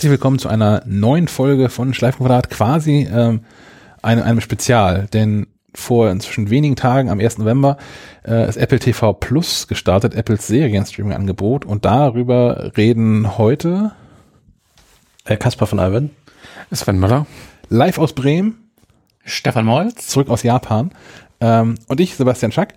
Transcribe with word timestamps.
Herzlich 0.00 0.12
willkommen 0.12 0.38
zu 0.38 0.48
einer 0.48 0.82
neuen 0.86 1.28
Folge 1.28 1.68
von 1.68 1.92
Schleifenquadrat, 1.92 2.48
quasi 2.48 3.06
ähm, 3.12 3.42
einem, 4.00 4.22
einem 4.22 4.40
Spezial, 4.40 5.08
denn 5.12 5.46
vor 5.74 6.10
inzwischen 6.10 6.48
wenigen 6.48 6.74
Tagen, 6.74 7.10
am 7.10 7.20
1. 7.20 7.36
November, 7.36 7.76
äh, 8.26 8.48
ist 8.48 8.56
Apple 8.56 8.78
TV 8.78 9.12
Plus 9.12 9.68
gestartet, 9.68 10.14
Apples 10.14 10.46
Serienstreaming-Angebot. 10.46 11.66
Und 11.66 11.84
darüber 11.84 12.72
reden 12.78 13.36
heute 13.36 13.92
äh, 15.26 15.36
Kaspar 15.36 15.68
von 15.68 15.78
Alven, 15.78 16.08
Sven 16.72 16.98
Möller, 16.98 17.26
live 17.68 17.98
aus 17.98 18.14
Bremen, 18.14 18.70
Stefan 19.26 19.66
Molz, 19.66 20.06
zurück 20.06 20.30
aus 20.30 20.42
Japan. 20.42 20.92
Ähm, 21.42 21.74
und 21.88 22.00
ich, 22.00 22.16
Sebastian 22.16 22.52
Schack. 22.52 22.72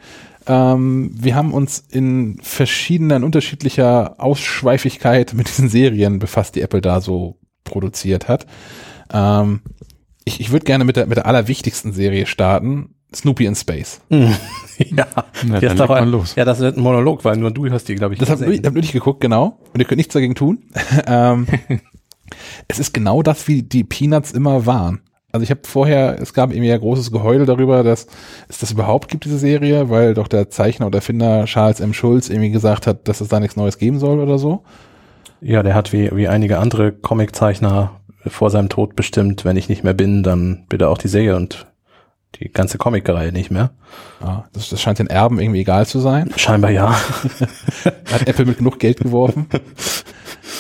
Ähm, 0.48 1.12
wir 1.14 1.36
haben 1.36 1.54
uns 1.54 1.84
in 1.90 2.40
verschiedenen, 2.42 3.24
unterschiedlicher 3.24 4.16
Ausschweifigkeit 4.18 5.34
mit 5.34 5.48
diesen 5.48 5.70
Serien 5.70 6.20
befasst, 6.20 6.56
die 6.56 6.62
Apple 6.62 6.82
da 6.82 7.02
so 7.02 7.38
produziert 7.64 8.28
hat. 8.28 8.46
Ähm, 9.12 9.62
ich 10.26 10.40
ich 10.40 10.52
würde 10.52 10.66
gerne 10.66 10.86
mit 10.86 10.96
der, 10.96 11.08
mit 11.08 11.18
der 11.18 11.26
allerwichtigsten 11.26 11.94
Serie 11.94 12.26
starten. 12.26 12.96
Snoopy 13.16 13.46
in 13.46 13.56
Space. 13.56 14.02
ja, 14.10 14.28
ja, 14.80 15.60
dann 15.60 15.78
doch 15.78 15.90
ein, 15.92 16.10
los. 16.10 16.36
ja, 16.36 16.46
das 16.46 16.60
wird 16.60 16.78
ein 16.78 16.82
Monolog, 16.82 17.24
weil 17.24 17.38
nur 17.38 17.52
du 17.52 17.70
hast 17.70 17.88
die, 17.88 17.96
glaube 17.96 18.16
ich, 18.16 18.20
Das 18.20 18.30
habe 18.30 18.46
hab 18.46 18.74
nur 18.74 18.84
ich 18.84 18.92
geguckt, 18.92 19.22
genau. 19.22 19.60
Und 19.72 19.80
ihr 19.80 19.86
könnt 19.86 19.98
nichts 19.98 20.14
dagegen 20.14 20.36
tun. 20.36 20.64
ähm, 21.06 21.46
es 22.68 22.80
ist 22.80 22.94
genau 22.94 23.22
das, 23.22 23.48
wie 23.48 23.62
die 23.62 23.84
Peanuts 23.84 24.32
immer 24.32 24.66
waren. 24.66 25.02
Also 25.34 25.44
ich 25.44 25.50
habe 25.50 25.62
vorher, 25.64 26.22
es 26.22 26.36
gab 26.36 26.52
irgendwie 26.52 26.70
ja 26.70 26.78
großes 26.78 27.12
Geheul 27.12 27.48
darüber, 27.48 27.82
dass 27.82 28.06
es 28.50 28.60
das 28.60 28.72
überhaupt 28.72 29.10
gibt, 29.10 29.26
diese 29.26 29.40
Serie, 29.40 29.90
weil 29.90 30.14
doch 30.14 30.28
der 30.28 30.52
Zeichner 30.52 30.86
oder 30.86 31.00
Erfinder 31.00 31.46
Charles 31.46 31.80
M. 31.80 31.92
Schulz 31.92 32.30
irgendwie 32.30 32.52
gesagt 32.52 32.86
hat, 32.86 33.08
dass 33.08 33.20
es 33.20 33.30
da 33.30 33.40
nichts 33.40 33.56
Neues 33.56 33.80
geben 33.80 33.98
soll 33.98 34.20
oder 34.20 34.38
so. 34.38 34.64
Ja, 35.42 35.64
der 35.64 35.74
hat 35.74 35.92
wie, 35.92 36.16
wie 36.16 36.28
einige 36.28 36.60
andere 36.60 36.92
Comiczeichner 36.92 38.00
vor 38.28 38.52
seinem 38.52 38.70
Tod 38.70 38.96
bestimmt, 38.96 39.44
wenn 39.44 39.58
ich 39.58 39.70
nicht 39.70 39.84
mehr 39.84 39.96
bin, 39.96 40.22
dann 40.22 40.66
bitte 40.70 40.88
auch 40.88 41.00
die 41.00 41.08
Serie 41.08 41.36
und 41.36 41.66
die 42.40 42.50
ganze 42.50 42.78
Comicreihe 42.78 43.32
nicht 43.32 43.52
mehr. 43.52 43.72
Ja, 44.22 44.46
das, 44.54 44.70
das 44.70 44.82
scheint 44.82 45.00
den 45.00 45.08
Erben 45.08 45.40
irgendwie 45.40 45.62
egal 45.62 45.86
zu 45.86 46.00
sein. 46.00 46.32
Scheinbar 46.36 46.72
ja. 46.72 46.92
hat 48.12 48.28
Apple 48.28 48.46
mit 48.46 48.58
genug 48.58 48.80
Geld 48.80 49.00
geworfen. 49.00 49.48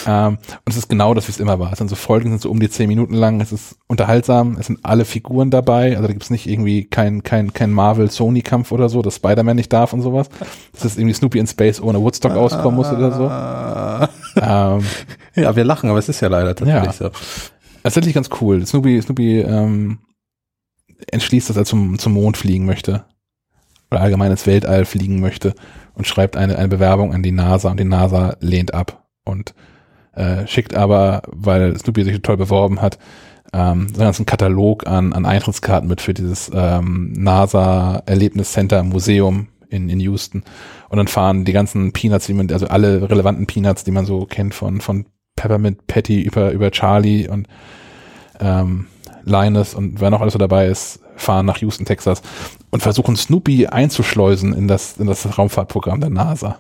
Ähm, 0.06 0.38
und 0.38 0.70
es 0.70 0.78
ist 0.78 0.90
genau 0.90 1.14
das, 1.14 1.28
wie 1.28 1.32
es 1.32 1.40
immer 1.40 1.60
war. 1.60 1.72
Es 1.72 1.78
sind 1.78 1.90
so 1.90 1.96
Folgen, 1.96 2.30
sind 2.30 2.42
so 2.42 2.50
um 2.50 2.60
die 2.60 2.70
zehn 2.70 2.88
Minuten 2.88 3.14
lang. 3.14 3.42
Es 3.42 3.52
ist 3.52 3.78
unterhaltsam. 3.88 4.58
Es 4.60 4.68
sind 4.68 4.80
alle 4.84 5.06
Figuren 5.06 5.50
dabei. 5.50 5.92
Also 5.92 6.04
da 6.04 6.08
gibt 6.08 6.24
es 6.24 6.30
nicht 6.30 6.48
irgendwie 6.48 6.86
kein, 6.86 7.24
kein, 7.24 7.54
kein 7.54 7.72
Marvel-Sony-Kampf 7.72 8.72
oder 8.72 8.90
so, 8.90 9.02
dass 9.02 9.16
Spider-Man 9.18 9.56
nicht 9.56 9.72
darf 9.72 9.94
und 9.94 10.02
sowas. 10.02 10.30
Das 10.74 10.86
ist 10.86 10.98
irgendwie 10.98 11.14
Snoopy 11.14 11.40
in 11.40 11.48
Space 11.48 11.82
ohne 11.82 12.02
Woodstock 12.02 12.34
auskommen 12.34 12.76
muss 12.76 12.92
oder 12.92 13.12
so. 13.12 14.42
ähm, 14.42 14.84
ja, 15.36 15.56
wir 15.56 15.64
lachen, 15.64 15.90
aber 15.90 16.00
es 16.00 16.10
ist 16.10 16.22
ja 16.22 16.28
leider 16.28 16.56
tatsächlich 16.56 17.00
ja. 17.00 17.10
so. 17.10 17.12
Tatsächlich 17.84 18.14
ganz 18.14 18.30
cool. 18.42 18.66
Snoopy, 18.66 19.02
Snoopy 19.02 19.42
ähm, 19.42 20.00
entschließt, 21.12 21.50
dass 21.50 21.58
er 21.58 21.66
zum, 21.66 22.00
zum 22.00 22.14
Mond 22.14 22.38
fliegen 22.38 22.66
möchte. 22.66 23.06
Oder 23.92 24.02
allgemein 24.02 24.32
ins 24.32 24.48
Weltall 24.48 24.86
fliegen 24.86 25.20
möchte 25.20 25.54
und 25.94 26.08
schreibt 26.08 26.36
eine, 26.36 26.58
eine 26.58 26.68
Bewerbung 26.68 27.14
an 27.14 27.24
die 27.24 27.32
NASA 27.32 27.70
und 27.70 27.80
die 27.80 27.86
NASA 27.86 28.36
lehnt 28.40 28.74
ab. 28.74 29.06
Und 29.24 29.54
äh, 30.14 30.48
schickt 30.48 30.76
aber, 30.76 31.22
weil 31.28 31.78
Snoopy 31.78 32.04
sich 32.04 32.22
toll 32.22 32.38
beworben 32.38 32.82
hat, 32.82 32.98
ähm, 33.54 33.88
so 33.88 33.96
einen 33.96 34.06
ganzen 34.06 34.26
Katalog 34.26 34.88
an, 34.88 35.14
an 35.14 35.26
Eintrittskarten 35.26 35.88
mit 35.88 36.02
für 36.02 36.14
dieses 36.14 36.52
ähm, 36.54 37.14
NASA 37.14 38.02
Erlebnis 38.06 38.52
Center 38.52 38.84
Museum 38.84 39.48
in, 39.70 39.90
in 39.90 40.00
Houston. 40.00 40.44
Und 40.90 40.98
dann 40.98 41.08
fahren 41.08 41.46
die 41.46 41.54
ganzen 41.54 41.94
Peanuts, 41.94 42.26
die 42.26 42.34
man, 42.34 42.52
also 42.52 42.68
alle 42.68 43.10
relevanten 43.10 43.48
Peanuts, 43.48 43.84
die 43.84 43.92
man 43.92 44.06
so 44.06 44.26
kennt 44.26 44.54
von, 44.54 44.82
von 44.82 45.06
Peppermint 45.36 45.88
Patty 45.88 46.22
über, 46.22 46.52
über 46.52 46.72
Charlie 46.72 47.28
und 47.28 47.48
ähm, 48.40 48.88
Linus 49.24 49.74
und 49.74 50.02
wer 50.02 50.10
noch 50.10 50.22
alles 50.22 50.34
so 50.34 50.40
dabei 50.40 50.68
ist, 50.68 51.00
fahren 51.16 51.46
nach 51.46 51.58
Houston, 51.58 51.86
Texas 51.86 52.22
und 52.72 52.82
versuchen 52.82 53.16
Snoopy 53.16 53.68
einzuschleusen 53.68 54.54
in 54.54 54.68
das, 54.68 54.98
in 54.98 55.08
das 55.08 55.38
Raumfahrtprogramm 55.38 56.02
der 56.02 56.10
NASA. 56.10 56.60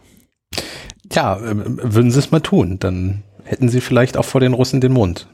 Tja, 1.09 1.38
würden 1.41 2.12
sie 2.12 2.19
es 2.19 2.31
mal 2.31 2.40
tun, 2.40 2.79
dann 2.79 3.24
hätten 3.44 3.69
sie 3.69 3.81
vielleicht 3.81 4.18
auch 4.18 4.25
vor 4.25 4.41
den 4.41 4.53
Russen 4.53 4.81
den 4.81 4.94
Mond 4.94 5.28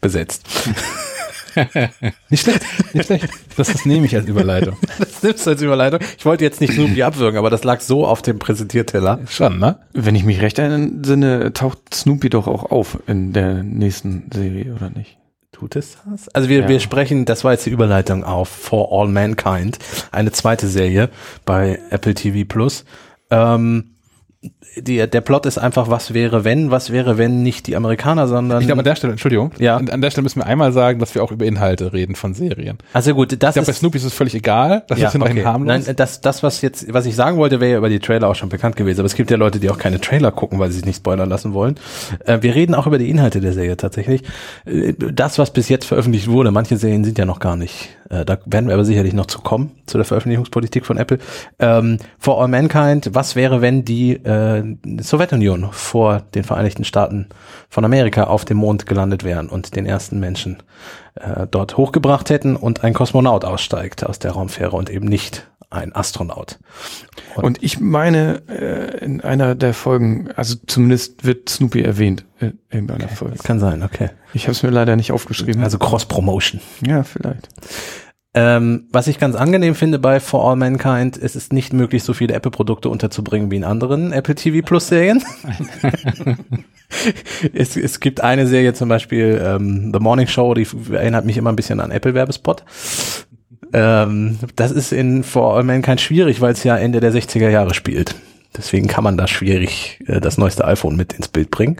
besetzt. 0.00 0.46
nicht 2.30 2.42
schlecht, 2.42 2.94
nicht 2.94 3.06
schlecht. 3.06 3.28
Das, 3.56 3.72
das 3.72 3.84
nehme 3.84 4.06
ich 4.06 4.14
als 4.14 4.26
Überleitung. 4.26 4.76
Das 4.98 5.22
nimmst 5.22 5.46
du 5.46 5.50
als 5.50 5.62
Überleitung. 5.62 6.00
Ich 6.16 6.24
wollte 6.24 6.44
jetzt 6.44 6.60
nicht 6.60 6.72
Snoopy 6.74 7.02
abwürgen, 7.02 7.38
aber 7.38 7.50
das 7.50 7.64
lag 7.64 7.80
so 7.80 8.06
auf 8.06 8.22
dem 8.22 8.38
Präsentierteller. 8.38 9.20
Schon, 9.28 9.58
ne? 9.58 9.78
Wenn 9.92 10.14
ich 10.14 10.24
mich 10.24 10.40
recht 10.40 10.58
entsinne, 10.58 11.52
taucht 11.52 11.78
Snoopy 11.92 12.30
doch 12.30 12.46
auch 12.46 12.70
auf 12.70 12.98
in 13.06 13.32
der 13.32 13.62
nächsten 13.62 14.30
Serie, 14.32 14.74
oder 14.74 14.90
nicht? 14.90 15.19
Tut 15.52 15.76
es 15.76 15.98
das? 16.08 16.28
Also 16.28 16.48
wir, 16.48 16.60
ja. 16.60 16.68
wir 16.68 16.80
sprechen, 16.80 17.24
das 17.24 17.44
war 17.44 17.52
jetzt 17.52 17.66
die 17.66 17.70
Überleitung 17.70 18.24
auf 18.24 18.48
For 18.48 18.88
All 18.92 19.08
Mankind, 19.08 19.78
eine 20.12 20.32
zweite 20.32 20.68
Serie 20.68 21.10
bei 21.44 21.80
Apple 21.90 22.14
TV 22.14 22.46
Plus. 22.48 22.84
Ähm, 23.30 23.96
die, 24.76 25.06
der 25.06 25.20
Plot 25.20 25.44
ist 25.44 25.58
einfach, 25.58 25.90
was 25.90 26.14
wäre 26.14 26.44
wenn, 26.44 26.70
was 26.70 26.90
wäre 26.90 27.18
wenn 27.18 27.42
nicht 27.42 27.66
die 27.66 27.76
Amerikaner, 27.76 28.26
sondern. 28.26 28.60
Ich 28.60 28.66
glaube 28.66 28.80
an 28.80 28.84
der 28.84 28.96
Stelle, 28.96 29.12
Entschuldigung, 29.12 29.52
ja. 29.58 29.76
an, 29.76 29.90
an 29.90 30.00
der 30.00 30.10
Stelle 30.10 30.22
müssen 30.22 30.40
wir 30.40 30.46
einmal 30.46 30.72
sagen, 30.72 30.98
dass 30.98 31.14
wir 31.14 31.22
auch 31.22 31.30
über 31.30 31.44
Inhalte 31.44 31.92
reden 31.92 32.14
von 32.14 32.32
Serien. 32.32 32.78
Also 32.94 33.14
gut, 33.14 33.32
das 33.32 33.50
ich 33.50 33.54
glaube, 33.54 33.66
bei 33.66 33.72
Snoopy 33.72 33.98
ist 33.98 34.04
es 34.04 34.14
völlig 34.14 34.34
egal, 34.34 34.84
das 34.88 34.98
ja, 34.98 35.08
ist 35.08 35.14
ja 35.14 35.20
noch 35.20 35.28
okay. 35.28 35.44
harmlos. 35.44 35.86
Nein, 35.86 35.96
das, 35.96 36.22
das, 36.22 36.42
was 36.42 36.62
jetzt, 36.62 36.90
was 36.92 37.04
ich 37.04 37.16
sagen 37.16 37.36
wollte, 37.36 37.60
wäre 37.60 37.72
ja 37.72 37.78
über 37.78 37.90
die 37.90 37.98
Trailer 37.98 38.28
auch 38.28 38.34
schon 38.34 38.48
bekannt 38.48 38.76
gewesen, 38.76 39.00
aber 39.00 39.06
es 39.06 39.14
gibt 39.14 39.30
ja 39.30 39.36
Leute, 39.36 39.60
die 39.60 39.68
auch 39.68 39.78
keine 39.78 40.00
Trailer 40.00 40.32
gucken, 40.32 40.58
weil 40.58 40.70
sie 40.70 40.76
sich 40.76 40.86
nicht 40.86 40.96
spoilern 40.96 41.28
lassen 41.28 41.52
wollen. 41.52 41.74
Äh, 42.24 42.38
wir 42.40 42.54
reden 42.54 42.74
auch 42.74 42.86
über 42.86 42.96
die 42.96 43.10
Inhalte 43.10 43.40
der 43.40 43.52
Serie 43.52 43.76
tatsächlich. 43.76 44.22
Äh, 44.64 44.94
das, 44.94 45.38
was 45.38 45.52
bis 45.52 45.68
jetzt 45.68 45.84
veröffentlicht 45.84 46.28
wurde, 46.28 46.50
manche 46.50 46.78
Serien 46.78 47.04
sind 47.04 47.18
ja 47.18 47.26
noch 47.26 47.40
gar 47.40 47.56
nicht 47.56 47.90
äh, 48.10 48.24
da 48.24 48.38
werden 48.44 48.66
wir 48.66 48.74
aber 48.74 48.84
sicherlich 48.84 49.14
noch 49.14 49.26
zu 49.26 49.40
kommen, 49.40 49.70
zu 49.86 49.96
der 49.96 50.04
Veröffentlichungspolitik 50.04 50.84
von 50.84 50.98
Apple. 50.98 51.18
Ähm, 51.58 51.98
For 52.18 52.42
All 52.42 52.48
Mankind, 52.48 53.10
was 53.14 53.36
wäre, 53.36 53.62
wenn 53.62 53.84
die 53.84 54.14
äh, 54.30 55.02
Sowjetunion 55.02 55.68
vor 55.72 56.22
den 56.34 56.44
Vereinigten 56.44 56.84
Staaten 56.84 57.28
von 57.68 57.84
Amerika 57.84 58.24
auf 58.24 58.44
dem 58.44 58.58
Mond 58.58 58.86
gelandet 58.86 59.24
wären 59.24 59.48
und 59.48 59.76
den 59.76 59.86
ersten 59.86 60.20
Menschen 60.20 60.62
äh, 61.14 61.46
dort 61.50 61.76
hochgebracht 61.76 62.30
hätten 62.30 62.56
und 62.56 62.84
ein 62.84 62.94
Kosmonaut 62.94 63.44
aussteigt 63.44 64.04
aus 64.04 64.18
der 64.18 64.32
Raumfähre 64.32 64.76
und 64.76 64.90
eben 64.90 65.06
nicht 65.06 65.50
ein 65.70 65.94
Astronaut. 65.94 66.58
Und, 67.36 67.44
und 67.44 67.62
ich 67.62 67.78
meine, 67.78 68.42
äh, 68.48 69.04
in 69.04 69.20
einer 69.20 69.54
der 69.54 69.72
Folgen, 69.72 70.30
also 70.34 70.56
zumindest 70.66 71.24
wird 71.24 71.48
Snoopy 71.48 71.82
erwähnt 71.82 72.24
in 72.40 72.58
irgendeiner 72.70 73.04
okay, 73.04 73.14
Folge. 73.14 73.36
Das 73.36 73.44
kann 73.44 73.60
sein, 73.60 73.82
okay. 73.82 74.10
Ich 74.34 74.44
habe 74.44 74.52
es 74.52 74.62
mir 74.62 74.70
leider 74.70 74.96
nicht 74.96 75.12
aufgeschrieben. 75.12 75.62
Also 75.62 75.78
Cross-Promotion. 75.78 76.60
Ja, 76.84 77.04
vielleicht. 77.04 77.48
Ähm, 78.32 78.86
was 78.92 79.08
ich 79.08 79.18
ganz 79.18 79.34
angenehm 79.34 79.74
finde 79.74 79.98
bei 79.98 80.20
For 80.20 80.48
All 80.48 80.54
Mankind, 80.54 81.16
es 81.16 81.34
ist 81.34 81.52
nicht 81.52 81.72
möglich, 81.72 82.04
so 82.04 82.12
viele 82.12 82.34
Apple-Produkte 82.34 82.88
unterzubringen 82.88 83.50
wie 83.50 83.56
in 83.56 83.64
anderen 83.64 84.12
Apple 84.12 84.36
TV 84.36 84.64
Plus 84.64 84.86
Serien. 84.86 85.24
es, 87.52 87.76
es 87.76 87.98
gibt 87.98 88.20
eine 88.20 88.46
Serie 88.46 88.72
zum 88.72 88.88
Beispiel, 88.88 89.42
ähm, 89.44 89.90
The 89.92 89.98
Morning 89.98 90.28
Show, 90.28 90.54
die 90.54 90.66
erinnert 90.92 91.24
mich 91.24 91.38
immer 91.38 91.50
ein 91.50 91.56
bisschen 91.56 91.80
an 91.80 91.90
Apple-Werbespot. 91.90 92.64
Ähm, 93.72 94.38
das 94.54 94.70
ist 94.70 94.92
in 94.92 95.24
For 95.24 95.56
All 95.56 95.64
Mankind 95.64 96.00
schwierig, 96.00 96.40
weil 96.40 96.52
es 96.52 96.62
ja 96.62 96.76
Ende 96.76 97.00
der 97.00 97.12
60er 97.12 97.48
Jahre 97.48 97.74
spielt. 97.74 98.14
Deswegen 98.56 98.86
kann 98.86 99.04
man 99.04 99.16
da 99.16 99.26
schwierig 99.26 100.00
äh, 100.06 100.20
das 100.20 100.38
neueste 100.38 100.64
iPhone 100.64 100.96
mit 100.96 101.12
ins 101.14 101.28
Bild 101.28 101.50
bringen. 101.50 101.78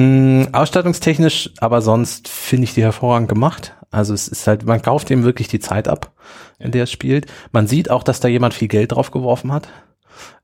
Ähm, 0.00 0.48
ausstattungstechnisch, 0.52 1.50
aber 1.58 1.82
sonst 1.82 2.28
finde 2.28 2.64
ich 2.64 2.74
die 2.74 2.82
hervorragend 2.82 3.28
gemacht. 3.28 3.74
Also 3.90 4.14
es 4.14 4.28
ist 4.28 4.46
halt, 4.46 4.64
man 4.64 4.82
kauft 4.82 5.10
ihm 5.10 5.24
wirklich 5.24 5.48
die 5.48 5.58
Zeit 5.58 5.88
ab, 5.88 6.12
in 6.58 6.70
der 6.70 6.84
es 6.84 6.92
spielt. 6.92 7.26
Man 7.52 7.66
sieht 7.66 7.90
auch, 7.90 8.02
dass 8.02 8.20
da 8.20 8.28
jemand 8.28 8.54
viel 8.54 8.68
Geld 8.68 8.92
drauf 8.92 9.10
geworfen 9.10 9.52
hat. 9.52 9.68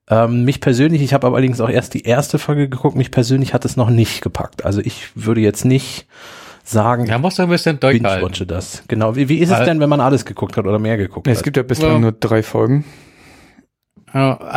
Ähm, 0.09 0.45
mich 0.45 0.61
persönlich, 0.61 1.03
ich 1.03 1.15
habe 1.15 1.27
allerdings 1.27 1.61
auch 1.61 1.69
erst 1.69 1.95
die 1.95 2.03
erste 2.03 2.39
Folge 2.39 2.69
geguckt, 2.69 2.97
mich 2.97 3.11
persönlich 3.11 3.55
hat 3.55 3.65
es 3.65 3.77
noch 3.77 3.91
nicht 3.91 4.23
gepackt. 4.23 4.65
Also 4.65 4.81
ich 4.81 5.09
würde 5.17 5.41
jetzt 5.41 5.65
nicht 5.65 6.07
sagen, 6.63 7.07
ja, 7.07 7.19
musst 7.19 7.39
du 7.39 7.45
ein 7.45 7.49
bisschen 7.49 7.81
durchhalten. 7.81 8.47
das. 8.49 8.83
Genau. 8.89 9.17
Wie, 9.17 9.29
wie 9.29 9.39
ist 9.39 9.51
es 9.51 9.65
denn, 9.65 9.81
wenn 9.81 9.89
man 9.89 10.01
alles 10.01 10.25
geguckt 10.25 10.57
hat 10.57 10.67
oder 10.67 10.79
mehr 10.79 10.97
geguckt 10.97 11.27
es 11.27 11.33
hat? 11.33 11.37
Es 11.39 11.43
gibt 11.43 11.57
ja 11.57 11.63
bislang 11.63 11.93
ja. 11.93 11.99
nur 11.99 12.13
drei 12.13 12.43
Folgen. 12.43 12.85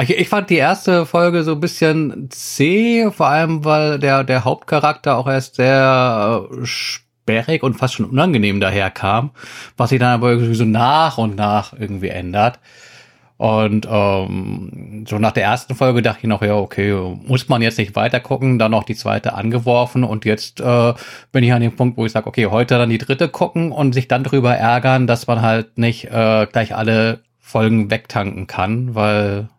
Ich, 0.01 0.11
ich 0.11 0.29
fand 0.29 0.49
die 0.49 0.55
erste 0.55 1.05
Folge 1.05 1.43
so 1.43 1.53
ein 1.53 1.59
bisschen 1.59 2.29
zäh, 2.29 3.11
vor 3.11 3.27
allem 3.27 3.65
weil 3.65 3.99
der, 3.99 4.23
der 4.23 4.45
Hauptcharakter 4.45 5.17
auch 5.17 5.27
erst 5.27 5.55
sehr 5.55 6.47
äh, 6.51 6.65
sperrig 6.65 7.63
und 7.63 7.73
fast 7.73 7.95
schon 7.95 8.05
unangenehm 8.05 8.59
daherkam, 8.59 9.31
was 9.75 9.89
sich 9.89 9.99
dann 9.99 10.13
aber 10.13 10.29
irgendwie 10.31 10.55
so 10.55 10.65
nach 10.65 11.17
und 11.17 11.35
nach 11.35 11.73
irgendwie 11.77 12.09
ändert. 12.09 12.59
Und 13.37 13.87
ähm, 13.89 15.05
so 15.07 15.17
nach 15.17 15.31
der 15.31 15.43
ersten 15.43 15.73
Folge 15.73 16.01
dachte 16.01 16.19
ich 16.23 16.27
noch, 16.27 16.41
ja, 16.41 16.55
okay, 16.55 16.93
muss 17.25 17.47
man 17.47 17.61
jetzt 17.61 17.77
nicht 17.77 17.95
weiter 17.95 18.19
gucken, 18.19 18.59
dann 18.59 18.71
noch 18.71 18.83
die 18.83 18.95
zweite 18.95 19.33
angeworfen 19.33 20.03
und 20.03 20.25
jetzt 20.25 20.59
äh, 20.59 20.93
bin 21.31 21.43
ich 21.43 21.53
an 21.53 21.61
dem 21.61 21.75
Punkt, 21.75 21.97
wo 21.97 22.05
ich 22.05 22.11
sage, 22.11 22.27
okay, 22.27 22.47
heute 22.47 22.77
dann 22.77 22.89
die 22.89 22.97
dritte 22.97 23.29
gucken 23.29 23.71
und 23.71 23.93
sich 23.93 24.09
dann 24.09 24.25
drüber 24.25 24.55
ärgern, 24.55 25.07
dass 25.07 25.27
man 25.27 25.41
halt 25.41 25.77
nicht 25.77 26.05
äh, 26.05 26.47
gleich 26.51 26.75
alle 26.75 27.21
Folgen 27.49 27.89
wegtanken 27.89 28.45
kann, 28.45 28.93
weil 28.93 29.49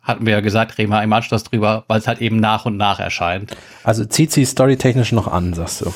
hatten 0.00 0.24
wir 0.24 0.34
ja 0.34 0.40
gesagt, 0.40 0.78
reden 0.78 0.92
wir 0.92 1.02
im 1.02 1.12
Anschluss 1.12 1.42
drüber, 1.42 1.84
weil 1.88 1.98
es 1.98 2.06
halt 2.06 2.20
eben 2.20 2.36
nach 2.36 2.64
und 2.64 2.76
nach 2.76 3.00
erscheint. 3.00 3.56
Also 3.82 4.04
zieht 4.04 4.30
sie 4.30 4.44
storytechnisch 4.44 5.10
noch 5.10 5.26
an, 5.26 5.52
sagst 5.52 5.80
du? 5.80 5.92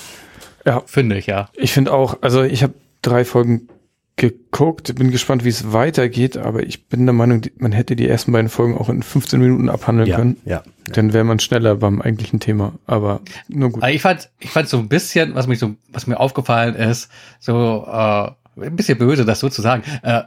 Ja, 0.66 0.82
Finde 0.86 1.16
ich, 1.16 1.26
ja. 1.26 1.48
ich 1.52 1.72
finde 1.72 1.92
auch, 1.92 2.18
also 2.22 2.42
ich 2.42 2.64
habe 2.64 2.74
drei 3.02 3.24
Folgen 3.24 3.68
geguckt, 4.16 4.92
bin 4.96 5.12
gespannt, 5.12 5.44
wie 5.44 5.50
es 5.50 5.72
weitergeht, 5.72 6.36
aber 6.36 6.64
ich 6.64 6.88
bin 6.88 7.06
der 7.06 7.12
Meinung, 7.12 7.42
man 7.58 7.70
hätte 7.70 7.94
die 7.94 8.08
ersten 8.08 8.32
beiden 8.32 8.48
Folgen 8.48 8.76
auch 8.76 8.88
in 8.88 9.04
15 9.04 9.38
Minuten 9.38 9.68
abhandeln 9.68 10.10
können. 10.10 10.36
ja. 10.44 10.64
Dann 10.92 11.12
wäre 11.12 11.22
man 11.22 11.38
schneller 11.38 11.76
beim 11.76 12.00
eigentlichen 12.00 12.40
Thema. 12.40 12.72
Aber 12.86 13.20
nur 13.46 13.70
gut. 13.70 13.86
Ich 13.86 14.02
fand, 14.02 14.30
ich 14.40 14.50
fand 14.50 14.68
so 14.68 14.78
ein 14.78 14.88
bisschen, 14.88 15.34
was 15.34 15.46
mich 15.46 15.58
so, 15.58 15.76
was 15.92 16.06
mir 16.06 16.18
aufgefallen 16.18 16.74
ist, 16.74 17.10
so 17.38 17.86
äh, 17.86 18.30
ein 18.62 18.76
bisschen 18.76 18.98
böse, 18.98 19.24
das 19.24 19.40
so 19.40 19.48
zu 19.48 19.62
sagen, 19.62 19.82
äh, 20.02 20.22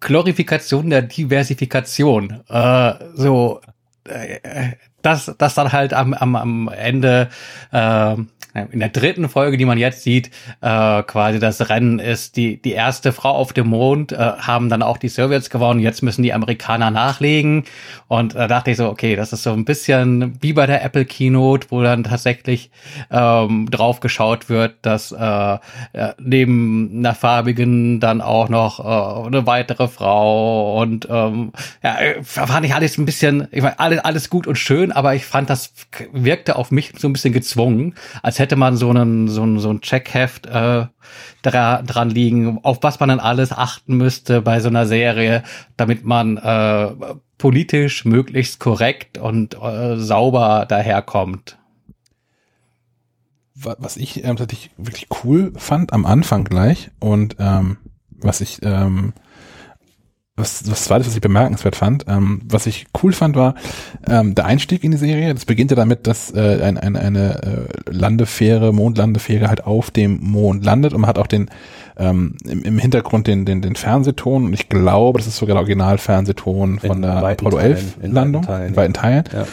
Glorifikation 0.00 0.90
der 0.90 1.02
Diversifikation. 1.02 2.42
Äh, 2.48 2.94
so, 3.14 3.60
äh, 4.04 4.72
dass 5.02 5.34
das 5.38 5.54
dann 5.54 5.72
halt 5.72 5.94
am, 5.94 6.14
am, 6.14 6.36
am 6.36 6.68
Ende 6.68 7.28
äh, 7.72 8.16
in 8.54 8.80
der 8.80 8.90
dritten 8.90 9.28
Folge, 9.28 9.56
die 9.56 9.64
man 9.64 9.78
jetzt 9.78 10.02
sieht, 10.02 10.30
äh, 10.60 11.02
quasi 11.02 11.38
das 11.38 11.68
Rennen 11.68 11.98
ist, 11.98 12.36
die, 12.36 12.60
die 12.60 12.72
erste 12.72 13.12
Frau 13.12 13.30
auf 13.30 13.52
dem 13.52 13.68
Mond, 13.68 14.12
äh, 14.12 14.16
haben 14.16 14.68
dann 14.68 14.82
auch 14.82 14.98
die 14.98 15.08
Sowjets 15.08 15.48
gewonnen, 15.48 15.80
jetzt 15.80 16.02
müssen 16.02 16.22
die 16.22 16.32
Amerikaner 16.32 16.90
nachlegen. 16.90 17.64
Und 18.08 18.34
da 18.34 18.48
dachte 18.48 18.70
ich 18.70 18.76
so, 18.76 18.88
okay, 18.88 19.16
das 19.16 19.32
ist 19.32 19.42
so 19.42 19.52
ein 19.52 19.64
bisschen 19.64 20.38
wie 20.42 20.52
bei 20.52 20.66
der 20.66 20.84
Apple 20.84 21.04
Keynote, 21.04 21.68
wo 21.70 21.82
dann 21.82 22.04
tatsächlich 22.04 22.70
ähm, 23.10 23.70
drauf 23.70 24.00
geschaut 24.00 24.48
wird, 24.48 24.74
dass 24.82 25.12
äh, 25.12 25.54
äh, 25.54 25.58
neben 26.18 26.98
einer 26.98 27.14
farbigen 27.14 28.00
dann 28.00 28.20
auch 28.20 28.48
noch 28.48 28.80
äh, 28.80 29.26
eine 29.26 29.46
weitere 29.46 29.88
Frau 29.88 30.80
und 30.80 31.08
ähm, 31.10 31.52
ja, 31.82 31.98
äh, 31.98 32.22
fand 32.22 32.66
ich 32.66 32.74
alles 32.74 32.98
ein 32.98 33.06
bisschen, 33.06 33.48
ich 33.50 33.62
meine, 33.62 33.78
alles, 33.78 34.00
alles 34.00 34.30
gut 34.30 34.46
und 34.46 34.56
schön, 34.56 34.92
aber 34.92 35.14
ich 35.14 35.24
fand, 35.24 35.48
das 35.48 35.72
wirkte 36.12 36.56
auf 36.56 36.70
mich 36.70 36.92
so 36.98 37.08
ein 37.08 37.12
bisschen 37.12 37.32
gezwungen, 37.32 37.94
als 38.22 38.41
hätte 38.42 38.56
man 38.56 38.76
so 38.76 38.90
einen, 38.90 39.28
so 39.28 39.42
ein, 39.44 39.58
so 39.58 39.70
ein 39.70 39.80
Checkheft 39.80 40.46
äh, 40.46 40.86
dra 41.42 41.82
dran 41.82 42.10
liegen, 42.10 42.58
auf 42.62 42.78
was 42.82 43.00
man 43.00 43.08
dann 43.08 43.20
alles 43.20 43.52
achten 43.52 43.96
müsste 43.96 44.42
bei 44.42 44.60
so 44.60 44.68
einer 44.68 44.86
Serie, 44.86 45.42
damit 45.76 46.04
man 46.04 46.36
äh, 46.36 46.90
politisch 47.38 48.04
möglichst 48.04 48.60
korrekt 48.60 49.16
und 49.18 49.54
äh, 49.60 49.96
sauber 49.96 50.66
daherkommt. 50.68 51.56
Wa- 53.54 53.76
Was 53.78 53.96
ich 53.96 54.24
ähm, 54.24 54.36
tatsächlich 54.36 54.70
wirklich 54.76 55.06
cool 55.24 55.52
fand 55.56 55.92
am 55.92 56.04
Anfang 56.06 56.44
gleich 56.44 56.90
und 57.00 57.36
ähm, 57.38 57.78
was 58.10 58.40
ich 58.40 58.58
ähm, 58.62 59.12
was 60.34 60.70
was 60.70 60.84
zweites, 60.84 61.08
was 61.08 61.14
ich 61.14 61.20
bemerkenswert 61.20 61.76
fand, 61.76 62.06
ähm, 62.08 62.40
was 62.44 62.66
ich 62.66 62.86
cool 63.02 63.12
fand, 63.12 63.36
war 63.36 63.54
ähm, 64.08 64.34
der 64.34 64.46
Einstieg 64.46 64.82
in 64.82 64.90
die 64.90 64.96
Serie. 64.96 65.34
Das 65.34 65.44
beginnt 65.44 65.70
ja 65.70 65.76
damit, 65.76 66.06
dass 66.06 66.34
äh, 66.34 66.62
ein, 66.62 66.78
ein, 66.78 66.96
eine 66.96 67.42
äh, 67.42 67.90
Landefähre, 67.90 68.72
Mondlandefähre 68.72 69.48
halt 69.48 69.64
auf 69.64 69.90
dem 69.90 70.20
Mond 70.22 70.64
landet 70.64 70.94
und 70.94 71.02
man 71.02 71.08
hat 71.08 71.18
auch 71.18 71.26
den 71.26 71.50
ähm, 71.98 72.36
im, 72.44 72.62
im 72.62 72.78
Hintergrund 72.78 73.26
den, 73.26 73.44
den, 73.44 73.60
den 73.60 73.76
Fernsehton 73.76 74.46
und 74.46 74.54
ich 74.54 74.70
glaube, 74.70 75.18
das 75.18 75.26
ist 75.26 75.36
sogar 75.36 75.54
der 75.54 75.62
Original-Fernsehton 75.62 76.78
von 76.78 76.96
In 76.96 77.02
der 77.02 77.16
Apollo 77.16 77.58
Teilen, 77.58 77.76
11 77.76 77.96
in 78.02 78.12
Landung, 78.12 78.42
weiten 78.42 78.52
Teilen, 78.52 78.68
in 78.68 78.76
weiten 78.76 78.94
Teilen. 78.94 79.24
Ja. 79.32 79.46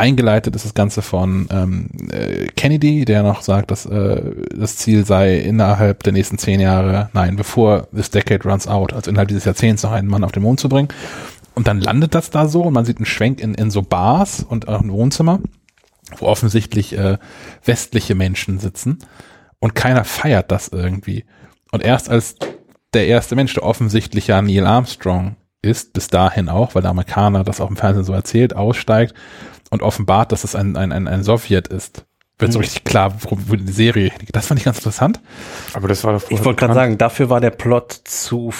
Eingeleitet 0.00 0.56
ist 0.56 0.64
das 0.64 0.72
Ganze 0.72 1.02
von 1.02 1.46
ähm, 1.52 1.90
äh, 2.10 2.46
Kennedy, 2.56 3.04
der 3.04 3.22
noch 3.22 3.42
sagt, 3.42 3.70
dass 3.70 3.84
äh, 3.84 4.32
das 4.56 4.76
Ziel 4.76 5.04
sei, 5.04 5.36
innerhalb 5.36 6.02
der 6.04 6.14
nächsten 6.14 6.38
zehn 6.38 6.58
Jahre, 6.58 7.10
nein, 7.12 7.36
bevor 7.36 7.86
this 7.90 8.08
decade 8.08 8.48
runs 8.48 8.66
out, 8.66 8.94
also 8.94 9.10
innerhalb 9.10 9.28
dieses 9.28 9.44
Jahrzehnts 9.44 9.82
noch 9.82 9.92
einen 9.92 10.08
Mann 10.08 10.24
auf 10.24 10.32
den 10.32 10.42
Mond 10.42 10.58
zu 10.58 10.70
bringen. 10.70 10.88
Und 11.54 11.68
dann 11.68 11.82
landet 11.82 12.14
das 12.14 12.30
da 12.30 12.48
so 12.48 12.62
und 12.62 12.72
man 12.72 12.86
sieht 12.86 12.96
einen 12.96 13.04
Schwenk 13.04 13.42
in, 13.42 13.54
in 13.54 13.70
so 13.70 13.82
Bars 13.82 14.42
und 14.42 14.68
auch 14.68 14.80
ein 14.80 14.90
Wohnzimmer, 14.90 15.40
wo 16.16 16.28
offensichtlich 16.28 16.96
äh, 16.96 17.18
westliche 17.66 18.14
Menschen 18.14 18.58
sitzen 18.58 19.00
und 19.58 19.74
keiner 19.74 20.04
feiert 20.04 20.50
das 20.50 20.68
irgendwie. 20.68 21.26
Und 21.72 21.84
erst 21.84 22.08
als 22.08 22.36
der 22.94 23.06
erste 23.06 23.36
Mensch, 23.36 23.52
der 23.52 23.64
offensichtlich 23.64 24.28
ja 24.28 24.40
Neil 24.40 24.66
Armstrong 24.66 25.36
ist, 25.60 25.92
bis 25.92 26.08
dahin 26.08 26.48
auch, 26.48 26.74
weil 26.74 26.80
der 26.80 26.92
Amerikaner 26.92 27.44
das 27.44 27.60
auch 27.60 27.68
im 27.68 27.76
Fernsehen 27.76 28.04
so 28.04 28.14
erzählt, 28.14 28.56
aussteigt 28.56 29.14
und 29.70 29.82
offenbart, 29.82 30.32
dass 30.32 30.44
es 30.44 30.54
ein, 30.54 30.76
ein, 30.76 30.92
ein, 30.92 31.08
ein 31.08 31.22
Sowjet 31.22 31.68
ist, 31.68 32.04
wird 32.38 32.52
so 32.52 32.58
Mhm. 32.58 32.62
richtig 32.64 32.84
klar, 32.84 33.14
worum 33.22 33.44
die 33.48 33.72
Serie, 33.72 34.10
das 34.32 34.46
fand 34.46 34.58
ich 34.60 34.64
ganz 34.64 34.78
interessant. 34.78 35.20
Aber 35.74 35.88
das 35.88 36.04
war 36.04 36.14
doch 36.14 36.30
Ich 36.30 36.44
wollte 36.44 36.58
gerade 36.60 36.74
sagen, 36.74 36.98
dafür 36.98 37.30
war 37.30 37.40
der 37.40 37.50
Plot 37.50 37.92
zu, 38.04 38.52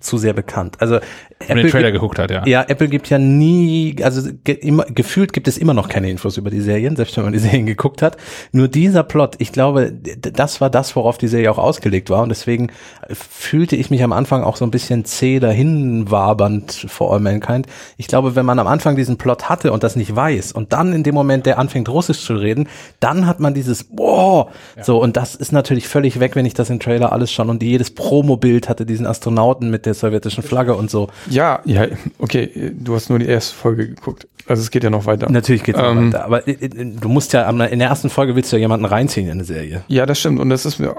zu 0.00 0.18
sehr 0.18 0.32
bekannt. 0.32 0.80
Also 0.80 1.00
Wenn 1.46 1.56
man 1.56 1.64
den 1.64 1.70
Trailer 1.72 1.90
gibt- 1.90 2.00
geguckt 2.02 2.18
hat, 2.18 2.30
ja. 2.30 2.46
Ja, 2.46 2.64
Apple 2.68 2.88
gibt 2.88 3.08
ja 3.08 3.18
nie, 3.18 3.96
also 4.02 4.30
ge, 4.44 4.54
immer, 4.56 4.84
gefühlt 4.84 5.32
gibt 5.32 5.48
es 5.48 5.56
immer 5.58 5.72
noch 5.74 5.88
keine 5.88 6.10
Infos 6.10 6.36
über 6.36 6.50
die 6.50 6.60
Serien, 6.60 6.96
selbst 6.96 7.16
wenn 7.16 7.24
man 7.24 7.32
die 7.32 7.38
Serien 7.38 7.64
geguckt 7.66 8.02
hat. 8.02 8.16
Nur 8.52 8.68
dieser 8.68 9.02
Plot, 9.02 9.36
ich 9.38 9.50
glaube, 9.50 9.92
das 9.92 10.60
war 10.60 10.68
das, 10.70 10.94
worauf 10.96 11.16
die 11.18 11.28
Serie 11.28 11.50
auch 11.50 11.58
ausgelegt 11.58 12.10
war. 12.10 12.22
Und 12.22 12.28
deswegen 12.28 12.68
fühlte 13.10 13.74
ich 13.76 13.90
mich 13.90 14.02
am 14.02 14.12
Anfang 14.12 14.42
auch 14.42 14.56
so 14.56 14.64
ein 14.66 14.70
bisschen 14.70 15.04
zäh 15.04 15.40
dahin 15.40 16.10
wabernd 16.10 16.86
vor 16.88 17.12
All 17.12 17.20
Mankind. 17.20 17.66
Ich 17.96 18.06
glaube, 18.06 18.36
wenn 18.36 18.44
man 18.46 18.58
am 18.58 18.66
Anfang 18.66 18.94
diesen 18.96 19.16
Plot 19.16 19.48
hatte 19.48 19.72
und 19.72 19.82
das 19.82 19.96
nicht 19.96 20.14
weiß 20.14 20.52
und 20.52 20.72
dann 20.74 20.92
in 20.92 21.02
dem 21.02 21.14
Moment, 21.14 21.46
der 21.46 21.58
anfängt 21.58 21.88
Russisch 21.88 22.20
zu 22.22 22.34
reden, 22.34 22.68
dann 23.00 23.26
hat 23.26 23.40
man 23.40 23.54
dieses 23.54 23.84
Boah, 23.84 24.48
so 24.82 25.00
und 25.02 25.16
das 25.16 25.34
ist 25.34 25.52
natürlich 25.52 25.88
völlig 25.88 26.20
weg, 26.20 26.36
wenn 26.36 26.44
ich 26.46 26.54
das 26.54 26.68
im 26.70 26.80
Trailer 26.80 27.12
alles 27.12 27.32
schon 27.32 27.48
und 27.50 27.62
jedes 27.62 27.90
Promo-Bild 27.94 28.68
hatte 28.68 28.84
diesen 28.86 29.06
Astronauten 29.06 29.70
mit 29.70 29.86
der 29.86 29.94
sowjetischen 29.94 30.42
Flagge 30.42 30.74
und 30.74 30.90
so. 30.90 31.08
Ja, 31.30 31.60
ja, 31.64 31.86
okay, 32.18 32.72
du 32.74 32.94
hast 32.94 33.08
nur 33.08 33.18
die 33.18 33.26
erste 33.26 33.54
Folge 33.54 33.88
geguckt. 33.88 34.26
Also 34.46 34.62
es 34.62 34.70
geht 34.70 34.82
ja 34.84 34.90
noch 34.90 35.06
weiter. 35.06 35.30
Natürlich 35.30 35.62
geht's 35.62 35.78
noch 35.78 35.90
Ähm, 35.92 36.12
weiter, 36.12 36.24
aber 36.24 36.46
äh, 36.48 36.52
äh, 36.52 36.68
du 36.68 37.08
musst 37.08 37.32
ja 37.32 37.48
in 37.48 37.78
der 37.78 37.88
ersten 37.88 38.10
Folge 38.10 38.34
willst 38.34 38.52
du 38.52 38.56
ja 38.56 38.60
jemanden 38.60 38.84
reinziehen 38.84 39.26
in 39.26 39.32
eine 39.32 39.44
Serie. 39.44 39.84
Ja, 39.88 40.06
das 40.06 40.18
stimmt. 40.18 40.40
Und 40.40 40.50
das 40.50 40.66
ist 40.66 40.78
mir 40.78 40.96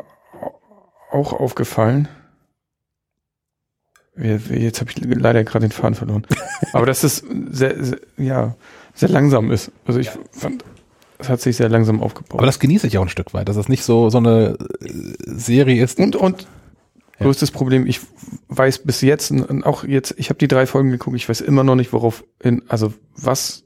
auch 1.11 1.33
aufgefallen. 1.33 2.07
Ja, 4.17 4.37
Jetzt 4.37 4.81
habe 4.81 4.91
ich 4.91 5.03
leider 5.03 5.43
gerade 5.43 5.67
den 5.67 5.71
Faden 5.71 5.95
verloren. 5.95 6.25
Aber 6.73 6.85
dass 6.85 7.03
es 7.03 7.23
sehr, 7.49 7.83
sehr, 7.83 7.99
ja, 8.17 8.55
sehr 8.93 9.09
langsam 9.09 9.51
ist. 9.51 9.71
Also 9.85 9.99
ich 9.99 10.09
fand, 10.31 10.63
es 11.17 11.29
hat 11.29 11.41
sich 11.41 11.57
sehr 11.57 11.69
langsam 11.69 12.01
aufgebaut. 12.01 12.39
Aber 12.39 12.45
das 12.45 12.59
genieße 12.59 12.87
ich 12.87 12.97
auch 12.97 13.03
ein 13.03 13.09
Stück 13.09 13.33
weit, 13.33 13.49
dass 13.49 13.57
es 13.57 13.69
nicht 13.69 13.83
so, 13.83 14.09
so 14.09 14.17
eine 14.17 14.57
äh, 14.81 14.89
Serie 15.25 15.83
ist. 15.83 15.99
und, 15.99 16.15
und 16.15 16.47
größtes 17.21 17.51
Problem, 17.51 17.85
ich 17.87 17.99
weiß 18.49 18.79
bis 18.79 19.01
jetzt, 19.01 19.31
und 19.31 19.63
auch 19.65 19.83
jetzt, 19.83 20.13
ich 20.17 20.29
habe 20.29 20.37
die 20.39 20.47
drei 20.47 20.65
Folgen 20.65 20.89
geguckt, 20.91 21.15
ich 21.15 21.27
weiß 21.29 21.41
immer 21.41 21.63
noch 21.63 21.75
nicht, 21.75 21.93
worauf, 21.93 22.23
in, 22.41 22.63
also 22.67 22.93
was 23.15 23.63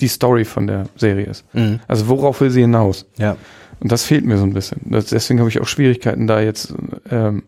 die 0.00 0.08
Story 0.08 0.44
von 0.44 0.66
der 0.66 0.88
Serie 0.96 1.26
ist. 1.26 1.44
Also 1.86 2.08
worauf 2.08 2.40
will 2.40 2.50
sie 2.50 2.62
hinaus? 2.62 3.06
Ja. 3.16 3.36
Und 3.80 3.92
das 3.92 4.04
fehlt 4.04 4.24
mir 4.24 4.38
so 4.38 4.44
ein 4.44 4.52
bisschen. 4.52 4.80
Das, 4.86 5.06
deswegen 5.06 5.38
habe 5.40 5.48
ich 5.48 5.60
auch 5.60 5.66
Schwierigkeiten, 5.68 6.26
da 6.26 6.40
jetzt 6.40 6.74
ähm, 7.10 7.44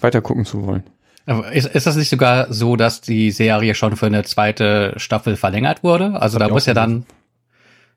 weiter 0.00 0.20
gucken 0.22 0.44
zu 0.44 0.64
wollen. 0.66 0.82
Aber 1.26 1.52
Ist, 1.52 1.68
ist 1.68 1.86
das 1.86 1.96
nicht 1.96 2.08
sogar 2.08 2.52
so, 2.52 2.76
dass 2.76 3.00
die 3.02 3.30
Serie 3.30 3.74
schon 3.74 3.96
für 3.96 4.06
eine 4.06 4.24
zweite 4.24 4.94
Staffel 4.96 5.36
verlängert 5.36 5.82
wurde? 5.84 6.20
Also 6.20 6.38
da 6.38 6.48
muss 6.48 6.66
ja 6.66 6.74
dann, 6.74 7.04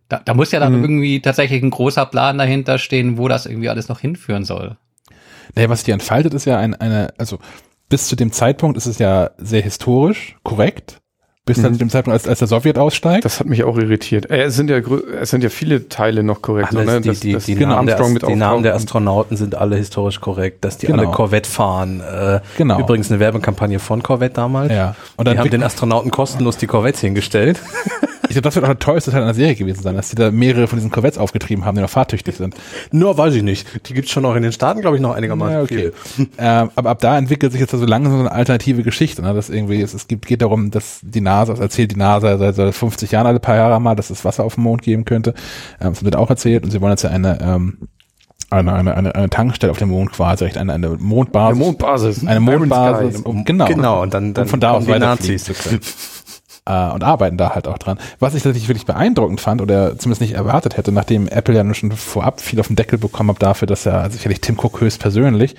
da, 0.09 0.21
da 0.23 0.33
muss 0.33 0.51
ja 0.51 0.59
dann 0.59 0.73
Mhm. 0.77 0.83
irgendwie 0.83 1.21
tatsächlich 1.21 1.63
ein 1.63 1.69
großer 1.69 2.05
Plan 2.05 2.37
dahinter 2.37 2.77
stehen, 2.77 3.17
wo 3.17 3.27
das 3.27 3.45
irgendwie 3.45 3.69
alles 3.69 3.87
noch 3.87 3.99
hinführen 3.99 4.43
soll. 4.43 4.77
Naja, 5.55 5.69
was 5.69 5.83
die 5.83 5.91
entfaltet, 5.91 6.33
ist 6.33 6.45
ja 6.45 6.57
ein, 6.57 6.73
eine, 6.75 7.13
also 7.17 7.39
bis 7.89 8.07
zu 8.07 8.15
dem 8.15 8.31
Zeitpunkt 8.31 8.77
ist 8.77 8.85
es 8.85 8.97
ja 8.99 9.31
sehr 9.37 9.61
historisch, 9.61 10.35
korrekt. 10.43 10.99
Bis 11.45 11.61
dann 11.61 11.71
Mhm. 11.71 11.75
zu 11.75 11.79
dem 11.79 11.89
Zeitpunkt, 11.89 12.13
als, 12.17 12.25
als 12.25 12.39
der 12.39 12.47
Sowjet 12.47 12.77
aussteigt. 12.77 13.25
Das 13.25 13.41
hat 13.41 13.47
mich 13.47 13.65
auch 13.65 13.77
irritiert. 13.77 14.31
Äh, 14.31 14.43
es 14.43 14.55
sind 14.55 14.69
ja 14.69 14.77
es 14.77 15.29
sind 15.29 15.43
ja 15.43 15.49
viele 15.49 15.89
Teile 15.89 16.23
noch 16.23 16.41
korrekt. 16.41 16.71
so, 16.71 16.79
ne? 16.79 17.01
die, 17.01 17.09
Das- 17.09 17.19
die, 17.19 17.33
das 17.33 17.45
die, 17.45 17.55
Namen 17.55 17.85
der, 17.85 17.97
die 18.01 18.35
Namen. 18.35 18.65
Astronauten 18.65 19.35
sind 19.35 19.53
alle 19.53 19.75
historisch 19.75 20.21
korrekt, 20.21 20.63
dass 20.63 20.77
die 20.77 20.87
Genau. 20.87 20.99
alle 21.03 21.11
Corvette 21.11 21.49
fahren. 21.49 21.99
Äh, 21.99 22.39
Genau. 22.57 22.79
Übrigens 22.79 23.11
eine 23.11 23.19
Werbekampagne 23.19 23.79
von 23.79 24.01
Corvette 24.01 24.35
damals. 24.35 24.71
Ja. 24.71 24.95
Und 25.17 25.27
Die 25.27 25.31
dann 25.31 25.37
haben 25.39 25.43
wird- 25.45 25.53
den 25.53 25.63
Astronauten 25.63 26.11
kostenlos 26.11 26.55
die 26.55 26.67
Corvettes 26.67 27.01
hingestellt. 27.01 27.59
ich 28.37 28.41
glaube, 28.41 28.47
das 28.47 28.55
wird 28.55 28.65
auch 28.65 28.69
der 28.69 28.79
teuerste 28.79 29.11
Teil 29.11 29.21
einer 29.23 29.33
Serie 29.33 29.55
gewesen 29.55 29.83
sein, 29.83 29.95
dass 29.95 30.09
die 30.09 30.15
da 30.15 30.31
mehrere 30.31 30.67
von 30.67 30.77
diesen 30.77 30.91
Corvettes 30.91 31.17
aufgetrieben 31.17 31.65
haben, 31.65 31.75
die 31.75 31.81
noch 31.81 31.89
fahrtüchtig 31.89 32.35
sind. 32.35 32.55
Nur 32.91 33.17
weiß 33.17 33.35
ich 33.35 33.43
nicht. 33.43 33.67
Die 33.87 33.93
gibt's 33.93 34.11
schon 34.11 34.23
noch 34.23 34.35
in 34.35 34.43
den 34.43 34.51
Staaten, 34.51 34.81
glaube 34.81 34.97
ich, 34.97 35.01
noch 35.01 35.13
einigermaßen 35.15 35.53
Ja, 35.53 35.61
okay. 35.61 35.91
viele. 36.15 36.29
ähm, 36.37 36.69
aber 36.75 36.89
ab 36.89 36.99
da 36.99 37.17
entwickelt 37.17 37.51
sich 37.51 37.61
jetzt 37.61 37.73
also 37.73 37.85
langsam 37.85 38.13
so 38.13 38.19
eine 38.19 38.31
alternative 38.31 38.83
Geschichte, 38.83 39.21
ne? 39.21 39.33
dass 39.33 39.49
irgendwie 39.49 39.81
es, 39.81 39.93
es 39.93 40.07
gibt, 40.07 40.25
geht 40.25 40.41
darum, 40.41 40.71
dass 40.71 40.99
die 41.01 41.21
NASA, 41.21 41.53
das 41.53 41.59
erzählt 41.59 41.91
die 41.91 41.97
NASA 41.97 42.37
seit, 42.37 42.55
seit 42.55 42.73
50 42.73 43.11
Jahren 43.11 43.27
alle 43.27 43.39
paar 43.39 43.55
Jahre 43.55 43.79
mal, 43.79 43.95
dass 43.95 44.09
es 44.09 44.25
Wasser 44.25 44.43
auf 44.43 44.55
dem 44.55 44.63
Mond 44.63 44.81
geben 44.81 45.05
könnte. 45.05 45.33
Ähm, 45.79 45.89
das 45.93 46.03
wird 46.03 46.15
auch 46.15 46.29
erzählt 46.29 46.63
und 46.63 46.71
sie 46.71 46.81
wollen 46.81 46.91
jetzt 46.91 47.03
ja 47.03 47.09
eine, 47.09 47.39
ähm, 47.41 47.87
eine, 48.49 48.73
eine, 48.73 48.95
eine, 48.95 49.15
eine 49.15 49.29
Tankstelle 49.29 49.71
auf 49.71 49.79
dem 49.79 49.89
Mond 49.89 50.11
quasi, 50.11 50.45
eine, 50.45 50.73
eine 50.73 50.89
Mondbasis. 50.89 51.57
Eine 51.57 51.65
Mondbasis. 51.65 52.27
Eine 52.27 52.39
Mondbasis, 52.39 53.21
um, 53.21 53.45
genau. 53.45 53.65
Genau, 53.65 54.01
und 54.03 54.13
dann, 54.13 54.33
dann 54.33 54.43
um 54.43 54.49
von 54.49 54.59
da 54.59 54.71
aus 54.71 54.85
die 54.85 54.91
Nazis. 54.91 55.51
äh, 56.65 56.89
und 56.89 57.03
arbeiten 57.03 57.37
da 57.37 57.55
halt 57.55 57.67
auch 57.67 57.77
dran. 57.77 57.97
Was 58.19 58.35
ich 58.35 58.43
tatsächlich 58.43 58.69
wirklich 58.69 58.85
beeindruckend 58.85 59.41
fand 59.41 59.61
oder 59.61 59.97
zumindest 59.97 60.21
nicht 60.21 60.33
erwartet 60.33 60.77
hätte, 60.77 60.91
nachdem 60.91 61.27
Apple 61.27 61.55
ja 61.55 61.63
nun 61.63 61.73
schon 61.73 61.91
vorab 61.91 62.41
viel 62.41 62.59
auf 62.59 62.67
den 62.67 62.75
Deckel 62.75 62.97
bekommen 62.97 63.29
hat 63.29 63.41
dafür, 63.41 63.67
dass 63.67 63.85
er 63.85 64.09
sicherlich 64.09 64.41
Tim 64.41 64.57
Cook 64.57 64.79
persönlich 64.99 65.55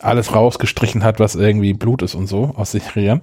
alles 0.00 0.34
rausgestrichen 0.34 1.02
hat, 1.02 1.18
was 1.18 1.34
irgendwie 1.34 1.74
Blut 1.74 2.02
ist 2.02 2.14
und 2.14 2.26
so 2.26 2.52
aus 2.56 2.72
Serien. 2.72 3.20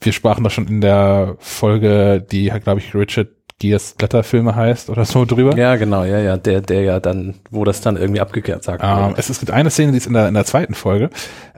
wir 0.00 0.12
sprachen 0.12 0.44
da 0.44 0.50
schon 0.50 0.66
in 0.66 0.80
der 0.80 1.36
Folge, 1.38 2.24
die, 2.30 2.50
glaube 2.62 2.80
ich, 2.80 2.94
Richard 2.94 3.28
Gears 3.58 3.94
Blätterfilme 3.94 4.54
heißt 4.54 4.90
oder 4.90 5.04
so 5.04 5.24
drüber. 5.24 5.56
Ja, 5.56 5.76
genau, 5.76 6.04
ja, 6.04 6.18
ja, 6.18 6.36
der, 6.36 6.60
der 6.60 6.82
ja 6.82 7.00
dann, 7.00 7.34
wo 7.50 7.64
das 7.64 7.80
dann 7.80 7.96
irgendwie 7.96 8.20
abgekehrt 8.20 8.64
sagt. 8.64 8.82
Ähm, 8.84 9.14
es, 9.16 9.30
es 9.30 9.38
gibt 9.38 9.52
eine 9.52 9.70
Szene, 9.70 9.92
die 9.92 9.98
ist 9.98 10.06
in 10.06 10.12
der, 10.12 10.28
in 10.28 10.34
der 10.34 10.44
zweiten 10.44 10.74
Folge. 10.74 11.10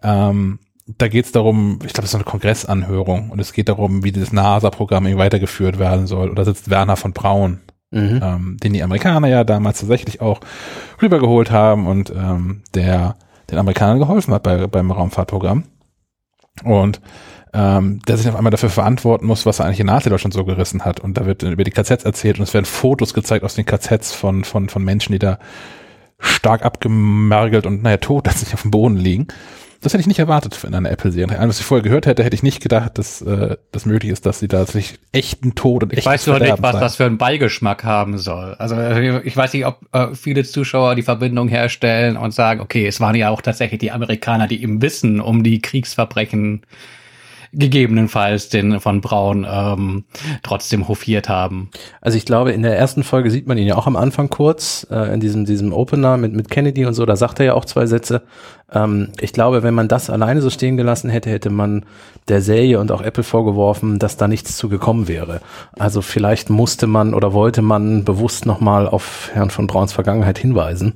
Ähm, 0.02 0.58
da 0.86 1.08
geht 1.08 1.24
es 1.24 1.32
darum, 1.32 1.80
ich 1.84 1.92
glaube, 1.92 2.04
es 2.04 2.10
ist 2.10 2.14
eine 2.14 2.24
Kongressanhörung 2.24 3.30
und 3.30 3.40
es 3.40 3.52
geht 3.52 3.68
darum, 3.68 4.04
wie 4.04 4.12
dieses 4.12 4.32
NASA-Programm 4.32 5.06
irgendwie 5.06 5.22
weitergeführt 5.22 5.78
werden 5.78 6.06
soll. 6.06 6.28
Und 6.28 6.38
da 6.38 6.44
sitzt 6.44 6.70
Werner 6.70 6.96
von 6.96 7.12
Braun, 7.12 7.60
mhm. 7.90 8.20
ähm, 8.22 8.56
den 8.62 8.72
die 8.72 8.82
Amerikaner 8.82 9.28
ja 9.28 9.42
damals 9.42 9.80
tatsächlich 9.80 10.20
auch 10.20 10.40
rübergeholt 11.02 11.50
haben 11.50 11.86
und 11.86 12.10
ähm, 12.10 12.62
der 12.74 13.16
den 13.50 13.58
Amerikanern 13.58 13.98
geholfen 13.98 14.34
hat 14.34 14.42
bei, 14.42 14.66
beim 14.66 14.90
Raumfahrtprogramm. 14.90 15.64
Und 16.64 17.00
ähm, 17.52 18.00
der 18.06 18.16
sich 18.16 18.28
auf 18.28 18.36
einmal 18.36 18.50
dafür 18.50 18.70
verantworten 18.70 19.26
muss, 19.26 19.46
was 19.46 19.58
er 19.58 19.66
eigentlich 19.66 19.80
in 19.80 19.86
Nazi-Deutschland 19.86 20.34
so 20.34 20.44
gerissen 20.44 20.84
hat. 20.84 21.00
Und 21.00 21.16
da 21.16 21.26
wird 21.26 21.42
über 21.42 21.64
die 21.64 21.70
KZs 21.70 22.04
erzählt 22.04 22.38
und 22.38 22.44
es 22.44 22.54
werden 22.54 22.64
Fotos 22.64 23.14
gezeigt 23.14 23.44
aus 23.44 23.54
den 23.54 23.66
KZs 23.66 24.12
von, 24.12 24.44
von, 24.44 24.68
von 24.68 24.84
Menschen, 24.84 25.12
die 25.12 25.18
da 25.18 25.38
stark 26.18 26.64
abgemergelt 26.64 27.66
und 27.66 27.82
naja, 27.82 27.98
tot 27.98 28.26
dass 28.26 28.40
sie 28.40 28.54
auf 28.54 28.62
dem 28.62 28.70
Boden 28.70 28.96
liegen. 28.96 29.28
Das 29.86 29.92
hätte 29.92 30.00
ich 30.00 30.08
nicht 30.08 30.18
erwartet 30.18 30.64
in 30.64 30.74
einer 30.74 30.90
Apple-Serie. 30.90 31.38
Was 31.38 31.60
ich 31.60 31.64
vorher 31.64 31.84
gehört 31.84 32.06
hätte, 32.06 32.24
hätte 32.24 32.34
ich 32.34 32.42
nicht 32.42 32.60
gedacht, 32.60 32.98
dass 32.98 33.22
äh, 33.22 33.56
das 33.70 33.86
möglich 33.86 34.10
ist, 34.10 34.26
dass 34.26 34.40
sie 34.40 34.48
da 34.48 34.66
sich 34.66 34.98
echten 35.12 35.54
Tod 35.54 35.84
und 35.84 35.92
Ich 35.92 36.04
weiß 36.04 36.26
nur 36.26 36.40
nicht, 36.40 36.60
was 36.60 36.72
sein. 36.72 36.80
das 36.80 36.96
für 36.96 37.04
einen 37.04 37.18
Beigeschmack 37.18 37.84
haben 37.84 38.18
soll. 38.18 38.54
Also 38.54 38.76
ich 39.22 39.36
weiß 39.36 39.52
nicht, 39.52 39.64
ob 39.64 39.78
äh, 39.92 40.08
viele 40.12 40.42
Zuschauer 40.42 40.96
die 40.96 41.02
Verbindung 41.02 41.46
herstellen 41.46 42.16
und 42.16 42.34
sagen, 42.34 42.62
okay, 42.62 42.84
es 42.84 42.98
waren 42.98 43.14
ja 43.14 43.30
auch 43.30 43.40
tatsächlich 43.40 43.78
die 43.78 43.92
Amerikaner, 43.92 44.48
die 44.48 44.60
im 44.60 44.82
Wissen 44.82 45.20
um 45.20 45.44
die 45.44 45.60
Kriegsverbrechen 45.60 46.62
gegebenenfalls 47.52 48.48
den 48.48 48.80
von 48.80 49.00
Braun 49.00 49.46
ähm, 49.48 50.04
trotzdem 50.42 50.88
hofiert 50.88 51.28
haben. 51.28 51.70
Also 52.00 52.18
ich 52.18 52.24
glaube, 52.24 52.52
in 52.52 52.62
der 52.62 52.76
ersten 52.76 53.02
Folge 53.02 53.30
sieht 53.30 53.46
man 53.46 53.58
ihn 53.58 53.66
ja 53.66 53.76
auch 53.76 53.86
am 53.86 53.96
Anfang 53.96 54.28
kurz, 54.28 54.86
äh, 54.90 55.12
in 55.12 55.20
diesem, 55.20 55.44
diesem 55.44 55.72
Opener 55.72 56.16
mit, 56.16 56.32
mit 56.32 56.50
Kennedy 56.50 56.86
und 56.86 56.94
so, 56.94 57.06
da 57.06 57.16
sagt 57.16 57.40
er 57.40 57.46
ja 57.46 57.54
auch 57.54 57.64
zwei 57.64 57.86
Sätze. 57.86 58.22
Ähm, 58.72 59.12
ich 59.20 59.32
glaube, 59.32 59.62
wenn 59.62 59.74
man 59.74 59.88
das 59.88 60.10
alleine 60.10 60.42
so 60.42 60.50
stehen 60.50 60.76
gelassen 60.76 61.10
hätte, 61.10 61.30
hätte 61.30 61.50
man 61.50 61.86
der 62.28 62.42
Serie 62.42 62.80
und 62.80 62.90
auch 62.90 63.02
Apple 63.02 63.22
vorgeworfen, 63.22 63.98
dass 63.98 64.16
da 64.16 64.28
nichts 64.28 64.56
zu 64.56 64.68
gekommen 64.68 65.08
wäre. 65.08 65.40
Also 65.78 66.02
vielleicht 66.02 66.50
musste 66.50 66.86
man 66.86 67.14
oder 67.14 67.32
wollte 67.32 67.62
man 67.62 68.04
bewusst 68.04 68.46
nochmal 68.46 68.88
auf 68.88 69.30
Herrn 69.32 69.50
von 69.50 69.66
Brauns 69.66 69.92
Vergangenheit 69.92 70.38
hinweisen. 70.38 70.94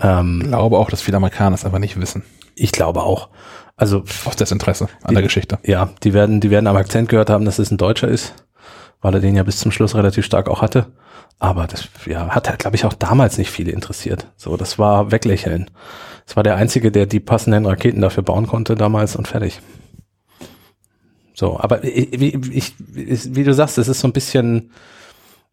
Ähm, 0.00 0.40
ich 0.42 0.48
glaube 0.48 0.78
auch, 0.78 0.90
dass 0.90 1.02
viele 1.02 1.16
Amerikaner 1.16 1.54
es 1.54 1.64
einfach 1.64 1.78
nicht 1.78 2.00
wissen. 2.00 2.22
Ich 2.54 2.72
glaube 2.72 3.02
auch. 3.02 3.28
Also 3.76 4.04
aus 4.24 4.36
Desinteresse 4.36 4.88
an 5.02 5.08
die, 5.08 5.14
der 5.14 5.22
Geschichte. 5.22 5.58
Ja, 5.64 5.90
die 6.02 6.12
werden, 6.12 6.40
die 6.40 6.50
werden 6.50 6.66
am 6.66 6.76
Akzent 6.76 7.08
gehört 7.08 7.30
haben, 7.30 7.44
dass 7.44 7.58
es 7.58 7.70
ein 7.70 7.78
Deutscher 7.78 8.08
ist, 8.08 8.34
weil 9.00 9.14
er 9.14 9.20
den 9.20 9.36
ja 9.36 9.42
bis 9.42 9.58
zum 9.58 9.72
Schluss 9.72 9.94
relativ 9.94 10.24
stark 10.24 10.48
auch 10.48 10.62
hatte. 10.62 10.86
Aber 11.38 11.66
das 11.66 11.88
ja, 12.06 12.28
hat 12.28 12.48
halt, 12.48 12.60
glaube 12.60 12.76
ich, 12.76 12.84
auch 12.84 12.92
damals 12.92 13.38
nicht 13.38 13.50
viele 13.50 13.72
interessiert. 13.72 14.28
So, 14.36 14.56
das 14.56 14.78
war 14.78 15.10
weglächeln. 15.10 15.70
Das 16.26 16.36
war 16.36 16.44
der 16.44 16.54
einzige, 16.54 16.92
der 16.92 17.06
die 17.06 17.18
passenden 17.18 17.66
Raketen 17.66 18.00
dafür 18.00 18.22
bauen 18.22 18.46
konnte 18.46 18.76
damals 18.76 19.16
und 19.16 19.26
fertig. 19.26 19.60
So, 21.34 21.58
aber 21.58 21.82
wie, 21.82 22.38
ich, 22.52 22.74
wie 22.86 23.42
du 23.42 23.54
sagst, 23.54 23.78
es 23.78 23.88
ist 23.88 24.00
so 24.00 24.06
ein 24.06 24.12
bisschen, 24.12 24.70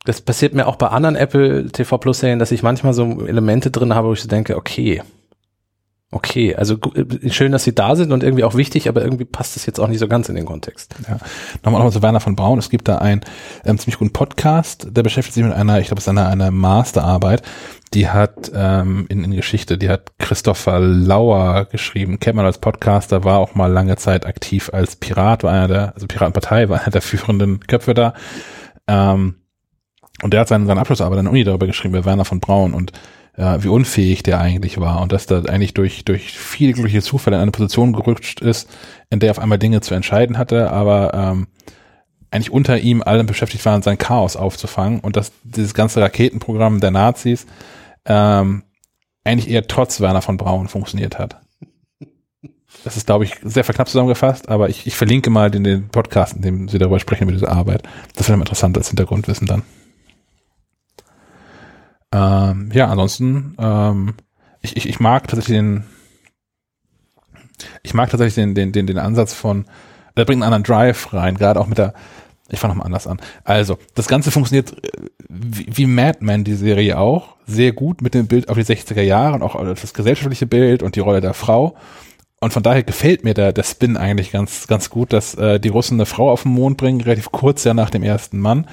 das 0.05 0.21
passiert 0.21 0.53
mir 0.53 0.67
auch 0.67 0.75
bei 0.75 0.89
anderen 0.89 1.15
Apple 1.15 1.71
TV 1.71 1.97
Plus 1.97 2.19
Serien, 2.19 2.37
dass 2.37 2.51
ich 2.51 2.61
manchmal 2.61 2.93
so 2.93 3.25
Elemente 3.25 3.71
drin 3.71 3.95
habe, 3.95 4.09
wo 4.09 4.13
ich 4.13 4.21
so 4.21 4.27
denke, 4.27 4.57
okay, 4.57 5.01
Okay, 6.11 6.55
also 6.55 6.75
äh, 6.95 7.29
schön, 7.29 7.51
dass 7.51 7.63
sie 7.63 7.75
da 7.75 7.95
sind 7.95 8.11
und 8.11 8.23
irgendwie 8.23 8.43
auch 8.43 8.55
wichtig, 8.55 8.89
aber 8.89 9.03
irgendwie 9.03 9.25
passt 9.25 9.55
es 9.55 9.67
jetzt 9.67 9.79
auch 9.79 9.87
nicht 9.87 9.99
so 9.99 10.07
ganz 10.07 10.27
in 10.27 10.33
den 10.33 10.45
Kontext. 10.45 10.95
Ja. 11.07 11.19
Nochmal 11.63 11.83
noch 11.83 11.91
zu 11.91 12.01
Werner 12.01 12.19
von 12.19 12.35
Braun. 12.35 12.57
Es 12.57 12.71
gibt 12.71 12.87
da 12.87 12.97
einen 12.97 13.21
ähm, 13.63 13.77
ziemlich 13.77 13.99
guten 13.99 14.11
Podcast, 14.11 14.87
der 14.89 15.03
beschäftigt 15.03 15.35
sich 15.35 15.43
mit 15.43 15.53
einer, 15.53 15.79
ich 15.79 15.87
glaube, 15.87 15.99
es 15.99 16.05
ist 16.05 16.09
eine, 16.09 16.25
eine 16.25 16.49
Masterarbeit, 16.49 17.43
die 17.93 18.09
hat 18.09 18.51
ähm, 18.55 19.05
in, 19.09 19.23
in 19.23 19.31
Geschichte, 19.31 19.77
die 19.77 19.89
hat 19.89 20.17
Christopher 20.17 20.79
Lauer 20.79 21.65
geschrieben, 21.65 22.19
kennt 22.19 22.37
man 22.37 22.45
als 22.45 22.57
Podcaster, 22.57 23.23
war 23.23 23.37
auch 23.37 23.53
mal 23.53 23.71
lange 23.71 23.95
Zeit 23.97 24.25
aktiv 24.25 24.71
als 24.73 24.95
Pirat, 24.95 25.43
war 25.43 25.51
einer 25.51 25.67
der, 25.67 25.93
also 25.93 26.07
Piratenpartei, 26.07 26.69
war 26.69 26.81
einer 26.81 26.91
der 26.91 27.03
führenden 27.03 27.59
Köpfe 27.67 27.93
da. 27.93 28.15
Ähm, 28.87 29.35
und 30.23 30.33
der 30.33 30.41
hat 30.41 30.47
seine, 30.47 30.65
seine 30.65 30.79
Abschlussarbeit 30.79 31.19
an 31.19 31.25
der 31.25 31.31
Uni 31.31 31.43
darüber 31.43 31.67
geschrieben, 31.67 31.93
bei 31.93 32.03
Werner 32.03 32.25
von 32.25 32.39
Braun 32.39 32.73
und 32.73 32.93
äh, 33.39 33.63
wie 33.63 33.69
unfähig 33.69 34.21
der 34.21 34.39
eigentlich 34.41 34.79
war 34.79 35.01
und 35.01 35.13
dass 35.13 35.25
der 35.25 35.49
eigentlich 35.49 35.73
durch, 35.73 36.03
durch 36.03 36.37
viele 36.37 36.73
glückliche 36.73 37.01
Zufälle 37.01 37.37
in 37.37 37.41
eine 37.41 37.51
Position 37.51 37.93
gerutscht 37.93 38.41
ist, 38.41 38.69
in 39.09 39.19
der 39.19 39.31
auf 39.31 39.39
einmal 39.39 39.57
Dinge 39.57 39.79
zu 39.79 39.95
entscheiden 39.95 40.37
hatte, 40.37 40.71
aber 40.71 41.13
ähm, 41.13 41.47
eigentlich 42.31 42.51
unter 42.51 42.77
ihm 42.77 43.01
allen 43.01 43.25
beschäftigt 43.25 43.65
waren, 43.65 43.81
sein 43.81 43.97
Chaos 43.97 44.35
aufzufangen 44.35 44.99
und 44.99 45.15
dass 45.15 45.31
dieses 45.43 45.73
ganze 45.73 46.01
Raketenprogramm 46.01 46.81
der 46.81 46.91
Nazis 46.91 47.47
ähm, 48.05 48.63
eigentlich 49.23 49.49
eher 49.49 49.67
trotz 49.67 50.01
Werner 50.01 50.21
von 50.21 50.37
Braun 50.37 50.67
funktioniert 50.67 51.17
hat. 51.17 51.39
Das 52.83 52.97
ist, 52.97 53.07
glaube 53.07 53.23
ich, 53.23 53.35
sehr 53.43 53.63
verknappt 53.63 53.89
zusammengefasst, 53.89 54.47
aber 54.47 54.69
ich, 54.69 54.85
ich 54.85 54.95
verlinke 54.95 55.29
mal 55.29 55.49
den, 55.49 55.63
den 55.63 55.87
Podcast, 55.89 56.35
in 56.35 56.41
dem 56.41 56.67
Sie 56.67 56.77
darüber 56.77 56.99
sprechen, 56.99 57.23
über 57.23 57.31
diese 57.31 57.49
Arbeit. 57.49 57.83
Das 58.15 58.29
wäre 58.29 58.37
interessant 58.39 58.77
als 58.77 58.89
Hintergrundwissen 58.89 59.47
dann. 59.47 59.63
Ähm, 62.11 62.71
ja, 62.73 62.87
ansonsten, 62.87 63.55
ähm, 63.59 64.13
ich, 64.61 64.75
ich, 64.77 64.89
ich 64.89 64.99
mag 64.99 65.27
tatsächlich 65.27 65.57
den, 65.57 65.83
ich 67.83 67.93
mag 67.93 68.09
tatsächlich 68.09 68.35
den, 68.35 68.55
den, 68.55 68.71
den, 68.71 68.87
den 68.87 68.97
Ansatz 68.97 69.33
von, 69.33 69.65
der 70.17 70.25
bringt 70.25 70.43
einen 70.43 70.53
anderen 70.53 70.63
Drive 70.63 71.13
rein, 71.13 71.37
gerade 71.37 71.59
auch 71.59 71.67
mit 71.67 71.77
der, 71.77 71.93
ich 72.49 72.59
fange 72.59 72.73
nochmal 72.73 72.87
anders 72.87 73.05
an. 73.05 73.19
Also, 73.43 73.77
das 73.93 74.07
Ganze 74.07 74.31
funktioniert 74.31 74.73
äh, 74.83 75.09
wie, 75.29 75.67
wie 75.69 75.85
Mad 75.85 76.19
Men, 76.21 76.43
die 76.43 76.55
Serie 76.55 76.97
auch, 76.97 77.35
sehr 77.45 77.73
gut 77.73 78.01
mit 78.01 78.15
dem 78.15 78.27
Bild 78.27 78.49
auf 78.49 78.57
die 78.57 78.63
60er 78.63 79.01
Jahre 79.01 79.35
und 79.35 79.43
auch 79.43 79.63
das 79.63 79.93
gesellschaftliche 79.93 80.47
Bild 80.47 80.81
und 80.81 80.95
die 80.95 81.01
Rolle 81.01 81.21
der 81.21 81.35
Frau. 81.35 81.75
Und 82.41 82.53
von 82.53 82.63
daher 82.63 82.83
gefällt 82.83 83.23
mir 83.23 83.33
der, 83.33 83.51
der 83.51 83.63
Spin 83.63 83.97
eigentlich 83.97 84.31
ganz, 84.31 84.65
ganz 84.67 84.89
gut, 84.89 85.13
dass 85.13 85.35
äh, 85.35 85.59
die 85.59 85.67
Russen 85.67 85.95
eine 85.95 86.05
Frau 86.05 86.31
auf 86.31 86.43
den 86.43 86.53
Mond 86.53 86.77
bringen, 86.77 87.01
relativ 87.01 87.31
kurz 87.31 87.65
ja 87.65 87.73
nach 87.73 87.89
dem 87.89 88.01
ersten 88.01 88.39
Mann 88.39 88.65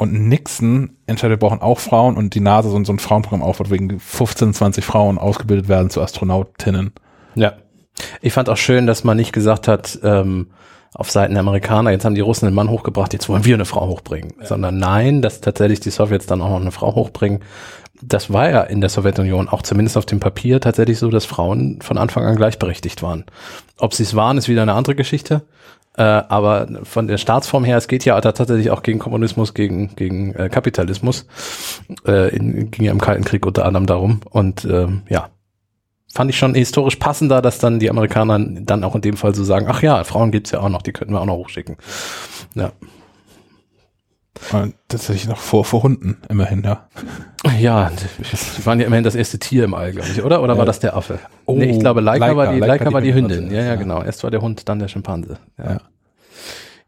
und 0.00 0.14
Nixon 0.14 0.96
entscheidet, 1.04 1.38
wir 1.38 1.46
brauchen 1.48 1.60
auch 1.60 1.78
Frauen 1.78 2.16
und 2.16 2.34
die 2.34 2.40
NASA 2.40 2.70
so, 2.70 2.82
so 2.84 2.92
ein 2.94 2.98
Frauenprogramm 2.98 3.42
aufbaut, 3.42 3.68
wegen 3.68 4.00
15, 4.00 4.54
20 4.54 4.82
Frauen 4.82 5.18
ausgebildet 5.18 5.68
werden 5.68 5.90
zu 5.90 6.00
Astronautinnen. 6.00 6.92
Ja. 7.34 7.52
Ich 8.22 8.32
fand 8.32 8.48
auch 8.48 8.56
schön, 8.56 8.86
dass 8.86 9.04
man 9.04 9.18
nicht 9.18 9.34
gesagt 9.34 9.68
hat, 9.68 9.98
ähm, 10.02 10.52
auf 10.94 11.10
Seiten 11.10 11.34
der 11.34 11.40
Amerikaner, 11.40 11.90
jetzt 11.90 12.06
haben 12.06 12.14
die 12.14 12.22
Russen 12.22 12.46
einen 12.46 12.54
Mann 12.54 12.70
hochgebracht, 12.70 13.12
jetzt 13.12 13.28
wollen 13.28 13.44
wir 13.44 13.54
eine 13.54 13.66
Frau 13.66 13.88
hochbringen. 13.88 14.32
Ja. 14.40 14.46
Sondern 14.46 14.78
nein, 14.78 15.20
dass 15.20 15.42
tatsächlich 15.42 15.80
die 15.80 15.90
Sowjets 15.90 16.24
dann 16.24 16.40
auch 16.40 16.48
noch 16.48 16.62
eine 16.62 16.72
Frau 16.72 16.94
hochbringen. 16.94 17.40
Das 18.00 18.32
war 18.32 18.48
ja 18.48 18.62
in 18.62 18.80
der 18.80 18.88
Sowjetunion 18.88 19.50
auch 19.50 19.60
zumindest 19.60 19.98
auf 19.98 20.06
dem 20.06 20.18
Papier 20.18 20.62
tatsächlich 20.62 20.98
so, 20.98 21.10
dass 21.10 21.26
Frauen 21.26 21.82
von 21.82 21.98
Anfang 21.98 22.24
an 22.24 22.36
gleichberechtigt 22.36 23.02
waren. 23.02 23.26
Ob 23.76 23.92
sie 23.92 24.04
es 24.04 24.16
waren, 24.16 24.38
ist 24.38 24.48
wieder 24.48 24.62
eine 24.62 24.72
andere 24.72 24.94
Geschichte. 24.94 25.42
Äh, 25.96 26.02
aber 26.02 26.68
von 26.84 27.08
der 27.08 27.18
Staatsform 27.18 27.64
her, 27.64 27.76
es 27.76 27.88
geht 27.88 28.04
ja 28.04 28.20
tatsächlich 28.20 28.70
auch 28.70 28.82
gegen 28.82 28.98
Kommunismus, 28.98 29.54
gegen, 29.54 29.94
gegen 29.96 30.34
äh, 30.34 30.48
Kapitalismus. 30.48 31.26
Äh, 32.06 32.34
in, 32.34 32.70
ging 32.70 32.84
ja 32.84 32.92
im 32.92 33.00
Kalten 33.00 33.24
Krieg 33.24 33.44
unter 33.44 33.64
anderem 33.64 33.86
darum. 33.86 34.20
Und 34.30 34.64
äh, 34.64 34.86
ja, 35.08 35.30
fand 36.12 36.30
ich 36.30 36.38
schon 36.38 36.54
historisch 36.54 36.96
passender, 36.96 37.42
dass 37.42 37.58
dann 37.58 37.80
die 37.80 37.90
Amerikaner 37.90 38.38
dann 38.38 38.84
auch 38.84 38.94
in 38.94 39.00
dem 39.00 39.16
Fall 39.16 39.34
so 39.34 39.44
sagen, 39.44 39.66
ach 39.68 39.82
ja, 39.82 40.04
Frauen 40.04 40.30
gibt's 40.30 40.52
ja 40.52 40.60
auch 40.60 40.68
noch, 40.68 40.82
die 40.82 40.92
könnten 40.92 41.14
wir 41.14 41.20
auch 41.20 41.26
noch 41.26 41.36
hochschicken. 41.36 41.76
Ja. 42.54 42.72
Tatsächlich 44.88 45.28
noch 45.28 45.38
vor, 45.38 45.64
vor 45.64 45.82
Hunden, 45.82 46.16
immerhin, 46.28 46.62
ja. 46.62 46.88
Ja, 47.58 47.90
die 47.90 48.66
waren 48.66 48.80
ja 48.80 48.86
immerhin 48.86 49.04
das 49.04 49.14
erste 49.14 49.38
Tier 49.38 49.64
im 49.64 49.74
All, 49.74 49.92
glaube 49.92 50.08
ich, 50.08 50.22
oder? 50.22 50.42
Oder 50.42 50.58
war 50.58 50.64
das 50.64 50.80
der 50.80 50.96
Affe? 50.96 51.18
Oh, 51.46 51.56
nee, 51.56 51.70
ich 51.70 51.78
glaube, 51.78 52.00
Leica, 52.00 52.26
Leica 52.26 52.36
war 52.36 52.52
die, 52.52 52.58
Leica, 52.58 52.84
Leica 52.84 52.92
war 52.92 53.00
die 53.00 53.14
Hündin. 53.14 53.50
Ja, 53.50 53.62
ja, 53.62 53.74
genau. 53.76 54.02
Erst 54.02 54.22
war 54.24 54.30
der 54.30 54.40
Hund, 54.40 54.68
dann 54.68 54.78
der 54.78 54.88
Schimpanse. 54.88 55.38
Ja, 55.58 55.64
ja. 55.64 55.80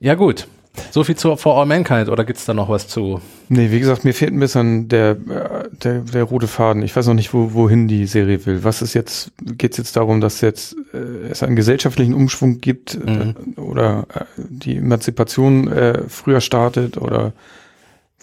ja 0.00 0.14
gut. 0.14 0.46
So 0.90 1.04
viel 1.04 1.16
zu 1.16 1.36
For 1.36 1.58
All 1.58 1.66
Mankind 1.66 2.08
oder 2.08 2.24
gibt's 2.24 2.46
da 2.46 2.54
noch 2.54 2.68
was 2.68 2.88
zu? 2.88 3.20
Nee, 3.48 3.70
wie 3.70 3.80
gesagt, 3.80 4.04
mir 4.04 4.14
fehlt 4.14 4.32
ein 4.32 4.40
bisschen 4.40 4.88
der, 4.88 5.14
der, 5.14 6.00
der 6.00 6.24
rote 6.24 6.46
Faden. 6.46 6.82
Ich 6.82 6.96
weiß 6.96 7.06
noch 7.06 7.14
nicht, 7.14 7.34
wo, 7.34 7.52
wohin 7.52 7.88
die 7.88 8.06
Serie 8.06 8.44
will. 8.46 8.64
Was 8.64 8.80
ist 8.80 8.94
jetzt, 8.94 9.32
geht's 9.42 9.76
jetzt 9.76 9.96
darum, 9.96 10.20
dass 10.20 10.40
jetzt 10.40 10.76
äh, 10.94 11.28
es 11.30 11.42
einen 11.42 11.56
gesellschaftlichen 11.56 12.14
Umschwung 12.14 12.60
gibt 12.60 12.98
mhm. 13.04 13.34
äh, 13.56 13.60
oder 13.60 14.06
äh, 14.14 14.24
die 14.36 14.76
Emanzipation 14.76 15.70
äh, 15.70 16.02
früher 16.08 16.40
startet 16.40 16.96
oder 16.96 17.32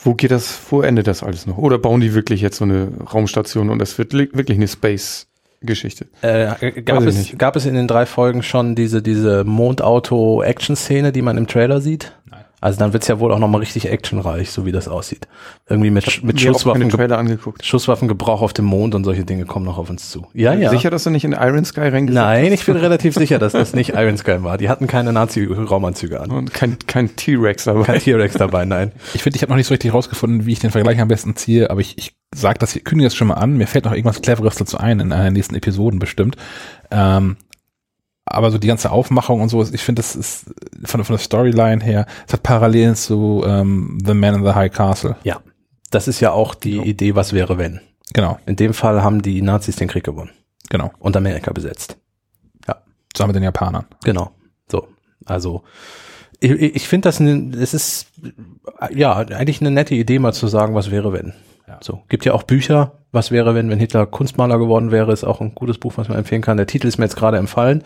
wo 0.01 0.15
geht 0.15 0.31
das, 0.31 0.59
wo 0.69 0.81
endet 0.81 1.07
das 1.07 1.23
alles 1.23 1.45
noch? 1.45 1.57
Oder 1.57 1.77
bauen 1.77 2.01
die 2.01 2.13
wirklich 2.13 2.41
jetzt 2.41 2.57
so 2.57 2.65
eine 2.65 2.87
Raumstation 3.13 3.69
und 3.69 3.81
es 3.81 3.97
wird 3.97 4.13
wirklich 4.13 4.57
eine 4.57 4.67
Space 4.67 5.27
Geschichte. 5.61 6.07
Äh, 6.21 6.81
gab, 6.83 7.03
es, 7.03 7.37
gab 7.37 7.55
es 7.55 7.65
in 7.65 7.73
den 7.73 7.87
drei 7.87 8.05
Folgen 8.05 8.43
schon 8.43 8.75
diese, 8.75 9.01
diese 9.01 9.43
Mondauto-Action-Szene, 9.43 11.11
die 11.11 11.21
man 11.21 11.37
im 11.37 11.47
Trailer 11.47 11.81
sieht? 11.81 12.13
Also 12.61 12.79
dann 12.79 12.93
wird's 12.93 13.07
ja 13.07 13.19
wohl 13.19 13.31
auch 13.31 13.39
nochmal 13.39 13.59
richtig 13.59 13.89
actionreich, 13.89 14.51
so 14.51 14.65
wie 14.65 14.71
das 14.71 14.87
aussieht. 14.87 15.27
Irgendwie 15.69 15.89
mit, 15.91 16.05
mit 16.05 16.21
Mir 16.21 16.29
auch 16.29 16.33
keine 16.33 16.53
Schusswaffen, 16.53 16.89
Trailer 16.89 17.17
angeguckt. 17.17 17.65
Schusswaffengebrauch 17.65 18.41
auf 18.41 18.53
dem 18.53 18.65
Mond 18.65 18.95
und 18.95 19.03
solche 19.03 19.23
Dinge 19.23 19.45
kommen 19.45 19.65
noch 19.65 19.77
auf 19.77 19.89
uns 19.89 20.09
zu. 20.09 20.27
Ja, 20.33 20.53
ja. 20.53 20.69
Sicher, 20.69 20.89
dass 20.89 21.03
du 21.05 21.09
nicht 21.09 21.23
in 21.23 21.31
Iron 21.33 21.63
Sky 21.65 21.81
reingesetzt 21.81 22.23
Nein, 22.23 22.51
ich 22.51 22.65
bin 22.65 22.75
relativ 22.77 23.15
sicher, 23.15 23.39
dass 23.39 23.53
das 23.53 23.73
nicht 23.73 23.91
Iron 23.95 24.17
Sky 24.17 24.43
war. 24.43 24.57
Die 24.57 24.69
hatten 24.69 24.87
keine 24.87 25.13
Nazi-Raumanzüge 25.13 26.19
an. 26.19 26.31
Und 26.31 26.53
kein, 26.53 26.77
kein 26.87 27.15
T-Rex 27.15 27.63
dabei. 27.65 27.83
Kein 27.83 27.99
T-Rex 28.01 28.35
dabei, 28.35 28.65
nein. 28.65 28.91
Ich 29.13 29.23
finde, 29.23 29.37
ich 29.37 29.41
habe 29.41 29.51
noch 29.51 29.57
nicht 29.57 29.67
so 29.67 29.73
richtig 29.73 29.93
rausgefunden, 29.93 30.45
wie 30.45 30.51
ich 30.53 30.59
den 30.59 30.71
Vergleich 30.71 30.99
am 30.99 31.07
besten 31.07 31.35
ziehe, 31.35 31.69
aber 31.69 31.81
ich, 31.81 31.97
ich 31.97 32.15
sage 32.35 32.59
das, 32.59 32.73
hier- 32.73 32.83
kündige 32.83 33.07
das 33.07 33.15
schon 33.15 33.27
mal 33.27 33.35
an. 33.35 33.57
Mir 33.57 33.67
fällt 33.67 33.85
noch 33.85 33.93
irgendwas 33.93 34.21
Cleveres 34.21 34.55
dazu 34.55 34.77
ein, 34.77 34.99
in 34.99 35.11
einer 35.11 35.23
der 35.23 35.31
nächsten 35.31 35.55
Episoden 35.55 35.99
bestimmt. 35.99 36.35
Ähm, 36.91 37.37
aber 38.29 38.51
so 38.51 38.57
die 38.57 38.67
ganze 38.67 38.91
Aufmachung 38.91 39.41
und 39.41 39.49
so, 39.49 39.61
ich 39.61 39.81
finde, 39.81 40.01
das 40.01 40.15
ist 40.15 40.45
von, 40.85 41.03
von 41.03 41.15
der 41.15 41.23
Storyline 41.23 41.83
her, 41.83 42.05
es 42.27 42.33
hat 42.33 42.43
Parallelen 42.43 42.95
zu 42.95 43.43
ähm, 43.45 43.97
The 44.05 44.13
Man 44.13 44.35
in 44.35 44.43
the 44.43 44.53
High 44.53 44.71
Castle. 44.71 45.15
Ja. 45.23 45.41
Das 45.91 46.07
ist 46.07 46.19
ja 46.19 46.31
auch 46.31 46.53
die 46.53 46.77
Idee, 46.77 47.15
was 47.15 47.33
wäre, 47.33 47.57
wenn. 47.57 47.81
Genau, 48.13 48.37
In 48.45 48.55
dem 48.55 48.75
Fall 48.75 49.01
haben 49.01 49.23
die 49.23 49.41
Nazis 49.41 49.75
den 49.75 49.87
Krieg 49.87 50.03
gewonnen 50.03 50.29
genau. 50.69 50.91
und 50.99 51.17
Amerika 51.17 51.51
besetzt. 51.51 51.97
Zusammen 53.13 53.29
mit 53.29 53.37
den 53.37 53.43
Japanern. 53.43 53.85
Genau. 54.03 54.31
So. 54.69 54.87
Also, 55.25 55.63
ich, 56.39 56.51
ich 56.51 56.87
finde 56.87 57.09
das, 57.09 57.19
es 57.19 57.73
ist, 57.73 58.07
ja, 58.93 59.17
eigentlich 59.17 59.61
eine 59.61 59.71
nette 59.71 59.95
Idee, 59.95 60.19
mal 60.19 60.33
zu 60.33 60.47
sagen, 60.47 60.75
was 60.75 60.91
wäre, 60.91 61.11
wenn. 61.11 61.33
Ja. 61.69 61.77
So. 61.81 62.01
Gibt 62.09 62.25
ja 62.25 62.33
auch 62.33 62.41
Bücher, 62.43 62.93
was 63.11 63.29
wäre, 63.31 63.53
wenn, 63.55 63.69
wenn 63.69 63.77
Hitler 63.79 64.05
Kunstmaler 64.07 64.57
geworden 64.57 64.91
wäre, 64.91 65.11
ist 65.11 65.23
auch 65.23 65.39
ein 65.39 65.53
gutes 65.53 65.77
Buch, 65.77 65.93
was 65.97 66.09
man 66.09 66.17
empfehlen 66.17 66.41
kann. 66.41 66.57
Der 66.57 66.65
Titel 66.65 66.87
ist 66.87 66.97
mir 66.97 67.05
jetzt 67.05 67.15
gerade 67.15 67.37
empfallen. 67.37 67.83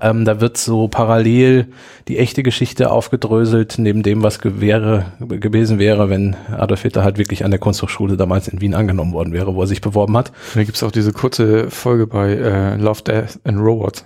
Ähm, 0.00 0.24
da 0.24 0.40
wird 0.40 0.56
so 0.56 0.88
parallel 0.88 1.68
die 2.08 2.18
echte 2.18 2.42
Geschichte 2.42 2.90
aufgedröselt, 2.90 3.74
neben 3.78 4.02
dem, 4.02 4.22
was 4.22 4.38
ge 4.40 4.54
wäre, 4.56 5.06
gewesen 5.20 5.78
wäre, 5.78 6.08
wenn 6.08 6.34
Adolf 6.50 6.82
Hitler 6.82 7.04
halt 7.04 7.18
wirklich 7.18 7.44
an 7.44 7.50
der 7.50 7.60
Kunsthochschule 7.60 8.16
damals 8.16 8.48
in 8.48 8.60
Wien 8.62 8.74
angenommen 8.74 9.12
worden 9.12 9.32
wäre, 9.34 9.54
wo 9.54 9.60
er 9.60 9.66
sich 9.66 9.82
beworben 9.82 10.16
hat. 10.16 10.32
Da 10.54 10.64
gibt's 10.64 10.82
auch 10.82 10.90
diese 10.92 11.12
kurze 11.12 11.70
Folge 11.70 12.06
bei 12.06 12.32
äh, 12.32 12.76
Love, 12.76 13.02
Death 13.02 13.38
and 13.44 13.58
Robots. 13.60 14.04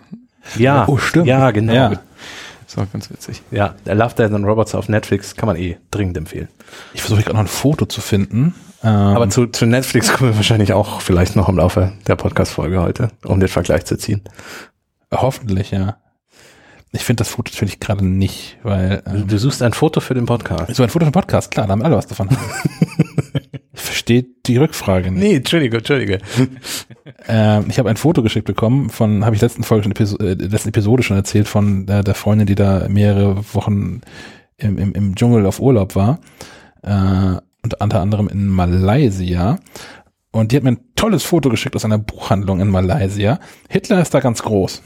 Ja, 0.56 0.86
Oh, 0.88 0.98
stimmt. 0.98 1.26
Ja, 1.26 1.50
genau. 1.52 1.72
Ja. 1.72 1.92
Ja. 1.92 2.00
Das 2.66 2.76
war 2.76 2.86
ganz 2.92 3.10
witzig. 3.10 3.42
Ja, 3.50 3.74
der 3.86 3.96
Love, 3.96 4.14
Death 4.16 4.32
and 4.32 4.46
Robots 4.46 4.76
auf 4.76 4.88
Netflix 4.88 5.34
kann 5.34 5.48
man 5.48 5.56
eh 5.56 5.78
dringend 5.90 6.16
empfehlen. 6.16 6.48
Ich 6.94 7.02
versuche 7.02 7.22
gerade 7.22 7.34
noch 7.34 7.40
ein 7.40 7.48
Foto 7.48 7.86
zu 7.86 8.00
finden. 8.00 8.54
Ähm, 8.82 8.90
Aber 8.90 9.28
zu, 9.28 9.46
zu 9.46 9.66
Netflix 9.66 10.12
kommen 10.12 10.30
wir 10.30 10.36
wahrscheinlich 10.36 10.72
auch 10.72 11.00
vielleicht 11.00 11.36
noch 11.36 11.48
im 11.48 11.56
Laufe 11.56 11.92
der 12.06 12.16
Podcast-Folge 12.16 12.80
heute, 12.80 13.08
um 13.24 13.40
den 13.40 13.48
Vergleich 13.48 13.84
zu 13.84 13.96
ziehen. 13.96 14.22
hoffentlich, 15.12 15.70
ja. 15.70 15.96
Ich 16.92 17.04
finde 17.04 17.20
das 17.20 17.28
Foto 17.28 17.52
natürlich 17.52 17.78
gerade 17.78 18.04
nicht, 18.04 18.58
weil 18.64 19.02
Du, 19.04 19.10
ähm, 19.12 19.28
du 19.28 19.38
suchst 19.38 19.62
ein 19.62 19.72
Foto 19.72 20.00
für 20.00 20.14
den 20.14 20.26
Podcast. 20.26 20.74
so 20.74 20.82
ein 20.82 20.88
Foto 20.88 21.04
vom 21.04 21.12
Podcast, 21.12 21.50
klar, 21.50 21.66
da 21.66 21.72
haben 21.72 21.82
alle 21.82 21.96
was 21.96 22.08
davon. 22.08 22.28
ich 23.72 23.80
verstehe 23.80 24.26
die 24.46 24.56
Rückfrage 24.56 25.12
nicht. 25.12 25.22
Nee, 25.22 25.36
Entschuldige, 25.36 25.78
Entschuldige. 25.78 26.18
Ähm, 27.28 27.66
ich 27.68 27.78
habe 27.78 27.90
ein 27.90 27.98
Foto 27.98 28.22
geschickt 28.22 28.46
bekommen 28.46 28.88
von, 28.88 29.26
habe 29.26 29.36
ich 29.36 29.42
letzten 29.42 29.62
Folge 29.62 29.82
schon 29.84 29.92
Episo 29.92 30.16
äh, 30.18 30.32
letzten 30.32 30.70
Episode 30.70 31.02
schon 31.02 31.18
erzählt 31.18 31.48
von 31.48 31.84
der, 31.84 32.02
der 32.02 32.14
Freundin, 32.14 32.46
die 32.46 32.54
da 32.54 32.88
mehrere 32.88 33.44
Wochen 33.52 34.00
im, 34.56 34.78
im, 34.78 34.92
im 34.92 35.14
Dschungel 35.14 35.44
auf 35.44 35.60
Urlaub 35.60 35.94
war 35.96 36.18
äh, 36.82 37.36
und 37.62 37.80
unter 37.80 38.00
anderem 38.00 38.28
in 38.28 38.46
Malaysia. 38.48 39.58
Und 40.32 40.52
die 40.52 40.56
hat 40.56 40.62
mir 40.62 40.72
ein 40.72 40.80
tolles 40.94 41.24
Foto 41.24 41.48
geschickt 41.48 41.76
aus 41.76 41.84
einer 41.84 41.98
Buchhandlung 41.98 42.60
in 42.60 42.68
Malaysia. 42.68 43.40
Hitler 43.68 44.00
ist 44.00 44.14
da 44.14 44.20
ganz 44.20 44.42
groß. 44.42 44.82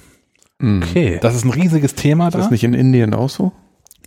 Okay. 0.63 1.19
Das 1.21 1.35
ist 1.35 1.45
ein 1.45 1.51
riesiges 1.51 1.95
Thema 1.95 2.29
Ist 2.29 2.35
da. 2.35 2.39
das 2.39 2.51
nicht 2.51 2.65
in 2.65 2.75
Indien 2.75 3.13
auch 3.15 3.29
so? 3.29 3.53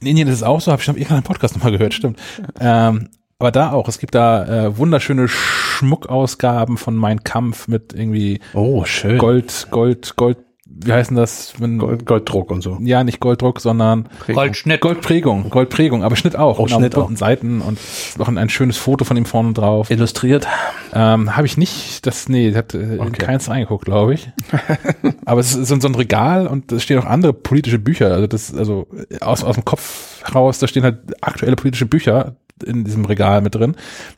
In 0.01 0.07
Indien 0.07 0.27
ist 0.27 0.35
es 0.35 0.43
auch 0.43 0.61
so, 0.61 0.71
habe 0.71 0.79
ich 0.79 0.85
schon 0.85 0.95
auf 0.95 0.99
irgendeinem 0.99 1.23
Podcast 1.23 1.55
nochmal 1.55 1.71
gehört, 1.71 1.93
stimmt. 1.93 2.19
Ähm, 2.59 3.09
aber 3.39 3.51
da 3.51 3.71
auch, 3.71 3.87
es 3.87 3.99
gibt 3.99 4.15
da 4.15 4.65
äh, 4.65 4.77
wunderschöne 4.77 5.27
Schmuckausgaben 5.27 6.77
von 6.77 6.95
Mein 6.95 7.23
Kampf 7.23 7.67
mit 7.67 7.93
irgendwie 7.93 8.39
oh, 8.53 8.83
schön. 8.85 9.19
Gold, 9.19 9.67
Gold, 9.69 10.15
Gold, 10.15 10.46
wie 10.69 10.93
heißen 10.93 11.15
das? 11.15 11.53
Wenn, 11.59 11.79
Gold, 11.79 12.05
Golddruck 12.05 12.51
und 12.51 12.61
so. 12.61 12.77
Ja, 12.81 13.03
nicht 13.03 13.19
Golddruck, 13.19 13.59
sondern 13.59 14.09
Goldschnitt. 14.27 14.81
Goldprägung, 14.81 15.49
Goldprägung, 15.49 16.03
aber 16.03 16.15
Schnitt 16.15 16.35
auch. 16.35 16.59
Oh, 16.59 16.63
und 16.63 16.73
auf 16.73 16.79
Schnitt 16.79 16.93
bunten 16.93 17.15
Seiten 17.15 17.61
und 17.61 17.79
noch 18.17 18.27
ein, 18.27 18.37
ein 18.37 18.49
schönes 18.49 18.77
Foto 18.77 19.03
von 19.03 19.17
ihm 19.17 19.25
vorne 19.25 19.53
drauf. 19.53 19.89
Illustriert. 19.89 20.47
Ähm, 20.93 21.35
habe 21.35 21.47
ich 21.47 21.57
nicht, 21.57 22.05
das, 22.05 22.29
nee, 22.29 22.53
hat 22.53 22.73
äh, 22.73 22.97
Okay. 22.99 23.25
keins 23.25 23.49
reingeguckt, 23.49 23.85
glaube 23.85 24.13
ich. 24.13 24.29
Aber 25.25 25.39
es 25.39 25.55
ist 25.55 25.67
so, 25.67 25.79
so 25.79 25.87
ein 25.87 25.95
Regal 25.95 26.47
und 26.47 26.71
da 26.71 26.79
stehen 26.79 26.99
auch 26.99 27.05
andere 27.05 27.33
politische 27.33 27.79
Bücher. 27.79 28.13
Also 28.13 28.27
das, 28.27 28.53
also 28.53 28.87
aus, 29.21 29.43
aus 29.43 29.55
dem 29.55 29.65
Kopf 29.65 30.23
raus, 30.33 30.59
da 30.59 30.67
stehen 30.67 30.83
halt 30.83 30.99
aktuelle 31.21 31.55
politische 31.55 31.85
Bücher 31.85 32.35
in 32.65 32.83
diesem 32.83 33.05
Regal 33.05 33.41
mit 33.41 33.55
drin, 33.55 33.75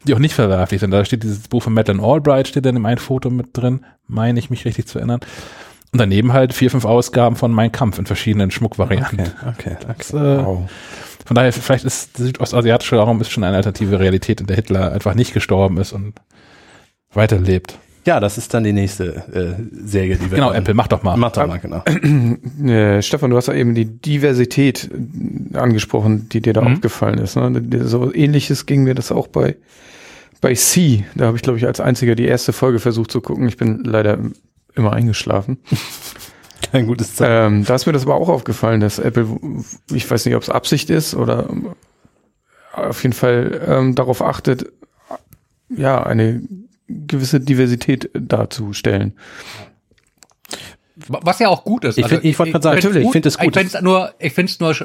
die 0.08 0.14
auch 0.14 0.20
nicht 0.20 0.34
verwerflich 0.34 0.80
sind. 0.80 0.92
Da 0.92 1.04
steht 1.04 1.24
dieses 1.24 1.48
Buch 1.48 1.64
von 1.64 1.74
Madeleine 1.74 2.04
Albright, 2.04 2.48
steht 2.48 2.66
dann 2.66 2.76
in 2.76 2.86
einem 2.86 2.98
Foto 2.98 3.30
mit 3.30 3.48
drin, 3.54 3.86
meine 4.08 4.40
ich 4.40 4.50
mich 4.50 4.66
richtig 4.66 4.88
zu 4.88 5.00
erinnern. 5.00 5.20
Und 5.92 6.00
daneben 6.00 6.34
halt 6.34 6.54
vier, 6.54 6.70
fünf 6.70 6.86
Ausgaben 6.86 7.36
von 7.36 7.52
Mein 7.52 7.72
Kampf 7.72 7.98
in 8.00 8.06
verschiedenen 8.06 8.52
Schmuckvarianten. 8.52 9.20
Okay, 9.22 9.32
okay, 9.48 9.78
okay. 9.80 9.94
Das, 9.98 10.14
äh, 10.14 10.46
Wow. 10.46 10.70
Von 11.26 11.36
daher, 11.36 11.54
vielleicht 11.54 11.86
ist 11.86 12.18
der 12.18 12.26
südostasiatische 12.28 12.96
Raum 12.96 13.22
ist 13.22 13.30
schon 13.30 13.44
eine 13.44 13.56
alternative 13.58 14.00
Realität, 14.00 14.42
in 14.42 14.48
der 14.48 14.56
Hitler 14.56 14.92
einfach 14.92 15.14
nicht 15.14 15.34
gestorben 15.34 15.78
ist 15.78 15.94
und 15.94 16.14
weiterlebt. 17.14 17.78
Ja, 18.06 18.20
das 18.20 18.38
ist 18.38 18.54
dann 18.54 18.64
die 18.64 18.74
nächste 18.74 19.06
äh, 19.32 19.62
Serie, 19.86 20.16
die 20.16 20.32
wir 20.32 20.38
Genau, 20.38 20.52
Apple, 20.52 20.74
mach 20.74 20.88
doch 20.88 21.04
mal. 21.04 21.18
Mach 21.18 21.32
doch 21.34 21.46
mal, 21.46 21.60
genau. 21.60 21.84
Äh, 22.68 23.02
Stefan, 23.04 23.30
du 23.30 23.38
hast 23.38 23.48
ja 23.48 23.54
eben 23.54 23.76
die 23.76 23.86
Diversität 23.86 24.90
angesprochen, 25.54 26.30
die 26.30 26.42
dir 26.42 26.54
da 26.54 26.62
Mhm. 26.62 26.74
aufgefallen 26.76 27.20
ist. 27.20 27.36
Ne? 27.36 27.62
So 27.84 28.14
ähnliches 28.14 28.66
ging 28.66 28.84
mir 28.84 28.96
das 28.96 29.12
auch 29.12 29.28
bei, 29.28 29.58
bei 30.42 30.54
C. 30.56 31.04
Da 31.16 31.26
habe 31.28 31.38
ich, 31.38 31.44
glaube 31.44 31.58
ich, 31.60 31.68
als 31.68 31.80
einziger 31.80 32.16
die 32.16 32.26
erste 32.26 32.54
Folge 32.54 32.80
versucht 32.80 33.12
zu 33.12 33.22
gucken. 33.22 33.48
Ich 33.48 33.58
bin 33.58 33.84
leider 33.84 34.18
immer 34.76 34.94
eingeschlafen. 34.94 35.60
Kein 36.72 36.88
gutes 36.88 37.16
Zeichen. 37.16 37.60
Ähm, 37.60 37.66
da 37.66 37.76
ist 37.76 37.86
mir 37.86 37.94
das 37.94 38.04
aber 38.04 38.16
auch 38.16 38.30
aufgefallen, 38.30 38.80
dass 38.80 39.00
Apple, 39.00 39.40
ich 39.92 40.10
weiß 40.10 40.26
nicht, 40.26 40.36
ob 40.36 40.44
es 40.44 40.50
Absicht 40.50 40.90
ist 40.90 41.16
oder 41.16 41.50
auf 42.74 43.02
jeden 43.04 43.14
Fall 43.14 43.62
ähm, 43.68 43.96
darauf 43.96 44.22
achtet, 44.22 44.72
ja, 45.70 46.04
eine 46.04 46.42
gewisse 46.88 47.40
Diversität 47.40 48.10
darzustellen. 48.14 49.14
Was 51.08 51.40
ja 51.40 51.48
auch 51.50 51.64
gut 51.64 51.86
ist. 51.86 51.98
Ich 51.98 52.06
find- 52.08 52.26
ich 52.26 52.38
wollte 52.38 52.52
gerade 52.52 52.64
sagen, 52.64 52.76
natürlich, 52.76 52.98
ich 52.98 53.04
gut. 53.04 53.14
find 53.14 53.26
es 53.26 53.38
gut. 53.38 53.48
Ich 53.48 53.54
finde 53.62 53.78
es 53.78 53.82
nur, 53.82 54.14
ich 54.20 54.34
finde 54.34 54.52
es 54.52 54.60
nur 54.60 54.76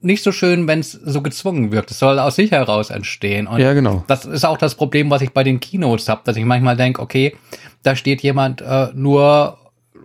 nicht 0.00 0.22
so 0.24 0.32
schön, 0.32 0.66
wenn 0.66 0.80
es 0.80 0.92
so 0.92 1.22
gezwungen 1.22 1.70
wirkt. 1.72 1.90
Es 1.90 1.98
soll 1.98 2.18
aus 2.18 2.36
sich 2.36 2.50
heraus 2.50 2.90
entstehen. 2.90 3.46
Und 3.46 3.60
Ja, 3.60 3.72
genau. 3.72 4.04
das 4.08 4.24
ist 4.24 4.44
auch 4.44 4.58
das 4.58 4.74
Problem, 4.74 5.10
was 5.10 5.22
ich 5.22 5.30
bei 5.30 5.44
den 5.44 5.60
Keynotes 5.60 6.08
habe, 6.08 6.22
dass 6.24 6.36
ich 6.36 6.44
manchmal 6.44 6.76
denke, 6.76 7.00
okay, 7.00 7.36
da 7.82 7.94
steht 7.96 8.22
jemand 8.22 8.60
äh, 8.60 8.88
nur, 8.94 9.58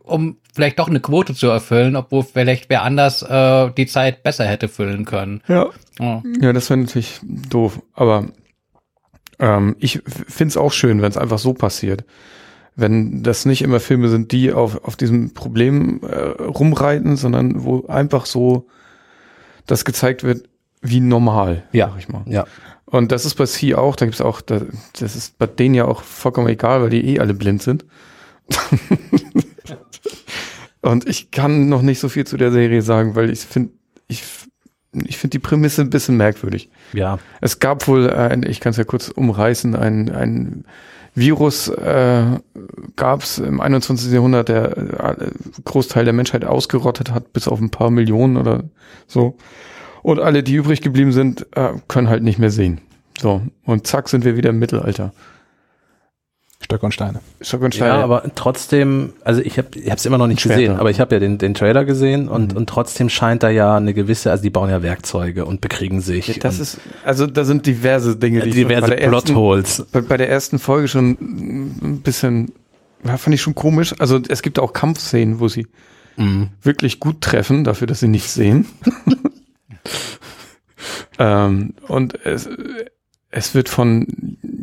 um 0.04 0.38
vielleicht 0.54 0.80
doch 0.80 0.88
eine 0.90 1.00
Quote 1.00 1.34
zu 1.36 1.48
erfüllen, 1.48 1.96
obwohl 1.96 2.24
vielleicht 2.24 2.70
wer 2.70 2.84
anders 2.84 3.22
äh, 3.22 3.70
die 3.78 3.86
Zeit 3.88 4.24
besser 4.24 4.46
hätte 4.46 4.68
füllen 4.68 5.06
können. 5.06 5.42
Ja. 5.48 5.68
Ja. 6.00 6.24
Ja, 6.42 6.54
das 6.54 6.70
wäre 6.70 6.80
natürlich 6.80 7.20
doof. 7.24 7.80
Aber 7.94 8.26
ähm, 9.40 9.76
ich 9.80 10.02
finde 10.06 10.50
es 10.50 10.58
auch 10.58 10.72
schön, 10.72 11.02
wenn 11.02 11.10
es 11.12 11.18
einfach 11.18 11.40
so 11.40 11.54
passiert. 11.54 12.04
Wenn 12.80 13.24
das 13.24 13.46
nicht 13.46 13.64
immer 13.64 13.80
Filme 13.80 14.08
sind, 14.08 14.32
die 14.32 14.54
auf, 14.54 14.84
auf 14.86 14.96
diesem 14.96 15.34
Problem 15.34 16.00
äh, 16.04 16.16
rumreiten, 16.44 17.18
sondern 17.18 17.64
wo 17.64 17.86
einfach 17.88 18.26
so 18.28 18.68
das 19.66 19.84
gezeigt 19.84 20.24
wird, 20.24 20.48
wie 20.82 21.00
normal, 21.02 21.64
Ja. 21.74 21.90
sag 21.90 22.00
ich 22.00 22.08
mal. 22.08 22.22
Ja. 22.28 22.46
Und 22.86 23.12
das 23.12 23.26
ist 23.26 23.36
bei 23.36 23.46
C 23.48 23.74
auch, 23.76 23.96
da 23.98 24.06
gibt's 24.06 24.22
auch, 24.22 24.40
da, 24.42 24.62
das 25.00 25.16
ist 25.16 25.38
bei 25.40 25.48
denen 25.48 25.76
ja 25.76 25.86
auch 25.86 26.04
vollkommen 26.04 26.48
egal, 26.48 26.82
weil 26.82 26.90
die 26.92 27.04
eh 27.16 27.20
alle 27.20 27.34
blind 27.34 27.62
sind. 27.64 27.84
Und 30.82 31.08
ich 31.08 31.32
kann 31.32 31.68
noch 31.70 31.82
nicht 31.82 32.00
so 32.00 32.08
viel 32.10 32.26
zu 32.26 32.38
der 32.38 32.52
Serie 32.52 32.82
sagen, 32.82 33.16
weil 33.16 33.30
ich 33.30 33.40
finde, 33.40 33.72
ich, 34.08 34.24
ich 34.94 35.18
finde 35.18 35.32
die 35.32 35.40
Prämisse 35.40 35.82
ein 35.82 35.90
bisschen 35.90 36.16
merkwürdig. 36.16 36.70
Ja. 36.94 37.20
Es 37.42 37.60
gab 37.60 37.88
wohl, 37.88 38.10
ein, 38.10 38.44
ich 38.44 38.60
kann 38.62 38.70
es 38.70 38.78
ja 38.78 38.84
kurz 38.86 39.10
umreißen, 39.10 39.76
ein, 39.76 40.10
ein 40.10 40.66
Virus 41.18 41.68
äh, 41.68 42.26
gab 42.96 43.24
es 43.24 43.40
im 43.40 43.60
21. 43.60 44.12
Jahrhundert, 44.12 44.50
der 44.50 44.78
äh, 44.78 45.32
Großteil 45.66 46.06
der 46.06 46.14
Menschheit 46.14 46.46
ausgerottet 46.46 47.12
hat, 47.12 47.34
bis 47.34 47.48
auf 47.48 47.60
ein 47.60 47.72
paar 47.72 47.90
Millionen 47.90 48.38
oder 48.38 48.66
so. 49.08 49.36
Und 50.04 50.20
alle, 50.20 50.44
die 50.44 50.54
übrig 50.54 50.82
geblieben 50.82 51.12
sind, 51.12 51.48
äh, 51.56 51.74
können 51.88 52.08
halt 52.08 52.22
nicht 52.22 52.38
mehr 52.38 52.52
sehen. 52.52 52.82
So, 53.20 53.42
und 53.66 53.88
zack 53.88 54.10
sind 54.10 54.26
wir 54.26 54.38
wieder 54.38 54.52
im 54.52 54.60
Mittelalter. 54.60 55.12
Stöcke 56.68 56.86
und 56.86 56.92
Steine. 56.92 57.22
Stock 57.40 57.62
und 57.62 57.74
Stein. 57.74 57.88
Ja, 57.88 58.04
aber 58.04 58.24
trotzdem, 58.36 59.14
also 59.24 59.40
ich 59.42 59.58
habe 59.58 59.70
ich 59.74 59.88
es 59.90 60.06
immer 60.06 60.18
noch 60.18 60.28
nicht 60.28 60.42
Schwerter. 60.42 60.60
gesehen, 60.62 60.76
aber 60.78 60.90
ich 60.90 61.00
habe 61.00 61.16
ja 61.16 61.20
den, 61.20 61.38
den 61.38 61.54
Trailer 61.54 61.86
gesehen 61.86 62.28
und, 62.28 62.54
und 62.58 62.68
trotzdem 62.70 63.08
scheint 63.08 63.42
da 63.44 63.50
ja 63.50 63.78
eine 63.78 63.94
gewisse, 63.94 64.32
also 64.32 64.44
die 64.44 64.50
bauen 64.50 64.70
ja 64.70 64.84
Werkzeuge 64.84 65.46
und 65.46 65.62
bekriegen 65.62 66.02
sich. 66.02 66.40
das 66.40 66.56
und 66.58 66.62
ist, 66.62 66.78
also 67.06 67.26
da 67.26 67.46
sind 67.46 67.66
diverse 67.66 68.18
Dinge, 68.18 68.42
die 68.42 68.50
ich 68.50 68.56
diverse 68.56 68.82
bei 68.82 68.88
der 68.90 69.02
ersten- 69.02 69.28
Plotholes. 69.32 69.86
bei, 69.94 70.02
bei 70.02 70.18
der 70.18 70.30
ersten 70.30 70.60
Folge 70.60 70.90
schon 70.90 71.12
ein 71.12 72.02
bisschen, 72.04 72.52
ja, 73.06 73.16
fand 73.16 73.34
ich 73.34 73.42
schon 73.42 73.56
komisch. 73.56 73.96
Also 74.00 74.20
es 74.28 74.42
gibt 74.42 74.60
auch 74.60 74.74
Kampfszenen, 74.74 75.40
wo 75.40 75.48
sie 75.48 75.68
Mhm. 76.18 76.50
wirklich 76.64 77.00
gut 77.00 77.22
treffen, 77.22 77.64
dafür, 77.64 77.88
dass 77.88 78.02
sie 78.02 78.08
nichts 78.10 78.34
sehen. 78.34 78.66
Ähm, 81.20 81.74
und 81.88 82.24
es, 82.26 82.48
es 83.38 83.54
wird 83.54 83.70
von 83.70 84.08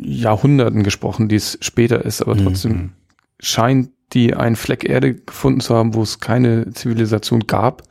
Jahrhunderten 0.01 0.83
gesprochen, 0.83 1.29
die 1.29 1.37
es 1.37 1.59
später 1.61 2.05
ist, 2.05 2.21
aber 2.23 2.37
trotzdem 2.37 2.73
Mhm. 2.73 2.93
scheint 3.41 3.91
die 4.13 4.35
einen 4.35 4.57
Fleck 4.57 4.85
Erde 4.89 5.15
gefunden 5.15 5.61
zu 5.61 5.75
haben, 5.75 5.95
wo 5.95 6.03
es 6.03 6.21
keine 6.21 6.71
Zivilisation 6.73 7.47
gab. 7.47 7.83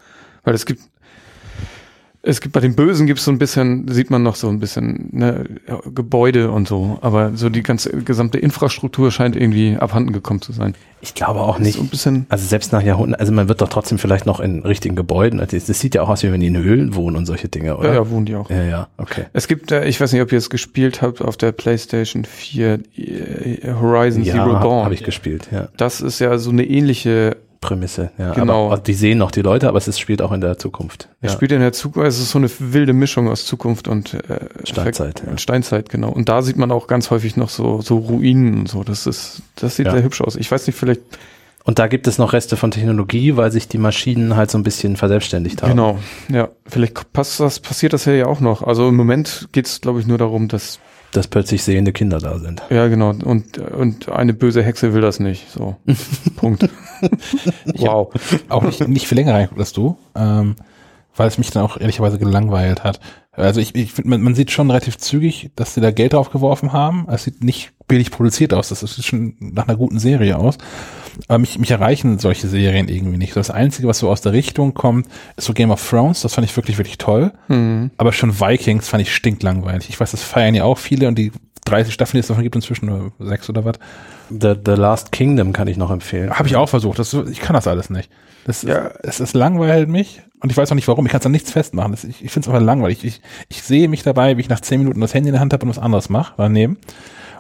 Weil 0.44 0.54
es 0.54 0.66
gibt, 0.66 0.82
es 2.26 2.40
gibt 2.40 2.54
bei 2.54 2.62
den 2.62 2.74
Bösen 2.74 3.06
gibt 3.06 3.20
es 3.20 3.26
so 3.26 3.32
ein 3.32 3.38
bisschen, 3.38 3.86
sieht 3.90 4.10
man 4.10 4.24
noch 4.24 4.36
so 4.36 4.48
ein 4.48 4.60
bisschen 4.60 5.10
ne, 5.12 5.44
ja, 5.68 5.80
Gebäude 5.94 6.52
und 6.52 6.70
so, 6.70 6.98
aber 7.02 7.34
so 7.36 7.50
die 7.50 7.64
ganze 7.64 7.92
gesamte 8.04 8.38
Infrastruktur 8.40 9.12
scheint 9.12 9.36
irgendwie 9.36 9.76
abhanden 9.78 10.14
gekommen 10.14 10.42
zu 10.42 10.54
sein. 10.54 10.74
Ich 11.02 11.14
glaube 11.16 11.42
auch 11.42 11.60
nicht. 11.60 11.76
So 11.76 11.82
ein 11.82 11.90
bisschen. 11.90 12.26
Also 12.30 12.48
selbst 12.48 12.72
nach 12.72 12.82
Jahrhunderten, 12.82 13.20
also 13.20 13.34
man 13.34 13.50
wird 13.50 13.60
doch 13.60 13.68
trotzdem 13.68 13.98
vielleicht 13.98 14.26
noch 14.26 14.40
in 14.40 14.62
richtigen 14.62 14.96
Gebäuden. 14.96 15.42
Also 15.42 15.58
Das 15.58 15.80
sieht 15.82 15.96
ja 15.96 16.02
auch 16.02 16.08
aus, 16.08 16.24
wie 16.24 16.32
wenn 16.32 16.40
die 16.40 16.48
in 16.48 16.56
Höhlen 16.56 16.96
wohnen 16.96 17.18
und 17.18 17.26
solche 17.26 17.50
Dinge, 17.50 17.76
oder? 17.76 17.90
Ja, 17.90 17.96
ja, 17.96 18.10
wohnen 18.10 18.26
die 18.26 18.36
auch. 18.38 18.50
ja, 18.50 18.64
ja, 18.64 18.88
okay. 18.96 19.26
Es 19.34 19.50
gibt, 19.50 19.74
äh, 19.74 19.86
ich 19.86 20.00
weiß 20.00 20.14
nicht, 20.14 20.22
ob 20.22 20.32
ihr 20.32 20.38
es 20.38 20.50
gespielt 20.50 21.02
habt 21.02 21.22
auf 21.22 21.36
der 21.36 21.52
PlayStation 21.52 22.24
4 22.24 22.80
äh, 22.96 23.74
Horizon 23.82 24.24
Ja, 24.24 24.36
Zero 24.36 24.54
habe 24.54 24.64
Dawn. 24.64 24.86
hab 24.86 24.92
ich 24.94 25.04
gespielt, 25.04 25.50
ja. 25.52 25.68
Das 25.76 26.00
ist 26.00 26.20
ja 26.20 26.38
so 26.38 26.52
eine 26.52 26.64
ähnliche, 26.64 27.36
Prämisse, 27.64 28.12
ja. 28.18 28.34
Genau. 28.34 28.68
Aber 28.68 28.78
die 28.78 28.94
sehen 28.94 29.18
noch 29.18 29.32
die 29.32 29.42
Leute, 29.42 29.68
aber 29.68 29.78
es 29.78 29.88
ist, 29.88 30.00
spielt 30.00 30.22
auch 30.22 30.32
in 30.32 30.42
der 30.42 30.58
Zukunft. 30.58 31.10
Ja. 31.22 31.30
spielt 31.30 31.52
in 31.52 31.60
der 31.62 31.74
Zukunft, 31.74 32.08
es 32.08 32.20
ist 32.20 32.30
so 32.32 32.38
eine 32.38 32.50
wilde 32.60 32.94
Mischung 32.94 33.28
aus 33.30 33.46
Zukunft 33.46 33.88
und 33.88 34.14
äh, 34.14 34.20
Steinzeit, 34.64 35.16
Effekt- 35.18 35.32
ja. 35.32 35.38
Steinzeit, 35.38 35.90
genau. 35.90 36.10
Und 36.10 36.30
da 36.30 36.42
sieht 36.42 36.58
man 36.58 36.72
auch 36.72 36.88
ganz 36.88 37.10
häufig 37.10 37.38
noch 37.38 37.50
so, 37.50 37.82
so 37.82 37.98
Ruinen 37.98 38.60
und 38.60 38.70
so. 38.70 38.84
Das 38.84 39.08
ist, 39.08 39.42
das 39.56 39.76
sieht 39.78 39.88
Ja. 39.88 39.94
sehr 39.94 40.04
hübsch 40.04 40.22
aus. 40.22 40.36
Ich 40.36 40.52
weiß 40.52 40.68
nicht, 40.68 40.76
vielleicht, 40.78 41.02
Und 41.66 41.80
da 41.80 41.88
gibt 41.88 42.08
es 42.08 42.18
noch 42.18 42.34
Reste 42.34 42.58
von 42.58 42.72
Technologie, 42.72 43.38
weil 43.38 43.50
sich 43.52 43.70
die 43.70 43.78
Maschinen 43.78 44.36
halt 44.36 44.52
so 44.52 44.58
ein 44.58 44.64
bisschen 44.64 44.98
verselbstständigt 44.98 45.62
haben. 45.64 45.70
genau, 45.72 45.98
ja, 46.28 46.50
vielleicht 46.68 47.14
passt 47.14 47.40
das, 47.40 47.62
passiert 47.62 47.94
das 47.94 48.04
ja 48.04 48.26
auch 48.26 48.42
noch. 48.42 48.64
Also 48.64 48.90
im 48.90 48.96
Moment 48.98 49.48
geht 49.54 49.68
es, 49.68 49.80
glaube 49.80 50.02
ich, 50.02 50.06
nur 50.06 50.18
darum, 50.18 50.50
dass, 50.50 50.80
Dass 51.14 51.28
plötzlich 51.28 51.64
sehende 51.64 51.94
Kinder 51.94 52.20
da 52.20 52.40
sind. 52.40 52.62
ja, 52.70 52.88
genau, 52.88 53.10
und, 53.10 53.58
und 53.58 54.10
eine 54.10 54.34
böse 54.34 54.64
Hexe 54.64 54.94
will 54.94 55.02
das 55.02 55.20
nicht. 55.20 55.50
So. 55.52 55.76
Punkt. 56.36 56.68
wow. 57.78 58.12
auch 58.50 58.64
nicht, 58.64 58.88
nicht 58.88 59.08
viel 59.08 59.18
länger 59.18 59.34
reingeguckt 59.34 59.60
als 59.60 59.74
du, 59.74 59.98
ähm, 60.16 60.56
weil 61.16 61.28
es 61.28 61.38
mich 61.38 61.52
dann 61.52 61.64
auch 61.64 61.80
ehrlicherweise 61.80 62.18
gelangweilt 62.18 62.84
hat. 62.84 63.00
Also 63.32 63.60
ich, 63.62 63.76
ich 63.76 63.94
finde, 63.94 64.10
man, 64.12 64.22
man 64.22 64.36
sieht 64.36 64.52
schon 64.52 64.70
relativ 64.70 64.98
zügig, 64.98 65.52
dass 65.56 65.74
sie 65.74 65.82
da 65.82 65.92
Geld 65.92 66.14
drauf 66.14 66.30
geworfen 66.30 66.72
haben. 66.72 67.08
Es 67.10 67.24
sieht 67.24 67.44
nicht 67.44 67.74
billig 67.88 68.12
produziert 68.12 68.54
aus. 68.54 68.70
Das 68.70 68.80
sieht 68.82 69.06
schon 69.06 69.36
nach 69.40 69.68
einer 69.68 69.78
guten 69.78 70.00
Serie 70.00 70.38
aus. 70.38 70.58
Aber 71.28 71.40
mich, 71.40 71.58
mich 71.60 71.72
erreichen 71.72 72.20
solche 72.20 72.48
Serien 72.48 72.88
irgendwie 72.88 73.18
nicht. 73.18 73.36
Das 73.36 73.50
Einzige, 73.52 73.88
was 73.88 74.00
so 74.00 74.10
aus 74.10 74.22
der 74.22 74.34
Richtung 74.34 74.74
kommt, 74.74 75.08
ist 75.38 75.46
so 75.46 75.54
Game 75.54 75.72
of 75.72 75.88
Thrones. 75.88 76.22
Das 76.22 76.34
fand 76.34 76.46
ich 76.48 76.56
wirklich, 76.56 76.78
wirklich 76.78 76.98
toll. 76.98 77.32
Mhm. 77.48 77.92
Aber 77.98 78.12
schon 78.14 78.40
Vikings 78.40 78.88
fand 78.88 79.02
ich 79.04 79.14
stinklangweilig. 79.14 79.90
Ich 79.90 80.00
weiß, 80.00 80.12
das 80.12 80.24
feiern 80.24 80.56
ja 80.56 80.64
auch 80.64 80.78
viele 80.78 81.08
und 81.08 81.16
die 81.18 81.32
30 81.66 81.94
Staffeln, 81.94 82.18
die 82.18 82.20
es 82.22 82.28
davon 82.28 82.44
gibt, 82.44 82.56
inzwischen 82.56 82.88
nur 82.88 83.12
sechs 83.20 83.50
oder 83.50 83.64
was. 83.64 83.76
The, 84.30 84.54
The 84.66 84.72
Last 84.74 85.12
Kingdom 85.12 85.54
kann 85.54 85.68
ich 85.68 85.78
noch 85.78 85.92
empfehlen. 85.92 86.32
Habe 86.32 86.48
ich 86.48 86.56
auch 86.56 86.68
versucht. 86.68 87.00
Das, 87.00 87.14
ich 87.14 87.40
kann 87.40 87.54
das 87.54 87.68
alles 87.68 87.90
nicht. 87.90 88.10
Das, 88.46 88.64
Ja. 88.64 88.90
es, 89.04 89.20
es 89.22 89.34
langweilt 89.34 89.88
mich 89.88 90.22
und 90.42 90.52
ich 90.52 90.58
weiß 90.58 90.70
auch 90.72 90.76
nicht 90.76 90.88
warum. 90.90 91.06
Ich 91.06 91.12
kann 91.12 91.20
es 91.22 91.26
an 91.26 91.32
nichts 91.32 91.52
festmachen. 91.52 91.92
Das, 91.92 92.04
ich 92.04 92.24
ich 92.24 92.32
finde 92.32 92.50
es 92.50 92.54
einfach 92.54 92.66
langweilig. 92.66 93.06
Ich, 93.06 93.22
ich 93.48 93.62
sehe 93.64 93.88
mich 93.88 94.04
dabei, 94.04 94.36
wie 94.36 94.42
ich 94.42 94.50
nach 94.50 94.60
zehn 94.60 94.80
Minuten 94.80 95.00
das 95.00 95.14
Handy 95.14 95.30
in 95.30 95.34
der 95.34 95.40
Hand 95.42 95.54
habe 95.54 95.64
und 95.64 95.70
was 95.70 95.80
anderes 95.80 96.10
mache 96.10 96.34
daneben. 96.38 96.78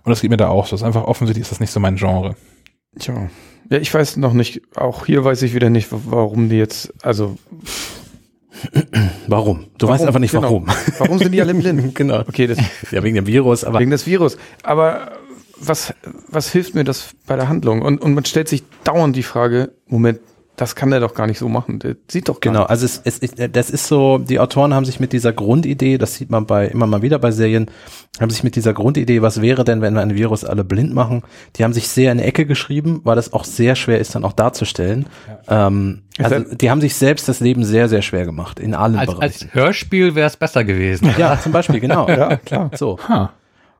Und 0.05 0.09
das 0.09 0.21
geht 0.21 0.29
mir 0.31 0.37
da 0.37 0.47
auch 0.47 0.65
so. 0.67 0.71
Das 0.71 0.81
ist 0.81 0.85
einfach 0.87 1.03
offensichtlich 1.03 1.41
ist 1.41 1.51
das 1.51 1.59
nicht 1.59 1.71
so 1.71 1.79
mein 1.81 1.95
Genre. 1.97 2.35
Tja. 2.99 3.29
Ja, 3.69 3.77
ich 3.79 3.93
weiß 3.93 4.17
noch 4.17 4.33
nicht, 4.33 4.61
auch 4.75 5.05
hier 5.05 5.23
weiß 5.23 5.41
ich 5.41 5.53
wieder 5.53 5.69
nicht, 5.69 5.91
wa- 5.91 5.99
warum 6.05 6.49
die 6.49 6.57
jetzt, 6.57 6.93
also 7.03 7.37
Warum? 9.27 9.65
Du 9.77 9.87
Warum? 9.87 9.95
weißt 9.95 10.05
einfach 10.07 10.19
nicht 10.19 10.31
Genau. 10.31 10.43
warum. 10.43 10.67
Warum 10.99 11.17
sind 11.17 11.31
die 11.31 11.41
alle 11.41 11.53
blind? 11.53 11.95
genau. 11.95 12.19
Okay, 12.21 12.47
das, 12.47 12.57
Ja, 12.91 13.03
wegen 13.03 13.15
dem 13.15 13.27
Virus, 13.27 13.63
aber 13.63 13.79
wegen 13.79 13.91
des 13.91 14.05
Virus. 14.05 14.37
Aber 14.63 15.13
was, 15.59 15.93
was 16.29 16.51
hilft 16.51 16.75
mir 16.75 16.83
das 16.83 17.09
bei 17.25 17.35
der 17.35 17.49
Handlung? 17.49 17.81
Und, 17.81 17.99
und 18.01 18.13
man 18.13 18.25
stellt 18.25 18.47
sich 18.47 18.63
dauernd 18.83 19.15
die 19.15 19.23
Frage, 19.23 19.71
Moment, 19.87 20.19
das 20.55 20.75
kann 20.75 20.91
der 20.91 20.99
doch 20.99 21.15
gar 21.15 21.25
nicht 21.25 21.39
so 21.39 21.49
machen. 21.49 21.79
Der 21.79 21.95
sieht 22.07 22.29
doch 22.29 22.39
gar 22.39 22.53
Genau, 22.53 22.65
also 22.65 22.85
es, 22.85 23.01
es, 23.03 23.17
ist- 23.17 23.35
das 23.55 23.71
ist 23.71 23.87
so, 23.87 24.19
die 24.19 24.39
Autoren 24.39 24.73
haben 24.73 24.85
sich 24.85 24.99
mit 24.99 25.11
dieser 25.11 25.33
Grundidee, 25.33 25.97
das 25.97 26.13
sieht 26.15 26.29
man 26.29 26.45
bei 26.45 26.67
immer 26.67 26.85
mal 26.85 27.01
wieder 27.01 27.17
bei 27.17 27.31
Serien, 27.31 27.71
haben 28.21 28.29
sich 28.29 28.43
mit 28.43 28.55
dieser 28.55 28.73
Grundidee, 28.73 29.23
was 29.23 29.41
wäre 29.41 29.63
denn, 29.63 29.81
wenn 29.81 29.95
wir 29.95 30.01
ein 30.01 30.13
Virus 30.15 30.45
alle 30.45 30.63
blind 30.63 30.93
machen, 30.93 31.23
die 31.55 31.63
haben 31.63 31.73
sich 31.73 31.87
sehr 31.87 32.11
in 32.11 32.19
die 32.19 32.23
Ecke 32.23 32.45
geschrieben, 32.45 33.01
weil 33.03 33.15
das 33.15 33.33
auch 33.33 33.45
sehr 33.45 33.75
schwer 33.75 33.97
ist, 33.99 34.13
dann 34.13 34.23
auch 34.25 34.33
darzustellen. 34.33 35.07
Ähm, 35.47 36.03
Ist 36.19 36.31
also 36.31 36.55
die 36.55 36.69
haben 36.69 36.81
sich 36.81 36.93
selbst 36.95 37.27
das 37.27 37.39
Leben 37.39 37.63
sehr, 37.63 37.89
sehr 37.89 38.03
schwer 38.03 38.25
gemacht, 38.25 38.59
in 38.59 38.75
allen 38.75 38.95
Als, 38.95 39.09
Bereichen. 39.11 39.47
als 39.47 39.53
Hörspiel 39.55 40.13
wäre 40.13 40.27
es 40.27 40.37
besser 40.37 40.63
gewesen. 40.63 41.09
ja, 41.17 41.39
zum 41.41 41.51
Beispiel, 41.51 41.79
genau. 41.79 42.07
Ja, 42.13 42.37
klar. 42.37 42.69
So. 42.75 42.99
Ha. 43.09 43.31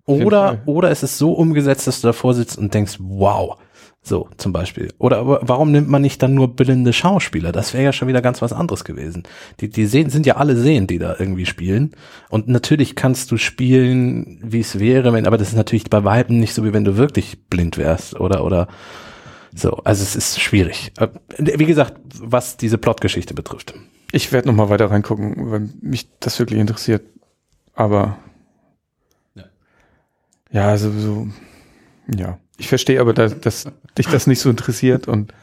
jeden 0.07 0.25
Oder, 0.25 0.57
oder 0.65 0.89
es 0.89 1.03
ist 1.03 1.19
so 1.19 1.33
umgesetzt, 1.33 1.86
dass 1.86 2.01
du 2.01 2.07
davor 2.07 2.33
sitzt 2.33 2.57
und 2.57 2.73
denkst, 2.73 2.97
wow. 2.99 3.57
So, 4.05 4.27
zum 4.35 4.51
Beispiel. 4.51 4.93
Oder 4.97 5.19
aber 5.19 5.39
warum 5.43 5.71
nimmt 5.71 5.87
man 5.87 6.01
nicht 6.01 6.21
dann 6.21 6.33
nur 6.33 6.55
blinde 6.55 6.91
Schauspieler? 6.91 7.53
Das 7.53 7.73
wäre 7.73 7.85
ja 7.85 7.93
schon 7.93 8.09
wieder 8.09 8.21
ganz 8.21 8.41
was 8.41 8.51
anderes 8.51 8.83
gewesen. 8.83 9.23
Die, 9.61 9.69
die 9.69 9.85
sehen, 9.85 10.09
sind 10.09 10.25
ja 10.25 10.35
alle 10.35 10.57
sehend, 10.57 10.91
die 10.91 10.99
da 10.99 11.15
irgendwie 11.17 11.45
spielen. 11.45 11.91
Und 12.29 12.49
natürlich 12.49 12.95
kannst 12.95 13.31
du 13.31 13.37
spielen, 13.37 14.39
wie 14.43 14.59
es 14.59 14.77
wäre, 14.77 15.13
wenn, 15.13 15.25
aber 15.25 15.37
das 15.37 15.49
ist 15.49 15.55
natürlich 15.55 15.89
bei 15.89 16.03
Weitem 16.03 16.37
nicht 16.39 16.53
so, 16.53 16.65
wie 16.65 16.73
wenn 16.73 16.83
du 16.83 16.97
wirklich 16.97 17.45
blind 17.45 17.77
wärst, 17.77 18.19
oder, 18.19 18.43
oder, 18.43 18.67
so. 19.55 19.77
Also 19.83 20.03
es 20.03 20.15
ist 20.15 20.41
schwierig. 20.41 20.91
Äh, 20.97 21.07
Wie 21.37 21.65
gesagt, 21.65 21.99
was 22.19 22.57
diese 22.57 22.77
Plotgeschichte 22.77 23.33
betrifft. 23.33 23.73
Ich 24.11 24.31
werde 24.31 24.47
noch 24.47 24.55
mal 24.55 24.69
weiter 24.69 24.91
reingucken, 24.91 25.51
weil 25.51 25.69
mich 25.81 26.09
das 26.19 26.39
wirklich 26.39 26.59
interessiert. 26.59 27.03
Aber 27.73 28.17
Ja. 29.35 29.43
ja, 30.51 30.67
also 30.67 30.91
so, 30.91 31.27
ja. 32.15 32.37
Ich 32.57 32.67
verstehe 32.67 32.99
aber, 33.01 33.13
dass, 33.13 33.39
dass 33.39 33.65
dich 33.97 34.07
das 34.07 34.27
nicht 34.27 34.39
so 34.39 34.49
interessiert 34.49 35.07
und 35.07 35.33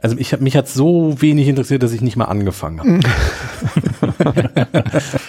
Also 0.00 0.16
ich 0.18 0.38
mich 0.40 0.56
hat 0.56 0.68
so 0.68 1.20
wenig 1.20 1.48
interessiert, 1.48 1.82
dass 1.82 1.92
ich 1.92 2.00
nicht 2.02 2.16
mal 2.16 2.26
angefangen 2.26 2.80
habe. 2.80 3.00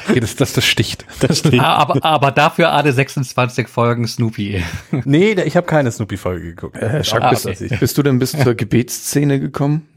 Okay, 0.10 0.20
das, 0.20 0.36
das, 0.36 0.54
das 0.54 0.66
sticht. 0.66 1.06
Das 1.20 1.40
steht. 1.40 1.60
aber, 1.60 2.04
aber 2.04 2.32
dafür 2.32 2.72
alle 2.72 2.92
26 2.94 3.68
Folgen 3.68 4.08
Snoopy. 4.08 4.64
Nee, 5.06 5.34
ich 5.34 5.56
habe 5.58 5.66
keine 5.68 5.92
Snoopy-Folge 5.92 6.46
geguckt. 6.56 6.78
äh, 6.78 7.04
Schack, 7.04 7.22
Ah, 7.24 7.30
bist, 7.32 7.46
okay. 7.46 7.78
bist 7.80 7.98
du 7.98 8.04
denn 8.04 8.20
bis 8.20 8.32
zur 8.32 8.54
Gebetsszene 8.56 9.40
gekommen? 9.40 9.88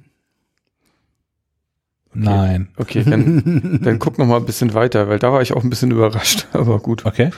Nein. 2.13 2.69
Okay, 2.77 3.05
dann, 3.05 3.79
dann 3.83 3.99
guck 4.01 4.19
noch 4.19 4.27
mal 4.27 4.37
ein 4.39 4.47
bisschen 4.47 4.75
weiter, 4.75 5.09
weil 5.09 5.19
da 5.21 5.33
war 5.33 5.43
ich 5.43 5.53
auch 5.53 5.63
ein 5.63 5.71
bisschen 5.71 5.91
überrascht. 5.93 6.47
Aber 6.53 6.79
gut, 6.81 7.07
Okay. 7.07 7.31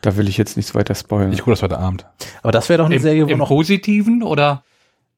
Da 0.00 0.16
will 0.16 0.28
ich 0.28 0.36
jetzt 0.36 0.56
nichts 0.56 0.74
weiter 0.74 0.94
spoilern. 0.94 1.32
Ich 1.32 1.40
gucke 1.40 1.52
das 1.52 1.62
heute 1.62 1.78
Abend. 1.78 2.06
Aber 2.42 2.52
das 2.52 2.68
wäre 2.68 2.78
doch 2.78 2.86
eine 2.86 2.96
Im, 2.96 3.02
Serie, 3.02 3.26
wo 3.26 3.30
Im 3.30 3.38
noch 3.38 3.48
Positiven 3.48 4.22
oder? 4.22 4.62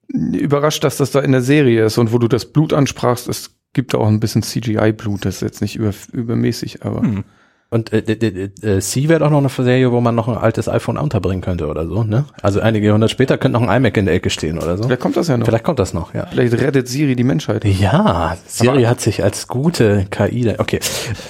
überrascht, 0.08 0.84
dass 0.84 0.96
das 0.96 1.10
da 1.10 1.20
in 1.20 1.32
der 1.32 1.42
Serie 1.42 1.84
ist 1.84 1.98
und 1.98 2.12
wo 2.12 2.18
du 2.18 2.28
das 2.28 2.46
Blut 2.46 2.72
ansprachst, 2.72 3.28
es 3.28 3.54
gibt 3.74 3.94
auch 3.94 4.06
ein 4.06 4.20
bisschen 4.20 4.42
CGI-Blut, 4.42 5.24
das 5.24 5.36
ist 5.36 5.40
jetzt 5.42 5.60
nicht 5.60 5.76
über, 5.76 5.92
übermäßig, 6.12 6.82
aber 6.84 7.02
Hm. 7.02 7.24
Und 7.70 7.92
äh, 7.92 8.00
d- 8.00 8.50
äh, 8.66 8.80
C 8.80 9.10
wäre 9.10 9.20
doch 9.20 9.28
noch 9.30 9.38
eine 9.40 9.50
Serie, 9.50 9.92
wo 9.92 10.00
man 10.00 10.14
noch 10.14 10.26
ein 10.26 10.38
altes 10.38 10.70
iPhone 10.70 10.96
unterbringen 10.96 11.42
könnte 11.42 11.66
oder 11.66 11.86
so, 11.86 12.02
ne? 12.02 12.24
Also 12.40 12.60
einige 12.60 12.86
Jahrhundert 12.86 13.10
später 13.10 13.36
könnte 13.36 13.58
noch 13.60 13.68
ein 13.68 13.76
iMac 13.82 13.94
in 13.98 14.06
der 14.06 14.14
Ecke 14.14 14.30
stehen 14.30 14.56
oder 14.56 14.78
so. 14.78 14.84
vielleicht 14.84 15.02
kommt 15.02 15.18
das 15.18 15.28
ja 15.28 15.36
noch. 15.36 15.44
Vielleicht 15.44 15.64
kommt 15.64 15.78
das 15.78 15.92
noch, 15.92 16.14
ja. 16.14 16.26
Vielleicht 16.30 16.54
rettet 16.54 16.88
Siri 16.88 17.14
die 17.14 17.24
Menschheit. 17.24 17.66
Ja, 17.66 18.38
Siri 18.46 18.68
Aber- 18.70 18.88
hat 18.88 19.02
sich 19.02 19.22
als 19.22 19.48
gute 19.48 20.06
KI, 20.08 20.44
da, 20.44 20.54
okay. 20.58 20.80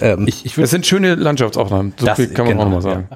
Ähm, 0.00 0.26
Ich, 0.28 0.46
ich 0.46 0.54
Das 0.54 0.70
sind 0.70 0.86
schöne 0.86 1.16
Landschaftsaufnahmen, 1.16 1.94
so 1.98 2.06
Das- 2.06 2.14
viel 2.16 2.28
kann 2.28 2.46
man 2.46 2.52
genau, 2.58 2.62
auch 2.62 2.70
noch 2.70 2.74
mal 2.76 2.82
sagen. 2.82 3.08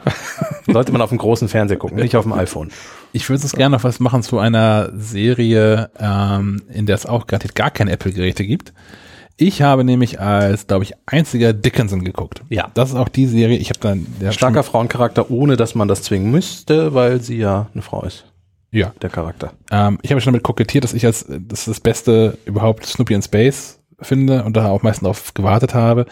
sollte 0.66 0.90
man 0.90 1.00
auf 1.00 1.11
dem 1.11 1.18
großen 1.18 1.46
Fernseher 1.48 1.76
gucken, 1.78 1.98
nicht 1.98 2.16
auf 2.16 2.24
dem 2.24 2.32
iPhone. 2.32 2.70
ich 3.12 3.28
würde 3.28 3.44
es 3.44 3.52
gerne 3.52 3.76
noch 3.76 3.85
was 3.85 4.00
machen 4.00 4.24
zu 4.24 4.40
einer 4.40 4.90
Serie, 4.96 5.90
ähm, 6.00 6.62
in 6.72 6.87
der 6.87 6.96
es 6.96 7.06
auch 7.06 7.28
garantiert 7.28 7.54
gar 7.54 7.70
keine 7.70 7.92
Apple-Geräte 7.92 8.44
gibt. 8.44 8.72
Ich 9.37 9.62
habe 9.62 9.83
nämlich 9.85 10.21
als, 10.21 10.66
glaube 10.66 10.85
ich, 10.85 10.92
einziger 11.07 11.53
Dickinson 11.53 12.05
geguckt. 12.05 12.42
Ja. 12.49 12.71
Das 12.75 12.90
ist 12.90 12.97
auch 12.97 13.09
die 13.09 13.27
Serie. 13.27 13.59
Ich 13.59 13.71
habe 13.71 13.81
dann 13.81 14.07
der 14.21 14.33
Starker 14.33 14.62
Frauencharakter, 14.62 15.31
ohne 15.31 15.57
dass 15.57 15.75
man 15.75 15.88
das 15.88 16.03
zwingen 16.03 16.31
müsste, 16.31 16.95
weil 16.95 17.21
sie 17.21 17.38
ja 17.38 17.68
eine 17.73 17.83
Frau 17.83 18.03
ist, 18.03 18.25
Ja. 18.71 18.92
der 19.03 19.11
Charakter. 19.11 19.53
Ähm, 19.71 19.99
ich 20.03 20.11
habe 20.11 20.21
schon 20.21 20.33
damit 20.33 20.45
kokettiert, 20.45 20.85
dass 20.85 20.92
ich 20.95 21.07
als 21.07 21.25
das, 21.29 21.61
ist 21.61 21.68
das 21.68 21.81
Beste 21.81 22.38
überhaupt 22.45 22.85
Snoopy 22.87 23.14
in 23.14 23.23
Space 23.23 23.79
finde 24.01 24.45
und 24.45 24.57
da 24.57 24.68
auch 24.68 24.83
meistens 24.83 25.03
darauf 25.05 25.35
gewartet 25.35 25.75
habe. 25.75 26.07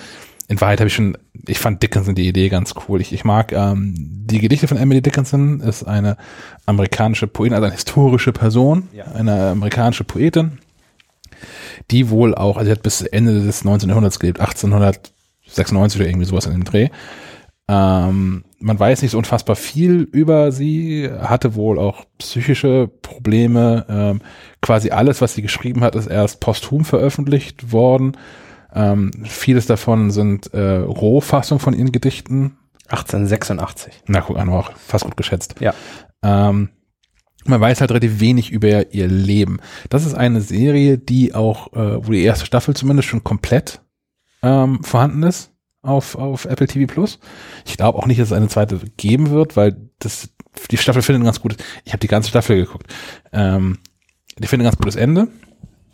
In 0.49 0.61
Wahrheit 0.61 0.81
habe 0.81 0.89
ich 0.89 0.95
schon, 0.95 1.17
ich 1.47 1.61
fand 1.61 1.81
Dickinson 1.83 2.17
die 2.17 2.27
Idee 2.27 2.49
ganz 2.49 2.75
cool. 2.89 3.01
Ich, 3.01 3.13
ich 3.13 3.25
mag 3.25 3.53
ähm, 3.53 3.95
die 3.97 4.41
Gedichte 4.41 4.67
von 4.67 4.77
Emily 4.79 5.01
Dickinson, 5.01 5.61
ist 5.61 5.85
eine 5.85 6.17
amerikanische 6.67 7.29
Poetin, 7.29 7.55
also 7.55 7.67
eine 7.67 7.75
historische 7.75 8.33
Person, 8.33 8.89
Ja. 8.93 9.05
eine 9.15 9.51
amerikanische 9.51 10.03
Poetin, 10.03 10.59
die 11.91 12.11
wohl 12.11 12.35
auch, 12.35 12.57
also 12.57 12.67
sie 12.67 12.73
hat 12.73 12.83
bis 12.83 13.03
Ende 13.03 13.41
des 13.45 13.65
19. 13.65 13.89
Jahrhunderts 13.89 14.19
gelebt, 14.19 14.41
1896 14.41 16.01
oder 16.01 16.09
irgendwie 16.09 16.27
sowas 16.27 16.47
in 16.47 16.53
dem 16.53 16.65
Dreh. 16.65 16.89
Ähm, 17.69 18.45
man 18.59 18.79
weiß 18.79 19.03
nicht 19.03 19.13
so 19.13 19.19
unfassbar 19.19 19.55
viel 19.55 20.01
über 20.01 20.51
sie, 20.51 21.09
hatte 21.09 21.55
wohl 21.55 21.79
auch 21.79 22.05
psychische 22.19 22.91
Probleme. 23.01 23.87
Ähm, 23.89 24.21
quasi 24.61 24.91
alles, 24.91 25.21
was 25.21 25.35
sie 25.35 25.43
geschrieben 25.43 25.83
hat, 25.83 25.95
ist 25.95 26.07
erst 26.07 26.41
posthum 26.41 26.85
veröffentlicht 26.85 27.73
worden. 27.73 28.17
Ähm, 28.75 29.13
vieles 29.25 29.67
davon 29.67 30.11
sind 30.11 30.53
äh, 30.53 30.79
Rohfassungen 30.79 31.61
von 31.61 31.75
ihren 31.75 31.93
Gedichten. 31.93 32.59
1886. 32.89 34.03
Na, 34.07 34.21
guck 34.21 34.37
an, 34.37 34.49
auch 34.49 34.73
fast 34.73 35.05
gut 35.05 35.17
geschätzt. 35.17 35.55
Ja. 35.61 35.73
Ähm, 36.23 36.71
man 37.45 37.61
weiß 37.61 37.81
halt 37.81 37.91
relativ 37.91 38.21
wenig 38.21 38.51
über 38.51 38.93
ihr 38.93 39.09
Leben. 39.09 39.61
Das 39.89 40.05
ist 40.05 40.15
eine 40.15 40.41
Serie, 40.41 40.99
die 40.99 41.35
auch, 41.35 41.73
äh, 41.73 42.07
wo 42.07 42.13
die 42.13 42.23
erste 42.23 42.47
Staffel 42.47 42.75
zumindest 42.75 43.09
schon 43.09 43.25
komplett 43.25 43.81
ähm, 44.43 44.83
vorhanden 44.83 45.23
ist 45.23 45.53
auf, 45.83 46.15
auf 46.17 46.45
Apple 46.45 46.67
TV 46.67 46.93
Plus. 46.93 47.19
Ich 47.67 47.77
glaube 47.77 47.99
auch 47.99 48.07
nicht, 48.07 48.21
dass 48.21 48.29
es 48.29 48.37
eine 48.37 48.49
zweite 48.49 48.81
geben 48.97 49.31
wird, 49.31 49.57
weil 49.57 49.77
das 49.99 50.31
die 50.71 50.77
Staffel 50.77 51.03
findet 51.03 51.23
ein 51.23 51.27
ganz 51.27 51.41
gutes. 51.41 51.59
Ich 51.85 51.93
habe 51.93 52.01
die 52.01 52.09
ganze 52.09 52.29
Staffel 52.29 52.57
geguckt. 52.57 52.93
Ähm, 53.33 53.79
die 54.39 54.47
findet 54.47 54.67
ein 54.67 54.71
ganz 54.71 54.79
gutes 54.79 54.97
Ende. 54.97 55.29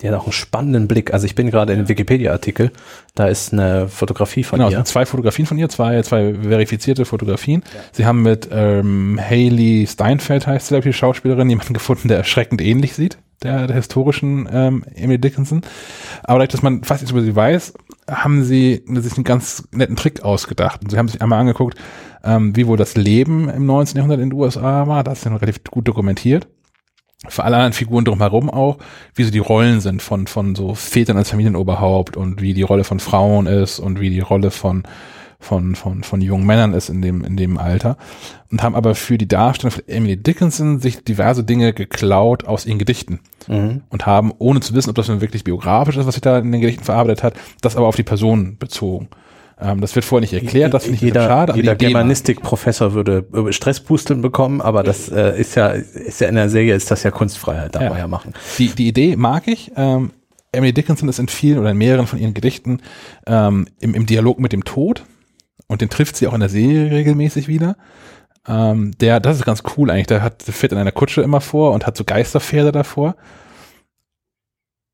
Die 0.01 0.09
hat 0.09 0.15
auch 0.15 0.25
einen 0.25 0.33
spannenden 0.33 0.89
Blick. 0.89 1.13
Also 1.15 1.25
ich 1.27 1.35
bin 1.35 1.51
gerade 1.51 1.73
in 1.73 1.79
dem 1.79 1.89
Wikipedia-Artikel. 1.89 2.71
Da 3.15 3.29
ist 3.29 3.53
eine 3.53 3.89
Fotografie 3.89 4.45
von 4.45 4.59
Genau, 4.59 4.69
es 4.69 4.73
ihr. 4.75 4.79
sind 4.79 4.89
zwei 4.89 5.07
Fotografien 5.07 5.47
von 5.47 5.57
ihr, 5.57 5.69
zwei, 5.69 6.03
zwei 6.03 6.35
verifizierte 6.35 7.05
Fotografien. 7.07 7.63
Sie 7.93 8.05
haben 8.05 8.23
mit 8.23 8.49
ähm, 8.53 9.19
Haley 9.19 9.87
Steinfeld, 9.91 10.47
heißt 10.47 10.67
sie, 10.67 10.75
glaube 10.75 10.89
ich, 10.89 10.95
die 10.95 10.99
Schauspielerin, 10.99 11.49
jemanden 11.49 11.73
gefunden, 11.75 12.09
der 12.09 12.19
erschreckend 12.19 12.61
ähnlich 12.61 12.95
sieht, 12.95 13.17
der, 13.43 13.67
der 13.67 13.77
historischen 13.77 14.47
ähm, 14.53 14.85
Emily 14.95 15.19
Dickinson. 15.19 15.63
Aber 16.25 16.41
dadurch, 16.41 16.51
dass 16.53 16.63
man 16.63 16.85
fast 16.85 17.01
nichts 17.01 17.13
über 17.13 17.23
sie 17.23 17.35
weiß, 17.35 17.73
haben 18.11 18.45
sie 18.45 18.83
sich 18.87 19.15
einen 19.15 19.25
ganz 19.25 19.67
netten 19.73 19.97
Trick 19.97 20.23
ausgedacht. 20.23 20.83
Und 20.85 20.91
sie 20.91 20.99
haben 20.99 21.09
sich 21.09 21.23
einmal 21.23 21.41
angeguckt, 21.41 21.77
ähm, 22.23 22.55
wie 22.55 22.67
wohl 22.67 22.77
das 22.77 22.97
Leben 22.97 23.49
im 23.49 23.65
19. 23.65 23.97
Jahrhundert 23.97 24.21
in 24.21 24.31
den 24.31 24.39
USA 24.39 24.87
war. 24.87 25.03
Das 25.05 25.19
ist 25.19 25.25
ja 25.25 25.31
noch 25.31 25.41
relativ 25.41 25.65
gut 25.65 25.89
dokumentiert. 25.89 26.47
Für 27.29 27.45
alle 27.45 27.57
anderen 27.57 27.73
Figuren 27.73 28.05
drumherum 28.05 28.51
auch, 28.51 28.77
wie 29.15 29.25
so 29.25 29.31
die 29.31 29.39
Rollen 29.39 29.81
sind 29.81 30.03
von, 30.03 30.27
von 30.27 30.55
so 30.55 30.75
Vätern 30.75 31.17
als 31.17 31.31
Familienoberhaupt 31.31 32.17
und 32.17 32.43
wie 32.43 32.53
die 32.53 32.63
Rolle 32.63 32.85
von 32.85 33.01
Frauen 33.01 33.47
ist 33.47 33.79
und 33.79 34.01
wie 34.01 34.11
die 34.11 34.21
Rolle 34.21 34.51
von, 34.51 34.83
von, 35.41 35.75
von, 35.77 36.03
von 36.03 36.21
jungen 36.21 36.45
Männern 36.45 36.75
ist 36.75 36.91
in 36.91 37.01
dem, 37.01 37.25
in 37.25 37.39
dem 37.39 37.57
Alter. 37.57 37.97
Und 38.53 38.63
haben 38.63 38.75
aber 38.75 38.95
für 38.95 39.17
die 39.17 39.29
Darstellung 39.29 39.71
von 39.71 39.89
Emily 39.89 40.19
Dickinson 40.19 40.79
sich 40.79 41.05
diverse 41.05 41.43
Dinge 41.43 41.73
geklaut 41.73 42.45
aus 42.45 42.67
ihren 42.67 42.79
Gedichten. 42.79 43.21
Mhm. 43.49 43.83
Und 43.89 44.05
haben, 44.05 44.33
ohne 44.37 44.61
zu 44.61 44.75
wissen, 44.75 44.91
ob 44.91 44.97
das 44.97 45.09
nun 45.09 45.23
wirklich 45.23 45.43
biografisch 45.43 45.97
ist, 45.97 46.07
was 46.07 46.17
sie 46.17 46.21
da 46.21 46.39
in 46.39 46.53
den 46.53 46.61
Gedichten 46.61 46.85
verarbeitet 46.85 47.23
hat, 47.23 47.35
das 47.63 47.77
aber 47.77 47.87
auf 47.87 47.97
die 47.97 48.03
Person 48.03 48.59
bezogen. 48.59 49.09
Ähm, 49.59 49.81
das 49.81 49.95
wird 49.95 50.05
vorher 50.05 50.21
nicht 50.21 50.35
erklärt, 50.35 50.75
das 50.75 50.85
finde 50.85 50.97
ich 50.97 51.01
jeder, 51.03 51.27
schade. 51.27 51.55
Jeder 51.57 51.75
Germanistik-Professor 51.77 52.93
würde 52.93 53.27
äh, 53.33 53.53
Stresspusteln 53.53 54.21
bekommen, 54.21 54.61
aber 54.61 54.83
das 54.83 55.09
äh, 55.09 55.41
ist 55.41 55.55
ja, 55.55 55.69
ist 55.69 56.21
ja 56.21 56.29
in 56.29 56.35
der 56.35 56.49
Serie 56.51 56.75
ist 56.75 56.91
das 56.91 57.03
ja 57.03 57.11
Kunstfreiheit, 57.11 57.75
darf 57.75 57.83
Ja. 57.83 57.89
man 57.91 57.99
ja 57.99 58.07
machen. 58.07 58.35
Die, 58.59 58.69
die 58.69 58.89
Idee 58.89 59.17
mag 59.17 59.49
ich. 59.49 59.73
Ähm, 59.77 60.11
Emily 60.53 60.73
Dickinson 60.73 61.09
ist 61.09 61.19
in 61.19 61.29
vielen 61.29 61.59
oder 61.59 61.71
in 61.71 61.79
mehreren 61.79 62.07
von 62.07 62.19
ihren 62.19 62.35
Gedichten 62.35 62.81
ähm, 63.27 63.67
im, 63.81 63.95
im 63.95 64.07
Dialog 64.07 64.39
mit 64.41 64.53
dem 64.53 64.65
Tod 64.65 65.05
und 65.69 65.81
den 65.81 65.89
trifft 65.91 66.17
sie 66.17 66.27
auch 66.27 66.35
in 66.35 66.41
der 66.41 66.49
Serie 66.49 66.91
regelmäßig 66.91 67.49
wieder. 67.49 67.77
Ähm, 68.49 68.93
der, 69.01 69.21
das 69.21 69.39
ist 69.39 69.45
ganz 69.45 69.63
cool 69.77 69.91
eigentlich. 69.91 70.07
Der 70.07 70.23
hat 70.23 70.47
der 70.47 70.55
fährt 70.55 70.73
in 70.73 70.79
einer 70.79 70.93
Kutsche 70.93 71.23
immer 71.23 71.41
vor 71.41 71.73
und 71.73 71.87
hat 71.87 71.97
so 71.97 72.05
Geisterpferde 72.05 72.73
davor. 72.73 73.17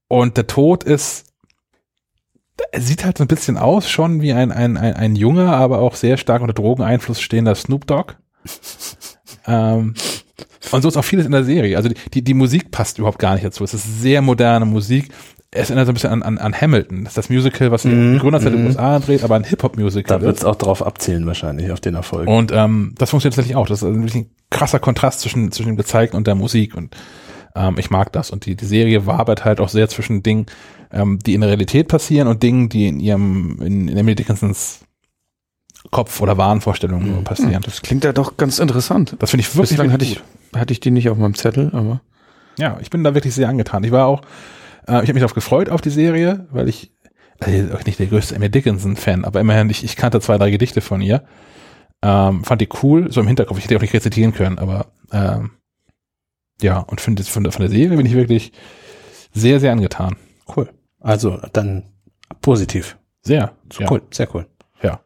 Und 0.09 0.37
der 0.37 0.47
Tod 0.47 0.85
ist, 0.85 1.32
sieht 2.77 3.05
halt 3.05 3.19
so 3.19 3.25
ein 3.25 3.29
bisschen 3.29 3.57
aus 3.57 3.89
schon 3.89 4.23
wie 4.23 4.33
ein, 4.33 4.53
ein, 4.53 4.77
ein, 4.77 4.95
ein 4.95 5.17
junger, 5.17 5.55
aber 5.55 5.81
auch 5.81 5.95
sehr 5.95 6.17
stark 6.17 6.43
unter 6.43 6.55
Drogeneinfluss 6.55 7.21
stehender 7.21 7.55
Snoop 7.55 7.87
Dogg. 7.87 8.15
ähm, 9.47 9.95
und 10.71 10.83
so 10.83 10.89
ist 10.89 10.97
auch 10.97 11.05
vieles 11.05 11.27
in 11.27 11.33
der 11.33 11.45
Serie. 11.45 11.77
Also 11.77 11.89
die, 11.89 11.97
die, 12.15 12.23
die 12.23 12.35
Musik 12.35 12.71
passt 12.71 12.99
überhaupt 12.99 13.19
gar 13.19 13.35
nicht 13.35 13.45
dazu. 13.45 13.65
Es 13.65 13.75
ist 13.75 14.01
sehr 14.01 14.23
moderne 14.23 14.65
Musik. 14.65 15.11
Es 15.51 15.69
erinnert 15.69 15.87
so 15.87 15.93
ein 15.93 15.95
bisschen 15.95 16.11
an, 16.11 16.23
an, 16.23 16.39
an 16.39 16.59
Hamilton. 16.59 17.05
Das 17.05 17.13
ist 17.13 17.19
das 17.19 17.31
Musical, 17.31 17.71
was 17.71 17.83
sich 17.83 17.93
Mhm, 17.93 18.15
in 18.15 18.19
Gründerzeit 18.21 18.53
in 18.53 18.59
den 18.59 18.63
mhm. 18.63 18.69
USA 18.69 18.99
dreht, 19.01 19.23
aber 19.23 19.35
ein 19.35 19.45
Hip-Hop-Musical. 19.45 20.19
Da 20.19 20.25
wird 20.25 20.39
es 20.39 20.45
auch 20.45 20.57
drauf 20.57 20.85
abzielen 20.85 21.27
wahrscheinlich, 21.27 21.71
auf 21.73 21.81
den 21.81 21.95
Erfolg. 21.95 22.27
Und 22.27 22.53
ähm, 22.53 22.95
das 22.97 23.11
funktioniert 23.11 23.37
tatsächlich 23.37 23.57
auch. 23.57 23.67
Das 23.67 23.83
ist 23.83 24.15
ein 24.15 24.31
krasser 24.51 24.79
Kontrast 24.79 25.21
zwischen, 25.21 25.53
zwischen 25.53 25.69
dem 25.69 25.77
Gezeigten 25.77 26.17
und 26.17 26.27
der 26.27 26.37
Musik. 26.37 26.75
Und 26.75 26.97
ähm, 27.55 27.77
ich 27.79 27.91
mag 27.91 28.13
das. 28.13 28.31
Und 28.31 28.47
die, 28.47 28.55
die 28.57 28.65
Serie 28.67 29.07
wabert 29.07 29.45
halt 29.45 29.61
auch 29.61 29.69
sehr 29.69 29.89
zwischen 29.89 30.23
Dingen, 30.23 30.47
ähm, 30.93 31.19
die 31.19 31.35
in 31.35 31.41
der 31.41 31.51
Realität 31.51 31.89
passieren 31.89 32.29
und 32.29 32.43
Dingen, 32.43 32.69
die 32.69 32.89
in 32.89 33.01
ihrem, 33.01 33.61
in, 33.63 33.89
in 33.89 33.97
Emily 33.97 34.15
Dickinsons 34.15 34.81
Kopf 35.91 36.21
oder 36.21 36.39
Wahnvorstellungen 36.39 37.19
Mhm. 37.19 37.25
passieren. 37.25 37.61
Das 37.65 37.83
klingt 37.83 38.05
ja 38.05 38.13
doch 38.13 38.37
ganz 38.37 38.59
interessant. 38.61 39.17
Das 39.19 39.31
finde 39.31 39.43
ich 39.43 39.55
wirklich, 39.57 39.71
Bislang 39.71 39.93
hatte 39.93 40.05
ich, 40.05 40.21
hatte 40.55 40.73
ich 40.73 40.79
die 40.81 40.91
nicht 40.93 41.09
auf 41.11 41.19
meinem 41.19 41.35
Zettel, 41.35 41.71
aber 41.73 42.01
Ja, 42.59 42.79
ich 42.81 42.91
bin 42.91 43.03
da 43.03 43.15
wirklich 43.15 43.35
sehr 43.35 43.49
angetan. 43.49 43.83
Ich 43.83 43.91
war 43.91 44.07
auch, 44.07 44.21
äh, 44.87 44.93
ich 45.03 45.09
habe 45.09 45.15
mich 45.15 45.21
darauf 45.23 45.35
gefreut 45.35 45.71
auf 45.71 45.81
die 45.81 45.91
Serie, 45.91 46.47
weil 46.53 46.69
ich, 46.69 46.93
also 47.41 47.77
nicht 47.85 47.99
der 47.99 48.07
größte 48.07 48.35
Emily 48.37 48.51
Dickinson-Fan, 48.53 49.25
aber 49.25 49.41
immerhin, 49.41 49.71
ich, 49.71 49.83
ich 49.83 49.97
kannte 49.97 50.21
zwei, 50.21 50.39
drei 50.39 50.51
Gedichte 50.51 50.81
von 50.83 51.01
ihr. 51.01 51.25
Ähm, 52.05 52.45
fand 52.45 52.61
die 52.61 52.69
cool, 52.83 53.11
so 53.11 53.21
im 53.21 53.27
Hinterkopf. 53.27 53.59
Ich 53.59 53.65
hätte 53.65 53.75
die 53.75 53.79
auch 53.79 53.83
nicht 53.83 53.95
rezitieren 53.95 54.33
können, 54.35 54.59
aber 54.59 54.87
ähm, 55.13 55.51
ja, 56.63 56.79
und 56.79 57.01
finde 57.01 57.23
von, 57.25 57.43
der- 57.45 57.53
von 57.53 57.63
der 57.63 57.71
Serie 57.71 57.97
bin 57.97 58.07
ich 58.07 58.15
wirklich 58.15 58.53
sehr, 59.33 59.61
sehr 59.61 59.73
angetan. 59.73 60.17
cool. 60.57 60.69
Also 61.01 61.41
dann 61.53 61.85
positiv. 62.41 62.97
Sehr. 63.23 63.53
ja. 63.79 63.91
Cool, 63.91 64.03
sehr 64.11 64.33
cool. 64.35 64.47
Ja. 64.83 65.01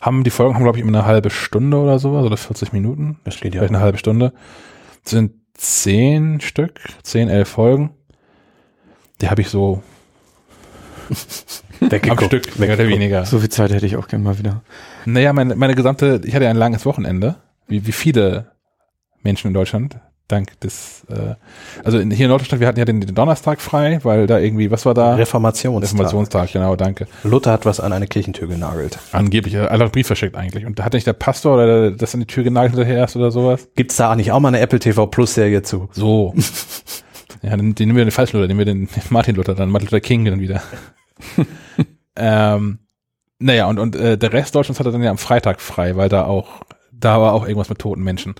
Haben 0.00 0.24
die 0.24 0.30
Folgen 0.30 0.54
haben, 0.54 0.62
glaube 0.64 0.78
ich, 0.78 0.82
immer 0.84 0.96
eine 0.98 1.06
halbe 1.06 1.30
Stunde 1.30 1.76
oder 1.78 1.98
sowas, 1.98 2.24
oder 2.24 2.36
40 2.36 2.72
Minuten. 2.72 3.18
Das 3.24 3.34
steht 3.34 3.54
ja. 3.54 3.60
Vielleicht 3.60 3.74
eine 3.74 3.82
halbe 3.82 3.98
Stunde. 3.98 4.32
Sind 5.04 5.32
zehn 5.54 6.40
Stück, 6.40 6.80
zehn, 7.02 7.28
elf 7.28 7.48
Folgen. 7.48 7.90
Die 9.20 9.30
habe 9.30 9.40
ich 9.40 9.48
so 9.48 9.82
am 11.80 11.90
Weggeguckt. 11.90 12.24
Stück, 12.24 12.58
mehr 12.58 12.74
oder 12.74 12.88
weniger. 12.88 13.24
so 13.26 13.38
viel 13.38 13.48
Zeit 13.48 13.72
hätte 13.72 13.86
ich 13.86 13.96
auch 13.96 14.08
gerne 14.08 14.24
mal 14.24 14.38
wieder. 14.38 14.62
Naja, 15.04 15.32
meine, 15.32 15.54
meine 15.54 15.74
gesamte, 15.74 16.20
ich 16.24 16.34
hatte 16.34 16.44
ja 16.44 16.50
ein 16.50 16.56
langes 16.56 16.84
Wochenende, 16.86 17.36
wie, 17.68 17.86
wie 17.86 17.92
viele 17.92 18.52
Menschen 19.22 19.48
in 19.48 19.54
Deutschland, 19.54 19.98
dank 20.28 20.58
des, 20.60 21.04
äh, 21.10 21.34
also 21.84 21.98
in, 21.98 22.10
hier 22.10 22.26
in 22.26 22.30
Norddeutschland, 22.30 22.60
wir 22.60 22.68
hatten 22.68 22.78
ja 22.78 22.84
den, 22.84 23.00
den 23.00 23.14
Donnerstag 23.14 23.60
frei, 23.60 24.00
weil 24.02 24.26
da 24.26 24.38
irgendwie, 24.38 24.70
was 24.70 24.86
war 24.86 24.94
da? 24.94 25.14
Reformationstag. 25.14 25.90
Reformationstag, 25.90 26.52
genau, 26.52 26.76
danke. 26.76 27.06
Luther 27.24 27.52
hat 27.52 27.66
was 27.66 27.78
an 27.78 27.92
eine 27.92 28.06
Kirchentür 28.06 28.48
genagelt. 28.48 28.98
Angeblich, 29.12 29.54
äh, 29.54 29.58
alle 29.58 29.84
einen 29.84 29.92
Brief 29.92 30.06
verschickt 30.06 30.36
eigentlich. 30.36 30.64
Und 30.64 30.78
da 30.78 30.84
hat 30.84 30.94
nicht 30.94 31.06
der 31.06 31.12
Pastor 31.12 31.54
oder 31.54 31.66
der, 31.66 31.90
das 31.90 32.14
an 32.14 32.20
die 32.20 32.26
Tür 32.26 32.42
genagelt 32.42 32.74
hinterher 32.74 32.98
erst 32.98 33.16
oder 33.16 33.30
sowas? 33.30 33.68
Gibt's 33.76 33.96
da 33.96 34.16
nicht 34.16 34.32
auch 34.32 34.40
mal 34.40 34.48
eine 34.48 34.60
Apple 34.60 34.78
TV 34.78 35.06
Plus 35.06 35.34
Serie 35.34 35.62
zu? 35.62 35.88
So. 35.92 36.34
ja, 37.42 37.50
dann, 37.50 37.74
den 37.74 37.88
nehmen 37.88 37.98
wir 37.98 38.04
den 38.04 38.10
falschen 38.10 38.38
Luther, 38.38 38.48
nehmen 38.48 38.58
wir 38.58 38.66
den 38.66 38.88
Martin 39.10 39.36
Luther, 39.36 39.54
dann 39.54 39.70
Martin 39.70 39.88
Luther 39.88 40.00
King 40.00 40.24
dann 40.24 40.40
wieder. 40.40 40.62
ähm, 42.16 42.78
naja, 43.38 43.66
und, 43.66 43.78
und 43.78 43.94
äh, 43.94 44.16
der 44.16 44.32
Rest 44.32 44.54
Deutschlands 44.54 44.80
hatte 44.80 44.90
dann 44.90 45.02
ja 45.02 45.10
am 45.10 45.18
Freitag 45.18 45.60
frei, 45.60 45.96
weil 45.96 46.08
da 46.08 46.24
auch, 46.24 46.62
da 46.92 47.20
war 47.20 47.34
auch 47.34 47.42
irgendwas 47.42 47.68
mit 47.68 47.78
toten 47.78 48.02
Menschen. 48.02 48.34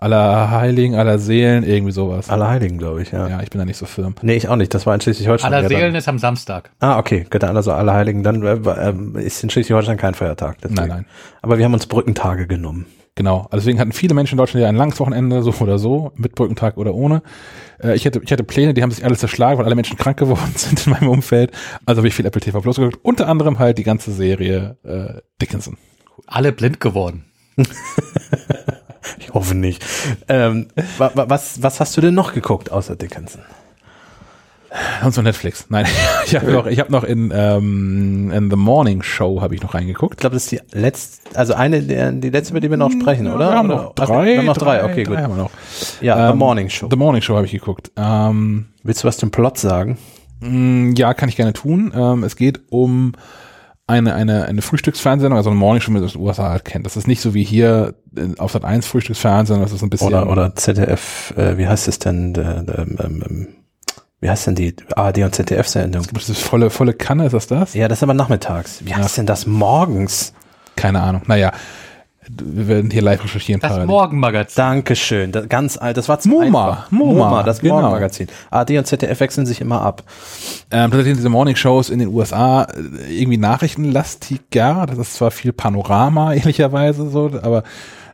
Aller 0.00 0.52
Heiligen, 0.52 0.94
aller 0.94 1.18
Seelen, 1.18 1.64
irgendwie 1.64 1.90
sowas. 1.90 2.30
Allerheiligen, 2.30 2.78
glaube 2.78 3.02
ich, 3.02 3.10
ja. 3.10 3.26
Ja, 3.26 3.42
ich 3.42 3.50
bin 3.50 3.58
da 3.58 3.64
nicht 3.64 3.78
so 3.78 3.84
firm. 3.84 4.14
Nee, 4.22 4.36
ich 4.36 4.48
auch 4.48 4.54
nicht. 4.54 4.72
Das 4.72 4.86
war 4.86 4.94
in 4.94 5.00
Schleswig-Holstein. 5.00 5.52
Aller 5.52 5.62
ja 5.62 5.68
Seelen 5.68 5.94
ist 5.96 6.08
am 6.08 6.20
Samstag. 6.20 6.70
Ah, 6.78 6.98
okay. 7.00 7.26
Gut, 7.28 7.42
Also 7.42 7.72
Allerheiligen. 7.72 8.22
Dann 8.22 8.42
äh, 8.44 8.52
ähm, 8.52 9.16
ist 9.16 9.42
in 9.42 9.50
Schleswig-Holstein 9.50 9.96
kein 9.96 10.14
Feiertag. 10.14 10.58
deswegen. 10.62 10.76
Nein, 10.76 10.88
nein. 10.88 11.06
Aber 11.42 11.58
wir 11.58 11.64
haben 11.64 11.74
uns 11.74 11.86
Brückentage 11.86 12.46
genommen. 12.46 12.86
Genau. 13.16 13.48
Also 13.50 13.56
deswegen 13.56 13.80
hatten 13.80 13.90
viele 13.90 14.14
Menschen 14.14 14.34
in 14.34 14.38
Deutschland 14.38 14.62
ja 14.62 14.68
ein 14.68 14.76
langes 14.76 15.00
Wochenende, 15.00 15.42
so 15.42 15.52
oder 15.58 15.80
so, 15.80 16.12
mit 16.14 16.36
Brückentag 16.36 16.76
oder 16.76 16.94
ohne. 16.94 17.22
Äh, 17.82 17.96
ich, 17.96 18.06
hatte, 18.06 18.20
ich 18.22 18.30
hatte 18.30 18.44
Pläne, 18.44 18.74
die 18.74 18.84
haben 18.84 18.92
sich 18.92 19.04
alle 19.04 19.16
zerschlagen, 19.16 19.58
weil 19.58 19.66
alle 19.66 19.74
Menschen 19.74 19.96
krank 19.98 20.16
geworden 20.16 20.52
sind 20.54 20.86
in 20.86 20.92
meinem 20.92 21.08
Umfeld. 21.08 21.50
Also 21.86 21.98
habe 21.98 22.06
ich 22.06 22.14
viel 22.14 22.24
Apple 22.26 22.40
TV 22.40 22.60
Plus 22.60 22.76
geguckt. 22.76 23.00
Unter 23.02 23.26
anderem 23.26 23.58
halt 23.58 23.78
die 23.78 23.82
ganze 23.82 24.12
Serie 24.12 24.76
äh, 24.84 25.20
Dickinson. 25.42 25.76
Alle 26.28 26.52
blind 26.52 26.78
geworden. 26.78 27.24
Ich 29.18 29.34
hoffe 29.34 29.54
nicht. 29.54 29.84
Ähm, 30.28 30.68
wa, 30.98 31.10
wa, 31.14 31.24
was, 31.28 31.62
was 31.62 31.80
hast 31.80 31.96
du 31.96 32.00
denn 32.00 32.14
noch 32.14 32.32
geguckt 32.34 32.70
außer 32.72 32.96
Dickinson? 32.96 33.42
Und 35.02 35.14
so 35.14 35.22
Netflix. 35.22 35.64
Nein, 35.70 35.86
ich 36.26 36.36
habe 36.36 36.52
noch, 36.52 36.66
ich 36.66 36.86
noch 36.90 37.02
in, 37.04 37.32
ähm, 37.34 38.30
in 38.30 38.50
The 38.50 38.56
Morning 38.56 39.02
Show 39.02 39.40
habe 39.40 39.54
ich 39.54 39.62
noch 39.62 39.70
Ich 39.70 39.74
reingeguckt. 39.74 40.18
glaube, 40.18 40.34
das 40.34 40.44
ist 40.44 40.52
die 40.52 40.60
letzte, 40.78 41.38
also 41.38 41.54
eine 41.54 41.80
der, 41.82 42.12
die 42.12 42.28
letzte, 42.28 42.52
über 42.52 42.60
die 42.60 42.68
wir 42.68 42.76
noch 42.76 42.90
sprechen, 42.90 43.28
oder? 43.28 43.48
Wir 43.50 43.56
haben 43.56 43.70
Oder- 43.70 43.82
noch 43.84 43.94
Ach, 43.98 44.06
drei. 44.06 44.26
Wir 44.26 44.38
haben 44.38 44.44
noch 44.46 44.56
drei, 44.58 44.84
okay, 44.84 45.04
drei 45.04 45.14
gut. 45.14 45.18
Haben 45.18 45.36
wir 45.36 45.42
noch. 45.44 45.50
Ja, 46.02 46.26
Ähm, 46.26 46.32
The 46.32 46.38
Morning 46.38 46.68
Show. 46.68 46.88
The 46.90 46.96
Morning 46.96 47.22
Show 47.22 47.34
habe 47.36 47.46
ich 47.46 47.52
geguckt. 47.52 47.90
Ähm, 47.96 48.66
Willst 48.82 49.02
du 49.04 49.08
was 49.08 49.16
zum 49.16 49.30
Plot 49.30 49.56
sagen? 49.58 49.96
Mm, 50.40 50.92
Ja, 50.96 51.14
kann 51.14 51.30
ich 51.30 51.36
gerne 51.36 51.54
tun. 51.54 51.90
Ähm, 51.96 52.22
es 52.24 52.36
geht 52.36 52.60
um 52.68 53.12
eine, 53.88 54.14
eine, 54.14 54.44
eine 54.44 54.62
Frühstücksfernsehsendung, 54.62 55.36
also 55.36 55.50
eine 55.50 55.58
Morning 55.58 55.80
Show, 55.80 55.88
wie 55.88 55.94
man 55.94 56.02
das 56.02 56.14
in 56.14 56.20
den 56.20 56.26
USA 56.26 56.50
halt 56.50 56.64
kennt. 56.64 56.86
Das 56.86 56.96
ist 56.96 57.08
nicht 57.08 57.20
so 57.20 57.34
wie 57.34 57.42
hier 57.42 57.94
äh, 58.16 58.38
auf 58.38 58.52
Sat 58.52 58.64
1 58.64 58.86
Frühstücksfernsehen, 58.86 59.60
das 59.60 59.72
ist 59.72 59.82
ein 59.82 59.90
bisschen. 59.90 60.08
Oder, 60.08 60.30
oder 60.30 60.54
ZDF, 60.54 61.34
äh, 61.36 61.56
wie 61.56 61.66
heißt 61.66 61.88
es 61.88 61.98
denn, 61.98 62.34
der, 62.34 62.62
der, 62.62 62.78
ähm, 62.80 62.96
ähm, 63.00 63.48
wie 64.20 64.28
heißt 64.28 64.46
denn 64.46 64.56
die 64.56 64.74
ARD 64.94 65.18
und 65.18 65.34
ZDF-Sendung? 65.34 66.06
Das 66.12 66.28
ist 66.28 66.42
volle, 66.42 66.70
volle 66.70 66.92
Kanne, 66.92 67.26
ist 67.26 67.32
das 67.32 67.46
das? 67.46 67.74
Ja, 67.74 67.88
das 67.88 67.98
ist 67.98 68.02
aber 68.02 68.14
nachmittags. 68.14 68.84
Wie 68.84 68.94
heißt 68.94 69.16
denn 69.16 69.26
das 69.26 69.46
morgens? 69.46 70.34
Keine 70.76 71.00
Ahnung. 71.00 71.22
Naja, 71.26 71.52
Wir 72.30 72.68
werden 72.68 72.90
hier 72.90 73.02
live 73.02 73.24
recherchieren. 73.24 73.60
Das 73.60 73.70
parallel. 73.70 73.86
Morgenmagazin. 73.86 74.56
Dankeschön. 74.56 75.32
Das, 75.32 75.48
ganz 75.48 75.76
alt. 75.76 75.96
Das 75.96 76.08
war 76.08 76.18
zu 76.18 76.28
MoMA. 76.28 76.44
einfach. 76.44 76.90
MoMA, 76.90 77.42
das 77.42 77.60
genau. 77.60 77.80
Morgenmagazin. 77.80 78.28
AD 78.50 78.78
und 78.78 78.86
ZDF 78.86 79.20
wechseln 79.20 79.46
sich 79.46 79.60
immer 79.60 79.82
ab. 79.82 80.02
Ähm, 80.70 80.90
tatsächlich 80.90 81.06
sind 81.06 81.16
diese 81.18 81.28
Morning 81.28 81.56
Shows 81.56 81.90
in 81.90 81.98
den 81.98 82.08
USA 82.08 82.64
äh, 82.64 83.20
irgendwie 83.20 83.38
nachrichtenlastiger. 83.38 84.86
Das 84.86 84.98
ist 84.98 85.14
zwar 85.14 85.30
viel 85.30 85.52
Panorama, 85.52 86.32
ehrlicherweise 86.34 87.08
so, 87.10 87.30
aber 87.42 87.62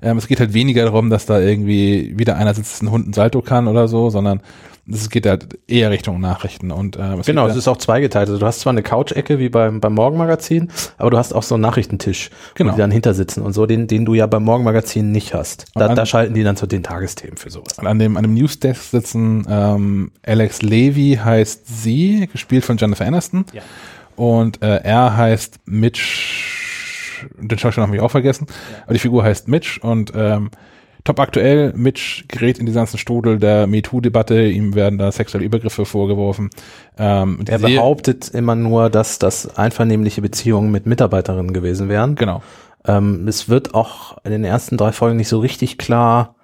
ähm, 0.05 0.19
es 0.19 0.29
geht 0.29 0.39
halt 0.41 0.53
weniger 0.55 0.85
darum, 0.85 1.11
dass 1.11 1.27
da 1.27 1.41
irgendwie 1.41 2.13
wieder 2.17 2.37
einer 2.37 2.55
sitzt, 2.55 2.83
ein 2.83 2.91
Hund 2.91 3.09
ein 3.09 3.13
Salto 3.13 3.43
kann 3.43 3.67
oder 3.69 3.89
so, 3.89 4.11
sondern 4.11 4.41
es 4.87 5.09
geht 5.09 5.25
halt 5.25 5.59
eher 5.67 5.91
Richtung 5.91 6.21
Nachrichten. 6.21 6.71
Und 6.71 6.99
ähm, 6.99 7.21
es 7.21 7.27
Genau, 7.27 7.47
es 7.47 7.57
ist 7.57 7.69
auch 7.69 7.79
zweigeteilt. 7.79 8.29
Also 8.29 8.39
du 8.39 8.45
hast 8.45 8.61
zwar 8.61 8.73
eine 8.73 8.83
Couch-Ecke 8.83 9.39
wie 9.39 9.49
beim, 9.49 9.81
beim 9.81 9.95
Morgenmagazin, 9.95 10.69
aber 10.99 11.09
du 11.11 11.17
hast 11.17 11.33
auch 11.33 11.43
so 11.43 11.55
einen 11.55 11.63
Nachrichtentisch, 11.63 12.29
Genau. 12.55 12.71
wo 12.73 12.75
die 12.75 12.81
dann 12.83 12.91
hinter 12.91 13.15
sitzen 13.15 13.41
und 13.43 13.55
so, 13.55 13.65
den, 13.65 13.87
den 13.87 14.05
du 14.05 14.13
ja 14.13 14.27
beim 14.27 14.45
Morgenmagazin 14.45 15.11
nicht 15.11 15.33
hast. 15.33 15.65
Da, 15.75 15.87
an- 15.87 15.97
da 15.97 16.05
schalten 16.05 16.35
die 16.35 16.43
dann 16.43 16.57
zu 16.57 16.67
den 16.67 16.83
Tagesthemen 16.83 17.39
für 17.39 17.49
sowas. 17.51 17.79
An 17.79 17.99
dem, 17.99 18.19
an 18.19 18.25
dem 18.25 18.35
Newsdesk 18.35 18.83
sitzen 18.91 19.47
ähm, 19.49 20.11
Alex 20.23 20.61
Levy 20.61 21.19
heißt 21.25 21.83
sie, 21.83 22.29
gespielt 22.31 22.65
von 22.67 22.77
Jennifer 22.77 23.07
Aniston. 23.07 23.47
Ja. 23.55 23.63
Und 24.17 24.63
äh, 24.63 24.77
er 24.83 25.17
heißt 25.17 25.61
Mitch, 25.65 26.74
den 27.39 27.59
Schauspieler 27.59 27.87
habe 27.87 27.97
ich 27.97 28.03
auch 28.03 28.11
vergessen, 28.11 28.47
aber 28.85 28.95
die 28.95 29.01
Figur 29.01 29.25
heißt 29.25 29.49
Mitch 29.49 29.81
und 29.81 30.13
ähm, 30.15 30.51
top 31.05 31.21
aktuell, 31.21 31.73
Mitch 31.77 32.25
gerät 32.29 32.59
in 32.59 32.67
die 32.67 32.73
ganzen 32.73 32.99
Strudel 32.99 33.39
der 33.39 33.67
MeToo-Debatte, 33.67 34.47
ihm 34.47 34.75
werden 34.75 34.99
da 34.99 35.13
sexuelle 35.13 35.45
Übergriffe 35.45 35.85
vorgeworfen. 35.85 36.51
Ähm, 36.99 37.41
Er 37.47 37.59
behauptet 37.59 38.31
immer 38.31 38.55
nur, 38.55 38.91
dass 38.91 39.19
das 39.19 39.57
einvernehmliche 39.57 40.23
Beziehungen 40.23 40.71
mit 40.71 40.87
Mitarbeiterinnen 40.87 41.53
gewesen 41.53 41.89
wären. 41.89 42.15
Genau. 42.15 42.43
Ähm, 42.87 43.29
es 43.29 43.49
wird 43.49 43.75
auch 43.75 44.17
in 44.25 44.33
den 44.33 44.45
ersten 44.45 44.77
drei 44.77 44.93
Folgen 44.93 45.17
nicht 45.17 45.29
so 45.29 45.41
richtig 45.41 45.79
klar, 45.79 46.35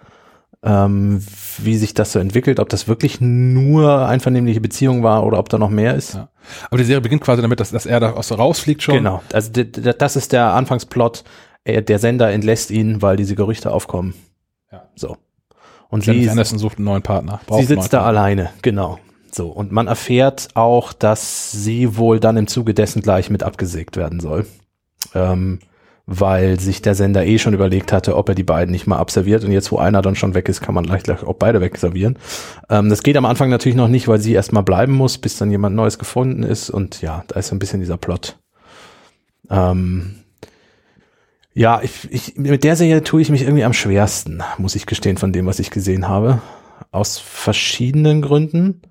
ähm, 0.62 1.24
wie 1.58 1.76
sich 1.76 1.94
das 1.94 2.12
so 2.12 2.18
entwickelt, 2.18 2.60
ob 2.60 2.68
das 2.68 2.86
wirklich 2.86 3.20
nur 3.20 4.06
einvernehmliche 4.06 4.60
Beziehung 4.60 5.02
war 5.02 5.24
oder 5.24 5.38
ob 5.38 5.48
da 5.48 5.58
noch 5.58 5.70
mehr 5.70 5.94
ist. 5.94 6.14
Ja. 6.14 6.28
Aber 6.66 6.78
die 6.78 6.84
Serie 6.84 7.00
beginnt 7.00 7.22
quasi 7.22 7.40
damit, 7.40 7.60
dass, 7.60 7.70
dass 7.70 7.86
er 7.86 8.00
da 8.00 8.12
aus 8.12 8.30
rausfliegt 8.30 8.82
schon. 8.82 8.96
Genau, 8.96 9.22
also 9.32 9.50
das 9.52 10.16
ist 10.16 10.32
der 10.32 10.52
Anfangsplot. 10.52 11.24
Er, 11.64 11.82
der 11.82 11.98
Sender 11.98 12.30
entlässt 12.30 12.70
ihn, 12.70 13.02
weil 13.02 13.16
diese 13.16 13.34
Gerüchte 13.34 13.70
aufkommen. 13.70 14.14
Ja. 14.70 14.84
So. 14.94 15.16
Und 15.88 16.06
Jennifer 16.06 16.24
sie, 16.24 16.30
Aniston 16.30 16.58
sucht 16.58 16.78
einen 16.78 16.84
neuen 16.84 17.02
Partner. 17.02 17.40
sie 17.50 17.64
sitzt 17.64 17.92
da 17.92 18.02
alleine, 18.02 18.50
genau. 18.62 18.98
So. 19.32 19.48
Und 19.48 19.72
man 19.72 19.86
erfährt 19.86 20.48
auch, 20.54 20.92
dass 20.92 21.52
sie 21.52 21.96
wohl 21.96 22.20
dann 22.20 22.36
im 22.36 22.46
Zuge 22.46 22.74
dessen 22.74 23.02
gleich 23.02 23.30
mit 23.30 23.42
abgesägt 23.42 23.96
werden 23.96 24.20
soll. 24.20 24.46
Ähm, 25.14 25.60
weil 26.12 26.58
sich 26.58 26.82
der 26.82 26.96
Sender 26.96 27.24
eh 27.24 27.38
schon 27.38 27.54
überlegt 27.54 27.92
hatte, 27.92 28.16
ob 28.16 28.28
er 28.28 28.34
die 28.34 28.42
beiden 28.42 28.72
nicht 28.72 28.88
mal 28.88 28.98
abserviert. 28.98 29.44
Und 29.44 29.52
jetzt, 29.52 29.70
wo 29.70 29.78
einer 29.78 30.02
dann 30.02 30.16
schon 30.16 30.34
weg 30.34 30.48
ist, 30.48 30.60
kann 30.60 30.74
man 30.74 30.82
leicht 30.82 31.04
gleich 31.04 31.22
auch 31.22 31.36
beide 31.36 31.60
wegservieren. 31.60 32.18
Ähm, 32.68 32.90
das 32.90 33.04
geht 33.04 33.16
am 33.16 33.24
Anfang 33.24 33.48
natürlich 33.48 33.76
noch 33.76 33.86
nicht, 33.86 34.08
weil 34.08 34.18
sie 34.18 34.32
erstmal 34.32 34.64
bleiben 34.64 34.92
muss, 34.92 35.18
bis 35.18 35.36
dann 35.36 35.52
jemand 35.52 35.76
Neues 35.76 36.00
gefunden 36.00 36.42
ist. 36.42 36.68
Und 36.68 37.00
ja, 37.00 37.22
da 37.28 37.38
ist 37.38 37.46
so 37.46 37.54
ein 37.54 37.60
bisschen 37.60 37.78
dieser 37.78 37.96
Plot. 37.96 38.40
Ähm, 39.50 40.16
ja, 41.54 41.80
ich, 41.80 42.10
ich, 42.10 42.36
mit 42.36 42.64
der 42.64 42.74
Serie 42.74 43.04
tue 43.04 43.22
ich 43.22 43.30
mich 43.30 43.42
irgendwie 43.42 43.64
am 43.64 43.72
schwersten, 43.72 44.42
muss 44.58 44.74
ich 44.74 44.86
gestehen, 44.86 45.16
von 45.16 45.32
dem, 45.32 45.46
was 45.46 45.60
ich 45.60 45.70
gesehen 45.70 46.08
habe. 46.08 46.42
Aus 46.90 47.18
verschiedenen 47.20 48.20
Gründen. 48.20 48.82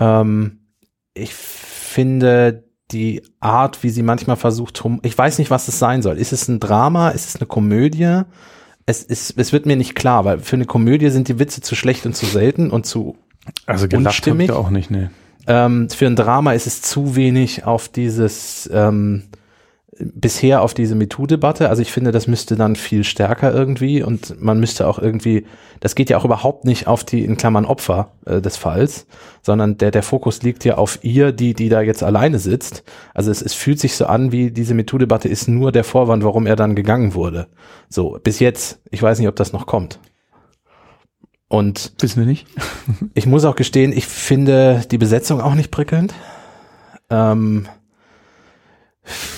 Ähm, 0.00 0.66
ich 1.14 1.32
finde 1.32 2.63
die 2.94 3.22
Art, 3.40 3.82
wie 3.82 3.90
sie 3.90 4.02
manchmal 4.02 4.36
versucht, 4.36 4.82
ich 5.02 5.18
weiß 5.18 5.38
nicht, 5.38 5.50
was 5.50 5.68
es 5.68 5.78
sein 5.78 6.00
soll. 6.00 6.16
Ist 6.16 6.32
es 6.32 6.48
ein 6.48 6.60
Drama? 6.60 7.10
Ist 7.10 7.28
es 7.28 7.36
eine 7.36 7.46
Komödie? 7.46 8.22
Es, 8.86 9.02
ist, 9.02 9.36
es 9.36 9.52
wird 9.52 9.66
mir 9.66 9.76
nicht 9.76 9.94
klar, 9.94 10.24
weil 10.24 10.38
für 10.38 10.56
eine 10.56 10.64
Komödie 10.64 11.10
sind 11.10 11.28
die 11.28 11.38
Witze 11.38 11.60
zu 11.60 11.74
schlecht 11.74 12.06
und 12.06 12.14
zu 12.14 12.26
selten 12.26 12.70
und 12.70 12.86
zu 12.86 13.16
Also 13.66 13.88
gelacht 13.88 14.06
Unstimmig? 14.06 14.48
ich 14.48 14.54
da 14.54 14.58
auch 14.58 14.70
nicht, 14.70 14.90
nee. 14.90 15.08
ähm, 15.46 15.90
für 15.90 16.06
ein 16.06 16.16
Drama 16.16 16.52
ist 16.52 16.66
es 16.66 16.80
zu 16.80 17.16
wenig 17.16 17.64
auf 17.64 17.88
dieses 17.88 18.70
ähm, 18.72 19.24
bisher 19.98 20.62
auf 20.62 20.74
diese 20.74 20.94
MeToo-Debatte. 20.94 21.68
Also 21.68 21.82
ich 21.82 21.92
finde, 21.92 22.12
das 22.12 22.26
müsste 22.26 22.56
dann 22.56 22.76
viel 22.76 23.04
stärker 23.04 23.52
irgendwie 23.52 24.02
und 24.02 24.40
man 24.40 24.60
müsste 24.60 24.86
auch 24.86 24.98
irgendwie, 24.98 25.46
das 25.80 25.94
geht 25.94 26.10
ja 26.10 26.18
auch 26.18 26.24
überhaupt 26.24 26.64
nicht 26.64 26.86
auf 26.86 27.04
die 27.04 27.24
in 27.24 27.36
Klammern 27.36 27.64
Opfer 27.64 28.12
äh, 28.26 28.40
des 28.40 28.56
Falls, 28.56 29.06
sondern 29.42 29.78
der 29.78 29.90
der 29.90 30.02
Fokus 30.02 30.42
liegt 30.42 30.64
ja 30.64 30.76
auf 30.76 30.98
ihr, 31.02 31.32
die 31.32 31.54
die 31.54 31.68
da 31.68 31.80
jetzt 31.80 32.02
alleine 32.02 32.38
sitzt. 32.38 32.84
Also 33.14 33.30
es, 33.30 33.42
es 33.42 33.54
fühlt 33.54 33.80
sich 33.80 33.96
so 33.96 34.06
an, 34.06 34.32
wie 34.32 34.50
diese 34.50 34.74
MeToo-Debatte 34.74 35.28
ist 35.28 35.48
nur 35.48 35.72
der 35.72 35.84
Vorwand, 35.84 36.24
warum 36.24 36.46
er 36.46 36.56
dann 36.56 36.74
gegangen 36.74 37.14
wurde. 37.14 37.46
So 37.88 38.18
bis 38.22 38.40
jetzt. 38.40 38.80
Ich 38.90 39.02
weiß 39.02 39.18
nicht, 39.18 39.28
ob 39.28 39.36
das 39.36 39.52
noch 39.52 39.66
kommt. 39.66 39.98
Und 41.48 41.92
Wissen 42.00 42.20
wir 42.20 42.26
nicht. 42.26 42.46
ich 43.14 43.26
muss 43.26 43.44
auch 43.44 43.56
gestehen, 43.56 43.92
ich 43.92 44.06
finde 44.06 44.82
die 44.90 44.98
Besetzung 44.98 45.40
auch 45.40 45.54
nicht 45.54 45.70
prickelnd. 45.70 46.14
Ähm, 47.10 47.68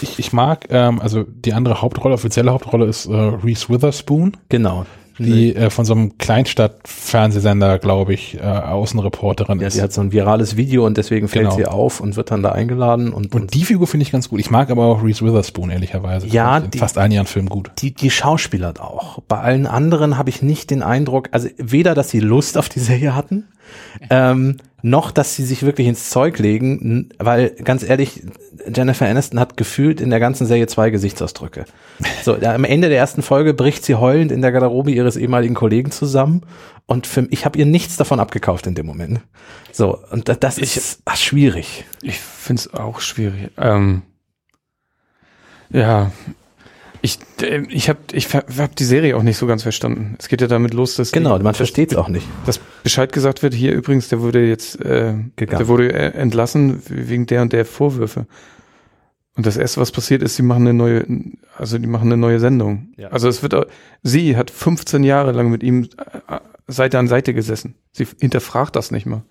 Ich, 0.02 0.18
ich 0.18 0.33
mag, 0.33 0.66
ähm, 0.70 1.00
also 1.00 1.24
die 1.24 1.52
andere 1.52 1.83
Hauptrolle, 1.83 2.14
offizielle 2.14 2.52
Hauptrolle 2.52 2.87
ist 2.87 3.07
äh, 3.07 3.12
Reese 3.14 3.68
Witherspoon, 3.68 4.37
genau. 4.48 4.87
die 5.18 5.57
äh, 5.57 5.70
von 5.70 5.85
so 5.85 5.94
einem 5.94 6.18
Kleinstadt-Fernsehsender, 6.18 7.79
glaube 7.79 8.14
ich, 8.14 8.37
äh, 8.38 8.42
Außenreporterin 8.42 9.61
Ja, 9.61 9.66
ist. 9.66 9.74
sie 9.74 9.83
hat 9.83 9.92
so 9.92 10.00
ein 10.00 10.12
virales 10.12 10.57
Video 10.57 10.87
und 10.87 10.96
deswegen 10.96 11.29
fällt 11.29 11.46
Genau. 11.46 11.57
sie 11.57 11.66
auf 11.66 12.00
und 12.00 12.16
wird 12.16 12.31
dann 12.31 12.42
da 12.42 12.52
eingeladen 12.52 13.12
und, 13.12 13.35
Und 13.35 13.55
die 13.55 13.64
Figur 13.64 13.87
finde 13.87 14.02
ich 14.05 14.12
ganz 14.12 14.29
gut. 14.29 14.40
Ich 14.40 14.50
mag 14.50 14.70
aber 14.70 14.85
auch 14.87 15.02
Reese 15.02 15.24
Witherspoon, 15.24 15.70
ehrlicherweise. 15.70 16.26
Ja, 16.29 16.61
die- 16.61 16.79
fast 16.79 16.98
allen 16.98 17.12
ihren 17.12 17.26
Filmen 17.26 17.48
gut. 17.48 17.70
die, 17.79 17.92
die 17.94 18.11
schauspielert 18.11 18.81
auch. 18.81 19.20
Bei 19.29 19.38
allen 19.40 19.66
anderen 19.66 20.18
habe 20.18 20.31
ich 20.31 20.42
nicht 20.42 20.70
den 20.70 20.83
Eindruck, 20.83 21.29
also 21.33 21.48
weder, 21.59 21.94
dass 21.94 22.11
sie 22.11 22.20
Lust 22.20 22.57
auf 22.59 22.68
die 22.68 22.81
Serie 22.81 23.14
hatten, 23.14 23.48
ähm, 24.11 24.59
noch, 24.88 25.11
dass 25.11 25.35
sie 25.35 25.44
sich 25.44 25.64
wirklich 25.64 25.87
ins 25.88 26.11
Zeug 26.11 26.38
legen, 26.38 27.09
weil 27.18 27.51
ganz 27.64 27.83
ehrlich, 27.83 28.22
Jennifer 28.75 29.07
Aniston 29.07 29.40
hat 29.40 29.57
gefühlt 29.57 30.01
in 30.01 30.11
der 30.11 30.20
ganzen 30.20 30.46
Serie 30.46 30.66
zwei 30.68 30.90
Gesichtsausdrücke. 30.90 31.64
So, 32.22 32.35
am 32.37 32.64
Ende 32.64 32.88
der 32.88 32.99
ersten 32.99 33.22
Folge 33.22 33.53
bricht 33.53 33.85
sie 33.85 33.96
heulend 33.96 34.31
in 34.31 34.42
der 34.42 34.53
Garderobe 34.53 34.90
ihres 34.92 35.16
ehemaligen 35.16 35.55
Kollegen 35.55 35.90
zusammen 35.90 36.42
und 36.87 37.07
für, 37.07 37.27
ich 37.31 37.44
habe 37.44 37.59
ihr 37.59 37.66
nichts 37.66 37.96
davon 37.96 38.20
abgekauft 38.20 38.66
in 38.66 38.75
dem 38.77 38.87
Moment. 38.87 39.20
So, 39.72 39.99
und 40.11 40.29
da- 40.29 40.35
das 40.35 40.57
ist 40.59 41.01
ach, 41.05 41.16
schwierig. 41.16 41.85
Ich 42.03 42.18
finde 42.20 42.61
es 42.61 42.75
auch 42.75 43.01
schwierig. 43.01 43.51
Ähm, 43.59 44.03
ja, 45.70 46.12
ich, 47.06 47.18
äh, 47.42 47.62
ich 47.68 47.88
habe 47.88 47.98
ich 48.12 48.28
hab 48.34 48.76
die 48.76 48.84
Serie 48.84 49.16
auch 49.16 49.22
nicht 49.22 49.36
so 49.38 49.46
ganz 49.46 49.62
verstanden. 49.62 50.16
Es 50.18 50.28
geht 50.28 50.40
ja 50.40 50.46
damit 50.46 50.74
los, 50.74 50.96
dass 50.96 51.12
Genau, 51.12 51.38
die, 51.38 51.44
man 51.44 51.54
versteht 51.54 51.92
es 51.92 51.96
auch 51.98 52.08
nicht. 52.08 52.26
dass 52.44 52.58
Bescheid 52.82 53.12
gesagt 53.12 53.42
wird. 53.42 53.54
Hier 53.54 53.72
übrigens, 53.72 54.08
der 54.08 54.20
wurde 54.20 54.46
jetzt, 54.46 54.80
äh, 54.84 55.14
Gegangen. 55.36 55.58
der 55.58 55.68
wurde 55.68 55.92
äh, 55.92 56.12
entlassen 56.18 56.82
wegen 56.88 57.26
der 57.26 57.42
und 57.42 57.52
der 57.52 57.64
Vorwürfe. 57.64 58.26
Und 59.36 59.44
das 59.46 59.56
erste, 59.58 59.80
was 59.80 59.92
passiert 59.92 60.22
ist, 60.22 60.36
sie 60.36 60.42
machen 60.42 60.62
eine 60.66 60.72
neue, 60.74 61.04
also 61.58 61.76
die 61.78 61.86
machen 61.86 62.08
eine 62.08 62.16
neue 62.16 62.40
Sendung. 62.40 62.88
Ja. 62.96 63.08
Also 63.08 63.28
es 63.28 63.42
wird, 63.42 63.54
auch- 63.54 63.66
sie 64.02 64.36
hat 64.36 64.50
15 64.50 65.04
Jahre 65.04 65.32
lang 65.32 65.50
mit 65.50 65.62
ihm 65.62 65.84
äh, 66.28 66.38
Seite 66.66 66.98
an 66.98 67.06
Seite 67.08 67.34
gesessen. 67.34 67.74
Sie 67.92 68.06
hinterfragt 68.20 68.74
das 68.76 68.90
nicht 68.90 69.06
mal. 69.06 69.22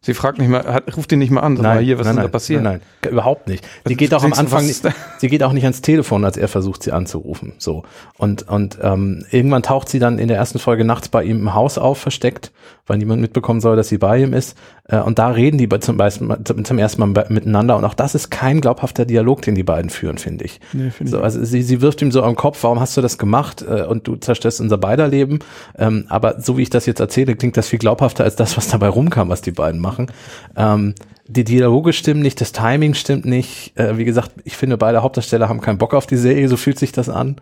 Sie 0.00 0.14
fragt 0.14 0.38
nicht 0.38 0.48
mal, 0.48 0.64
hat, 0.64 0.96
ruft 0.96 1.10
ihn 1.12 1.18
nicht 1.18 1.30
mal 1.30 1.40
an, 1.40 1.56
sag 1.56 1.64
mal, 1.64 1.78
hier, 1.80 1.98
was 1.98 2.06
ist 2.06 2.14
denn 2.14 2.22
da 2.22 2.28
passiert? 2.28 2.62
Nein, 2.62 2.80
nein, 3.02 3.12
überhaupt 3.12 3.48
nicht. 3.48 3.64
Sie 3.64 3.70
Also 3.84 3.96
geht 3.96 4.14
auch 4.14 4.22
am 4.22 4.32
Anfang, 4.32 4.64
nicht, 4.66 4.82
sie 5.18 5.28
geht 5.28 5.42
auch 5.42 5.52
nicht 5.52 5.64
ans 5.64 5.80
Telefon, 5.80 6.24
als 6.24 6.36
er 6.36 6.48
versucht, 6.48 6.82
sie 6.82 6.92
anzurufen. 6.92 7.54
So 7.58 7.82
und 8.16 8.48
und 8.48 8.78
ähm, 8.80 9.24
irgendwann 9.30 9.62
taucht 9.62 9.88
sie 9.88 9.98
dann 9.98 10.18
in 10.18 10.28
der 10.28 10.36
ersten 10.36 10.58
Folge 10.58 10.84
nachts 10.84 11.08
bei 11.08 11.24
ihm 11.24 11.38
im 11.38 11.54
Haus 11.54 11.78
auf, 11.78 11.98
versteckt, 11.98 12.52
weil 12.88 12.98
niemand 12.98 13.20
mitbekommen 13.20 13.60
soll, 13.60 13.76
dass 13.76 13.88
sie 13.88 13.98
bei 13.98 14.18
ihm 14.18 14.32
ist. 14.32 14.56
Äh, 14.84 14.98
und 14.98 15.18
da 15.18 15.28
reden 15.28 15.58
die 15.58 15.68
zum, 15.80 15.96
Beispiel, 15.96 16.36
zum, 16.44 16.78
ersten 16.78 17.00
Mal 17.00 17.26
miteinander. 17.28 17.76
Und 17.76 17.84
auch 17.84 17.94
das 17.94 18.14
ist 18.14 18.30
kein 18.30 18.60
glaubhafter 18.60 19.04
Dialog, 19.04 19.42
den 19.42 19.54
die 19.54 19.62
beiden 19.62 19.90
führen, 19.90 20.18
finde 20.18 20.46
ich. 20.46 20.60
Nee, 20.72 20.90
finde 20.90 21.12
So, 21.12 21.20
also 21.20 21.44
sie, 21.44 21.62
sie 21.62 21.80
wirft 21.80 22.02
ihm 22.02 22.10
so 22.10 22.22
am 22.22 22.34
Kopf, 22.34 22.62
warum 22.62 22.80
hast 22.80 22.96
du 22.96 23.00
das 23.00 23.18
gemacht? 23.18 23.62
Äh, 23.62 23.82
und 23.82 24.08
du 24.08 24.16
zerstörst 24.16 24.60
unser 24.60 24.78
beider 24.78 25.06
Leben. 25.06 25.38
Ähm, 25.78 26.06
aber 26.08 26.40
so 26.40 26.56
wie 26.56 26.62
ich 26.62 26.70
das 26.70 26.86
jetzt 26.86 27.00
erzähle, 27.00 27.36
klingt 27.36 27.56
das 27.56 27.68
viel 27.68 27.78
glaubhafter 27.78 28.24
als 28.24 28.36
das, 28.36 28.56
was 28.56 28.68
dabei 28.68 28.88
rumkam, 28.88 29.28
was 29.28 29.42
die 29.42 29.52
beiden 29.52 29.80
machen. 29.80 30.10
Ähm, 30.56 30.94
die 31.30 31.44
Dialoge 31.44 31.92
stimmen 31.92 32.22
nicht, 32.22 32.40
das 32.40 32.52
Timing 32.52 32.94
stimmt 32.94 33.26
nicht. 33.26 33.78
Äh, 33.78 33.98
wie 33.98 34.06
gesagt, 34.06 34.30
ich 34.44 34.56
finde, 34.56 34.78
beide 34.78 35.02
Hauptdarsteller 35.02 35.48
haben 35.48 35.60
keinen 35.60 35.78
Bock 35.78 35.92
auf 35.92 36.06
die 36.06 36.16
Serie, 36.16 36.48
so 36.48 36.56
fühlt 36.56 36.78
sich 36.78 36.92
das 36.92 37.10
an. 37.10 37.36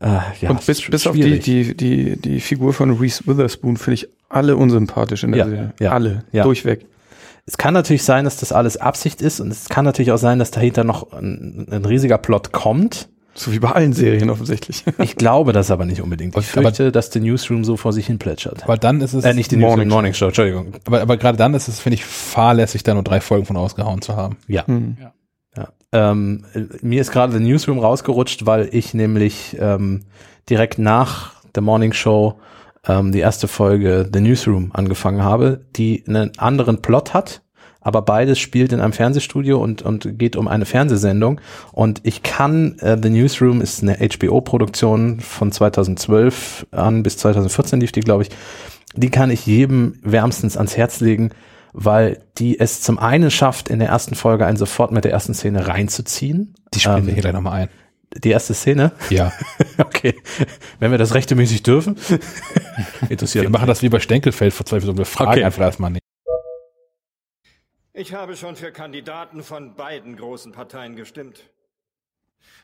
Äh, 0.00 0.18
ja, 0.40 0.50
und 0.50 0.64
bis, 0.66 0.82
bis 0.82 1.06
auf 1.06 1.14
die, 1.16 1.38
die, 1.38 1.76
die, 1.76 2.16
die 2.20 2.40
Figur 2.40 2.72
von 2.74 2.90
Reese 2.98 3.26
Witherspoon 3.26 3.76
finde 3.76 3.94
ich 3.94 4.08
alle 4.28 4.56
unsympathisch 4.56 5.24
in 5.24 5.32
der 5.32 5.38
Ja, 5.40 5.44
Serie. 5.48 5.72
ja, 5.80 5.92
alle. 5.92 6.24
ja. 6.32 6.42
Durchweg. 6.42 6.86
Es 7.46 7.56
kann 7.56 7.74
natürlich 7.74 8.02
sein, 8.02 8.24
dass 8.24 8.36
das 8.38 8.52
alles 8.52 8.76
Absicht 8.76 9.22
ist 9.22 9.40
und 9.40 9.50
es 9.50 9.68
kann 9.68 9.84
natürlich 9.84 10.10
auch 10.12 10.18
sein, 10.18 10.38
dass 10.38 10.50
dahinter 10.50 10.82
noch 10.84 11.12
ein, 11.12 11.66
ein 11.70 11.84
riesiger 11.84 12.18
Plot 12.18 12.52
kommt. 12.52 13.08
So 13.38 13.52
wie 13.52 13.58
bei 13.58 13.70
allen 13.70 13.92
Serien 13.92 14.30
offensichtlich. 14.30 14.82
Ich 14.98 15.16
glaube 15.16 15.52
das 15.52 15.70
aber 15.70 15.84
nicht 15.84 16.00
unbedingt. 16.00 16.36
Ich 16.36 16.52
Aber- 16.56 16.62
fürchte, 16.68 16.90
dass 16.90 17.10
der 17.10 17.22
Newsroom 17.22 17.64
so 17.64 17.76
vor 17.76 17.92
sich 17.92 18.06
hin 18.06 18.18
plätschert. 18.18 18.64
Aber 18.64 18.76
dann 18.78 19.00
ist 19.00 19.12
es, 19.12 19.24
Äh, 19.24 19.34
nicht 19.34 19.50
die 19.50 19.56
Morning 19.56 19.86
Newsroom, 19.88 19.88
Morning 19.90 20.14
Show, 20.14 20.26
Entschuldigung. 20.26 20.72
aber, 20.86 21.02
aber 21.02 21.16
gerade 21.18 21.36
dann 21.38 21.52
ist 21.54 21.68
es, 21.68 21.78
finde 21.80 21.94
ich, 21.96 22.04
fahrlässig, 22.04 22.82
da 22.82 22.94
nur 22.94 23.02
drei 23.02 23.20
Folgen 23.20 23.44
von 23.46 23.56
ausgehauen 23.58 24.00
zu 24.02 24.16
haben. 24.16 24.36
Ja. 24.48 24.66
Hm. 24.66 24.96
Ja. 25.00 25.12
Ähm, 25.92 26.44
äh, 26.54 26.64
mir 26.82 27.00
ist 27.00 27.10
gerade 27.10 27.32
The 27.32 27.40
Newsroom 27.40 27.78
rausgerutscht, 27.78 28.46
weil 28.46 28.68
ich 28.72 28.94
nämlich 28.94 29.56
ähm, 29.58 30.02
direkt 30.48 30.78
nach 30.78 31.32
der 31.54 31.62
Morning 31.62 31.92
Show 31.92 32.38
ähm, 32.86 33.12
die 33.12 33.20
erste 33.20 33.48
Folge 33.48 34.08
The 34.12 34.20
Newsroom 34.20 34.70
angefangen 34.72 35.22
habe, 35.22 35.60
die 35.76 36.04
einen 36.06 36.36
anderen 36.38 36.82
Plot 36.82 37.14
hat, 37.14 37.42
aber 37.80 38.02
beides 38.02 38.38
spielt 38.38 38.72
in 38.72 38.80
einem 38.80 38.92
Fernsehstudio 38.92 39.62
und, 39.62 39.82
und 39.82 40.18
geht 40.18 40.34
um 40.34 40.48
eine 40.48 40.64
Fernsehsendung. 40.64 41.40
Und 41.70 42.00
ich 42.02 42.24
kann, 42.24 42.78
äh, 42.80 42.98
The 43.00 43.10
Newsroom 43.10 43.60
ist 43.60 43.82
eine 43.82 43.98
HBO-Produktion 43.98 45.20
von 45.20 45.52
2012 45.52 46.66
an 46.72 47.04
bis 47.04 47.16
2014 47.18 47.80
lief 47.80 47.92
die, 47.92 48.00
glaube 48.00 48.24
ich. 48.24 48.30
Die 48.94 49.10
kann 49.10 49.30
ich 49.30 49.46
jedem 49.46 50.00
wärmstens 50.02 50.56
ans 50.56 50.76
Herz 50.76 51.00
legen, 51.00 51.30
weil 51.72 52.22
die 52.38 52.58
es 52.58 52.80
zum 52.80 52.98
einen 52.98 53.30
schafft, 53.30 53.68
in 53.68 53.78
der 53.78 53.88
ersten 53.88 54.14
Folge 54.14 54.46
einen 54.46 54.56
sofort 54.56 54.92
mit 54.92 55.04
der 55.04 55.12
ersten 55.12 55.34
Szene 55.34 55.66
reinzuziehen. 55.66 56.54
Die 56.74 56.80
spielen 56.80 56.98
ähm, 56.98 57.06
wir 57.06 57.14
hier 57.14 57.22
gleich 57.22 57.34
nochmal 57.34 57.62
ein. 57.62 57.68
Die 58.14 58.30
erste 58.30 58.54
Szene? 58.54 58.92
Ja. 59.10 59.32
okay. 59.78 60.14
Wenn 60.78 60.90
wir 60.90 60.98
das 60.98 61.14
rechtmäßig 61.14 61.62
dürfen. 61.62 61.98
Interessiert. 63.08 63.44
Wir 63.44 63.50
machen 63.50 63.66
das 63.66 63.82
wie 63.82 63.88
bei 63.88 64.00
Stenkelfeld 64.00 64.54
vor 64.54 64.64
zwei 64.64 64.82
Wochen. 64.82 64.96
Wir 64.96 65.04
fragen 65.04 65.32
okay. 65.32 65.44
einfach 65.44 65.62
erstmal 65.62 65.90
nicht. 65.90 66.02
Ich 67.92 68.12
habe 68.12 68.36
schon 68.36 68.56
für 68.56 68.72
Kandidaten 68.72 69.42
von 69.42 69.74
beiden 69.74 70.16
großen 70.16 70.52
Parteien 70.52 70.96
gestimmt. 70.96 71.50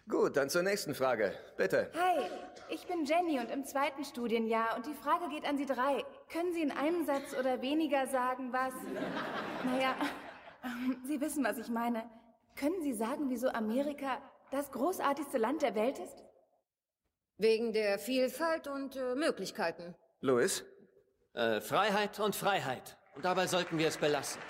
Gut, 0.09 0.37
dann 0.37 0.51
zur 0.51 0.63
nächsten 0.63 0.95
Frage. 0.95 1.33
Bitte. 1.57 1.91
Hi, 1.95 2.25
ich 2.69 2.87
bin 2.87 3.05
Jenny 3.05 3.39
und 3.39 3.51
im 3.51 3.65
zweiten 3.65 4.05
Studienjahr 4.05 4.77
und 4.77 4.87
die 4.87 4.95
Frage 4.95 5.29
geht 5.31 5.47
an 5.47 5.57
Sie 5.57 5.67
drei. 5.67 6.05
Können 6.33 6.55
Sie 6.55 6.63
in 6.63 6.71
einem 6.71 7.05
Satz 7.05 7.35
oder 7.39 7.61
weniger 7.61 8.07
sagen, 8.07 8.53
was... 8.53 8.73
Naja, 9.65 9.95
Sie 11.05 11.21
wissen, 11.21 11.45
was 11.45 11.59
ich 11.59 11.69
meine. 11.69 12.09
Können 12.57 12.81
Sie 12.83 12.95
sagen, 12.95 13.29
wieso 13.29 13.51
Amerika 13.51 14.19
das 14.51 14.71
großartigste 14.73 15.37
Land 15.37 15.61
der 15.61 15.75
Welt 15.75 15.99
ist? 15.99 16.25
Wegen 17.37 17.73
der 17.73 17.99
Vielfalt 17.99 18.67
und 18.67 18.97
äh, 18.97 19.15
Möglichkeiten. 19.15 19.95
Louis? 20.21 20.65
Äh, 21.35 21.61
Freiheit 21.61 22.19
und 22.21 22.35
Freiheit. 22.35 22.97
Und 23.15 23.25
dabei 23.25 23.47
sollten 23.47 23.79
wir 23.79 23.89
es 23.89 23.99
belassen. 23.99 24.41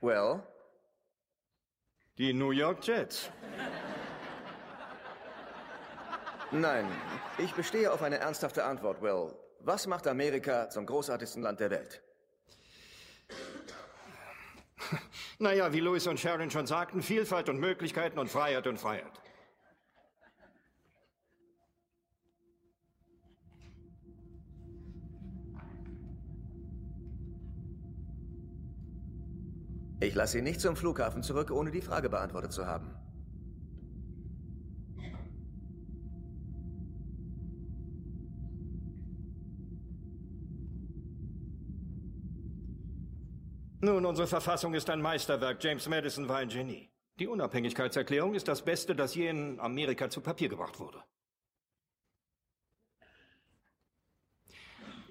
Well? 0.00 0.42
Die 2.16 2.32
New 2.32 2.52
York 2.52 2.86
Jets. 2.86 3.30
Nein, 6.50 6.86
ich 7.36 7.52
bestehe 7.52 7.92
auf 7.92 8.02
eine 8.02 8.18
ernsthafte 8.18 8.64
Antwort, 8.64 9.02
Will. 9.02 9.34
Was 9.68 9.86
macht 9.86 10.06
Amerika 10.06 10.70
zum 10.70 10.86
großartigsten 10.86 11.42
Land 11.42 11.60
der 11.60 11.68
Welt? 11.68 12.02
Naja, 15.38 15.70
wie 15.74 15.80
Louis 15.80 16.06
und 16.06 16.18
Sharon 16.18 16.50
schon 16.50 16.66
sagten, 16.66 17.02
Vielfalt 17.02 17.50
und 17.50 17.60
Möglichkeiten 17.60 18.18
und 18.18 18.30
Freiheit 18.30 18.66
und 18.66 18.78
Freiheit. 18.78 19.12
Ich 30.00 30.14
lasse 30.14 30.38
ihn 30.38 30.44
nicht 30.44 30.62
zum 30.62 30.76
Flughafen 30.76 31.22
zurück, 31.22 31.50
ohne 31.50 31.70
die 31.70 31.82
Frage 31.82 32.08
beantwortet 32.08 32.52
zu 32.52 32.64
haben. 32.64 32.97
Nun, 43.80 44.04
unsere 44.04 44.26
Verfassung 44.26 44.74
ist 44.74 44.90
ein 44.90 45.00
Meisterwerk. 45.00 45.62
James 45.62 45.86
Madison 45.88 46.28
war 46.28 46.38
ein 46.38 46.48
Genie. 46.48 46.90
Die 47.20 47.28
Unabhängigkeitserklärung 47.28 48.34
ist 48.34 48.48
das 48.48 48.64
Beste, 48.64 48.96
das 48.96 49.14
je 49.14 49.28
in 49.28 49.60
Amerika 49.60 50.10
zu 50.10 50.20
Papier 50.20 50.48
gebracht 50.48 50.80
wurde. 50.80 51.02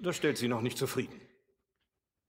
Das 0.00 0.16
stellt 0.16 0.36
Sie 0.36 0.48
noch 0.48 0.60
nicht 0.60 0.76
zufrieden. 0.76 1.20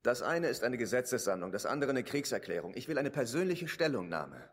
Das 0.01 0.21
eine 0.21 0.47
ist 0.47 0.63
eine 0.63 0.77
Gesetzessammlung, 0.77 1.51
das 1.51 1.65
andere 1.65 1.91
eine 1.91 2.03
Kriegserklärung. 2.03 2.73
Ich 2.73 2.87
will 2.87 2.97
eine 2.97 3.11
persönliche 3.11 3.67
Stellungnahme. 3.67 4.49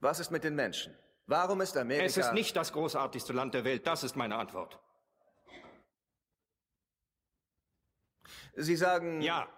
Was 0.00 0.20
ist 0.20 0.30
mit 0.30 0.44
den 0.44 0.54
Menschen? 0.54 0.94
Warum 1.26 1.62
ist 1.62 1.76
Amerika... 1.78 2.04
Es 2.04 2.18
ist 2.18 2.34
nicht 2.34 2.56
das 2.56 2.72
großartigste 2.72 3.32
Land 3.32 3.54
der 3.54 3.64
Welt, 3.64 3.86
das 3.86 4.04
ist 4.04 4.16
meine 4.16 4.36
Antwort. 4.36 4.78
Sie 8.56 8.76
sagen... 8.76 9.20
Ja. 9.20 9.48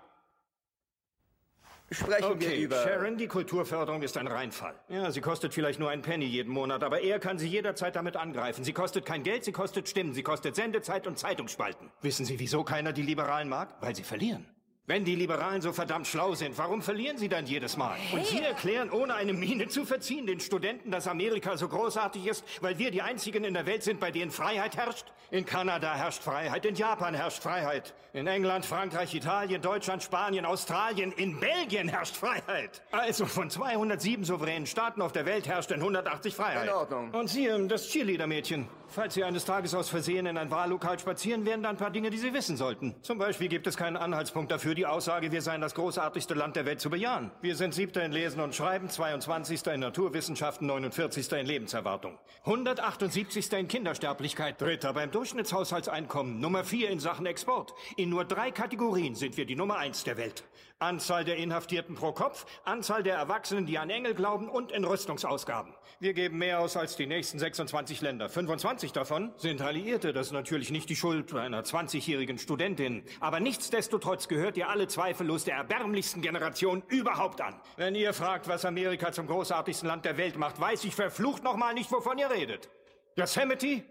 Sprechen 1.91 2.25
okay, 2.25 2.41
wir 2.41 2.57
über... 2.57 2.83
Sharon, 2.83 3.17
die 3.19 3.29
Kulturförderung 3.29 4.03
ist 4.03 4.17
ein 4.17 4.27
Reinfall. 4.27 4.75
Ja, 4.89 5.11
sie 5.11 5.21
kostet 5.21 5.53
vielleicht 5.53 5.79
nur 5.79 5.91
einen 5.91 6.03
Penny 6.03 6.25
jeden 6.25 6.53
Monat, 6.53 6.83
aber 6.83 7.01
er 7.01 7.19
kann 7.19 7.39
sie 7.39 7.47
jederzeit 7.47 7.95
damit 7.95 8.17
angreifen. 8.17 8.65
Sie 8.65 8.73
kostet 8.73 9.05
kein 9.05 9.23
Geld, 9.23 9.45
sie 9.45 9.53
kostet 9.53 9.89
Stimmen, 9.89 10.13
sie 10.13 10.23
kostet 10.23 10.57
Sendezeit 10.57 11.07
und 11.07 11.19
Zeitungsspalten. 11.19 11.91
Wissen 12.01 12.25
Sie, 12.25 12.39
wieso 12.39 12.65
keiner 12.65 12.93
die 12.93 13.03
Liberalen 13.03 13.49
mag? 13.49 13.77
Weil 13.81 13.95
sie 13.95 14.03
verlieren. 14.03 14.47
Wenn 14.87 15.03
die 15.03 15.15
Liberalen 15.15 15.63
so 15.63 15.73
verdammt 15.73 16.07
schlau 16.07 16.35
sind, 16.35 16.59
warum 16.59 16.83
verlieren 16.83 17.17
sie 17.17 17.31
dann 17.31 17.47
jedes 17.47 17.79
Mal? 17.79 17.97
Und 18.13 18.27
Sie 18.27 18.43
erklären, 18.43 18.91
ohne 18.91 19.15
eine 19.15 19.33
Miene 19.33 19.67
zu 19.67 19.87
verziehen, 19.87 20.27
den 20.27 20.41
Studenten, 20.41 20.91
dass 20.91 21.09
Amerika 21.09 21.57
so 21.57 21.69
großartig 21.69 22.27
ist, 22.27 22.45
weil 22.61 22.79
wir 22.79 22.91
die 22.91 23.01
Einzigen 23.01 23.45
in 23.45 23.55
der 23.55 23.65
Welt 23.65 23.83
sind, 23.83 23.99
bei 23.99 24.11
denen 24.11 24.31
Freiheit 24.31 24.77
herrscht? 24.77 25.07
In 25.31 25.47
Kanada 25.47 25.95
herrscht 25.95 26.23
Freiheit, 26.23 26.67
in 26.67 26.75
Japan 26.75 27.15
herrscht 27.15 27.43
Freiheit, 27.43 27.95
in 28.13 28.27
England, 28.27 28.67
Frankreich, 28.67 29.15
Italien, 29.15 29.63
Deutschland, 29.63 30.03
Spanien, 30.03 30.45
Australien, 30.45 31.13
in 31.13 31.41
Belgien 31.41 31.89
herrscht 31.89 32.15
Freiheit. 32.15 32.83
Also 32.91 33.25
von 33.25 33.49
207 33.49 34.25
souveränen 34.25 34.67
Staaten 34.67 35.01
auf 35.01 35.13
der 35.13 35.25
Welt 35.25 35.49
herrscht 35.49 35.71
in 35.71 35.81
180 35.81 36.35
Freiheit. 36.35 36.69
In 36.69 36.75
Ordnung. 36.75 37.11
Und 37.13 37.29
Sie, 37.29 37.49
das 37.69 37.89
Cheerleader-Mädchen. 37.89 38.69
Falls 38.95 39.15
Sie 39.15 39.25
eines 39.25 39.45
Tages 39.45 39.75
aus 39.75 39.89
Versehen 39.89 40.25
in 40.27 40.39
ein 40.39 40.53
Wahllokal 40.53 41.01
spazieren, 41.01 41.45
wären 41.45 41.65
da 41.65 41.71
ein 41.71 41.77
paar 41.77 41.91
Dinge, 41.91 42.11
die 42.11 42.17
Sie 42.17 42.33
wissen 42.33 42.57
sollten. 42.57 42.95
Zum 43.03 43.19
Beispiel 43.19 43.49
gibt 43.49 43.67
es 43.67 43.77
keinen 43.77 43.97
Anhaltspunkt 43.97 44.53
dafür, 44.53 44.77
die 44.77 44.87
Aussage, 44.87 45.33
wir 45.33 45.43
seien 45.43 45.61
das 45.61 45.75
großartigste 45.75 46.35
Land 46.35 46.55
der 46.55 46.65
Welt 46.65 46.81
zu 46.81 46.91
bejahen. 46.91 47.33
Wir 47.43 47.57
sind 47.57 47.75
Siebter 47.75 48.05
in 48.05 48.13
Lesen 48.13 48.41
und 48.41 48.55
Schreiben, 48.55 48.89
22. 48.89 49.67
in 49.67 49.81
Naturwissenschaften, 49.81 50.69
49. 50.69 51.33
in 51.33 51.45
Lebenserwartung, 51.45 52.21
178. 52.45 53.53
in 53.55 53.67
Kindersterblichkeit, 53.67 54.61
Dritter 54.61 54.93
beim 54.93 55.11
Durchschnittshaushaltseinkommen, 55.11 56.39
Nummer 56.39 56.63
4 56.63 56.91
in 56.91 57.01
Sachen 57.01 57.27
Export. 57.27 57.75
In 57.97 58.11
nur 58.11 58.25
drei 58.25 58.53
Kategorien 58.53 59.17
sind 59.17 59.37
wir 59.37 59.45
die 59.45 59.57
Nummer 59.57 59.77
1 59.77 60.05
der 60.05 60.19
Welt. 60.19 60.45
Anzahl 60.79 61.25
der 61.25 61.37
Inhaftierten 61.37 61.95
pro 61.95 62.13
Kopf, 62.13 62.47
Anzahl 62.65 63.03
der 63.03 63.17
Erwachsenen, 63.17 63.65
die 63.65 63.79
an 63.79 63.91
Engel 63.91 64.15
glauben 64.15 64.49
und 64.49 64.71
in 64.71 64.85
Rüstungsausgaben. 64.85 65.73
Wir 66.01 66.13
geben 66.13 66.39
mehr 66.39 66.61
aus 66.61 66.77
als 66.77 66.97
die 66.97 67.07
nächsten 67.07 67.39
26 67.39 68.01
Länder. 68.01 68.29
25 68.29 68.84
davon 68.93 69.33
sind 69.37 69.61
Alliierte. 69.61 70.13
Das 70.13 70.29
ist 70.29 70.33
natürlich 70.33 70.71
nicht 70.71 70.89
die 70.89 70.97
Schuld 70.97 71.35
einer 71.35 71.63
20-jährigen 71.63 72.39
Studentin. 72.39 73.05
Aber 73.21 73.41
nichtsdestotrotz 73.41 74.29
gehört 74.29 74.57
ihr 74.57 74.69
alle 74.69 74.89
zweifellos 74.89 75.45
der 75.45 75.57
erbärmlichsten 75.57 76.23
Generation 76.23 76.83
überhaupt 76.89 77.41
an. 77.41 77.61
Wenn 77.77 77.95
ihr 77.95 78.13
fragt, 78.13 78.49
was 78.49 78.65
Amerika 78.65 79.13
zum 79.13 79.27
großartigsten 79.27 79.89
Land 79.89 80.05
der 80.05 80.17
Welt 80.17 80.37
macht, 80.37 80.61
weiß 80.61 80.85
ich 80.85 80.95
verflucht 80.95 81.43
nochmal 81.43 81.75
nicht, 81.75 81.91
wovon 81.93 82.19
ihr 82.19 82.31
redet. 82.31 82.69
Yosemite? 83.17 83.83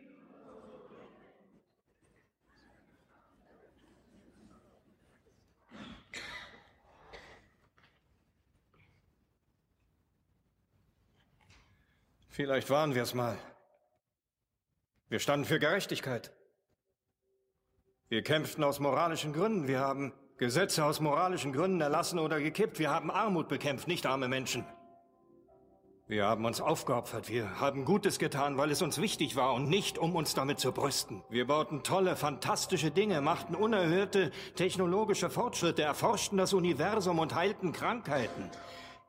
Vielleicht 12.29 12.71
waren 12.71 12.95
wir 12.95 13.03
es 13.03 13.13
mal. 13.13 13.37
Wir 15.13 15.19
standen 15.19 15.45
für 15.45 15.59
Gerechtigkeit. 15.59 16.33
Wir 18.09 18.23
kämpften 18.23 18.63
aus 18.63 18.79
moralischen 18.79 19.31
Gründen. 19.31 19.67
Wir 19.67 19.79
haben 19.79 20.11
Gesetze 20.37 20.83
aus 20.83 21.01
moralischen 21.01 21.53
Gründen 21.53 21.81
erlassen 21.81 22.17
oder 22.17 22.39
gekippt. 22.39 22.79
Wir 22.79 22.89
haben 22.89 23.11
Armut 23.11 23.47
bekämpft, 23.47 23.87
nicht 23.87 24.07
arme 24.07 24.27
Menschen. 24.27 24.65
Wir 26.07 26.25
haben 26.25 26.45
uns 26.45 26.61
aufgeopfert. 26.61 27.29
Wir 27.29 27.59
haben 27.59 27.85
Gutes 27.85 28.17
getan, 28.17 28.57
weil 28.57 28.71
es 28.71 28.81
uns 28.81 28.99
wichtig 28.99 29.35
war 29.35 29.53
und 29.53 29.69
nicht, 29.69 29.99
um 29.99 30.15
uns 30.15 30.33
damit 30.33 30.59
zu 30.59 30.71
brüsten. 30.71 31.23
Wir 31.29 31.45
bauten 31.45 31.83
tolle, 31.83 32.15
fantastische 32.15 32.89
Dinge, 32.89 33.21
machten 33.21 33.53
unerhörte 33.53 34.31
technologische 34.55 35.29
Fortschritte, 35.29 35.83
erforschten 35.83 36.39
das 36.39 36.53
Universum 36.53 37.19
und 37.19 37.35
heilten 37.35 37.71
Krankheiten. 37.71 38.49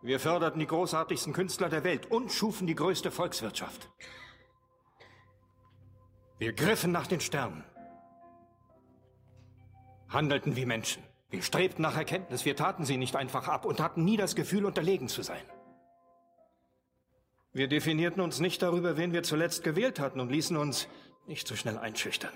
Wir 0.03 0.21
förderten 0.21 0.61
die 0.61 0.67
großartigsten 0.67 1.33
Künstler 1.33 1.71
der 1.71 1.83
Welt 1.83 2.11
und 2.11 2.31
schufen 2.31 2.67
die 2.67 2.75
größte 2.75 3.11
Volkswirtschaft. 3.11 3.89
Wir 6.39 6.53
griffen 6.53 6.91
nach 6.91 7.07
den 7.07 7.21
Sternen, 7.21 7.65
handelten 10.09 10.57
wie 10.57 10.67
Menschen. 10.67 11.03
Wir 11.31 11.43
strebten 11.43 11.83
nach 11.83 11.97
Erkenntnis, 11.97 12.45
wir 12.45 12.57
taten 12.57 12.85
sie 12.85 12.97
nicht 12.97 13.17
einfach 13.17 13.49
ab 13.49 13.65
und 13.65 13.81
hatten 13.81 14.05
nie 14.05 14.17
das 14.17 14.35
Gefühl, 14.35 14.65
unterlegen 14.65 15.09
zu 15.09 15.23
sein. 15.23 15.43
Wir 17.53 17.69
definierten 17.69 18.21
uns 18.21 18.41
nicht 18.41 18.63
darüber, 18.63 18.97
wen 18.97 19.13
wir 19.13 19.23
zuletzt 19.23 19.63
gewählt 19.63 20.01
hatten 20.01 20.19
und 20.19 20.31
ließen 20.31 20.57
uns 20.57 20.89
nicht 21.27 21.47
so 21.47 21.55
schnell 21.55 21.79
einschüchtern. 21.79 22.33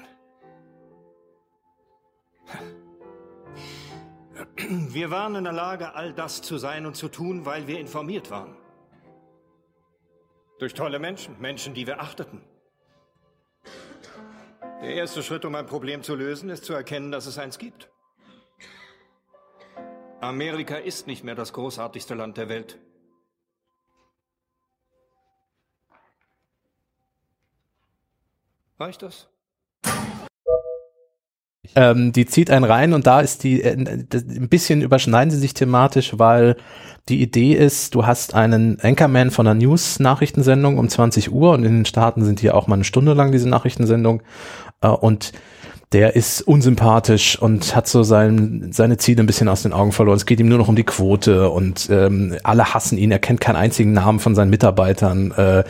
Wir 4.69 5.11
waren 5.11 5.35
in 5.35 5.45
der 5.45 5.53
Lage, 5.53 5.95
all 5.95 6.13
das 6.13 6.43
zu 6.43 6.59
sein 6.59 6.87
und 6.87 6.95
zu 6.97 7.09
tun, 7.09 7.45
weil 7.45 7.67
wir 7.67 7.81
informiert 7.81 8.31
waren. 8.31 8.57
Durch 10.59 10.75
tolle 10.75 10.99
Menschen, 10.99 11.41
Menschen, 11.41 11.75
die 11.75 11.87
wir 11.87 12.01
achteten. 12.01 12.43
Der 14.81 14.95
erste 14.95 15.25
Schritt, 15.25 15.45
um 15.45 15.57
ein 15.57 15.67
Problem 15.67 16.05
zu 16.05 16.15
lösen, 16.15 16.51
ist 16.51 16.65
zu 16.65 16.73
erkennen, 16.73 17.11
dass 17.11 17.27
es 17.27 17.37
eins 17.37 17.59
gibt. 17.59 17.91
Amerika 20.21 20.77
ist 20.77 21.09
nicht 21.09 21.25
mehr 21.25 21.35
das 21.35 21.53
großartigste 21.53 22.15
Land 22.15 22.37
der 22.37 22.49
Welt. 22.49 22.79
Reicht 28.79 29.03
das? 29.03 29.29
Ähm, 31.75 32.13
die 32.13 32.27
zieht 32.27 32.51
einen 32.51 32.65
rein 32.65 32.93
und 32.93 33.07
da 33.07 33.21
ist 33.21 33.45
die, 33.45 33.63
äh, 33.63 33.75
ein 33.75 34.49
bisschen 34.49 34.83
überschneiden 34.83 35.31
sie 35.31 35.39
sich 35.39 35.55
thematisch, 35.55 36.19
weil 36.19 36.57
die 37.09 37.23
Idee 37.23 37.55
ist, 37.55 37.95
du 37.95 38.07
hast 38.07 38.35
einen 38.35 38.79
Anchorman 38.81 39.31
von 39.31 39.47
einer 39.47 39.59
News-Nachrichtensendung 39.59 40.79
um 40.79 40.89
20 40.89 41.33
Uhr 41.33 41.53
und 41.53 41.65
in 41.65 41.77
den 41.77 41.85
Staaten 41.85 42.25
sind 42.25 42.43
die 42.43 42.51
auch 42.51 42.67
mal 42.67 42.75
eine 42.75 42.85
Stunde 42.85 43.15
lang 43.15 43.33
diese 43.33 43.49
Nachrichtensendung. 43.49 44.23
Äh, 44.81 44.89
und 44.89 45.33
der 45.93 46.17
ist 46.17 46.43
unsympathisch 46.43 47.41
und 47.41 47.75
hat 47.75 47.89
so 47.89 48.03
sein, 48.03 48.71
seine 48.73 48.99
Ziele 48.99 49.23
ein 49.23 49.27
bisschen 49.27 49.49
aus 49.49 49.63
den 49.63 49.73
Augen 49.73 49.93
verloren. 49.93 50.17
Es 50.17 50.27
geht 50.27 50.39
ihm 50.39 50.49
nur 50.49 50.59
noch 50.59 50.69
um 50.69 50.77
die 50.77 50.85
Quote 50.85 51.49
und 51.49 51.89
ähm, 51.91 52.37
alle 52.43 52.75
hassen 52.75 52.99
ihn. 52.99 53.11
Er 53.11 53.19
kennt 53.19 53.41
keinen 53.41 53.57
einzigen 53.57 53.93
Namen 53.93 54.21
von 54.21 54.35
seinen 54.35 54.51
Mitarbeitern 54.51 55.33
äh, 55.33 55.65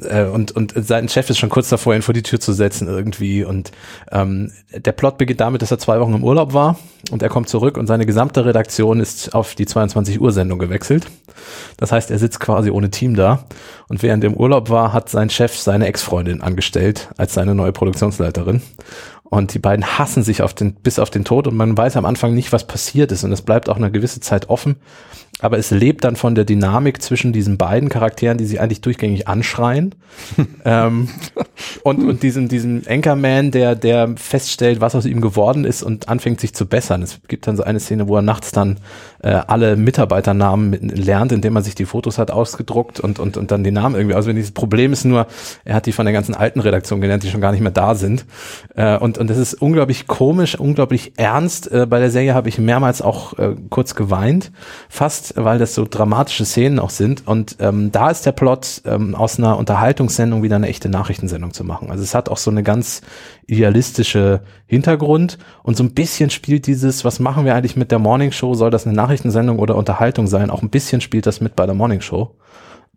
äh, 0.00 0.26
und, 0.26 0.52
und 0.52 0.74
sein 0.76 1.08
Chef 1.08 1.28
ist 1.28 1.38
schon 1.38 1.50
kurz 1.50 1.70
davor, 1.70 1.94
ihn 1.94 2.02
vor 2.02 2.14
die 2.14 2.22
Tür 2.22 2.38
zu 2.38 2.52
setzen 2.52 2.86
irgendwie. 2.86 3.42
Und 3.42 3.72
ähm, 4.12 4.52
der 4.72 4.92
Plot 4.92 5.18
beginnt 5.18 5.40
damit, 5.40 5.60
dass 5.60 5.72
er 5.72 5.78
zwei 5.80 5.98
Wochen 5.98 6.14
im 6.14 6.22
Urlaub 6.22 6.52
war 6.52 6.78
und 7.10 7.22
er 7.24 7.28
kommt 7.28 7.48
zurück 7.48 7.76
und 7.76 7.88
seine 7.88 8.06
gesamte 8.06 8.44
Redaktion 8.44 9.00
ist 9.00 9.34
auf 9.34 9.56
die 9.56 9.66
22 9.66 10.20
Uhr 10.20 10.30
Sendung 10.30 10.60
gewechselt. 10.60 11.06
Das 11.76 11.90
heißt, 11.90 12.12
er 12.12 12.18
sitzt 12.20 12.38
quasi 12.38 12.70
ohne 12.70 12.90
Team 12.90 13.16
da 13.16 13.44
und 13.88 14.04
während 14.04 14.22
er 14.22 14.30
im 14.30 14.36
Urlaub 14.36 14.70
war, 14.70 14.92
hat 14.92 15.08
sein 15.08 15.30
Chef 15.30 15.56
seine 15.56 15.86
Ex-Freundin 15.86 16.42
angestellt 16.42 17.08
als 17.16 17.34
seine 17.34 17.56
neue 17.56 17.72
Produktionsleiterin. 17.72 18.62
Und 19.34 19.52
die 19.52 19.58
beiden 19.58 19.98
hassen 19.98 20.22
sich 20.22 20.42
auf 20.42 20.54
den, 20.54 20.74
bis 20.74 21.00
auf 21.00 21.10
den 21.10 21.24
Tod 21.24 21.48
und 21.48 21.56
man 21.56 21.76
weiß 21.76 21.96
am 21.96 22.04
Anfang 22.04 22.34
nicht, 22.34 22.52
was 22.52 22.68
passiert 22.68 23.10
ist. 23.10 23.24
Und 23.24 23.32
es 23.32 23.42
bleibt 23.42 23.68
auch 23.68 23.76
eine 23.76 23.90
gewisse 23.90 24.20
Zeit 24.20 24.48
offen. 24.48 24.76
Aber 25.40 25.58
es 25.58 25.70
lebt 25.70 26.04
dann 26.04 26.16
von 26.16 26.34
der 26.34 26.44
Dynamik 26.44 27.02
zwischen 27.02 27.32
diesen 27.32 27.58
beiden 27.58 27.88
Charakteren, 27.88 28.38
die 28.38 28.46
sie 28.46 28.60
eigentlich 28.60 28.80
durchgängig 28.80 29.26
anschreien. 29.26 29.94
ähm, 30.64 31.08
und, 31.82 32.08
und 32.08 32.22
diesem, 32.22 32.48
diesem 32.48 32.82
Anchorman, 32.88 33.50
der, 33.50 33.74
der 33.74 34.14
feststellt, 34.16 34.80
was 34.80 34.94
aus 34.94 35.06
ihm 35.06 35.20
geworden 35.20 35.64
ist 35.64 35.82
und 35.82 36.08
anfängt 36.08 36.40
sich 36.40 36.54
zu 36.54 36.66
bessern. 36.66 37.02
Es 37.02 37.20
gibt 37.26 37.48
dann 37.48 37.56
so 37.56 37.64
eine 37.64 37.80
Szene, 37.80 38.06
wo 38.06 38.16
er 38.16 38.22
nachts 38.22 38.52
dann 38.52 38.78
äh, 39.22 39.30
alle 39.30 39.74
Mitarbeiternamen 39.76 40.70
mit, 40.70 40.98
lernt, 40.98 41.32
indem 41.32 41.56
er 41.56 41.62
sich 41.62 41.74
die 41.74 41.84
Fotos 41.84 42.18
hat 42.18 42.30
ausgedruckt 42.30 43.00
und, 43.00 43.18
und, 43.18 43.36
und 43.36 43.50
dann 43.50 43.64
die 43.64 43.72
Namen 43.72 43.96
irgendwie 43.96 44.14
auswendig. 44.14 44.44
Das 44.44 44.52
Problem 44.52 44.92
ist 44.92 45.04
nur, 45.04 45.26
er 45.64 45.74
hat 45.74 45.86
die 45.86 45.92
von 45.92 46.06
der 46.06 46.12
ganzen 46.12 46.34
alten 46.34 46.60
Redaktion 46.60 47.00
gelernt, 47.00 47.24
die 47.24 47.30
schon 47.30 47.40
gar 47.40 47.50
nicht 47.50 47.60
mehr 47.60 47.72
da 47.72 47.96
sind. 47.96 48.24
Äh, 48.76 48.98
und, 48.98 49.18
und 49.18 49.28
das 49.28 49.38
ist 49.38 49.54
unglaublich 49.54 50.06
komisch, 50.06 50.54
unglaublich 50.58 51.12
ernst. 51.16 51.72
Äh, 51.72 51.86
bei 51.88 51.98
der 51.98 52.10
Serie 52.10 52.34
habe 52.34 52.48
ich 52.48 52.58
mehrmals 52.58 53.02
auch 53.02 53.36
äh, 53.38 53.56
kurz 53.68 53.94
geweint, 53.96 54.52
fast 54.88 55.23
weil 55.36 55.58
das 55.58 55.74
so 55.74 55.86
dramatische 55.88 56.44
Szenen 56.44 56.78
auch 56.78 56.90
sind. 56.90 57.26
Und 57.26 57.56
ähm, 57.60 57.90
da 57.92 58.10
ist 58.10 58.26
der 58.26 58.32
Plot, 58.32 58.82
ähm, 58.84 59.14
aus 59.14 59.38
einer 59.38 59.56
Unterhaltungssendung 59.56 60.42
wieder 60.42 60.56
eine 60.56 60.68
echte 60.68 60.88
Nachrichtensendung 60.88 61.52
zu 61.52 61.64
machen. 61.64 61.90
Also 61.90 62.02
es 62.02 62.14
hat 62.14 62.28
auch 62.28 62.36
so 62.36 62.50
eine 62.50 62.62
ganz 62.62 63.00
idealistische 63.46 64.42
Hintergrund 64.66 65.38
und 65.62 65.76
so 65.76 65.84
ein 65.84 65.94
bisschen 65.94 66.30
spielt 66.30 66.66
dieses, 66.66 67.04
was 67.04 67.20
machen 67.20 67.44
wir 67.44 67.54
eigentlich 67.54 67.76
mit 67.76 67.90
der 67.90 67.98
Morning 67.98 68.32
Show? 68.32 68.54
Soll 68.54 68.70
das 68.70 68.86
eine 68.86 68.96
Nachrichtensendung 68.96 69.58
oder 69.58 69.76
Unterhaltung 69.76 70.26
sein? 70.26 70.50
Auch 70.50 70.62
ein 70.62 70.70
bisschen 70.70 71.00
spielt 71.00 71.26
das 71.26 71.40
mit 71.40 71.56
bei 71.56 71.66
der 71.66 71.74
Morning 71.74 72.00
Show. 72.00 72.34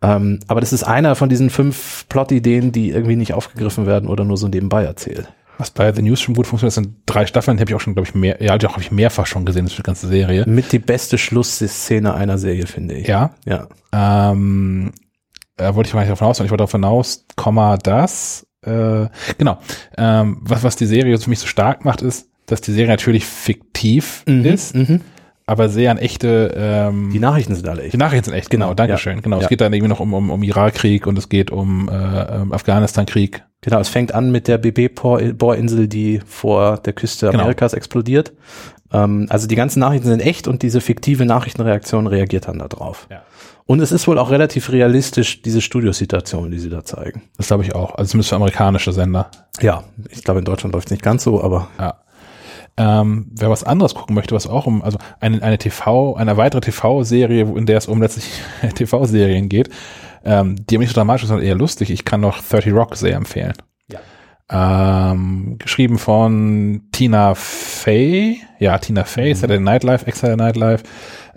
Ähm, 0.01 0.39
aber 0.47 0.61
das 0.61 0.73
ist 0.73 0.83
einer 0.83 1.15
von 1.15 1.29
diesen 1.29 1.49
fünf 1.49 2.05
Plot-Ideen, 2.09 2.71
die 2.71 2.91
irgendwie 2.91 3.15
nicht 3.15 3.33
aufgegriffen 3.33 3.85
werden 3.85 4.09
oder 4.09 4.23
nur 4.25 4.37
so 4.37 4.47
nebenbei 4.47 4.83
erzählt. 4.83 5.27
Was 5.57 5.71
bei 5.71 5.91
The 5.91 6.01
News 6.01 6.21
schon 6.21 6.35
gut 6.35 6.45
funktioniert, 6.45 6.73
sind 6.73 6.95
drei 7.05 7.25
Staffeln, 7.25 7.57
die 7.57 7.61
habe 7.61 7.71
ich 7.71 7.75
auch 7.75 7.81
schon, 7.81 7.95
glaube 7.95 8.07
ich, 8.07 8.15
mehr, 8.15 8.41
ja, 8.43 8.57
die 8.57 8.67
habe 8.67 8.81
ich 8.81 8.91
mehrfach 8.91 9.25
schon 9.25 9.45
gesehen, 9.45 9.65
das 9.65 9.73
ist 9.73 9.79
die 9.79 9.83
ganze 9.83 10.07
Serie. 10.07 10.45
Mit 10.47 10.71
die 10.71 10.79
beste 10.79 11.17
Schlussszene 11.17 12.13
einer 12.13 12.37
Serie, 12.37 12.67
finde 12.67 12.95
ich. 12.95 13.07
Ja. 13.07 13.31
Ja. 13.45 13.67
Ähm, 13.91 14.91
äh, 15.57 15.73
wollte 15.73 15.87
ich 15.87 15.93
mal 15.93 16.01
nicht 16.01 16.11
davon 16.11 16.27
aus, 16.27 16.39
ich 16.39 16.51
wollte 16.51 16.63
davon 16.63 16.83
aus, 16.83 17.25
Komma, 17.35 17.77
das, 17.77 18.45
äh, 18.61 19.07
genau. 19.37 19.59
Ähm, 19.97 20.37
was, 20.41 20.63
was 20.63 20.75
die 20.75 20.85
Serie 20.85 21.17
für 21.17 21.29
mich 21.29 21.39
so 21.39 21.47
stark 21.47 21.85
macht, 21.85 22.01
ist, 22.01 22.29
dass 22.45 22.61
die 22.61 22.71
Serie 22.71 22.89
natürlich 22.89 23.25
fiktiv 23.25 24.23
Mhm, 24.27 24.45
ist, 24.45 24.75
mhm. 24.75 25.01
Aber 25.47 25.69
sehr 25.69 25.89
an 25.91 25.97
echte, 25.97 26.53
ähm, 26.55 27.09
Die 27.11 27.19
Nachrichten 27.19 27.55
sind 27.55 27.67
alle 27.67 27.81
echt. 27.83 27.93
die 27.93 27.97
Nachrichten 27.97 28.25
sind 28.25 28.33
echt, 28.35 28.49
genau, 28.51 28.73
Dankeschön. 28.75 29.15
ja. 29.15 29.21
Genau, 29.21 29.37
Ja. 29.37 29.43
es 29.43 29.49
geht 29.49 29.61
dann 29.61 29.73
irgendwie 29.73 29.89
noch 29.89 29.99
um, 30.01 30.13
um, 30.13 30.29
um 30.29 30.43
Irakkrieg 30.43 31.07
und 31.07 31.17
es 31.17 31.29
geht 31.29 31.49
um 31.49 31.89
äh, 31.89 31.93
ähm, 32.41 32.51
Afghanistan-Krieg. 32.53 33.43
Genau, 33.61 33.79
es 33.79 33.89
fängt 33.89 34.13
an 34.13 34.31
mit 34.31 34.47
der 34.47 34.59
BB-Bohrinsel, 34.59 35.87
die 35.87 36.21
vor 36.25 36.77
der 36.77 36.93
Küste 36.93 37.27
Genau. 37.31 37.39
Amerikas 37.43 37.73
explodiert. 37.73 38.33
Ähm, 38.93 39.25
also 39.29 39.47
die 39.47 39.55
ganzen 39.55 39.79
Nachrichten 39.79 40.07
sind 40.07 40.19
echt 40.21 40.47
und 40.47 40.61
diese 40.61 40.81
fiktive 40.81 41.25
Nachrichtenreaktion 41.25 42.07
reagiert 42.07 42.47
dann 42.47 42.59
darauf. 42.59 43.07
Ja. 43.09 43.23
Und 43.65 43.81
es 43.81 43.91
ist 43.91 44.07
wohl 44.07 44.17
auch 44.17 44.29
relativ 44.31 44.71
realistisch, 44.71 45.41
diese 45.41 45.59
Studiosituation, 45.61 46.51
die 46.51 46.59
sie 46.59 46.69
da 46.69 46.85
zeigen. 46.85 47.23
Das 47.35 47.47
glaube 47.47 47.63
ich 47.63 47.75
auch, 47.75 47.95
also 47.95 48.11
zumindest 48.11 48.29
für 48.29 48.35
amerikanische 48.37 48.93
Sender. 48.93 49.29
Ja, 49.59 49.83
ich 50.09 50.23
glaube, 50.23 50.39
in 50.39 50.45
Deutschland 50.45 50.73
läuft 50.73 50.87
es 50.87 50.91
nicht 50.91 51.03
ganz 51.03 51.23
so, 51.23 51.43
aber 51.43 51.67
Ja. 51.79 51.95
Ähm, 52.79 53.31
wer 53.31 53.49
was 53.49 53.63
anderes 53.63 53.95
gucken 53.95 54.15
möchte, 54.15 54.35
was 54.35 54.45
auch 54.47 54.67
um, 54.67 54.83
also 54.83 54.99
eine, 55.19 55.41
eine 55.41 55.57
TV, 55.57 56.15
eine 56.15 56.37
weitere 56.37 56.61
TV-Serie, 56.61 57.41
in 57.55 57.65
der 57.65 57.77
es 57.77 57.87
um 57.87 58.01
letztlich 58.01 58.29
TV-Serien 58.75 59.49
geht, 59.49 59.69
ähm, 60.23 60.55
die 60.67 60.75
aber 60.75 60.81
nicht 60.81 60.89
so 60.89 60.95
dramatisch 60.95 61.23
ist, 61.23 61.29
sondern 61.29 61.45
eher 61.45 61.55
lustig. 61.55 61.89
Ich 61.89 62.05
kann 62.05 62.21
noch 62.21 62.41
30 62.41 62.71
Rock 62.73 62.95
sehr 62.95 63.15
empfehlen. 63.15 63.53
Ja. 63.91 65.11
Ähm, 65.11 65.55
geschrieben 65.57 65.97
von 65.97 66.83
Tina 66.91 67.33
Fey, 67.33 68.41
ja, 68.59 68.77
Tina 68.77 69.05
Fey, 69.05 69.33
Saturday 69.33 69.59
Night 69.59 69.83
Live, 69.83 70.05
Ex-Saturday 70.05 70.37
Night 70.37 70.55
Live. 70.55 70.83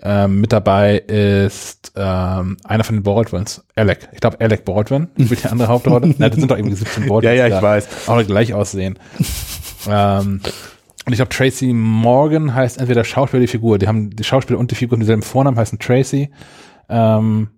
Ähm, 0.03 0.41
mit 0.41 0.51
dabei 0.51 0.97
ist 0.97 1.91
ähm, 1.95 2.57
einer 2.63 2.83
von 2.83 2.95
den 2.95 3.03
Baldwins, 3.03 3.63
Alec. 3.75 4.09
Ich 4.13 4.19
glaube, 4.19 4.39
Alec 4.39 4.65
Baldwin 4.65 5.09
spielt 5.15 5.43
die 5.43 5.47
andere 5.47 5.69
Hauptrolle. 5.69 6.13
Na, 6.17 6.29
das 6.29 6.39
sind 6.39 6.49
doch 6.49 6.57
irgendwie 6.57 6.75
17 6.75 7.07
Baldwins. 7.07 7.23
Ja, 7.23 7.33
ja, 7.33 7.47
ich 7.47 7.53
da. 7.53 7.61
weiß. 7.61 8.07
Auch 8.07 8.25
gleich 8.25 8.53
aussehen. 8.53 8.97
ähm, 9.89 10.41
und 11.11 11.13
ich 11.13 11.17
glaube, 11.17 11.29
Tracy 11.35 11.73
Morgan 11.73 12.55
heißt 12.55 12.77
entweder 12.79 13.03
Schauspieler 13.03 13.41
die 13.41 13.47
Figur. 13.47 13.77
Die 13.77 13.87
haben 13.89 14.11
die 14.11 14.23
Schauspieler 14.23 14.57
und 14.57 14.71
die 14.71 14.75
Figur 14.75 14.97
mit 14.97 15.03
demselben 15.03 15.23
Vornamen, 15.23 15.57
heißen 15.57 15.77
Tracy. 15.77 16.29
Ähm, 16.87 17.49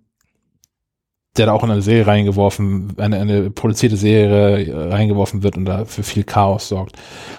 der 1.36 1.46
da 1.46 1.52
auch 1.52 1.62
in 1.64 1.70
eine 1.70 1.82
Serie 1.82 2.06
reingeworfen, 2.06 2.94
eine, 2.96 3.18
eine 3.20 3.50
produzierte 3.50 3.96
Serie 3.96 4.66
äh, 4.72 4.88
reingeworfen 4.92 5.42
wird 5.44 5.56
und 5.56 5.64
da 5.66 5.84
für 5.84 6.02
viel 6.02 6.24
Chaos 6.24 6.68
sorgt. 6.68 6.96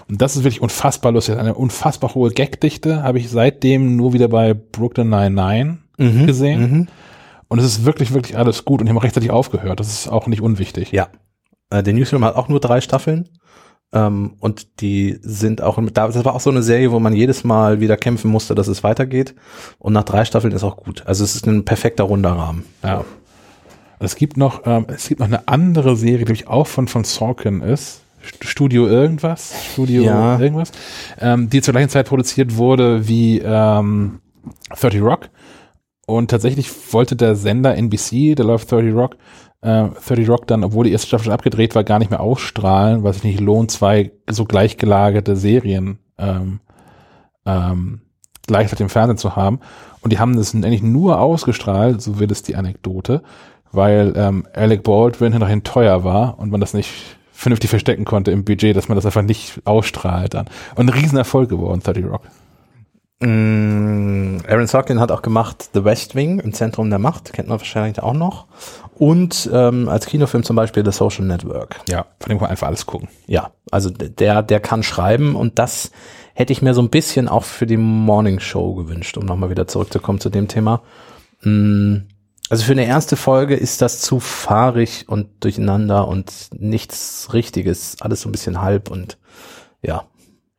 Und 0.09 0.21
das 0.21 0.35
ist 0.37 0.43
wirklich 0.43 0.61
unfassbar 0.61 1.11
lustig. 1.11 1.37
Eine 1.37 1.53
unfassbar 1.53 2.13
hohe 2.15 2.31
Gagdichte 2.31 3.03
habe 3.03 3.19
ich 3.19 3.29
seitdem 3.29 3.95
nur 3.97 4.13
wieder 4.13 4.27
bei 4.29 4.53
Brooklyn 4.53 5.09
Nine-Nine 5.09 5.79
Mhm. 5.97 6.27
gesehen. 6.27 6.89
Und 7.47 7.59
es 7.59 7.65
ist 7.65 7.85
wirklich, 7.85 8.13
wirklich 8.13 8.37
alles 8.37 8.63
gut 8.65 8.79
und 8.81 8.85
die 8.85 8.89
haben 8.89 8.97
auch 8.97 9.03
rechtzeitig 9.03 9.31
aufgehört. 9.31 9.79
Das 9.79 9.87
ist 9.87 10.07
auch 10.09 10.27
nicht 10.27 10.41
unwichtig. 10.41 10.91
ja. 10.91 11.07
Äh, 11.69 11.81
der 11.83 11.93
Newsroom 11.93 12.23
hat 12.25 12.35
auch 12.35 12.47
nur 12.49 12.59
drei 12.59 12.79
Staffeln. 12.81 13.29
Ähm, 13.93 14.33
und 14.39 14.81
die 14.81 15.17
sind 15.21 15.61
auch, 15.61 15.79
da- 15.93 16.07
das 16.07 16.25
war 16.25 16.35
auch 16.35 16.39
so 16.41 16.49
eine 16.49 16.63
Serie, 16.63 16.91
wo 16.91 16.99
man 16.99 17.13
jedes 17.13 17.43
Mal 17.43 17.79
wieder 17.79 17.97
kämpfen 17.97 18.29
musste, 18.31 18.55
dass 18.55 18.67
es 18.67 18.83
weitergeht. 18.83 19.35
Und 19.79 19.93
nach 19.93 20.03
drei 20.03 20.25
Staffeln 20.25 20.53
ist 20.53 20.63
auch 20.63 20.77
gut. 20.77 21.03
Also 21.05 21.23
es 21.23 21.35
ist 21.35 21.47
ein 21.47 21.65
perfekter 21.65 22.03
runder 22.05 22.31
Rahmen. 22.31 22.65
Ja. 22.83 23.05
Es 23.99 24.15
gibt 24.15 24.35
noch, 24.37 24.63
ähm, 24.65 24.85
es 24.89 25.07
gibt 25.07 25.19
noch 25.21 25.27
eine 25.27 25.47
andere 25.47 25.95
Serie, 25.95 26.25
die 26.25 26.33
ich 26.33 26.47
auch 26.47 26.67
von, 26.67 26.87
von 26.87 27.03
Sorkin 27.05 27.61
ist. 27.61 28.01
St- 28.25 28.45
Studio 28.47 28.87
irgendwas, 28.87 29.53
Studio 29.71 30.03
Ja. 30.03 30.39
irgendwas, 30.39 30.71
ähm, 31.21 31.49
die 31.49 31.61
zur 31.61 31.73
gleichen 31.73 31.89
Zeit 31.89 32.07
produziert 32.07 32.57
wurde 32.57 33.07
wie 33.07 33.39
ähm, 33.39 34.19
30 34.77 35.01
Rock. 35.01 35.29
Und 36.07 36.29
tatsächlich 36.29 36.69
wollte 36.93 37.15
der 37.15 37.35
Sender 37.35 37.75
NBC, 37.75 38.35
der 38.35 38.45
läuft 38.45 38.71
30 38.71 38.93
Rock, 38.93 39.15
äh, 39.65 39.89
30 39.89 40.29
Rock 40.29 40.47
dann, 40.47 40.63
obwohl 40.63 40.85
die 40.85 40.91
erste 40.91 41.07
Staffel 41.07 41.25
schon 41.25 41.33
abgedreht 41.33 41.75
war, 41.75 41.83
gar 41.83 41.99
nicht 41.99 42.11
mehr 42.11 42.19
ausstrahlen, 42.19 43.03
weil 43.03 43.13
sich 43.13 43.23
nicht 43.23 43.39
lohnt, 43.39 43.71
zwei 43.71 44.11
so 44.29 44.45
gleichgelagerte 44.45 45.35
Serien 45.35 45.97
ähm, 46.17 46.59
ähm, 47.45 48.01
gleichzeitig 48.47 48.83
im 48.83 48.89
Fernsehen 48.89 49.17
zu 49.17 49.35
haben. 49.35 49.59
Und 50.01 50.13
die 50.13 50.19
haben 50.19 50.35
das 50.35 50.53
eigentlich 50.53 50.83
nur 50.83 51.19
ausgestrahlt, 51.19 52.01
so 52.01 52.19
wird 52.19 52.31
es 52.31 52.43
die 52.43 52.55
Anekdote, 52.55 53.23
weil 53.71 54.13
ähm, 54.15 54.47
Alec 54.53 54.83
Baldwin 54.83 55.31
hinterher 55.31 55.63
teuer 55.63 56.03
war 56.03 56.37
und 56.37 56.51
man 56.51 56.61
das 56.61 56.73
nicht 56.73 56.91
vernünftig 57.31 57.69
verstecken 57.69 58.05
konnte 58.05 58.31
im 58.31 58.45
Budget, 58.45 58.75
dass 58.75 58.87
man 58.87 58.95
das 58.95 59.05
einfach 59.05 59.23
nicht 59.23 59.61
ausstrahlt 59.65 60.35
dann. 60.35 60.45
Und 60.75 60.89
ein 60.89 60.97
Riesenerfolg 60.97 61.49
geworden, 61.49 61.81
30 61.83 62.05
Rock. 62.05 62.21
Mm, 63.19 64.39
Aaron 64.47 64.67
Sorkin 64.67 64.99
hat 64.99 65.11
auch 65.11 65.21
gemacht 65.21 65.69
The 65.73 65.85
West 65.85 66.15
Wing 66.15 66.39
im 66.39 66.53
Zentrum 66.53 66.89
der 66.89 66.99
Macht, 66.99 67.31
kennt 67.33 67.47
man 67.47 67.59
wahrscheinlich 67.59 68.01
auch 68.03 68.13
noch. 68.13 68.47
Und 68.95 69.49
ähm, 69.53 69.87
als 69.89 70.05
Kinofilm 70.05 70.43
zum 70.43 70.55
Beispiel 70.55 70.83
The 70.85 70.91
Social 70.91 71.25
Network. 71.25 71.79
Ja, 71.89 72.05
von 72.19 72.29
dem 72.29 72.37
kann 72.37 72.45
man 72.45 72.51
einfach 72.51 72.67
alles 72.67 72.85
gucken. 72.85 73.07
Ja, 73.27 73.51
also 73.71 73.89
der, 73.89 74.43
der 74.43 74.59
kann 74.59 74.83
schreiben 74.83 75.35
und 75.35 75.59
das 75.59 75.91
hätte 76.33 76.51
ich 76.53 76.61
mir 76.61 76.73
so 76.73 76.81
ein 76.81 76.89
bisschen 76.89 77.29
auch 77.29 77.43
für 77.45 77.65
die 77.65 77.77
Morning 77.77 78.39
Show 78.39 78.75
gewünscht, 78.75 79.17
um 79.17 79.25
nochmal 79.25 79.49
wieder 79.49 79.67
zurückzukommen 79.67 80.19
zu 80.19 80.29
dem 80.29 80.47
Thema. 80.49 80.81
Mm, 81.41 82.07
Also 82.49 82.65
für 82.65 82.73
eine 82.73 82.85
erste 82.85 83.15
Folge 83.15 83.55
ist 83.55 83.81
das 83.81 84.01
zu 84.01 84.19
fahrig 84.19 85.05
und 85.07 85.43
durcheinander 85.43 86.07
und 86.07 86.49
nichts 86.51 87.29
Richtiges. 87.33 87.97
Alles 88.01 88.21
so 88.21 88.29
ein 88.29 88.33
bisschen 88.33 88.61
halb 88.61 88.91
und 88.91 89.17
ja. 89.81 90.03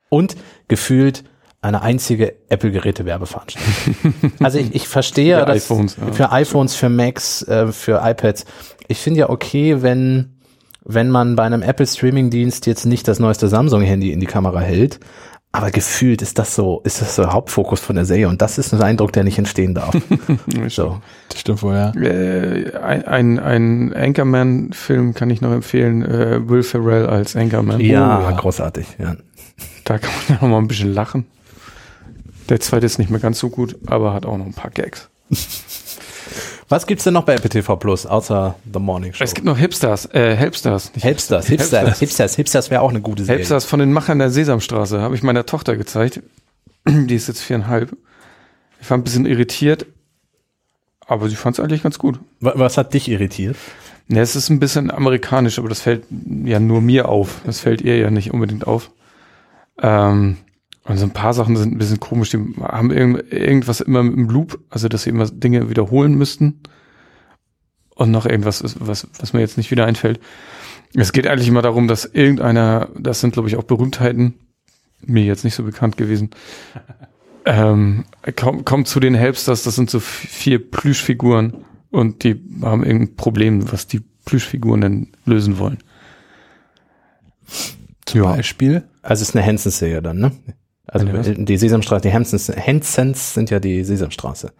Und 0.09 0.37
gefühlt 0.69 1.25
eine 1.67 1.83
einzige 1.83 2.35
Apple-Geräte-Werbeveranstaltung. 2.49 4.13
also 4.41 4.59
ich, 4.59 4.75
ich 4.75 4.89
verstehe, 4.89 5.41
Für 5.41 5.47
dass 5.47 5.57
iPhones, 5.71 5.97
ja. 5.97 6.13
für 6.13 6.33
iPhones, 6.33 6.75
für 6.75 6.89
Macs, 6.89 7.43
äh, 7.43 7.69
für 7.73 8.01
iPads. 8.03 8.45
Ich 8.89 8.99
finde 8.99 9.21
ja 9.21 9.31
okay, 9.31 9.83
wenn 9.83 10.33
wenn 10.89 11.11
man 11.11 11.35
bei 11.35 11.43
einem 11.43 11.63
Apple 11.63 11.87
Streaming-Dienst 11.87 12.65
jetzt 12.67 12.87
nicht 12.87 13.09
das 13.09 13.19
neueste 13.19 13.49
Samsung-Handy 13.49 14.13
in 14.13 14.21
die 14.21 14.27
Kamera 14.27 14.61
hält, 14.61 15.01
aber 15.51 15.71
gefühlt 15.71 16.23
ist 16.23 16.39
das 16.39 16.55
so, 16.55 16.81
ist 16.85 17.01
das 17.01 17.17
so 17.17 17.23
der 17.23 17.33
Hauptfokus 17.33 17.81
von 17.81 17.97
der 17.97 18.05
Serie 18.05 18.29
und 18.29 18.43
das 18.43 18.59
ist 18.59 18.75
ein 18.75 18.83
Eindruck, 18.83 19.13
der 19.13 19.25
nicht 19.25 19.39
entstehen 19.39 19.75
darf. 19.75 19.97
so. 20.69 21.01
Das 21.31 21.41
stimmt 21.41 21.63
wohl, 21.63 21.75
ja. 21.75 21.93
Äh, 21.95 22.77
ein, 22.77 23.39
ein, 23.39 23.95
Anchorman-Film 23.95 25.15
kann 25.15 25.31
ich 25.31 25.41
noch 25.41 25.53
empfehlen, 25.53 26.05
äh, 26.05 26.49
Will 26.49 26.63
Ferrell 26.63 27.07
als 27.07 27.35
Anchorman. 27.37 27.81
Ja, 27.81 28.19
Oh, 28.21 28.31
ja. 28.31 28.37
großartig. 28.37 28.87
Ja. 28.99 29.17
Da 29.85 29.99
kann 29.99 30.11
man 30.29 30.39
noch 30.41 30.49
mal 30.49 30.59
ein 30.59 30.69
bisschen 30.69 30.93
lachen. 30.93 31.27
Der 32.49 32.61
zweite 32.61 32.87
ist 32.87 32.99
nicht 32.99 33.11
mehr 33.11 33.21
ganz 33.21 33.39
so 33.39 33.49
gut, 33.51 33.77
aber 33.87 34.13
hat 34.15 34.25
auch 34.27 34.37
noch 34.39 34.47
ein 34.47 34.55
paar 34.55 34.71
Gags. 34.71 35.09
Was 36.69 36.87
gibt's 36.89 37.05
denn 37.05 37.15
noch 37.15 37.25
bei 37.25 37.35
Apple 37.35 37.49
TV 37.49 37.77
Plus 37.77 38.07
außer 38.07 38.57
The 38.73 38.81
Morning 38.81 39.13
Show? 39.15 39.23
Es 39.23 39.35
gibt 39.35 39.45
noch 39.47 39.57
Hipsters, 39.57 40.07
äh, 40.13 40.35
Helpstars. 40.35 40.93
nicht 40.95 41.05
Helpsters, 41.05 41.47
Hipsters, 41.47 41.99
Hipsters, 42.01 42.35
Hipsters 42.35 42.71
wäre 42.71 42.83
auch 42.83 42.91
eine 42.91 43.01
gute 43.01 43.25
Serie. 43.25 43.39
Helpstars 43.39 43.65
von 43.65 43.79
den 43.79 43.93
Machern 43.93 44.19
der 44.19 44.31
Sesamstraße 44.31 45.01
habe 45.01 45.15
ich 45.15 45.23
meiner 45.23 45.47
Tochter 45.47 45.77
gezeigt. 45.77 46.23
Die 46.89 47.15
ist 47.15 47.29
jetzt 47.29 47.41
viereinhalb. 47.43 47.97
Ich 48.81 48.91
war 48.91 48.99
ein 48.99 49.05
bisschen 49.05 49.27
irritiert, 49.27 49.87
aber 51.07 51.29
sie 51.29 51.37
fand 51.37 51.57
es 51.59 51.65
eigentlich 51.65 51.83
ganz 51.85 51.99
gut. 51.99 52.19
Wa- 52.41 52.55
Was 52.57 52.77
hat 52.77 52.95
dich 52.95 53.09
irritiert? 53.09 53.57
Ne, 54.09 54.21
es 54.21 54.35
ist 54.37 54.51
ein 54.51 54.61
bisschen 54.61 54.91
amerikanisch, 54.91 55.59
aber 55.61 55.69
das 55.69 55.81
fällt 55.81 56.05
ja 56.45 56.59
nur 56.61 56.81
mir 56.81 57.09
auf. 57.09 57.41
Das 57.47 57.61
fällt 57.61 57.81
ihr 57.81 57.97
ja 57.97 58.11
nicht 58.11 58.33
unbedingt 58.35 58.67
auf. 58.67 58.91
Ähm, 59.81 60.37
und 60.87 60.99
so 60.99 61.05
ein 61.05 61.13
paar 61.13 61.35
Sachen 61.35 61.57
sind 61.57 61.75
ein 61.75 61.79
bisschen 61.79 62.01
komisch. 62.01 62.31
Die 62.31 62.39
haben 62.61 62.93
irgend, 62.93 63.33
irgendwas 63.33 63.81
immer 63.81 64.03
mit 64.05 64.15
dem 64.15 64.31
Loop, 64.31 64.61
also 64.71 64.89
dass 64.89 65.03
sie 65.03 65.11
immer 65.11 65.27
Dinge 65.27 65.69
wiederholen 65.69 66.15
müssten. 66.15 66.61
Und 67.97 68.11
noch 68.11 68.27
irgendwas, 68.27 68.63
was, 68.79 69.09
was 69.19 69.33
mir 69.33 69.41
jetzt 69.41 69.57
nicht 69.57 69.71
wieder 69.71 69.87
einfällt. 69.87 70.21
Es 70.95 71.13
geht 71.13 71.27
eigentlich 71.27 71.49
immer 71.49 71.63
darum, 71.63 71.89
dass 71.89 72.05
irgendeiner, 72.05 72.91
das 72.97 73.21
sind 73.21 73.33
glaube 73.33 73.49
ich 73.49 73.57
auch 73.57 73.65
Berühmtheiten, 73.65 74.35
mir 75.05 75.25
jetzt 75.25 75.45
nicht 75.45 75.55
so 75.55 75.65
bekannt 75.65 75.97
gewesen, 75.97 76.31
ähm, 77.47 78.05
kommt, 78.37 78.65
kommt 78.65 78.87
zu 78.87 79.01
den 79.01 79.15
Helpsters, 79.15 79.65
das 79.65 79.75
sind 79.75 79.91
so 79.91 79.99
vier 79.99 80.71
Plüschfiguren 80.71 81.65
und 81.91 82.23
die 82.23 82.41
haben 82.63 82.85
irgendein 82.85 83.17
Problem, 83.17 83.73
was 83.73 83.87
die 83.87 84.03
Plüschfiguren 84.25 84.81
denn 84.81 85.13
lösen 85.25 85.59
wollen. 85.59 85.79
Zum 88.05 88.23
Beispiel. 88.23 88.85
Also 89.03 89.23
es 89.23 89.31
ist 89.31 89.37
eine 89.37 89.45
Hansons-Serie 89.45 90.03
dann, 90.03 90.19
ne? 90.19 90.33
Also 90.89 91.07
die 91.07 91.57
Sesamstraße, 91.57 92.03
die 92.03 92.13
Hansons, 92.13 92.49
Hansons 92.49 93.35
sind 93.35 93.51
ja 93.51 93.59
die 93.59 93.83
Sesamstraße. 93.83 94.53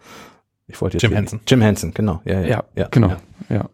Ich 0.67 0.81
wollte 0.81 0.97
jetzt 0.97 1.03
Jim 1.03 1.13
Henson. 1.13 1.39
Jim 1.47 1.61
Henson, 1.61 1.93
genau. 1.93 2.21
Ja, 2.25 2.41
ja, 2.41 2.63
Ja, 2.75 2.87
genau. 2.91 3.15
Ja. 3.49 3.69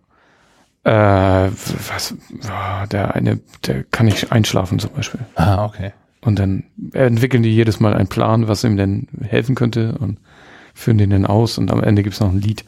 Äh, 0.85 1.49
was, 1.89 2.13
oh, 2.43 2.85
der 2.91 3.15
eine, 3.15 3.39
der 3.65 3.83
kann 3.85 4.05
nicht 4.05 4.31
einschlafen 4.31 4.79
zum 4.79 4.91
Beispiel. 4.91 5.21
Ah, 5.35 5.65
okay. 5.65 5.93
Und 6.21 6.39
dann 6.39 6.65
entwickeln 6.93 7.43
die 7.43 7.53
jedes 7.53 7.79
Mal 7.79 7.93
einen 7.93 8.07
Plan, 8.07 8.47
was 8.47 8.63
ihm 8.63 8.77
denn 8.77 9.07
helfen 9.21 9.55
könnte 9.55 9.97
und 9.97 10.19
führen 10.73 10.97
den 10.97 11.09
dann 11.09 11.25
aus 11.25 11.57
und 11.57 11.71
am 11.71 11.81
Ende 11.81 12.03
gibt's 12.03 12.19
noch 12.19 12.31
ein 12.31 12.41
Lied. 12.41 12.65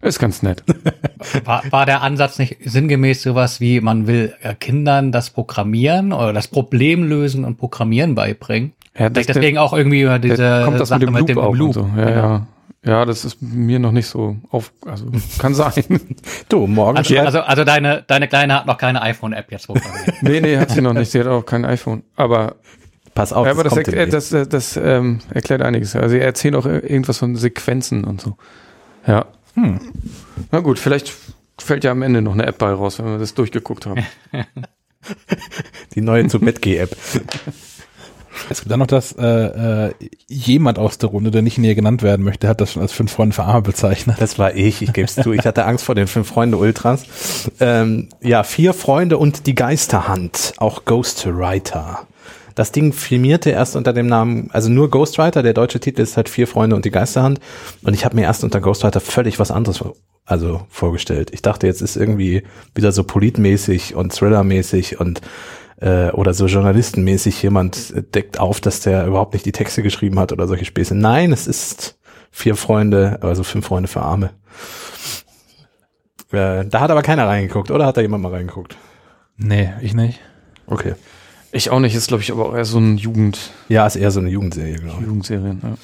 Ist 0.00 0.18
ganz 0.18 0.42
nett. 0.42 0.62
War, 1.44 1.62
war 1.70 1.86
der 1.86 2.02
Ansatz 2.02 2.38
nicht 2.38 2.58
sinngemäß 2.62 3.22
sowas 3.22 3.58
wie, 3.58 3.80
man 3.80 4.06
will 4.06 4.34
äh, 4.42 4.54
Kindern 4.54 5.10
das 5.10 5.30
Programmieren 5.30 6.12
oder 6.12 6.34
das 6.34 6.48
Problem 6.48 7.04
lösen 7.04 7.46
und 7.46 7.56
Programmieren 7.56 8.14
beibringen? 8.14 8.74
Ja, 8.96 9.10
Vielleicht 9.10 9.28
deswegen 9.28 9.58
auch 9.58 9.72
irgendwie 9.72 10.02
über 10.02 10.18
diese 10.18 10.62
kommt 10.64 10.78
das 10.78 10.88
Sache 10.88 11.10
mit 11.10 11.28
dem 11.28 11.36
Loop, 11.36 11.44
auch 11.44 11.58
und 11.58 11.72
so. 11.72 11.90
Ja, 11.96 12.04
Genau. 12.04 12.16
ja. 12.16 12.46
Ja, 12.86 13.06
das 13.06 13.24
ist 13.24 13.40
mir 13.40 13.78
noch 13.78 13.92
nicht 13.92 14.06
so 14.06 14.36
auf, 14.50 14.70
also 14.84 15.06
kann 15.38 15.54
sein. 15.54 15.72
Du, 16.50 16.66
morgen 16.66 16.98
Also, 16.98 17.18
also, 17.18 17.40
also 17.40 17.64
deine, 17.64 18.04
deine 18.06 18.28
Kleine 18.28 18.56
hat 18.56 18.66
noch 18.66 18.76
keine 18.76 19.00
iPhone-App 19.00 19.50
jetzt 19.50 19.68
nee, 20.20 20.40
nee, 20.40 20.58
hat 20.58 20.70
sie 20.70 20.82
noch 20.82 20.92
nicht. 20.92 21.10
Sie 21.10 21.18
hat 21.18 21.26
auch 21.26 21.46
kein 21.46 21.64
iPhone. 21.64 22.02
Aber, 22.14 22.56
pass 23.14 23.32
auf, 23.32 23.46
ja, 23.46 23.52
aber 23.52 23.64
das, 23.64 23.72
kommt 23.72 23.86
erklärt, 23.86 24.12
demnächst. 24.12 24.34
das, 24.34 24.48
das, 24.48 24.74
das 24.74 24.84
ähm, 24.84 25.20
erklärt 25.30 25.62
einiges. 25.62 25.96
Also 25.96 26.10
sie 26.10 26.20
erzählen 26.20 26.56
auch 26.56 26.66
irgendwas 26.66 27.16
von 27.16 27.36
Sequenzen 27.36 28.04
und 28.04 28.20
so. 28.20 28.36
Ja. 29.06 29.26
Hm. 29.54 29.80
Na 30.50 30.60
gut, 30.60 30.78
vielleicht 30.78 31.10
fällt 31.58 31.84
ja 31.84 31.92
am 31.92 32.02
Ende 32.02 32.20
noch 32.20 32.34
eine 32.34 32.44
App 32.44 32.58
bei 32.58 32.70
raus, 32.70 32.98
wenn 32.98 33.06
wir 33.06 33.18
das 33.18 33.32
durchgeguckt 33.32 33.86
haben. 33.86 34.04
die 35.94 36.02
neue 36.02 36.26
zu 36.26 36.38
Bett 36.38 36.66
App. 36.66 36.94
Es 38.50 38.60
gibt 38.60 38.70
dann 38.70 38.78
noch 38.78 38.86
das, 38.86 39.12
äh, 39.12 39.88
äh, 39.88 39.94
jemand 40.28 40.78
aus 40.78 40.98
der 40.98 41.10
Runde, 41.10 41.30
der 41.30 41.42
nicht 41.42 41.58
näher 41.58 41.74
genannt 41.74 42.02
werden 42.02 42.24
möchte, 42.24 42.48
hat 42.48 42.60
das 42.60 42.72
schon 42.72 42.82
als 42.82 42.92
fünf 42.92 43.12
Freunde 43.12 43.34
für 43.34 43.44
Arme 43.44 43.62
bezeichnet. 43.62 44.16
Das 44.18 44.38
war 44.38 44.54
ich, 44.54 44.82
ich 44.82 44.92
gebe 44.92 45.06
es 45.06 45.14
zu. 45.14 45.32
Ich 45.32 45.46
hatte 45.46 45.64
Angst 45.64 45.84
vor 45.84 45.94
den 45.94 46.06
fünf 46.06 46.28
Freunde 46.28 46.56
Ultras. 46.56 47.04
Ähm, 47.60 48.08
ja, 48.20 48.42
vier 48.42 48.74
Freunde 48.74 49.18
und 49.18 49.46
die 49.46 49.54
Geisterhand, 49.54 50.54
auch 50.58 50.84
Ghostwriter. 50.84 52.06
Das 52.54 52.70
Ding 52.70 52.92
filmierte 52.92 53.50
erst 53.50 53.74
unter 53.74 53.92
dem 53.92 54.06
Namen, 54.06 54.48
also 54.52 54.70
nur 54.70 54.90
Ghostwriter, 54.90 55.42
der 55.42 55.54
deutsche 55.54 55.80
Titel 55.80 56.02
ist 56.02 56.16
halt 56.16 56.28
Vier 56.28 56.46
Freunde 56.46 56.76
und 56.76 56.84
die 56.84 56.90
Geisterhand. 56.90 57.40
Und 57.82 57.94
ich 57.94 58.04
habe 58.04 58.14
mir 58.14 58.22
erst 58.22 58.44
unter 58.44 58.60
Ghostwriter 58.60 59.00
völlig 59.00 59.40
was 59.40 59.50
anderes 59.50 59.82
also 60.26 60.62
vorgestellt. 60.70 61.30
Ich 61.32 61.42
dachte, 61.42 61.66
jetzt 61.66 61.82
ist 61.82 61.96
irgendwie 61.96 62.44
wieder 62.74 62.92
so 62.92 63.04
politmäßig 63.04 63.94
und 63.94 64.14
thrillermäßig 64.14 65.00
und 65.00 65.20
äh, 65.80 66.10
oder 66.10 66.34
so 66.34 66.46
journalistenmäßig 66.46 67.42
jemand 67.42 67.94
deckt 68.14 68.38
auf, 68.38 68.60
dass 68.60 68.80
der 68.80 69.06
überhaupt 69.06 69.32
nicht 69.34 69.46
die 69.46 69.52
Texte 69.52 69.82
geschrieben 69.82 70.18
hat 70.18 70.32
oder 70.32 70.46
solche 70.46 70.64
Späße. 70.64 70.94
Nein, 70.94 71.32
es 71.32 71.46
ist 71.46 71.98
vier 72.30 72.56
Freunde, 72.56 73.18
also 73.22 73.42
fünf 73.42 73.66
Freunde 73.66 73.88
für 73.88 74.02
Arme. 74.02 74.30
Äh, 76.32 76.64
da 76.66 76.80
hat 76.80 76.90
aber 76.90 77.02
keiner 77.02 77.26
reingeguckt, 77.28 77.70
oder 77.70 77.86
hat 77.86 77.96
da 77.96 78.00
jemand 78.00 78.22
mal 78.22 78.32
reingeguckt? 78.32 78.76
Nee, 79.36 79.72
ich 79.80 79.94
nicht. 79.94 80.20
Okay. 80.66 80.94
Ich 81.52 81.70
auch 81.70 81.78
nicht, 81.80 81.94
ist 81.94 82.08
glaube 82.08 82.22
ich 82.22 82.32
aber 82.32 82.46
auch 82.46 82.54
eher 82.54 82.64
so 82.64 82.78
ein 82.78 82.96
Jugend, 82.96 83.52
Ja, 83.68 83.86
ist 83.86 83.96
eher 83.96 84.10
so 84.10 84.20
eine 84.20 84.30
Jugendserie, 84.30 84.76
glaube 84.76 85.00
ich. 85.00 85.06
Jugendserien. 85.06 85.60
Ja. 85.62 85.74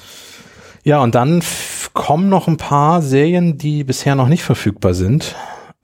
Ja, 0.83 0.99
und 1.01 1.15
dann 1.15 1.43
kommen 1.93 2.27
noch 2.29 2.47
ein 2.47 2.57
paar 2.57 3.01
Serien, 3.01 3.57
die 3.57 3.83
bisher 3.83 4.15
noch 4.15 4.27
nicht 4.27 4.43
verfügbar 4.43 4.93
sind. 4.93 5.35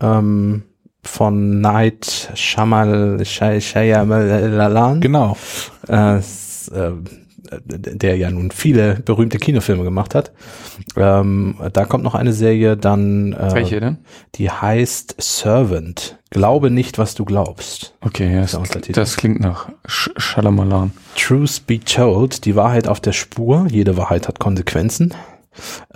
Ähm, 0.01 0.63
von 1.07 1.61
Night 1.61 2.29
Shamal 2.35 3.23
Shay- 3.25 3.61
Shyamalan. 3.61 5.01
Genau. 5.01 5.37
äh, 5.87 6.17
äh, 6.17 6.21
der 7.65 8.17
ja 8.17 8.29
nun 8.29 8.51
viele 8.51 8.95
berühmte 8.95 9.37
Kinofilme 9.37 9.85
gemacht 9.85 10.15
hat. 10.15 10.33
Ähm, 10.97 11.55
da 11.71 11.85
kommt 11.85 12.03
noch 12.03 12.13
eine 12.13 12.33
Serie, 12.33 12.75
dann 12.75 13.31
äh, 13.31 13.53
Welche 13.53 13.79
denn? 13.79 13.97
die 14.35 14.49
heißt 14.51 15.15
Servant. 15.17 16.17
Glaube 16.29 16.69
nicht, 16.71 16.97
was 16.97 17.15
du 17.15 17.23
glaubst. 17.23 17.93
Okay, 18.01 18.33
ja, 18.33 18.41
das, 18.41 18.53
Untertitel. 18.55 18.99
das 18.99 19.15
klingt 19.15 19.39
nach 19.39 19.69
Sch 19.87 20.09
Shalamalan. 20.17 20.91
Truth 21.15 21.65
be 21.65 21.79
told, 21.79 22.43
die 22.43 22.57
Wahrheit 22.57 22.89
auf 22.89 22.99
der 22.99 23.13
Spur. 23.13 23.65
Jede 23.71 23.95
Wahrheit 23.95 24.27
hat 24.27 24.39
Konsequenzen. 24.39 25.13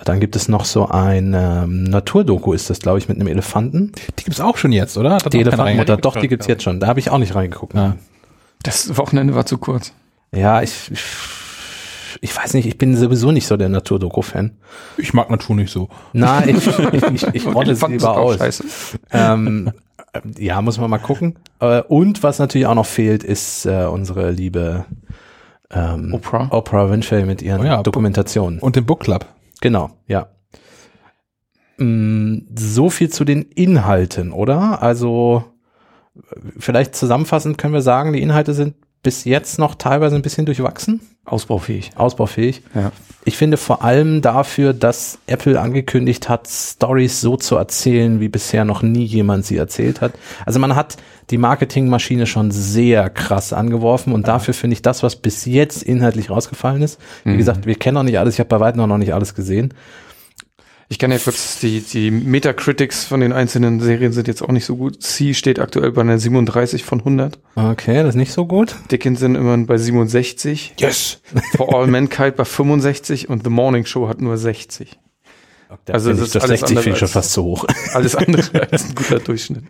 Dann 0.06 0.20
gibt 0.20 0.36
es 0.36 0.48
noch 0.48 0.66
so 0.66 0.88
ein 0.88 1.34
ähm, 1.36 1.84
Naturdoku, 1.84 2.54
ist 2.54 2.70
das, 2.70 2.80
glaube 2.80 3.00
ich, 3.00 3.08
mit 3.08 3.18
einem 3.18 3.28
Elefanten. 3.28 3.92
Die 4.20 4.24
gibt's 4.24 4.40
auch 4.40 4.58
schon 4.58 4.72
jetzt, 4.72 4.98
oder? 4.98 5.16
Hat 5.16 5.32
Die 5.34 5.40
Elefantenmutter, 5.42 5.98
doch, 5.98 6.16
die 6.18 6.28
gibt's 6.28 6.48
jetzt 6.48 6.64
schon. 6.64 6.80
Da 6.80 6.88
habe 6.88 7.00
ich 7.00 7.10
auch 7.10 7.18
nicht 7.18 7.36
reingeguckt. 7.36 7.76
Ah. 7.76 7.96
Das 8.64 8.98
Wochenende 8.98 9.36
war 9.36 9.46
zu 9.46 9.58
kurz. 9.58 9.94
Ja, 10.34 10.62
ich, 10.62 10.92
ich, 10.92 11.02
ich 12.22 12.36
weiß 12.38 12.54
nicht, 12.54 12.68
ich 12.68 12.78
bin 12.78 12.96
sowieso 12.96 13.32
nicht 13.32 13.48
so 13.48 13.58
der 13.58 13.70
Naturdoku-Fan. 13.70 14.52
Ich 14.98 15.14
mag 15.14 15.30
Natur 15.30 15.56
nicht 15.56 15.72
so. 15.72 15.90
Nein, 16.14 16.50
ich, 16.58 16.68
ich, 16.94 17.04
ich, 17.04 17.28
ich 17.36 17.44
fand 17.44 17.68
das 17.68 17.88
lieber 17.88 18.12
auch 18.12 18.18
aus. 18.18 18.38
scheiße. 18.38 18.64
Ähm, 19.12 19.72
äh, 20.14 20.22
ja, 20.38 20.62
muss 20.62 20.78
man 20.78 20.90
mal 20.90 21.00
gucken. 21.00 21.36
Äh, 21.60 21.82
Und 21.82 22.24
was 22.24 22.40
natürlich 22.40 22.68
auch 22.68 22.76
noch 22.76 22.86
fehlt, 22.86 23.24
ist 23.24 23.66
äh, 23.66 23.86
unsere 23.86 24.32
liebe 24.32 24.86
ähm, 25.72 26.14
Oprah. 26.14 26.48
Oprah 26.52 26.90
Winfrey 26.90 27.26
mit 27.26 27.42
ihren 27.42 27.62
Oh 27.62 27.66
ja, 27.66 27.82
Dokumentationen. 27.84 28.60
Und 28.60 28.76
den 28.76 28.86
Book 28.86 29.02
Club. 29.02 29.26
Genau, 29.62 29.92
ja. 30.08 30.28
Mm, 31.78 32.40
So 32.58 32.90
viel 32.90 33.10
zu 33.10 33.24
den 33.24 33.44
Inhalten, 33.44 34.32
oder? 34.34 34.82
Also 34.82 35.46
äh, 36.16 36.20
vielleicht 36.60 36.96
zusammenfassend 36.96 37.58
können 37.58 37.74
wir 37.74 37.82
sagen, 37.82 38.14
die 38.14 38.22
Inhalte 38.22 38.54
sind 38.54 38.76
bis 39.04 39.26
jetzt 39.26 39.60
noch 39.60 39.76
teilweise 39.76 40.16
ein 40.16 40.22
bisschen 40.22 40.46
durchwachsen, 40.46 41.02
Ausbaufähig. 41.26 41.92
ausbaufähig. 41.96 42.62
Ja. 42.76 42.92
Ich 43.24 43.38
finde 43.38 43.58
vor 43.58 43.84
allem 43.84 44.22
dafür, 44.22 44.74
dass 44.74 45.20
Apple 45.28 45.60
angekündigt 45.60 46.28
hat, 46.28 46.48
Stories 46.48 47.22
so 47.22 47.38
zu 47.38 47.56
erzählen, 47.56 48.20
wie 48.20 48.30
bisher 48.30 48.66
noch 48.66 48.82
nie 48.82 49.06
jemand 49.06 49.46
sie 49.46 49.58
erzählt 49.58 50.02
hat. 50.02 50.14
Also 50.46 50.60
man 50.60 50.76
hat 50.76 50.98
die 51.30 51.38
Marketingmaschine 51.38 52.26
schon 52.26 52.50
sehr 52.50 53.10
krass 53.12 53.54
angeworfen 53.54 54.14
und 54.14 54.28
dafür 54.28 54.56
finde 54.56 54.74
ich 54.74 54.82
das, 54.82 55.04
was 55.04 55.16
bis 55.16 55.46
jetzt 55.46 55.84
inhaltlich 55.84 56.32
rausgefallen 56.32 56.82
ist. 56.82 57.00
Wie 57.24 57.38
gesagt, 57.38 57.68
wir 57.68 57.76
kennen 57.76 57.96
noch 57.96 58.04
nicht 58.04 58.18
alles, 58.18 58.34
ich 58.34 58.40
habe 58.40 58.50
bei 58.50 58.60
weitem 58.60 58.88
noch 58.88 58.98
nicht 58.98 59.14
alles 59.14 59.36
gesehen. 59.36 59.74
Ich 60.92 61.00
kann 61.00 61.10
ja 61.10 61.20
kurz, 61.20 61.58
die, 61.62 61.80
die 61.80 62.12
Metacritics 62.12 63.06
von 63.06 63.22
den 63.22 63.32
einzelnen 63.32 63.80
Serien 63.80 64.12
sind 64.12 64.28
jetzt 64.28 64.42
auch 64.42 64.52
nicht 64.52 64.66
so 64.66 64.76
gut. 64.76 65.02
C 65.02 65.34
steht 65.34 65.58
aktuell 65.58 65.94
bei 65.94 66.02
einer 66.02 66.20
37 66.20 66.84
von 66.84 67.00
100. 67.00 67.40
Okay, 67.56 68.04
das 68.04 68.10
ist 68.10 68.16
nicht 68.16 68.34
so 68.34 68.46
gut. 68.46 68.76
Dickinson 68.92 69.36
immerhin 69.36 69.68
bei 69.68 69.78
67. 69.78 70.74
Yes! 70.78 71.22
For 71.56 71.74
All 71.74 71.88
Mankind 71.88 72.36
bei 72.36 72.44
65 72.44 73.30
und 73.30 73.46
The 73.46 73.50
Morning 73.50 73.86
Show 73.86 74.10
hat 74.10 74.20
nur 74.20 74.38
60. 74.38 75.00
Also 75.88 76.10
das, 76.10 76.20
ist 76.20 76.36
das 76.36 76.44
60 76.44 76.68
finde 76.80 76.90
ich 76.90 76.98
schon 76.98 77.08
fast 77.08 77.32
zu 77.32 77.46
hoch. 77.46 77.66
Alles 77.94 78.18
andere 78.18 78.70
als 78.70 78.84
ein 78.84 78.94
guter 78.94 79.20
Durchschnitt. 79.20 79.64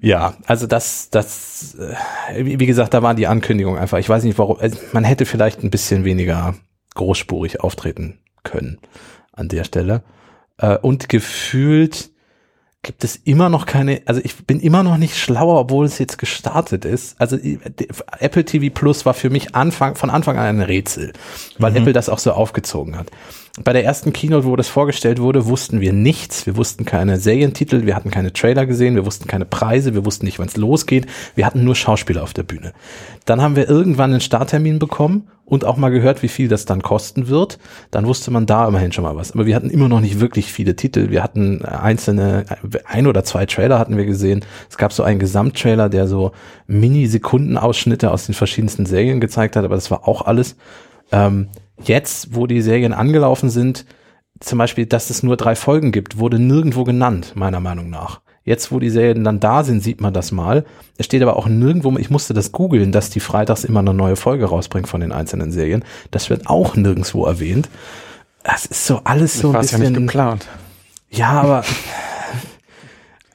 Ja, 0.00 0.34
also 0.46 0.66
das, 0.66 1.10
das, 1.10 1.76
äh, 2.34 2.44
wie 2.44 2.66
gesagt, 2.66 2.92
da 2.92 3.04
war 3.04 3.14
die 3.14 3.28
Ankündigung 3.28 3.78
einfach. 3.78 3.98
Ich 3.98 4.08
weiß 4.08 4.24
nicht, 4.24 4.36
warum. 4.36 4.58
Also 4.58 4.78
man 4.92 5.04
hätte 5.04 5.26
vielleicht 5.26 5.62
ein 5.62 5.70
bisschen 5.70 6.04
weniger 6.04 6.56
großspurig 6.96 7.60
auftreten 7.60 8.18
können 8.42 8.80
an 9.38 9.48
der 9.48 9.64
Stelle. 9.64 10.02
Äh, 10.58 10.76
und 10.78 11.08
gefühlt 11.08 12.10
gibt 12.82 13.02
es 13.04 13.16
immer 13.16 13.48
noch 13.48 13.66
keine, 13.66 14.02
also 14.06 14.20
ich 14.22 14.46
bin 14.46 14.60
immer 14.60 14.82
noch 14.82 14.98
nicht 14.98 15.16
schlauer, 15.18 15.58
obwohl 15.60 15.84
es 15.84 15.98
jetzt 15.98 16.16
gestartet 16.18 16.84
ist. 16.84 17.20
Also 17.20 17.36
die- 17.36 17.58
Apple 18.20 18.44
TV 18.44 18.72
Plus 18.72 19.04
war 19.04 19.14
für 19.14 19.30
mich 19.30 19.54
Anfang, 19.54 19.96
von 19.96 20.10
Anfang 20.10 20.38
an 20.38 20.44
ein 20.46 20.60
Rätsel, 20.62 21.12
weil 21.58 21.76
Apple 21.76 21.92
das 21.92 22.08
auch 22.08 22.18
so 22.20 22.32
aufgezogen 22.32 22.96
hat. 22.96 23.10
Bei 23.64 23.72
der 23.72 23.84
ersten 23.84 24.12
Keynote, 24.12 24.46
wo 24.46 24.56
das 24.56 24.68
vorgestellt 24.68 25.20
wurde, 25.20 25.46
wussten 25.46 25.80
wir 25.80 25.92
nichts. 25.92 26.46
Wir 26.46 26.56
wussten 26.56 26.84
keine 26.84 27.18
Serientitel, 27.18 27.86
wir 27.86 27.96
hatten 27.96 28.10
keine 28.10 28.32
Trailer 28.32 28.66
gesehen, 28.66 28.94
wir 28.94 29.04
wussten 29.04 29.26
keine 29.26 29.44
Preise, 29.44 29.94
wir 29.94 30.04
wussten 30.04 30.26
nicht, 30.26 30.38
wann 30.38 30.48
es 30.48 30.56
losgeht. 30.56 31.06
Wir 31.34 31.46
hatten 31.46 31.64
nur 31.64 31.74
Schauspieler 31.74 32.22
auf 32.22 32.34
der 32.34 32.44
Bühne. 32.44 32.72
Dann 33.24 33.42
haben 33.42 33.56
wir 33.56 33.68
irgendwann 33.68 34.10
einen 34.12 34.20
Starttermin 34.20 34.78
bekommen 34.78 35.28
und 35.44 35.64
auch 35.64 35.76
mal 35.76 35.88
gehört, 35.88 36.22
wie 36.22 36.28
viel 36.28 36.48
das 36.48 36.66
dann 36.66 36.82
kosten 36.82 37.28
wird. 37.28 37.58
Dann 37.90 38.06
wusste 38.06 38.30
man 38.30 38.46
da 38.46 38.68
immerhin 38.68 38.92
schon 38.92 39.04
mal 39.04 39.16
was. 39.16 39.32
Aber 39.32 39.46
wir 39.46 39.56
hatten 39.56 39.70
immer 39.70 39.88
noch 39.88 40.00
nicht 40.00 40.20
wirklich 40.20 40.52
viele 40.52 40.76
Titel. 40.76 41.10
Wir 41.10 41.22
hatten 41.22 41.64
einzelne, 41.64 42.44
ein 42.84 43.06
oder 43.06 43.24
zwei 43.24 43.46
Trailer 43.46 43.78
hatten 43.78 43.96
wir 43.96 44.04
gesehen. 44.04 44.44
Es 44.70 44.76
gab 44.76 44.92
so 44.92 45.02
einen 45.02 45.18
Gesamttrailer, 45.18 45.88
der 45.88 46.06
so 46.06 46.32
Mini-Sekunden-Ausschnitte 46.66 48.10
aus 48.10 48.26
den 48.26 48.34
verschiedensten 48.34 48.86
Serien 48.86 49.20
gezeigt 49.20 49.56
hat, 49.56 49.64
aber 49.64 49.74
das 49.74 49.90
war 49.90 50.06
auch 50.06 50.22
alles. 50.22 50.56
Ähm, 51.10 51.48
jetzt, 51.82 52.34
wo 52.34 52.46
die 52.46 52.62
Serien 52.62 52.92
angelaufen 52.92 53.50
sind, 53.50 53.84
zum 54.40 54.58
Beispiel, 54.58 54.86
dass 54.86 55.10
es 55.10 55.22
nur 55.22 55.36
drei 55.36 55.56
Folgen 55.56 55.92
gibt, 55.92 56.18
wurde 56.18 56.38
nirgendwo 56.38 56.84
genannt, 56.84 57.32
meiner 57.34 57.60
Meinung 57.60 57.90
nach. 57.90 58.20
Jetzt, 58.44 58.72
wo 58.72 58.78
die 58.78 58.88
Serien 58.88 59.24
dann 59.24 59.40
da 59.40 59.62
sind, 59.62 59.82
sieht 59.82 60.00
man 60.00 60.14
das 60.14 60.32
mal. 60.32 60.64
Es 60.96 61.04
steht 61.06 61.22
aber 61.22 61.36
auch 61.36 61.48
nirgendwo, 61.48 61.96
ich 61.98 62.08
musste 62.08 62.32
das 62.32 62.50
googeln, 62.52 62.92
dass 62.92 63.10
die 63.10 63.20
freitags 63.20 63.64
immer 63.64 63.80
eine 63.80 63.92
neue 63.92 64.16
Folge 64.16 64.46
rausbringt 64.46 64.88
von 64.88 65.00
den 65.00 65.12
einzelnen 65.12 65.50
Serien. 65.50 65.84
Das 66.10 66.30
wird 66.30 66.46
auch 66.46 66.74
nirgendwo 66.74 67.26
erwähnt. 67.26 67.68
Das 68.44 68.64
ist 68.64 68.86
so 68.86 69.02
alles 69.04 69.38
so 69.38 69.48
ein 69.48 69.54
War 69.54 69.60
es 69.60 69.72
ja 69.72 69.78
bisschen. 69.78 69.92
nicht 69.92 70.02
geplant. 70.06 70.46
Ja, 71.10 71.30
aber 71.32 71.64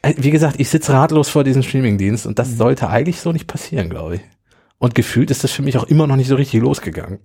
äh, 0.02 0.14
wie 0.18 0.32
gesagt, 0.32 0.60
ich 0.60 0.70
sitze 0.70 0.94
ratlos 0.94 1.30
vor 1.30 1.44
diesem 1.44 1.62
Streamingdienst 1.64 2.26
und 2.26 2.40
das 2.40 2.58
sollte 2.58 2.90
eigentlich 2.90 3.20
so 3.20 3.32
nicht 3.32 3.48
passieren, 3.48 3.90
glaube 3.90 4.16
ich. 4.16 4.22
Und 4.80 4.96
gefühlt 4.96 5.32
ist 5.32 5.44
das 5.44 5.52
für 5.52 5.62
mich 5.62 5.78
auch 5.78 5.86
immer 5.86 6.08
noch 6.08 6.16
nicht 6.16 6.28
so 6.28 6.36
richtig 6.36 6.62
losgegangen. 6.62 7.20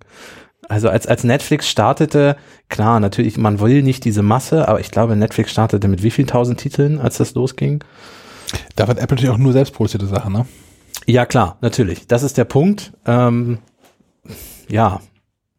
Also 0.68 0.88
als, 0.88 1.06
als 1.06 1.24
Netflix 1.24 1.68
startete, 1.68 2.36
klar, 2.68 3.00
natürlich, 3.00 3.36
man 3.38 3.60
will 3.60 3.82
nicht 3.82 4.04
diese 4.04 4.22
Masse, 4.22 4.68
aber 4.68 4.80
ich 4.80 4.90
glaube, 4.90 5.16
Netflix 5.16 5.50
startete 5.50 5.88
mit 5.88 6.02
wie 6.02 6.10
vielen 6.10 6.26
tausend 6.26 6.58
Titeln, 6.60 7.00
als 7.00 7.18
das 7.18 7.34
losging? 7.34 7.84
Da 8.76 8.86
hat 8.86 8.98
Apple 8.98 9.16
natürlich 9.16 9.30
auch 9.30 9.38
nur 9.38 9.52
selbstproduzierte 9.52 10.06
Sachen, 10.06 10.32
ne? 10.32 10.46
Ja, 11.06 11.26
klar, 11.26 11.56
natürlich. 11.60 12.06
Das 12.06 12.22
ist 12.22 12.36
der 12.36 12.44
Punkt. 12.44 12.92
Ähm, 13.06 13.58
ja, 14.68 15.00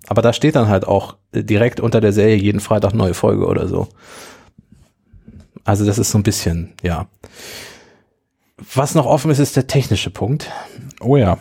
aber 0.08 0.22
da 0.22 0.34
steht 0.34 0.56
dann 0.56 0.68
halt 0.68 0.86
auch 0.86 1.18
direkt 1.34 1.80
unter 1.80 2.02
der 2.02 2.14
Serie 2.14 2.36
jeden 2.36 2.60
Freitag 2.60 2.94
neue 2.94 3.14
Folge 3.14 3.46
oder 3.46 3.68
so. 3.68 3.88
Also 5.64 5.86
das 5.86 5.98
ist 5.98 6.12
so 6.12 6.18
ein 6.18 6.24
bisschen, 6.24 6.74
ja. 6.84 7.08
Was 8.74 8.96
noch 8.96 9.06
offen 9.06 9.32
ist, 9.32 9.40
ist 9.40 9.56
der 9.56 9.68
technische 9.68 10.10
Punkt. 10.10 10.52
Oh 11.00 11.16
ja. 11.16 11.38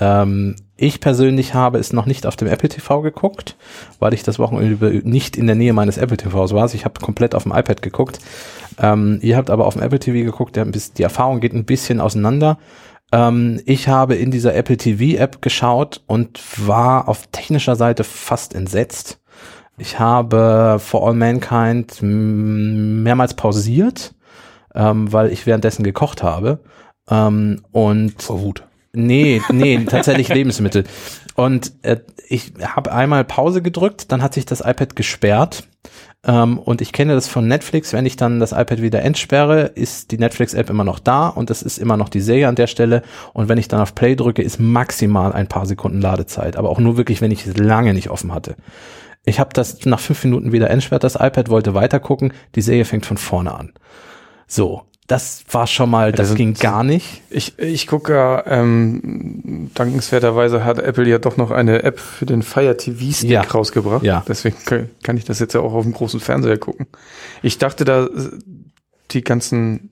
Ähm, 0.00 0.56
ich 0.76 1.00
persönlich 1.00 1.52
habe 1.52 1.78
es 1.78 1.92
noch 1.92 2.06
nicht 2.06 2.26
auf 2.26 2.36
dem 2.36 2.48
Apple 2.48 2.70
TV 2.70 3.02
geguckt, 3.02 3.56
weil 3.98 4.14
ich 4.14 4.22
das 4.22 4.38
Wochenende 4.38 5.02
nicht 5.04 5.36
in 5.36 5.46
der 5.46 5.56
Nähe 5.56 5.74
meines 5.74 5.98
Apple 5.98 6.16
TVs 6.16 6.54
war. 6.54 6.62
Also 6.62 6.74
ich 6.74 6.86
habe 6.86 7.00
komplett 7.00 7.34
auf 7.34 7.42
dem 7.42 7.52
iPad 7.52 7.82
geguckt. 7.82 8.18
Ähm, 8.78 9.18
ihr 9.20 9.36
habt 9.36 9.50
aber 9.50 9.66
auf 9.66 9.74
dem 9.74 9.82
Apple 9.82 9.98
TV 9.98 10.24
geguckt. 10.24 10.56
Die 10.56 11.02
Erfahrung 11.02 11.40
geht 11.40 11.52
ein 11.52 11.66
bisschen 11.66 12.00
auseinander. 12.00 12.58
Ähm, 13.12 13.60
ich 13.66 13.88
habe 13.88 14.14
in 14.14 14.30
dieser 14.30 14.54
Apple 14.54 14.78
TV 14.78 15.20
App 15.20 15.42
geschaut 15.42 16.02
und 16.06 16.40
war 16.66 17.08
auf 17.08 17.26
technischer 17.30 17.76
Seite 17.76 18.02
fast 18.02 18.54
entsetzt. 18.54 19.20
Ich 19.76 19.98
habe 19.98 20.78
For 20.78 21.06
All 21.06 21.14
Mankind 21.14 22.00
mm, 22.00 23.02
mehrmals 23.02 23.34
pausiert, 23.34 24.14
ähm, 24.74 25.12
weil 25.12 25.30
ich 25.30 25.46
währenddessen 25.46 25.82
gekocht 25.82 26.22
habe. 26.22 26.60
Ähm, 27.10 27.62
und 27.72 28.22
Vor 28.22 28.40
Wut. 28.40 28.64
Nee, 28.92 29.40
nee, 29.50 29.84
tatsächlich 29.84 30.28
Lebensmittel. 30.28 30.84
Und 31.34 31.72
äh, 31.82 31.98
ich 32.28 32.52
habe 32.60 32.92
einmal 32.92 33.24
Pause 33.24 33.62
gedrückt, 33.62 34.10
dann 34.10 34.22
hat 34.22 34.34
sich 34.34 34.46
das 34.46 34.60
iPad 34.60 34.96
gesperrt. 34.96 35.68
Ähm, 36.24 36.58
und 36.58 36.80
ich 36.80 36.92
kenne 36.92 37.14
das 37.14 37.28
von 37.28 37.46
Netflix, 37.46 37.92
wenn 37.92 38.04
ich 38.04 38.16
dann 38.16 38.40
das 38.40 38.52
iPad 38.52 38.82
wieder 38.82 39.02
entsperre, 39.02 39.62
ist 39.62 40.10
die 40.10 40.18
Netflix-App 40.18 40.68
immer 40.68 40.84
noch 40.84 40.98
da 40.98 41.28
und 41.28 41.50
das 41.50 41.62
ist 41.62 41.78
immer 41.78 41.96
noch 41.96 42.08
die 42.08 42.20
Serie 42.20 42.48
an 42.48 42.56
der 42.56 42.66
Stelle. 42.66 43.02
Und 43.32 43.48
wenn 43.48 43.58
ich 43.58 43.68
dann 43.68 43.80
auf 43.80 43.94
Play 43.94 44.16
drücke, 44.16 44.42
ist 44.42 44.58
maximal 44.58 45.32
ein 45.32 45.46
paar 45.46 45.66
Sekunden 45.66 46.00
Ladezeit. 46.00 46.56
Aber 46.56 46.68
auch 46.68 46.80
nur 46.80 46.96
wirklich, 46.96 47.20
wenn 47.20 47.30
ich 47.30 47.46
es 47.46 47.56
lange 47.56 47.94
nicht 47.94 48.10
offen 48.10 48.34
hatte. 48.34 48.56
Ich 49.24 49.38
habe 49.38 49.50
das 49.52 49.84
nach 49.86 50.00
fünf 50.00 50.24
Minuten 50.24 50.52
wieder 50.52 50.68
entsperrt, 50.70 51.04
das 51.04 51.14
iPad, 51.14 51.48
wollte 51.48 51.74
weitergucken, 51.74 52.32
die 52.54 52.62
Serie 52.62 52.84
fängt 52.84 53.06
von 53.06 53.18
vorne 53.18 53.54
an. 53.54 53.72
So, 54.46 54.82
das 55.10 55.42
war 55.50 55.66
schon 55.66 55.90
mal, 55.90 56.12
das 56.12 56.28
sind- 56.28 56.36
ging 56.36 56.54
gar 56.54 56.84
nicht. 56.84 57.22
Ich, 57.30 57.58
ich 57.58 57.86
gucke 57.86 58.12
ja, 58.14 58.44
ähm, 58.46 59.70
dankenswerterweise 59.74 60.64
hat 60.64 60.78
Apple 60.78 61.08
ja 61.08 61.18
doch 61.18 61.36
noch 61.36 61.50
eine 61.50 61.82
App 61.82 61.98
für 61.98 62.26
den 62.26 62.42
Fire 62.42 62.76
TV 62.76 63.12
Stick 63.12 63.30
Ja. 63.30 63.40
rausgebracht. 63.42 64.04
Ja. 64.04 64.22
Deswegen 64.28 64.56
kann- 65.02 65.16
ich 65.16 65.24
das 65.24 65.38
jetzt 65.40 65.54
ja 65.54 65.60
auch 65.60 65.72
auf 65.74 65.82
dem 65.84 65.92
großen 65.92 66.20
Fernseher 66.20 66.58
gucken. 66.58 66.86
Ich 67.42 67.58
dachte 67.58 67.84
da, 67.84 68.08
die 69.10 69.22
ganzen 69.24 69.90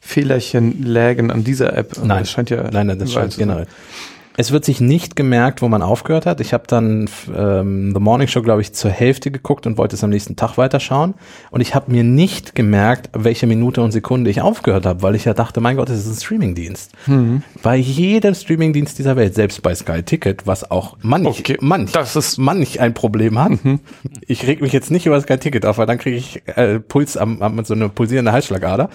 Fehlerchen 0.00 0.82
lägen 0.84 1.30
an 1.30 1.42
dieser 1.44 1.76
App. 1.76 1.98
aber 1.98 2.06
Nein. 2.06 2.18
das 2.20 2.30
scheint 2.30 2.50
ja. 2.50 2.62
Nein, 2.70 2.86
nein, 2.86 2.98
das 2.98 3.12
scheint 3.12 3.36
generell. 3.36 3.66
Es 4.40 4.52
wird 4.52 4.64
sich 4.64 4.80
nicht 4.80 5.16
gemerkt, 5.16 5.60
wo 5.60 5.68
man 5.68 5.82
aufgehört 5.82 6.24
hat. 6.24 6.40
Ich 6.40 6.54
habe 6.54 6.64
dann 6.66 7.10
ähm, 7.36 7.92
The 7.92 8.00
Morning 8.00 8.26
Show, 8.26 8.40
glaube 8.40 8.62
ich, 8.62 8.72
zur 8.72 8.90
Hälfte 8.90 9.30
geguckt 9.30 9.66
und 9.66 9.76
wollte 9.76 9.96
es 9.96 10.02
am 10.02 10.08
nächsten 10.08 10.34
Tag 10.34 10.56
weiterschauen. 10.56 11.12
Und 11.50 11.60
ich 11.60 11.74
habe 11.74 11.92
mir 11.92 12.04
nicht 12.04 12.54
gemerkt, 12.54 13.10
welche 13.12 13.46
Minute 13.46 13.82
und 13.82 13.92
Sekunde 13.92 14.30
ich 14.30 14.40
aufgehört 14.40 14.86
habe, 14.86 15.02
weil 15.02 15.14
ich 15.14 15.26
ja 15.26 15.34
dachte, 15.34 15.60
mein 15.60 15.76
Gott, 15.76 15.90
das 15.90 15.98
ist 15.98 16.06
ein 16.08 16.16
Streamingdienst. 16.22 16.90
Mhm. 17.06 17.42
Bei 17.62 17.76
jedem 17.76 18.34
Streamingdienst 18.34 18.98
dieser 18.98 19.14
Welt, 19.16 19.34
selbst 19.34 19.60
bei 19.62 19.74
Sky 19.74 20.02
Ticket, 20.02 20.46
was 20.46 20.70
auch 20.70 20.96
manch, 21.02 21.26
Okay, 21.26 21.58
manch, 21.60 21.92
das 21.92 22.16
ist- 22.16 22.38
manch 22.38 22.80
ein 22.80 22.94
Problem 22.94 23.38
hat. 23.38 23.52
Ich 24.26 24.46
reg 24.46 24.62
mich 24.62 24.72
jetzt 24.72 24.90
nicht 24.90 25.04
über 25.04 25.20
Sky 25.20 25.36
Ticket 25.36 25.66
auf, 25.66 25.76
weil 25.76 25.84
dann 25.86 25.98
kriege 25.98 26.16
ich 26.16 26.40
äh, 26.56 26.80
Puls 26.80 27.18
am, 27.18 27.42
am 27.42 27.62
so 27.66 27.74
eine 27.74 27.90
pulsierende 27.90 28.32
Halsschlagader. 28.32 28.88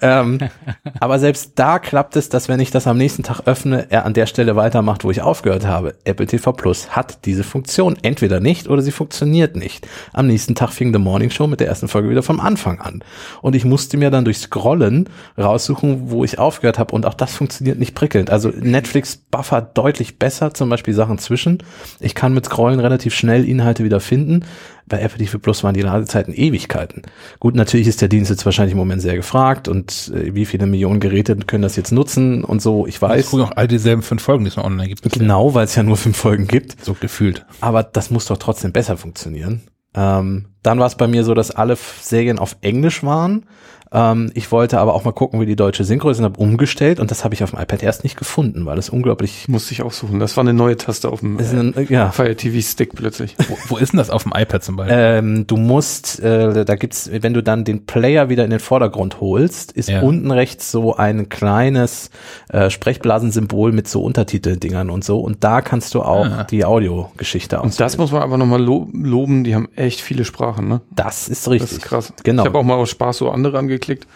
ähm, 0.00 0.38
aber 1.00 1.18
selbst 1.18 1.52
da 1.56 1.78
klappt 1.78 2.16
es, 2.16 2.30
dass 2.30 2.48
wenn 2.48 2.60
ich 2.60 2.70
das 2.70 2.86
am 2.86 2.96
nächsten 2.96 3.24
Tag 3.24 3.40
öffne, 3.44 3.88
er 3.90 4.06
an 4.06 4.14
der 4.14 4.24
Stelle 4.24 4.56
weitermacht, 4.86 5.04
wo 5.04 5.10
ich 5.10 5.20
aufgehört 5.20 5.66
habe. 5.66 5.94
Apple 6.04 6.26
TV 6.26 6.52
Plus 6.52 6.90
hat 6.90 7.24
diese 7.24 7.42
Funktion 7.42 7.96
entweder 8.02 8.40
nicht 8.40 8.68
oder 8.68 8.82
sie 8.82 8.92
funktioniert 8.92 9.56
nicht. 9.56 9.86
Am 10.12 10.26
nächsten 10.28 10.54
Tag 10.54 10.70
fing 10.70 10.92
The 10.92 10.98
Morning 10.98 11.30
Show 11.30 11.46
mit 11.46 11.60
der 11.60 11.66
ersten 11.66 11.88
Folge 11.88 12.08
wieder 12.08 12.22
vom 12.22 12.40
Anfang 12.40 12.80
an. 12.80 13.02
Und 13.42 13.56
ich 13.56 13.64
musste 13.64 13.96
mir 13.96 14.10
dann 14.10 14.24
durch 14.24 14.38
Scrollen 14.38 15.08
raussuchen, 15.36 16.10
wo 16.10 16.24
ich 16.24 16.38
aufgehört 16.38 16.78
habe. 16.78 16.94
Und 16.94 17.04
auch 17.04 17.14
das 17.14 17.34
funktioniert 17.34 17.78
nicht 17.78 17.94
prickelnd. 17.94 18.30
Also 18.30 18.50
Netflix 18.50 19.16
buffert 19.16 19.76
deutlich 19.76 20.18
besser, 20.18 20.54
zum 20.54 20.68
Beispiel 20.68 20.94
Sachen 20.94 21.18
zwischen. 21.18 21.58
Ich 22.00 22.14
kann 22.14 22.32
mit 22.32 22.46
Scrollen 22.46 22.80
relativ 22.80 23.14
schnell 23.14 23.44
Inhalte 23.44 23.84
wieder 23.84 24.00
finden. 24.00 24.44
Bei 24.88 25.00
Apple 25.00 25.18
TV 25.18 25.38
Plus 25.38 25.64
waren 25.64 25.74
die 25.74 25.80
Ladezeiten 25.82 26.32
Ewigkeiten. 26.32 27.02
Gut, 27.40 27.54
natürlich 27.56 27.88
ist 27.88 28.00
der 28.00 28.08
Dienst 28.08 28.30
jetzt 28.30 28.44
wahrscheinlich 28.44 28.72
im 28.72 28.78
Moment 28.78 29.02
sehr 29.02 29.16
gefragt 29.16 29.66
und 29.66 30.12
äh, 30.14 30.34
wie 30.34 30.46
viele 30.46 30.66
Millionen 30.66 31.00
Geräte 31.00 31.34
können 31.36 31.62
das 31.62 31.74
jetzt 31.76 31.90
nutzen 31.90 32.44
und 32.44 32.62
so, 32.62 32.86
ich 32.86 32.96
Ich 32.96 33.02
weiß. 33.02 33.30
gucke 33.30 33.44
auch 33.44 33.52
all 33.56 33.66
dieselben 33.68 34.02
fünf 34.02 34.22
Folgen, 34.22 34.44
die 34.44 34.50
es 34.50 34.56
noch 34.56 34.64
online 34.64 34.88
gibt. 34.88 35.02
Genau, 35.12 35.54
weil 35.54 35.64
es 35.64 35.74
ja 35.74 35.82
nur 35.82 35.96
fünf 35.96 36.16
Folgen 36.16 36.46
gibt. 36.46 36.84
So 36.84 36.94
gefühlt. 36.94 37.44
Aber 37.60 37.82
das 37.82 38.10
muss 38.10 38.26
doch 38.26 38.38
trotzdem 38.38 38.72
besser 38.72 38.96
funktionieren. 38.96 39.62
Ähm, 39.94 40.46
dann 40.62 40.78
war 40.78 40.86
es 40.86 40.94
bei 40.94 41.08
mir 41.08 41.24
so, 41.24 41.34
dass 41.34 41.50
alle 41.50 41.76
Serien 42.00 42.38
auf 42.38 42.56
Englisch 42.60 43.02
waren. 43.02 43.46
Ähm, 43.92 44.30
ich 44.34 44.50
wollte 44.52 44.78
aber 44.78 44.94
auch 44.94 45.04
mal 45.04 45.12
gucken, 45.12 45.40
wie 45.40 45.46
die 45.46 45.56
deutsche 45.56 45.84
Synchro 45.84 46.10
ist 46.10 46.18
und 46.18 46.24
habe 46.24 46.38
umgestellt 46.40 46.98
und 47.00 47.10
das 47.10 47.24
habe 47.24 47.34
ich 47.34 47.42
auf 47.44 47.50
dem 47.50 47.60
iPad 47.60 47.82
erst 47.82 48.02
nicht 48.04 48.16
gefunden, 48.16 48.66
weil 48.66 48.76
das 48.76 48.88
unglaublich. 48.90 49.46
Musste 49.48 49.72
ich 49.72 49.82
auch 49.82 49.92
suchen. 49.92 50.18
Das 50.20 50.36
war 50.36 50.42
eine 50.42 50.52
neue 50.54 50.76
Taste 50.76 51.08
auf 51.08 51.20
dem 51.20 51.38
ist 51.38 51.52
äh, 51.52 51.56
ein, 51.58 51.74
ja. 51.88 52.10
Fire 52.10 52.34
TV 52.34 52.60
Stick 52.66 52.94
plötzlich. 52.94 53.36
Wo, 53.48 53.56
wo 53.68 53.76
ist 53.76 53.92
denn 53.92 53.98
das 53.98 54.10
auf 54.10 54.24
dem 54.24 54.32
iPad 54.34 54.62
zum 54.64 54.76
Beispiel? 54.76 54.96
Ähm, 54.98 55.46
du 55.46 55.56
musst, 55.56 56.20
äh, 56.20 56.64
da 56.64 56.74
gibt's, 56.76 57.10
wenn 57.12 57.32
du 57.34 57.42
dann 57.42 57.64
den 57.64 57.86
Player 57.86 58.28
wieder 58.28 58.44
in 58.44 58.50
den 58.50 58.60
Vordergrund 58.60 59.20
holst, 59.20 59.72
ist 59.72 59.88
Ja. 59.88 60.00
unten 60.02 60.30
rechts 60.30 60.70
so 60.72 60.96
ein 60.96 61.28
kleines 61.28 62.10
äh, 62.48 62.70
Sprechblasensymbol 62.70 63.72
mit 63.72 63.88
so 63.88 64.02
Untertiteldingern 64.02 64.90
und 64.90 65.04
so 65.04 65.20
und 65.20 65.44
da 65.44 65.60
kannst 65.60 65.94
du 65.94 66.02
auch 66.02 66.26
Ah. 66.26 66.44
die 66.44 66.64
Audiogeschichte 66.64 67.60
Und 67.60 67.78
das 67.78 67.98
muss 67.98 68.10
man 68.10 68.22
aber 68.22 68.36
nochmal 68.38 68.60
lo 68.62 68.88
loben, 68.92 69.44
die 69.44 69.54
haben 69.54 69.68
echt 69.76 70.00
viele 70.00 70.24
Sprachen, 70.24 70.66
ne? 70.68 70.80
Das 70.94 71.28
ist 71.28 71.46
Das 71.46 71.52
richtig. 71.52 71.72
ist 71.72 71.82
krass. 71.82 72.12
Genau. 72.24 72.42
Ich 72.42 72.48
habe 72.48 72.58
auch 72.58 72.62
mal 72.64 72.74
aus 72.74 72.90
Spaß 72.90 73.18
so 73.18 73.30
andere 73.30 73.58
angeklickt. 73.76 74.06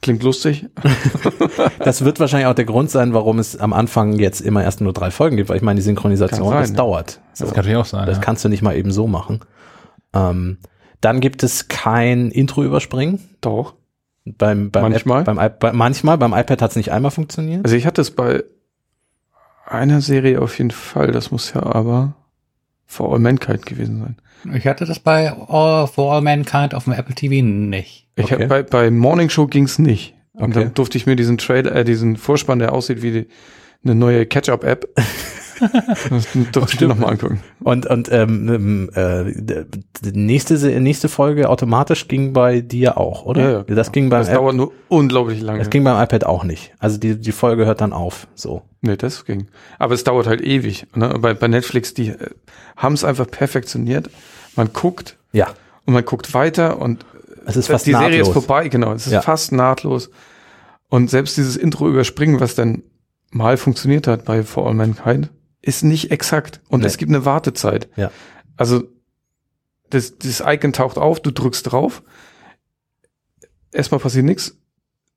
Klingt 0.00 0.22
lustig. 0.22 0.66
Das 1.78 2.04
wird 2.04 2.20
wahrscheinlich 2.20 2.46
auch 2.46 2.54
der 2.54 2.64
Grund 2.64 2.90
sein, 2.90 3.12
warum 3.12 3.38
es 3.38 3.56
am 3.56 3.72
Anfang 3.72 4.18
jetzt 4.18 4.40
immer 4.40 4.62
erst 4.62 4.80
nur 4.80 4.92
drei 4.92 5.10
Folgen 5.10 5.36
gibt, 5.36 5.48
weil 5.48 5.56
ich 5.56 5.62
meine, 5.62 5.76
die 5.76 5.82
Synchronisation, 5.82 6.48
sein, 6.48 6.60
das 6.60 6.70
ja. 6.70 6.76
dauert. 6.76 7.20
So. 7.32 7.44
das 7.44 7.54
kann 7.54 7.64
natürlich 7.64 7.76
auch 7.76 7.84
sein. 7.86 8.06
Das 8.06 8.18
ja. 8.18 8.22
kannst 8.22 8.44
du 8.44 8.48
nicht 8.48 8.62
mal 8.62 8.76
eben 8.76 8.92
so 8.92 9.06
machen. 9.06 9.40
Ähm, 10.14 10.58
dann 11.00 11.20
gibt 11.20 11.42
es 11.42 11.68
kein 11.68 12.30
Intro 12.30 12.62
überspringen. 12.64 13.20
Doch. 13.40 13.74
Beim, 14.24 14.70
beim 14.70 14.90
Manchmal? 14.90 15.20
App, 15.20 15.26
beim, 15.26 15.38
I- 15.38 15.50
bei, 15.58 15.72
manchmal, 15.72 16.18
beim 16.18 16.32
iPad 16.32 16.62
hat 16.62 16.70
es 16.70 16.76
nicht 16.76 16.92
einmal 16.92 17.10
funktioniert. 17.10 17.64
Also 17.64 17.76
ich 17.76 17.86
hatte 17.86 18.00
es 18.00 18.12
bei 18.12 18.44
einer 19.66 20.00
Serie 20.00 20.40
auf 20.40 20.56
jeden 20.58 20.70
Fall. 20.70 21.12
Das 21.12 21.30
muss 21.30 21.52
ja 21.52 21.62
aber 21.62 22.14
For 22.86 23.12
All 23.12 23.18
Mankind 23.18 23.66
gewesen 23.66 24.00
sein. 24.00 24.16
Ich 24.54 24.66
hatte 24.66 24.84
das 24.86 24.98
bei 24.98 25.32
All, 25.32 25.86
For 25.86 26.14
All 26.14 26.20
Mankind 26.20 26.74
auf 26.74 26.84
dem 26.84 26.92
Apple 26.92 27.14
TV 27.14 27.44
nicht. 27.44 28.06
Ich 28.16 28.24
Okay. 28.24 28.42
hab, 28.42 28.48
bei, 28.48 28.62
bei 28.62 28.90
Morning 28.90 29.30
Show 29.30 29.46
ging's 29.46 29.78
nicht. 29.78 30.14
Und 30.34 30.50
Okay. 30.56 30.64
dann 30.64 30.74
durfte 30.74 30.96
ich 30.98 31.06
mir 31.06 31.16
diesen 31.16 31.38
Trailer, 31.38 31.74
äh, 31.76 31.84
diesen 31.84 32.16
Vorspann, 32.16 32.58
der 32.58 32.72
aussieht 32.72 33.02
wie 33.02 33.10
die, 33.12 33.26
eine 33.84 33.94
neue 33.94 34.26
Catch-up-App, 34.26 34.88
das 36.52 36.72
ich 36.74 36.80
mir 36.80 36.88
nochmal 36.88 37.10
angucken. 37.12 37.40
Und, 37.60 37.86
und 37.86 38.10
ähm, 38.12 38.48
ähm, 38.48 38.90
äh, 38.94 39.64
nächste, 40.12 40.54
nächste 40.80 41.08
Folge 41.08 41.48
automatisch 41.48 42.08
ging 42.08 42.32
bei 42.32 42.60
dir 42.60 42.98
auch, 42.98 43.24
oder? 43.24 43.42
Ja, 43.42 43.64
ja, 43.68 43.74
das 43.74 43.92
ging 43.92 44.08
beim 44.10 44.20
Das 44.20 44.28
App, 44.28 44.36
dauert 44.36 44.54
nur 44.56 44.72
unglaublich 44.88 45.40
lange. 45.40 45.58
das 45.60 45.70
ging 45.70 45.84
beim 45.84 46.02
iPad 46.02 46.24
auch 46.24 46.44
nicht. 46.44 46.72
Also 46.78 46.98
die, 46.98 47.18
die 47.18 47.32
Folge 47.32 47.66
hört 47.66 47.80
dann 47.80 47.92
auf. 47.92 48.26
So. 48.34 48.62
Nee, 48.80 48.96
das 48.96 49.24
ging. 49.24 49.46
Aber 49.78 49.94
es 49.94 50.04
dauert 50.04 50.26
halt 50.26 50.40
ewig. 50.40 50.86
Ne? 50.94 51.14
Bei, 51.20 51.34
bei 51.34 51.48
Netflix, 51.48 51.94
die 51.94 52.08
äh, 52.08 52.16
haben 52.76 52.94
es 52.94 53.04
einfach 53.04 53.30
perfektioniert. 53.30 54.10
Man 54.56 54.72
guckt 54.72 55.16
Ja. 55.32 55.48
und 55.86 55.94
man 55.94 56.04
guckt 56.04 56.34
weiter 56.34 56.80
und 56.80 57.04
Es 57.46 57.56
ist 57.56 57.68
fast 57.68 57.86
die 57.86 57.92
Serie 57.92 58.20
ist 58.20 58.28
nahtlos. 58.28 58.44
vorbei, 58.44 58.68
genau. 58.68 58.92
Es 58.92 59.06
ist 59.06 59.12
Ja. 59.12 59.22
fast 59.22 59.52
nahtlos. 59.52 60.10
Und 60.88 61.08
selbst 61.10 61.36
dieses 61.36 61.56
Intro 61.56 61.88
überspringen, 61.88 62.40
was 62.40 62.54
dann 62.54 62.82
mal 63.30 63.56
funktioniert 63.56 64.06
hat 64.06 64.26
bei 64.26 64.42
For 64.42 64.66
All 64.66 64.74
Mankind, 64.74 65.30
ist 65.62 65.82
nicht 65.84 66.10
exakt. 66.10 66.60
Und 66.68 66.80
Nee. 66.80 66.86
es 66.86 66.98
gibt 66.98 67.10
eine 67.10 67.24
Wartezeit. 67.24 67.88
Ja. 67.96 68.10
Also 68.56 68.82
das, 69.90 70.18
das 70.18 70.42
Icon 70.46 70.72
taucht 70.72 70.98
auf, 70.98 71.20
du 71.20 71.30
drückst 71.30 71.70
drauf. 71.72 72.02
Erstmal 73.72 74.00
passiert 74.00 74.24
nichts. 74.24 74.56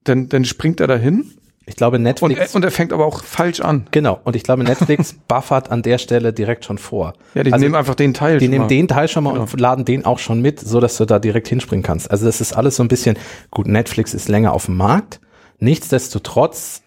Dann, 0.04 0.30
dann 0.30 0.46
springt 0.46 0.80
er 0.80 0.88
dahin 0.88 1.32
Ich 1.66 1.76
glaube 1.76 1.98
und 1.98 2.04
Netflix. 2.04 2.52
er, 2.52 2.56
und 2.56 2.64
er 2.64 2.72
fängt 2.72 2.94
aber 2.94 3.06
auch 3.06 3.24
falsch 3.24 3.60
an. 3.60 3.88
genau. 3.92 4.20
Und 4.24 4.36
ich 4.36 4.44
glaube 4.44 4.64
Netflix 4.66 5.14
buffert 5.28 5.72
an 5.72 5.82
der 5.82 5.98
Stelle 5.98 6.32
direkt 6.32 6.64
schon 6.64 6.78
vor. 6.78 7.14
Ja, 7.34 7.44
die 7.44 7.52
Also, 7.52 7.64
nehmen 7.64 7.76
einfach 7.76 7.96
den 7.96 8.14
Teil. 8.14 8.38
Die 8.38 8.48
nehmen 8.48 8.64
mal. 8.64 8.68
den 8.68 8.88
Teil 8.88 9.08
schon 9.08 9.24
mal 9.24 9.32
Genau. 9.34 9.44
und 9.44 9.60
laden 9.60 9.84
den 9.84 10.06
auch 10.06 10.20
schon 10.20 10.42
mit, 10.42 10.60
so 10.60 10.80
dass 10.80 10.98
du 10.98 11.06
da 11.06 11.20
direkt 11.20 11.48
hinspringen 11.48 11.84
kannst. 11.84 12.12
Also 12.12 12.26
das 12.26 12.40
ist 12.40 12.54
alles 12.54 12.76
so 12.76 12.84
ein 12.84 12.88
bisschen, 12.88 13.18
gut, 13.52 13.66
Netflix 13.68 14.14
ist 14.14 14.30
länger 14.30 14.54
auf 14.54 14.66
dem 14.68 14.78
Markt. 14.78 15.20
Nichtsdestotrotz 15.60 16.82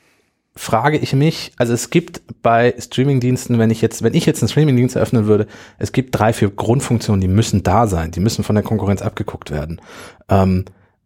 frage 0.59 0.99
ich 0.99 1.13
mich, 1.13 1.53
also 1.57 1.73
es 1.73 1.91
gibt 1.91 2.21
bei 2.43 2.75
Streamingdiensten, 2.79 3.59
wenn 3.59 3.71
ich 3.71 3.81
jetzt, 3.81 4.03
wenn 4.03 4.15
ich 4.15 4.27
jetzt 4.27 4.43
einen 4.43 4.49
Streamingdienst 4.49 4.97
eröffnen 4.97 5.27
würde, 5.27 5.47
es 5.79 5.93
gibt 5.93 6.19
drei, 6.19 6.33
vier 6.33 6.51
Grundfunktionen, 6.51 7.21
die 7.21 7.29
müssen 7.29 7.63
da 7.63 7.87
sein, 7.87 8.11
die 8.11 8.21
müssen 8.21 8.43
von 8.43 8.57
der 8.57 8.65
Konkurrenz 8.65 9.01
abgeguckt 9.01 9.51
werden. 9.51 9.81
Ähm, 10.29 10.65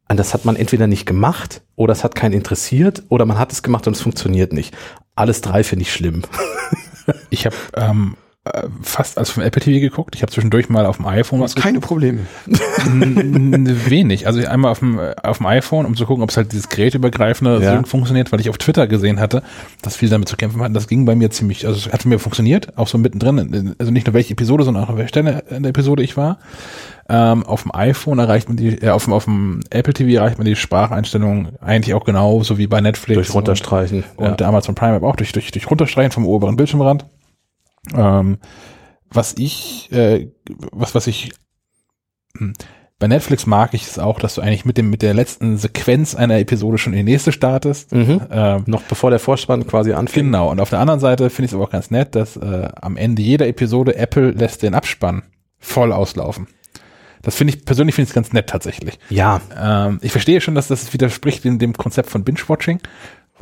und 0.09 0.17
das 0.19 0.33
hat 0.35 0.45
man 0.45 0.57
entweder 0.57 0.87
nicht 0.87 1.07
gemacht 1.07 1.63
oder 1.77 1.93
es 1.93 2.03
hat 2.03 2.15
keinen 2.15 2.33
interessiert 2.33 3.03
oder 3.09 3.27
man 3.27 3.39
hat 3.39 3.53
es 3.53 3.63
gemacht 3.63 3.87
und 3.87 3.95
es 3.95 4.03
funktioniert 4.03 4.53
nicht. 4.53 4.75
Alles 5.15 5.43
drei 5.43 5.63
finde 5.65 5.83
ich 5.83 5.93
schlimm. 5.93 6.23
Ich 7.31 7.47
habe 7.47 7.57
ähm, 7.75 8.17
äh, 8.45 8.65
fast 8.83 9.19
als 9.19 9.31
vom 9.31 9.45
Apple 9.45 9.63
TV 9.63 9.81
geguckt. 9.81 10.17
Ich 10.17 10.23
habe 10.23 10.33
zwischendurch 10.33 10.69
mal 10.69 10.85
auf 10.85 10.97
dem 10.97 11.07
iPhone 11.07 11.39
was 11.39 11.55
Keine 11.55 11.79
Probleme. 11.79 12.27
Wenig. 12.87 14.27
Also 14.27 14.45
einmal 14.45 14.73
auf 14.73 14.81
dem, 14.81 14.99
auf 14.99 15.37
dem 15.39 15.47
iPhone, 15.47 15.87
um 15.87 15.95
zu 15.95 16.07
gucken, 16.07 16.25
ob 16.25 16.31
es 16.31 16.37
halt 16.37 16.51
dieses 16.51 16.69
geräteübergreifende 16.69 17.63
Ja. 17.63 17.83
Funktioniert, 17.85 18.33
weil 18.33 18.41
ich 18.41 18.51
auf 18.51 18.59
Twitter 18.59 18.89
gesehen 18.89 19.21
hatte, 19.21 19.45
dass 19.81 19.95
viele 19.95 20.11
damit 20.11 20.29
zu 20.29 20.37
kämpfen 20.37 20.61
hatten. 20.61 20.75
Das 20.75 20.89
ging 20.89 21.05
bei 21.05 21.15
mir 21.15 21.31
ziemlich, 21.31 21.67
also 21.69 21.79
es 21.87 21.93
hat 21.93 22.05
mir 22.05 22.19
funktioniert, 22.19 22.77
auch 22.77 22.89
so 22.89 22.99
mittendrin. 22.99 23.77
Also 23.79 23.93
nicht 23.93 24.09
nur 24.09 24.15
welche 24.15 24.33
Episode, 24.33 24.65
sondern 24.65 24.85
auch 24.85 24.89
auf 24.89 24.97
welcher 24.97 25.09
Stelle 25.09 25.45
in 25.49 25.63
der 25.63 25.71
Episode 25.71 26.03
ich 26.03 26.17
war. 26.17 26.39
Ähm, 27.09 27.45
auf 27.45 27.63
dem 27.63 27.73
iPhone 27.73 28.19
erreicht 28.19 28.49
man 28.49 28.57
die, 28.57 28.71
äh, 28.83 28.91
auf, 28.91 29.05
dem, 29.05 29.13
auf 29.13 29.25
dem 29.25 29.61
Apple 29.71 29.95
TV 29.95 30.19
erreicht 30.19 30.39
man 30.39 30.47
die 30.47 30.57
Spracheinstellungen 30.57 31.51
eigentlich 31.61 31.95
auch 31.95 32.05
genauso 32.05 32.59
wie 32.59 32.67
bei 32.67 32.81
Netflix. 32.81 33.17
Durch 33.17 33.35
runterstreichen. 33.35 34.03
Und, 34.17 34.27
und 34.31 34.41
der 34.41 34.49
Amazon 34.49 34.75
Prime 34.75 34.97
App 34.97 35.05
auch 35.05 35.15
durch, 35.15 35.31
durch, 35.31 35.53
durch 35.53 35.71
runterstreichen 35.71 36.11
vom 36.11 36.27
oberen 36.27 36.57
Bildschirmrand. 36.57 37.05
Ähm, 37.95 38.39
was 39.11 39.35
ich, 39.39 39.91
äh, 39.93 40.29
was, 40.73 40.95
was 40.95 41.07
ich, 41.07 41.33
hm, 42.37 42.53
bei 42.99 43.09
Netflix 43.09 43.47
mag 43.47 43.75
ich 43.75 43.83
es 43.89 43.99
auch, 43.99 44.21
dass 44.21 44.37
du 44.37 44.43
eigentlich 44.43 44.65
mit 44.65 44.79
dem, 44.79 44.89
mit 44.89 45.03
der 45.03 45.13
letzten 45.13 45.59
Sequenz 45.59 46.15
einer 46.15 46.39
Episode 46.39 46.79
schon 46.79 46.93
in 46.93 47.05
die 47.05 47.13
nächste 47.13 47.33
startest. 47.33 47.93
Mhm. 47.93 48.21
Ähm, 48.31 48.63
Noch 48.67 48.83
bevor 48.83 49.11
der 49.11 49.19
Vorspann 49.19 49.67
quasi 49.67 49.93
anfängt. 49.93 50.27
genau. 50.27 50.51
Und 50.51 50.61
auf 50.61 50.71
der 50.71 50.79
anderen 50.79 51.01
Seite 51.01 51.29
finde 51.29 51.47
ich 51.47 51.51
es 51.51 51.55
aber 51.57 51.65
auch 51.65 51.71
ganz 51.71 51.91
nett, 51.91 52.15
dass 52.15 52.37
äh, 52.37 52.69
am 52.81 52.97
Ende 52.97 53.21
jeder 53.21 53.49
Episode 53.49 53.97
Apple 53.97 54.31
lässt 54.31 54.63
den 54.63 54.75
Abspann 54.75 55.23
voll 55.59 55.93
auslaufen. 55.93 56.47
Das 57.23 57.35
finde 57.37 57.55
ich, 57.55 57.65
persönlich 57.65 57.95
finde 57.97 58.05
ich 58.05 58.11
es 58.11 58.15
ganz 58.15 58.33
nett 58.33 58.49
tatsächlich. 58.49 58.99
Ja, 59.11 59.41
Ähm, 59.61 59.99
ich 60.03 60.13
verstehe 60.13 60.41
schon, 60.41 60.55
dass 60.55 60.69
das 60.69 60.93
widerspricht 60.93 61.45
in 61.45 61.59
dem 61.59 61.73
Konzept 61.73 62.09
von 62.09 62.23
Binge-Watching, 62.25 62.81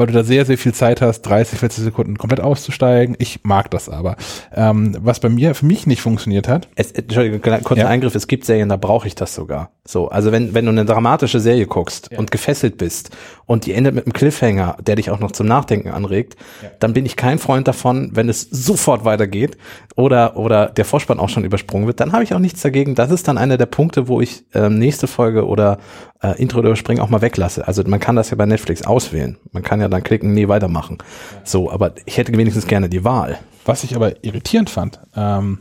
weil 0.00 0.06
du 0.06 0.14
da 0.14 0.24
sehr, 0.24 0.46
sehr 0.46 0.56
viel 0.56 0.72
Zeit 0.72 1.02
hast, 1.02 1.20
30, 1.22 1.58
40 1.58 1.84
Sekunden 1.84 2.16
komplett 2.16 2.40
auszusteigen. 2.40 3.16
Ich 3.18 3.40
mag 3.42 3.70
das 3.70 3.90
aber. 3.90 4.16
Ähm, 4.54 4.96
was 4.98 5.20
bei 5.20 5.28
mir, 5.28 5.54
für 5.54 5.66
mich 5.66 5.86
nicht 5.86 6.00
funktioniert 6.00 6.48
hat, 6.48 6.68
Es, 6.74 6.90
Entschuldigung, 6.90 7.42
kurzer 7.62 7.82
Ja. 7.82 7.88
Eingriff, 7.88 8.14
es 8.14 8.26
gibt 8.26 8.46
Serien, 8.46 8.70
da 8.70 8.76
brauche 8.76 9.06
ich 9.06 9.14
das 9.14 9.34
sogar. 9.34 9.70
So, 9.86 10.08
also 10.08 10.32
wenn, 10.32 10.54
wenn 10.54 10.64
du 10.64 10.70
eine 10.70 10.84
dramatische 10.84 11.40
Serie 11.40 11.66
guckst 11.66 12.10
und 12.16 12.30
gefesselt 12.30 12.78
bist 12.78 13.10
und 13.46 13.66
die 13.66 13.72
endet 13.72 13.94
mit 13.94 14.06
einem 14.06 14.12
Cliffhanger, 14.12 14.76
der 14.80 14.96
dich 14.96 15.10
auch 15.10 15.18
noch 15.18 15.32
zum 15.32 15.46
Nachdenken 15.46 15.90
anregt, 15.90 16.36
dann 16.78 16.92
bin 16.92 17.04
ich 17.04 17.16
kein 17.16 17.38
Freund 17.38 17.66
davon, 17.68 18.10
wenn 18.14 18.28
es 18.28 18.42
sofort 18.42 19.04
weitergeht 19.04 19.58
oder, 19.96 20.36
oder 20.36 20.66
der 20.66 20.84
Vorspann 20.84 21.18
auch 21.18 21.28
schon 21.28 21.44
übersprungen 21.44 21.86
wird, 21.86 22.00
dann 22.00 22.12
habe 22.12 22.22
ich 22.24 22.34
auch 22.34 22.38
nichts 22.38 22.62
dagegen. 22.62 22.94
Das 22.94 23.10
ist 23.10 23.28
dann 23.28 23.36
einer 23.36 23.58
der 23.58 23.66
Punkte, 23.66 24.08
wo 24.08 24.20
ich 24.20 24.44
ähm, 24.54 24.78
nächste 24.78 25.06
Folge 25.06 25.46
oder 25.46 25.78
äh, 26.22 26.40
Intro 26.40 26.60
oder 26.60 26.68
Überspringen 26.68 27.02
auch 27.02 27.08
mal 27.10 27.22
weglasse. 27.22 27.66
Also 27.66 27.82
man 27.84 28.00
kann 28.00 28.16
das 28.16 28.30
ja 28.30 28.36
bei 28.36 28.46
Netflix 28.46 28.82
auswählen. 28.82 29.38
Man 29.52 29.62
kann 29.62 29.80
ja 29.80 29.88
dann 29.90 30.02
klicken, 30.02 30.32
nee, 30.32 30.48
weitermachen. 30.48 30.98
So, 31.44 31.70
aber 31.70 31.94
ich 32.06 32.16
hätte 32.16 32.36
wenigstens 32.36 32.66
gerne 32.66 32.88
die 32.88 33.04
Wahl. 33.04 33.38
was 33.64 33.84
ich 33.84 33.94
aber 33.94 34.24
irritierend 34.24 34.70
fand, 34.70 35.00
ähm, 35.14 35.58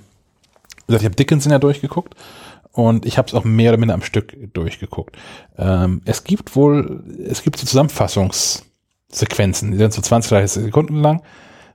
ich 0.88 1.06
habe 1.06 1.16
Dickinson 1.16 1.52
ja 1.52 1.60
durchgeguckt 1.60 2.16
und 2.72 3.06
ich 3.06 3.18
habe 3.18 3.28
es 3.28 3.34
auch 3.34 3.44
mehr 3.44 3.72
oder 3.72 3.80
minder 3.80 3.94
am 3.94 4.02
Stück 4.02 4.36
durchgeguckt. 4.54 5.18
Ähm, 5.58 6.02
es 6.06 6.24
gibt 6.24 6.56
wohl, 6.56 7.04
es 7.28 7.44
gibt 7.44 7.60
so 7.60 7.66
Zusammenfassungssequenzen, 7.66 9.72
die 9.72 9.78
sind 9.78 9.94
so 9.94 10.02
20, 10.02 10.30
30 10.30 10.64
Sekunden 10.64 11.02
lang. 11.02 11.22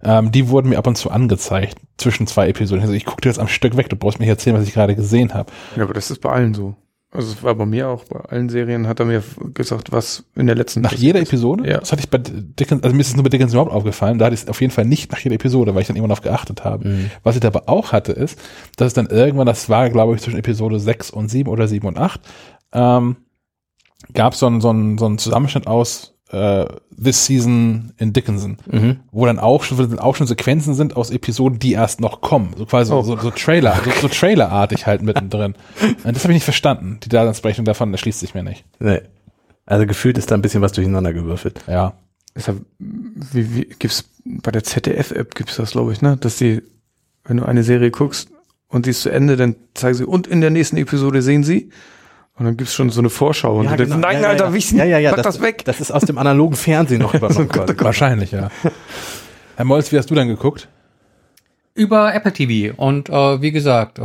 Ähm, 0.03 0.33
die 0.33 0.49
wurden 0.49 0.69
mir 0.69 0.79
ab 0.79 0.87
und 0.87 0.97
zu 0.97 1.11
angezeigt 1.11 1.79
zwischen 1.97 2.27
zwei 2.27 2.49
Episoden. 2.49 2.83
Also 2.83 2.93
ich 2.93 3.07
gucke 3.07 3.23
dir 3.23 3.31
das 3.31 3.39
am 3.39 3.49
Stück 3.49 3.77
weg, 3.77 3.89
du 3.89 3.97
brauchst 3.97 4.19
mir 4.19 4.25
nicht 4.25 4.31
erzählen, 4.31 4.57
was 4.57 4.67
ich 4.67 4.75
gerade 4.75 4.95
gesehen 4.95 5.33
habe. 5.33 5.51
Ja, 5.77 5.85
aber 5.85 5.95
das 5.95 6.11
ist 6.11 6.21
bei 6.21 6.31
allen 6.31 6.55
so. 6.55 6.75
Also 7.15 7.31
es 7.33 7.43
war 7.45 7.55
bei 7.55 7.65
mir 7.65 7.89
auch, 7.89 8.03
bei 8.05 8.19
allen 8.19 8.49
Serien 8.49 8.89
hat 8.89 8.99
er 8.99 9.07
mir 9.07 9.23
gesagt, 9.55 9.93
was 9.93 10.25
in 10.35 10.47
der 10.47 10.57
letzten 10.57 10.81
Nach 10.81 10.93
jeder 10.93 11.21
Episode? 11.21 11.65
Ja. 11.65 11.79
Das 11.79 11.93
hatte 11.93 12.01
ich 12.01 12.11
bei 12.11 12.19
Dickens, 12.19 12.83
also 12.83 12.93
mir 12.93 13.03
ist 13.03 13.09
es 13.09 13.15
nur 13.15 13.23
bei 13.23 13.29
Dickens 13.29 13.53
überhaupt 13.53 13.71
aufgefallen, 13.71 14.19
da 14.19 14.25
hatte 14.25 14.35
ich 14.35 14.43
es 14.43 14.49
auf 14.49 14.61
jeden 14.61 14.73
Fall 14.73 14.85
nicht 14.85 15.13
nach 15.13 15.21
jeder 15.21 15.37
Episode, 15.37 15.75
weil 15.75 15.83
ich 15.83 15.87
dann 15.87 15.95
immer 15.95 16.09
darauf 16.09 16.23
geachtet 16.23 16.65
habe. 16.65 16.89
Mhm. 16.89 17.11
Was 17.23 17.37
ich 17.37 17.45
aber 17.45 17.69
auch 17.69 17.93
hatte, 17.93 18.11
ist, 18.11 18.37
dass 18.77 18.89
es 18.89 18.95
dann 18.95 19.07
irgendwann, 19.07 19.47
das 19.47 19.69
war 19.69 19.89
glaube 19.91 20.17
ich 20.17 20.23
zwischen 20.23 20.41
Episode 20.41 20.81
6 20.81 21.11
und 21.11 21.29
7 21.29 21.49
oder 21.49 21.69
7 21.69 21.87
und 21.87 21.99
8, 21.99 22.21
ähm, 22.73 23.17
gab 24.13 24.33
es 24.33 24.41
so 24.41 24.49
einen, 24.49 24.61
so 24.61 24.71
einen, 24.71 24.99
so 24.99 25.07
einen 25.07 25.19
Zusammenschnitt 25.19 25.69
aus 25.69 26.14
äh, 26.35 26.67
This 27.03 27.27
Season 27.27 27.93
in 27.99 28.13
Dickinson, 28.13 28.57
Mhm. 28.71 29.01
wo 29.13 29.27
dann 29.27 29.39
auch 29.39 29.63
schon, 29.63 29.99
auch 29.99 30.17
schon 30.17 30.27
Sequenzen 30.27 30.75
sind 30.75 30.97
aus 30.97 31.11
Episoden, 31.11 31.59
die 31.59 31.73
erst 31.73 32.01
noch 32.01 32.21
kommen. 32.21 32.55
So 32.57 32.67
quasi 32.67 32.93
Oh. 32.93 33.03
so, 33.03 33.17
so 33.17 33.31
Trailer, 33.31 33.77
so, 33.85 33.91
so 34.03 34.09
Trailerartig 34.09 34.87
halt 34.87 35.03
mittendrin. 35.03 35.55
Und 36.05 36.05
das 36.15 36.23
habe 36.25 36.33
ich 36.33 36.37
nicht 36.37 36.45
verstanden. 36.45 36.99
Die 37.05 37.09
Daseinsberechtigung 37.09 37.65
davon 37.67 37.93
erschließt 37.93 38.21
sich 38.21 38.35
mir 38.35 38.43
nicht. 38.43 38.65
Nee. 38.81 39.01
Also 39.67 39.87
gefühlt 39.87 40.19
ist 40.19 40.31
da 40.31 40.35
ein 40.35 40.43
bisschen 40.43 40.61
was 40.63 40.73
durcheinander 40.73 41.13
gewürfelt. 41.13 41.61
Ja. 41.67 41.95
Deshalb, 42.37 42.65
wie, 42.79 43.55
wie, 43.55 43.65
gibt's, 43.79 44.05
bei 44.25 44.51
der 44.51 44.65
ZDF-App 44.65 45.35
gibt's 45.35 45.57
das, 45.57 45.71
glaube 45.73 45.93
ich, 45.93 46.03
ne? 46.03 46.17
Dass 46.17 46.37
die, 46.37 46.63
wenn 47.25 47.37
du 47.39 47.45
eine 47.45 47.63
Serie 47.63 47.91
guckst 47.91 48.29
und 48.69 48.87
die 48.87 48.91
ist 48.91 49.03
zu 49.03 49.11
Ende, 49.11 49.37
dann 49.37 49.55
zeigen 49.75 49.95
sie, 49.95 50.05
und 50.05 50.27
in 50.27 50.41
der 50.41 50.51
nächsten 50.51 50.77
Episode 50.77 51.23
sehen 51.23 51.45
sie. 51.45 51.71
Und 52.37 52.47
dann 52.47 52.57
gibt's 52.57 52.75
schon 52.75 52.91
so 52.91 53.01
eine 53.01 53.11
Vorschau. 53.11 53.59
Und 53.59 53.67
Ja, 53.67 53.77
denkst, 53.77 53.93
genau. 53.93 54.07
nein, 54.07 54.17
Ja, 54.17 54.23
ja, 54.23 54.29
Alter, 54.31 54.45
ja. 54.47 54.55
wichsen, 54.55 54.79
Ja, 54.79 54.85
ja, 54.85 54.99
ja, 54.99 55.11
pack 55.11 55.23
das, 55.23 55.37
das, 55.37 55.43
weg. 55.43 55.65
Das 55.65 55.81
ist 55.81 55.93
aus 55.93 56.03
dem 56.03 56.19
analogen 56.19 56.57
Fernsehen 56.57 57.01
noch 57.01 57.15
übernommen 57.15 57.55
worden. 57.55 57.77
Wahrscheinlich, 57.81 58.33
ja. 58.33 58.51
Herr 59.57 59.65
Molz, 59.65 59.93
wie 59.93 59.99
hast 59.99 60.11
du 60.11 60.17
dann 60.17 60.27
geguckt? 60.27 60.69
Über 61.75 62.13
Apple 62.13 62.33
TV. 62.33 62.75
Und 62.77 63.09
äh, 63.09 63.41
wie 63.41 63.53
gesagt, 63.53 63.99
äh, 64.01 64.03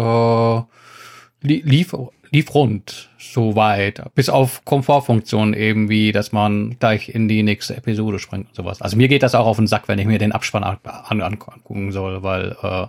li 1.41 1.63
lief, 1.65 1.95
lief 2.31 2.53
rund 2.53 3.09
soweit. 3.17 4.03
Bis 4.13 4.29
auf 4.29 4.63
Komfortfunktionen 4.63 5.55
eben 5.55 5.89
wie, 5.89 6.11
dass 6.11 6.31
man 6.31 6.77
gleich 6.79 7.09
in 7.09 7.27
die 7.27 7.41
nächste 7.41 7.77
Episode 7.77 8.19
springt 8.19 8.49
und 8.49 8.55
sowas. 8.55 8.81
Also 8.81 8.95
mir 8.95 9.07
geht 9.07 9.23
das 9.23 9.33
auch 9.33 9.47
auf 9.47 9.57
den 9.57 9.67
Sack, 9.67 9.87
wenn 9.87 9.97
ich 9.99 10.05
mir 10.05 10.19
den 10.19 10.31
Abspann 10.31 10.63
an, 10.63 10.77
an, 10.83 11.21
angucken 11.21 11.91
soll, 11.91 12.21
weil 12.21 12.55
äh, 12.61 12.87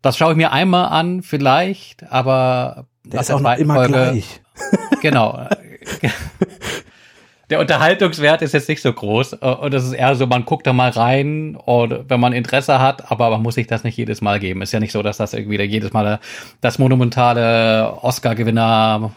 das 0.00 0.16
schaue 0.16 0.32
ich 0.32 0.36
mir 0.36 0.52
einmal 0.52 0.86
an, 0.86 1.22
vielleicht, 1.22 2.10
aber 2.10 2.86
Der 3.04 3.20
ist 3.20 3.30
auch 3.30 3.40
noch 3.40 3.56
immer 3.56 3.86
gleich. 3.86 4.41
Genau. 5.00 5.46
Der 7.50 7.60
Unterhaltungswert 7.60 8.40
ist 8.40 8.54
jetzt 8.54 8.70
nicht 8.70 8.80
so 8.80 8.92
groß 8.92 9.34
äh, 9.34 9.46
und 9.46 9.74
es 9.74 9.84
ist 9.84 9.92
eher 9.92 10.14
so, 10.14 10.26
man 10.26 10.46
guckt 10.46 10.66
da 10.66 10.72
mal 10.72 10.88
rein 10.88 11.56
oder 11.56 12.08
wenn 12.08 12.18
man 12.18 12.32
Interesse 12.32 12.78
hat, 12.78 13.10
aber 13.10 13.28
man 13.28 13.42
muss 13.42 13.56
sich 13.56 13.66
das 13.66 13.84
nicht 13.84 13.96
jedes 13.98 14.22
Mal 14.22 14.40
geben. 14.40 14.62
Ist 14.62 14.72
ja 14.72 14.80
nicht 14.80 14.92
so, 14.92 15.02
dass 15.02 15.18
das 15.18 15.34
irgendwie 15.34 15.60
jedes 15.60 15.92
Mal 15.92 16.18
das 16.62 16.78
monumentale 16.78 17.98
Oscar-Gewinner 18.00 19.12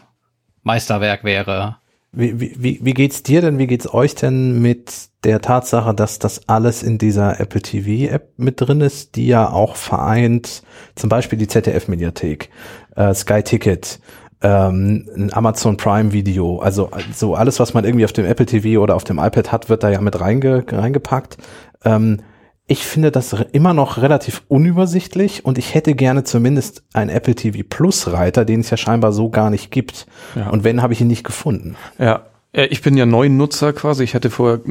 Meisterwerk 0.63 1.23
wäre. 1.23 1.77
Wie, 2.11 2.39
wie, 2.39 2.79
wie, 2.81 2.93
geht's 2.93 3.23
dir 3.23 3.41
denn, 3.41 3.57
wie 3.57 3.67
geht's 3.67 3.93
euch 3.93 4.15
denn 4.15 4.61
mit 4.61 5.09
der 5.23 5.41
Tatsache, 5.41 5.93
dass 5.93 6.17
das 6.17 6.47
alles 6.47 6.81
in 6.81 6.97
dieser 6.97 7.39
Apple 7.39 7.61
TV 7.61 8.13
App 8.13 8.33
mit 8.37 8.61
drin 8.61 8.81
ist, 8.81 9.15
die 9.15 9.27
ja 9.27 9.49
auch 9.49 9.75
vereint, 9.75 10.63
zum 10.95 11.09
Beispiel 11.09 11.37
die 11.37 11.47
ZDF-Mediathek, 11.47 12.49
äh, 12.95 13.13
Sky 13.13 13.43
Ticket, 13.43 13.99
ähm, 14.41 15.09
ein 15.15 15.33
Amazon 15.33 15.77
Prime 15.77 16.11
Video, 16.11 16.59
also 16.59 16.89
so 17.13 17.35
alles, 17.35 17.59
was 17.59 17.73
man 17.73 17.85
irgendwie 17.85 18.05
auf 18.05 18.13
dem 18.13 18.25
Apple 18.25 18.45
TV 18.45 18.81
oder 18.81 18.95
auf 18.95 19.03
dem 19.03 19.17
iPad 19.17 19.51
hat, 19.51 19.69
wird 19.69 19.83
da 19.83 19.89
ja 19.89 20.01
mit 20.01 20.19
reinge, 20.19 20.63
reingepackt. 20.69 21.37
Ähm, 21.83 22.21
ich 22.67 22.85
finde 22.85 23.11
das 23.11 23.33
immer 23.51 23.73
noch 23.73 23.97
relativ 23.97 24.41
unübersichtlich 24.47 25.45
und 25.45 25.59
ich 25.59 25.75
hätte 25.75 25.93
gerne 25.93 26.23
zumindest 26.23 26.83
einen 26.93 27.11
Apple 27.11 27.35
TV 27.35 27.59
Plus 27.67 28.11
Reiter, 28.11 28.43
den 28.43 28.61
es 28.61 28.71
ja 28.71 28.77
scheinbar 28.77 29.13
so 29.13 29.29
gar 29.29 29.51
nicht 29.51 29.69
gibt. 29.69 30.07
Ja. 30.35 30.49
Und 30.49 30.63
wenn, 30.63 30.81
habe 30.81 30.93
ich 30.93 31.01
ihn 31.01 31.07
nicht 31.07 31.23
gefunden. 31.23 31.75
Ja. 31.99 32.23
Äh, 32.55 32.67
Ich 32.67 32.81
bin 32.81 32.95
ja 32.97 33.05
neuen 33.05 33.37
Nutzer 33.37 33.73
quasi. 33.73 34.03
Ich 34.03 34.15
hatte 34.15 34.29
vorher 34.29 34.61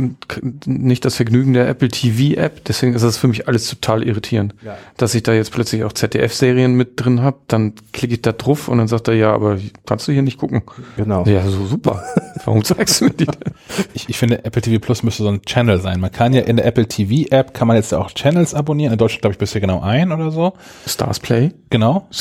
nicht 0.67 1.05
das 1.05 1.17
Vergnügen 1.17 1.53
der 1.53 1.69
Apple 1.69 1.89
TV 1.89 2.41
App, 2.41 2.65
deswegen 2.65 2.95
ist 2.95 3.03
das 3.03 3.17
für 3.19 3.29
mich 3.29 3.47
alles 3.49 3.69
total 3.69 4.03
irritierend. 4.03 4.55
Dass 4.97 5.15
ich 5.15 5.23
da 5.23 5.33
jetzt 5.33 5.53
plötzlich 5.53 5.85
auch 5.85 5.93
ZDF-Serien 5.93 6.75
mit 6.75 6.93
drin 6.97 7.21
habe, 7.23 7.39
dann 7.49 7.75
klicke 7.93 8.15
ich 8.15 8.23
da 8.23 8.33
drauf 8.33 8.69
und 8.69 8.79
dann 8.79 8.89
sagt 8.89 9.09
er, 9.09 9.15
ja, 9.15 9.33
aber 9.33 9.59
kannst 9.87 10.09
du 10.09 10.13
hier 10.13 10.23
nicht 10.23 10.39
gucken. 10.39 10.63
Genau. 10.97 11.25
Ja, 11.27 11.43
so 11.47 11.67
super. 11.67 12.03
Warum 12.45 12.65
zeigst 12.65 13.01
du 13.01 13.05
mir 13.07 13.11
die? 13.13 13.27
denn? 13.27 13.55
Ich, 13.95 14.09
ich 14.09 14.19
finde, 14.19 14.45
Apple 14.45 14.63
TV 14.63 14.79
Plus 14.85 15.03
müsste 15.03 15.23
so 15.23 15.29
ein 15.29 15.43
Channel 15.43 15.81
sein. 15.81 16.01
Man 16.01 16.13
kann 16.13 16.33
ja 16.33 16.43
in 16.43 16.57
der 16.57 16.67
Apple 16.67 16.87
TV 16.87 17.29
App, 17.35 17.55
kann 17.55 17.69
man 17.69 17.77
jetzt 17.77 17.93
auch 17.95 18.11
Channels 18.13 18.55
abonnieren. 18.55 18.93
In 18.93 18.99
Deutschland 18.99 19.23
glaube 19.23 19.33
ich 19.33 19.39
bisher 19.39 19.61
genau 19.61 19.81
ein 19.81 20.13
oder 20.13 20.31
so. 20.31 20.55
Stars 20.87 21.21
Play? 21.21 21.53
Genau. 21.71 22.09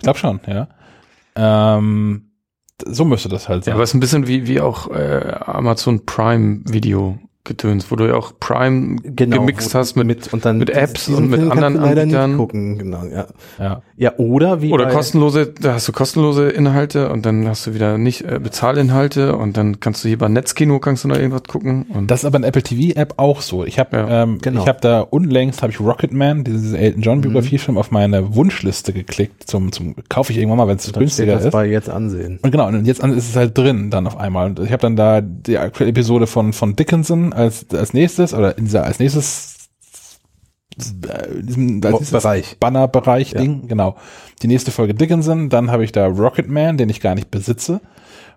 Ich 0.00 0.02
glaube 0.04 0.16
schon, 0.20 0.38
ja. 0.46 0.68
Ähm, 1.34 2.27
so 2.86 3.04
müsste 3.04 3.28
das 3.28 3.48
halt 3.48 3.60
Ja, 3.60 3.64
sein. 3.66 3.74
aber 3.74 3.82
es 3.82 3.90
ist 3.90 3.94
ein 3.94 4.00
bisschen 4.00 4.26
wie, 4.26 4.46
wie 4.46 4.60
auch 4.60 4.90
äh, 4.90 5.34
Amazon 5.46 6.04
Prime 6.06 6.60
Video 6.64 7.18
gedöns, 7.48 7.90
wo 7.90 7.96
du 7.96 8.06
ja 8.06 8.14
auch 8.14 8.32
Prime 8.38 8.96
gemixt 9.02 9.74
wo- 9.74 9.78
hast 9.80 9.96
mit, 9.96 10.06
mit 10.06 10.32
und 10.32 10.44
dann 10.44 10.58
mit 10.58 10.70
Apps 10.70 11.06
diesen 11.06 11.24
und 11.24 11.30
mit 11.30 11.40
Film 11.40 11.50
anderen 11.52 11.78
Anbietern. 11.78 12.36
gucken, 12.36 12.78
genau, 12.78 13.02
ja. 13.04 13.26
ja. 13.58 13.82
Ja, 13.96 14.12
oder 14.18 14.62
wie 14.62 14.70
Oder 14.72 14.84
bei- 14.86 14.92
kostenlose, 14.92 15.52
da 15.60 15.74
hast 15.74 15.88
du 15.88 15.92
kostenlose 15.92 16.48
Inhalte 16.50 17.10
und 17.10 17.26
dann 17.26 17.48
hast 17.48 17.66
du 17.66 17.74
wieder 17.74 17.98
nicht 17.98 18.22
äh, 18.22 18.38
Bezahlinhalte 18.40 19.34
und 19.36 19.56
dann 19.56 19.80
kannst 19.80 20.04
du 20.04 20.08
hier 20.08 20.18
bei 20.18 20.28
Netzkino 20.28 20.78
kannst 20.78 21.02
du 21.02 21.08
noch 21.08 21.16
irgendwas 21.16 21.42
gucken 21.44 21.86
und 21.92 22.08
Das 22.10 22.20
ist 22.20 22.24
aber 22.24 22.38
in 22.38 22.44
Apple 22.44 22.62
TV 22.62 22.96
App 22.98 23.14
auch 23.16 23.40
so. 23.40 23.64
Ich 23.64 23.78
habe 23.80 23.96
Ja, 23.96 24.22
ähm, 24.22 24.38
genau. 24.40 24.62
ich 24.62 24.68
habe 24.68 24.78
da 24.80 25.00
unlängst 25.00 25.62
habe 25.62 25.72
ich 25.72 25.80
Rocketman, 25.80 26.44
dieses 26.44 26.74
Elton 26.74 27.02
John 27.02 27.20
Biografiefilm 27.22 27.76
auf 27.76 27.90
meine 27.90 28.36
Wunschliste 28.36 28.92
geklickt 28.92 29.48
zum 29.48 29.72
zum 29.72 29.96
kaufe 30.08 30.32
ich 30.32 30.38
irgendwann 30.38 30.58
mal, 30.58 30.68
wenn 30.68 30.76
es 30.76 30.92
günstiger 30.92 31.34
das 31.34 31.46
ist. 31.46 31.50
bei 31.52 31.66
jetzt 31.66 31.88
ansehen. 31.90 32.38
Und 32.42 32.50
genau, 32.52 32.68
und 32.68 32.84
jetzt 32.86 33.02
ist 33.02 33.30
es 33.30 33.34
halt 33.36 33.56
drin 33.58 33.90
dann 33.90 34.06
auf 34.06 34.16
einmal. 34.16 34.46
Und 34.46 34.60
ich 34.60 34.70
habe 34.70 34.82
dann 34.82 34.94
da 34.96 35.20
die 35.20 35.58
aktuelle 35.58 35.90
Episode 35.90 36.26
von 36.26 36.52
von 36.52 36.76
Dickinson 36.76 37.32
als 37.38 37.66
als 37.72 37.92
nächstes 37.94 38.34
oder 38.34 38.58
in 38.58 38.64
dieser 38.64 38.84
als 38.84 38.98
nächstes 38.98 39.68
äh, 40.76 41.42
diesem 41.42 41.80
als 41.84 41.94
nächstes 42.00 42.22
Bereich. 42.22 42.56
Bannerbereich 42.60 43.32
Ja. 43.32 43.40
Ding, 43.40 43.66
genau. 43.68 43.96
Die 44.42 44.46
nächste 44.46 44.70
Folge 44.70 44.94
Dickinson, 44.94 45.48
dann 45.48 45.70
habe 45.70 45.84
ich 45.84 45.92
da 45.92 46.06
Rocketman, 46.06 46.76
den 46.76 46.88
ich 46.88 47.00
gar 47.00 47.14
nicht 47.14 47.30
besitze. 47.30 47.80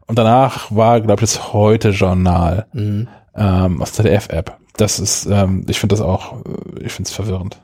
Und 0.07 0.17
danach 0.17 0.71
war, 0.75 0.99
glaube 1.01 1.23
ich, 1.23 1.31
das 1.31 1.53
Heute-Journal 1.53 2.65
Mhm. 2.73 3.07
ähm, 3.35 3.81
aus 3.81 3.91
der 3.93 4.05
ZDF-App. 4.05 4.57
Das 4.77 4.99
ist, 4.99 5.25
ähm, 5.27 5.65
ich 5.69 5.79
finde 5.79 5.93
das 5.95 6.01
auch, 6.01 6.37
äh, 6.45 6.83
ich 6.85 6.91
finde 6.93 7.07
es 7.09 7.13
verwirrend. 7.13 7.61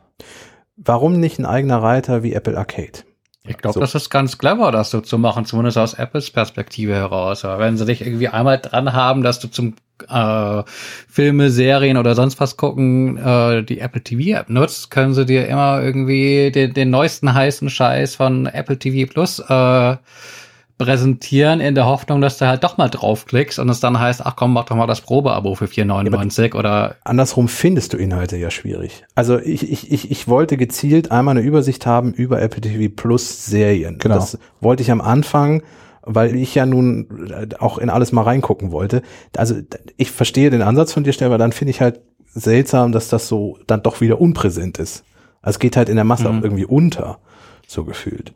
Warum 0.75 1.19
nicht 1.19 1.39
ein 1.39 1.45
eigener 1.45 1.81
Reiter 1.81 2.21
wie 2.21 2.33
Apple 2.33 2.57
Arcade? 2.57 2.99
Ich 3.43 3.57
glaube, 3.57 3.73
So. 3.75 3.79
das 3.79 3.95
ist 3.95 4.09
ganz 4.09 4.37
clever, 4.37 4.71
das 4.71 4.91
so 4.91 5.01
zu 5.01 5.17
machen, 5.17 5.45
zumindest 5.45 5.77
aus 5.77 5.93
Apples 5.95 6.29
Perspektive 6.31 6.93
heraus. 6.93 7.43
Aber 7.45 7.59
wenn 7.59 7.77
sie 7.77 7.85
dich 7.85 8.01
irgendwie 8.01 8.27
einmal 8.27 8.59
dran 8.59 8.93
haben, 8.93 9.23
dass 9.23 9.39
du 9.39 9.47
zum 9.47 9.73
äh, 10.09 10.63
Filme, 11.07 11.49
Serien 11.49 11.97
oder 11.97 12.15
sonst 12.15 12.39
was 12.39 12.57
gucken, 12.57 13.17
äh, 13.17 13.63
die 13.63 13.79
Apple 13.79 14.01
TV 14.01 14.37
App 14.39 14.49
nutzt, 14.49 14.91
können 14.91 15.13
sie 15.13 15.25
dir 15.25 15.47
immer 15.47 15.81
irgendwie 15.81 16.51
den, 16.51 16.73
den 16.73 16.89
neuesten 16.89 17.33
heißen 17.33 17.69
Scheiß 17.69 18.15
von 18.15 18.45
Apple 18.45 18.77
TV 18.77 19.11
Plus 19.11 19.39
äh, 19.39 19.97
präsentieren, 20.77 21.59
in 21.59 21.73
der 21.73 21.85
Hoffnung, 21.87 22.21
dass 22.21 22.37
du 22.37 22.47
halt 22.47 22.63
doch 22.63 22.77
mal 22.77 22.87
draufklickst 22.87 23.57
und 23.57 23.69
es 23.69 23.79
dann 23.79 23.99
heißt, 23.99 24.23
ach 24.23 24.35
komm, 24.35 24.53
mach 24.53 24.65
doch 24.65 24.75
mal 24.75 24.85
das 24.85 25.01
Probeabo 25.01 25.55
für 25.55 25.65
4,99 25.65 26.55
oder 26.55 26.95
Andersrum 27.03 27.47
findest 27.47 27.93
du 27.93 27.97
Inhalte 27.97 28.37
ja 28.37 28.51
schwierig. 28.51 29.03
Also 29.15 29.39
ich, 29.39 29.71
ich, 29.71 29.91
ich, 29.91 30.11
ich 30.11 30.27
wollte 30.27 30.55
gezielt 30.55 31.11
einmal 31.11 31.35
eine 31.35 31.45
Übersicht 31.45 31.85
haben 31.87 32.13
über 32.13 32.41
Apple 32.41 32.61
TV 32.61 32.93
Plus 32.95 33.45
Serien. 33.45 33.97
Genau. 33.97 34.15
Das 34.15 34.37
wollte 34.61 34.83
ich 34.83 34.91
am 34.91 35.01
Anfang, 35.01 35.63
weil 36.07 36.35
ich 36.35 36.55
ja 36.55 36.65
nun 36.65 37.29
äh, 37.29 37.47
auch 37.59 37.77
in 37.77 37.89
alles 37.89 38.11
mal 38.11 38.23
reingucken 38.23 38.71
wollte. 38.71 39.01
Also 39.35 39.55
ich 39.97 40.11
verstehe 40.11 40.49
den 40.49 40.61
Ansatz 40.61 40.93
von 40.93 41.03
dir, 41.03 41.13
Stell, 41.13 41.27
aber 41.27 41.37
dann 41.37 41.51
finde 41.51 41.71
ich 41.71 41.81
halt 41.81 42.01
seltsam, 42.25 42.91
dass 42.91 43.09
das 43.09 43.27
so 43.27 43.57
dann 43.67 43.83
doch 43.83 44.01
wieder 44.01 44.21
unpräsent 44.21 44.79
ist. 44.79 45.03
Also 45.41 45.55
es 45.55 45.59
geht 45.59 45.77
halt 45.77 45.89
in 45.89 45.95
der 45.95 46.05
Masse 46.05 46.29
auch 46.29 46.41
irgendwie 46.41 46.65
unter, 46.65 47.19
so 47.67 47.83
gefühlt. 47.83 48.33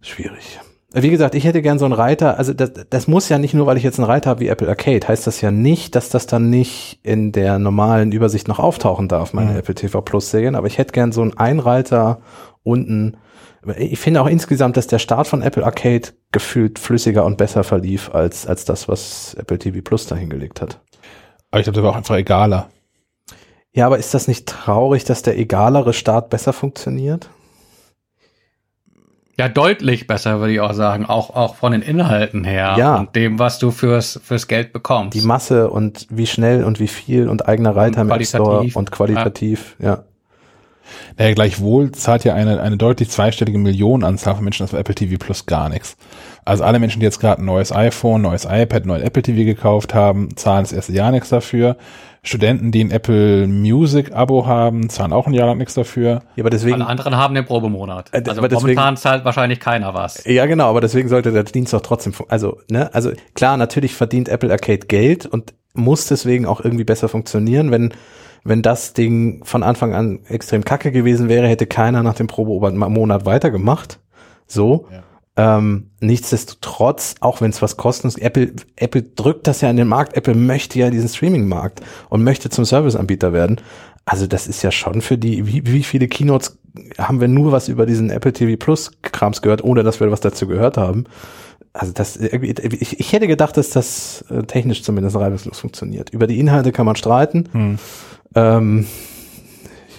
Schwierig. 0.00 0.60
Wie 0.96 1.10
gesagt, 1.10 1.34
ich 1.34 1.44
hätte 1.44 1.60
gern 1.60 1.80
so 1.80 1.86
einen 1.86 1.94
Reiter, 1.94 2.38
also 2.38 2.52
das, 2.52 2.72
das 2.88 3.08
muss 3.08 3.28
ja 3.28 3.38
nicht 3.38 3.52
nur, 3.52 3.66
weil 3.66 3.76
ich 3.76 3.82
jetzt 3.82 3.98
einen 3.98 4.06
Reiter 4.06 4.30
habe 4.30 4.40
wie 4.40 4.48
Apple 4.48 4.68
Arcade, 4.68 5.08
heißt 5.08 5.26
das 5.26 5.40
ja 5.40 5.50
nicht, 5.50 5.96
dass 5.96 6.08
das 6.08 6.26
dann 6.26 6.50
nicht 6.50 7.00
in 7.02 7.32
der 7.32 7.58
normalen 7.58 8.12
Übersicht 8.12 8.46
noch 8.46 8.60
auftauchen 8.60 9.08
darf, 9.08 9.32
meine 9.32 9.58
Apple 9.58 9.74
TV 9.74 10.02
Plus 10.02 10.30
Serien, 10.30 10.54
aber 10.54 10.68
ich 10.68 10.78
hätte 10.78 10.92
gern 10.92 11.10
so 11.10 11.22
einen 11.22 11.36
Einreiter 11.36 12.20
unten. 12.62 13.16
Ich 13.76 13.98
finde 13.98 14.22
auch 14.22 14.28
insgesamt, 14.28 14.76
dass 14.76 14.86
der 14.86 15.00
Start 15.00 15.26
von 15.26 15.42
Apple 15.42 15.64
Arcade 15.64 16.10
gefühlt 16.34 16.78
flüssiger 16.78 17.24
und 17.24 17.38
besser 17.38 17.64
verlief 17.64 18.10
als, 18.12 18.46
als 18.46 18.66
das, 18.66 18.88
was 18.88 19.34
Apple 19.34 19.58
TV 19.58 19.80
Plus 19.82 20.06
da 20.06 20.16
hingelegt 20.16 20.60
hat. 20.60 20.80
Aber 21.50 21.60
ich 21.60 21.64
glaube, 21.64 21.76
der 21.76 21.84
war 21.84 21.92
auch 21.92 21.96
einfach 21.96 22.16
egaler. 22.16 22.68
Ja, 23.72 23.86
aber 23.86 23.98
ist 23.98 24.12
das 24.12 24.28
nicht 24.28 24.46
traurig, 24.46 25.04
dass 25.04 25.22
der 25.22 25.38
egalere 25.38 25.92
Start 25.92 26.28
besser 26.28 26.52
funktioniert? 26.52 27.30
Ja, 29.38 29.48
deutlich 29.48 30.06
besser, 30.06 30.40
würde 30.40 30.52
ich 30.52 30.60
auch 30.60 30.74
sagen. 30.74 31.06
Auch, 31.06 31.30
auch 31.30 31.54
von 31.54 31.72
den 31.72 31.82
Inhalten 31.82 32.44
her. 32.44 32.74
Ja. 32.78 32.96
Und 32.96 33.16
dem, 33.16 33.38
was 33.38 33.58
du 33.58 33.70
fürs, 33.70 34.20
fürs 34.22 34.46
Geld 34.46 34.72
bekommst. 34.72 35.14
Die 35.14 35.26
Masse 35.26 35.70
und 35.70 36.06
wie 36.10 36.26
schnell 36.26 36.64
und 36.64 36.78
wie 36.78 36.88
viel 36.88 37.28
und 37.28 37.48
eigener 37.48 37.74
Reiter 37.74 38.02
Und 38.02 38.08
im 38.08 38.14
App 38.14 38.26
Store 38.26 38.66
und 38.74 38.90
qualitativ, 38.92 39.76
ja. 39.78 40.04
Naja, 41.18 41.34
gleichwohl 41.34 41.92
zahlt 41.92 42.24
ja 42.24 42.34
eine, 42.34 42.60
eine 42.60 42.76
deutlich 42.76 43.10
zweistellige 43.10 43.58
Millionenanzahl 43.58 44.34
von 44.34 44.44
Menschen 44.44 44.64
das 44.64 44.70
für 44.70 44.78
Apple 44.78 44.94
TV 44.94 45.16
Plus 45.18 45.46
gar 45.46 45.68
nichts. 45.68 45.96
Also 46.44 46.64
alle 46.64 46.78
Menschen, 46.78 47.00
die 47.00 47.04
jetzt 47.06 47.20
gerade 47.20 47.40
ein 47.42 47.46
neues 47.46 47.72
iPhone, 47.72 48.22
neues 48.22 48.46
iPad, 48.50 48.86
neues 48.86 49.02
Apple 49.02 49.22
TV 49.22 49.44
gekauft 49.44 49.94
haben, 49.94 50.36
zahlen 50.36 50.64
das 50.64 50.72
erste 50.72 50.92
Jahr 50.92 51.10
nichts 51.10 51.28
dafür. 51.30 51.76
Studenten, 52.26 52.72
die 52.72 52.82
ein 52.82 52.90
Apple 52.90 53.46
Music 53.46 54.12
Abo 54.14 54.46
haben, 54.46 54.88
zahlen 54.88 55.12
auch 55.12 55.26
ein 55.26 55.34
Jahr 55.34 55.46
lang 55.46 55.58
nichts 55.58 55.74
dafür. 55.74 56.22
Ja, 56.36 56.42
aber 56.42 56.48
deswegen, 56.50 56.74
Alle 56.76 56.86
anderen 56.86 57.16
haben 57.16 57.34
den 57.34 57.44
Probemonat. 57.44 58.08
Äh, 58.12 58.22
Also 58.26 58.40
aber 58.40 58.48
deswegen- 58.48 58.62
momentan 58.74 58.96
zahlt 58.96 59.24
wahrscheinlich 59.26 59.60
keiner 59.60 59.92
was. 59.92 60.24
ja 60.24 60.46
genau, 60.46 60.70
aber 60.70 60.80
deswegen 60.80 61.08
sollte 61.10 61.32
der 61.32 61.44
Dienst 61.44 61.74
doch 61.74 61.82
trotzdem, 61.82 62.14
also, 62.28 62.58
ne, 62.70 62.88
also 62.94 63.10
klar, 63.34 63.56
natürlich 63.58 63.94
verdient 63.94 64.28
Apple 64.30 64.50
Arcade 64.50 64.86
Geld 64.86 65.26
und 65.26 65.52
muss 65.74 66.06
deswegen 66.06 66.46
auch 66.46 66.62
irgendwie 66.64 66.84
besser 66.84 67.08
funktionieren. 67.08 67.70
Wenn, 67.70 67.92
wenn 68.44 68.62
das 68.62 68.92
Ding 68.92 69.42
von 69.44 69.62
Anfang 69.62 69.94
an 69.94 70.20
extrem 70.28 70.64
kacke 70.64 70.92
gewesen 70.92 71.28
wäre, 71.28 71.48
hätte 71.48 71.66
keiner 71.66 72.02
nach 72.02 72.14
dem 72.14 72.26
Probemonat 72.26 73.26
weitergemacht. 73.26 73.98
So. 74.46 74.86
Ähm, 75.36 75.90
nichtsdestotrotz, 76.00 77.16
auch 77.20 77.40
wenn 77.40 77.50
es 77.50 77.60
was 77.60 77.76
kosten, 77.76 78.12
Apple, 78.20 78.52
Apple 78.76 79.02
drückt 79.02 79.48
das 79.48 79.62
ja 79.62 79.70
in 79.70 79.76
den 79.76 79.88
Markt, 79.88 80.16
Apple 80.16 80.34
möchte 80.34 80.78
ja 80.78 80.90
diesen 80.90 81.08
Streaming-Markt 81.08 81.80
und 82.08 82.22
möchte 82.22 82.50
zum 82.50 82.64
Serviceanbieter 82.64 83.32
werden. 83.32 83.60
Also 84.04 84.26
das 84.26 84.46
ist 84.46 84.62
ja 84.62 84.70
schon 84.70 85.00
für 85.00 85.18
die, 85.18 85.46
wie, 85.46 85.66
wie 85.66 85.82
viele 85.82 86.06
Keynotes 86.06 86.58
haben 86.98 87.20
wir 87.20 87.28
nur 87.28 87.52
was 87.52 87.68
über 87.68 87.86
diesen 87.86 88.10
Apple 88.10 88.32
TV 88.32 88.56
Plus 88.56 88.92
Krams 89.02 89.42
gehört, 89.42 89.64
ohne 89.64 89.82
dass 89.82 89.98
wir 89.98 90.10
was 90.10 90.20
dazu 90.20 90.46
gehört 90.46 90.76
haben. 90.76 91.04
Also 91.74 91.92
das 91.92 92.16
irgendwie, 92.16 92.54
ich, 92.80 93.00
ich 93.00 93.12
hätte 93.12 93.26
gedacht, 93.26 93.56
dass 93.56 93.70
das 93.70 94.24
äh, 94.30 94.44
technisch 94.44 94.84
zumindest 94.84 95.16
reibungslos 95.16 95.58
funktioniert. 95.58 96.10
Über 96.10 96.28
die 96.28 96.38
Inhalte 96.38 96.70
kann 96.70 96.86
man 96.86 96.94
streiten. 96.94 97.48
Hm. 97.52 97.78
Ähm, 98.36 98.86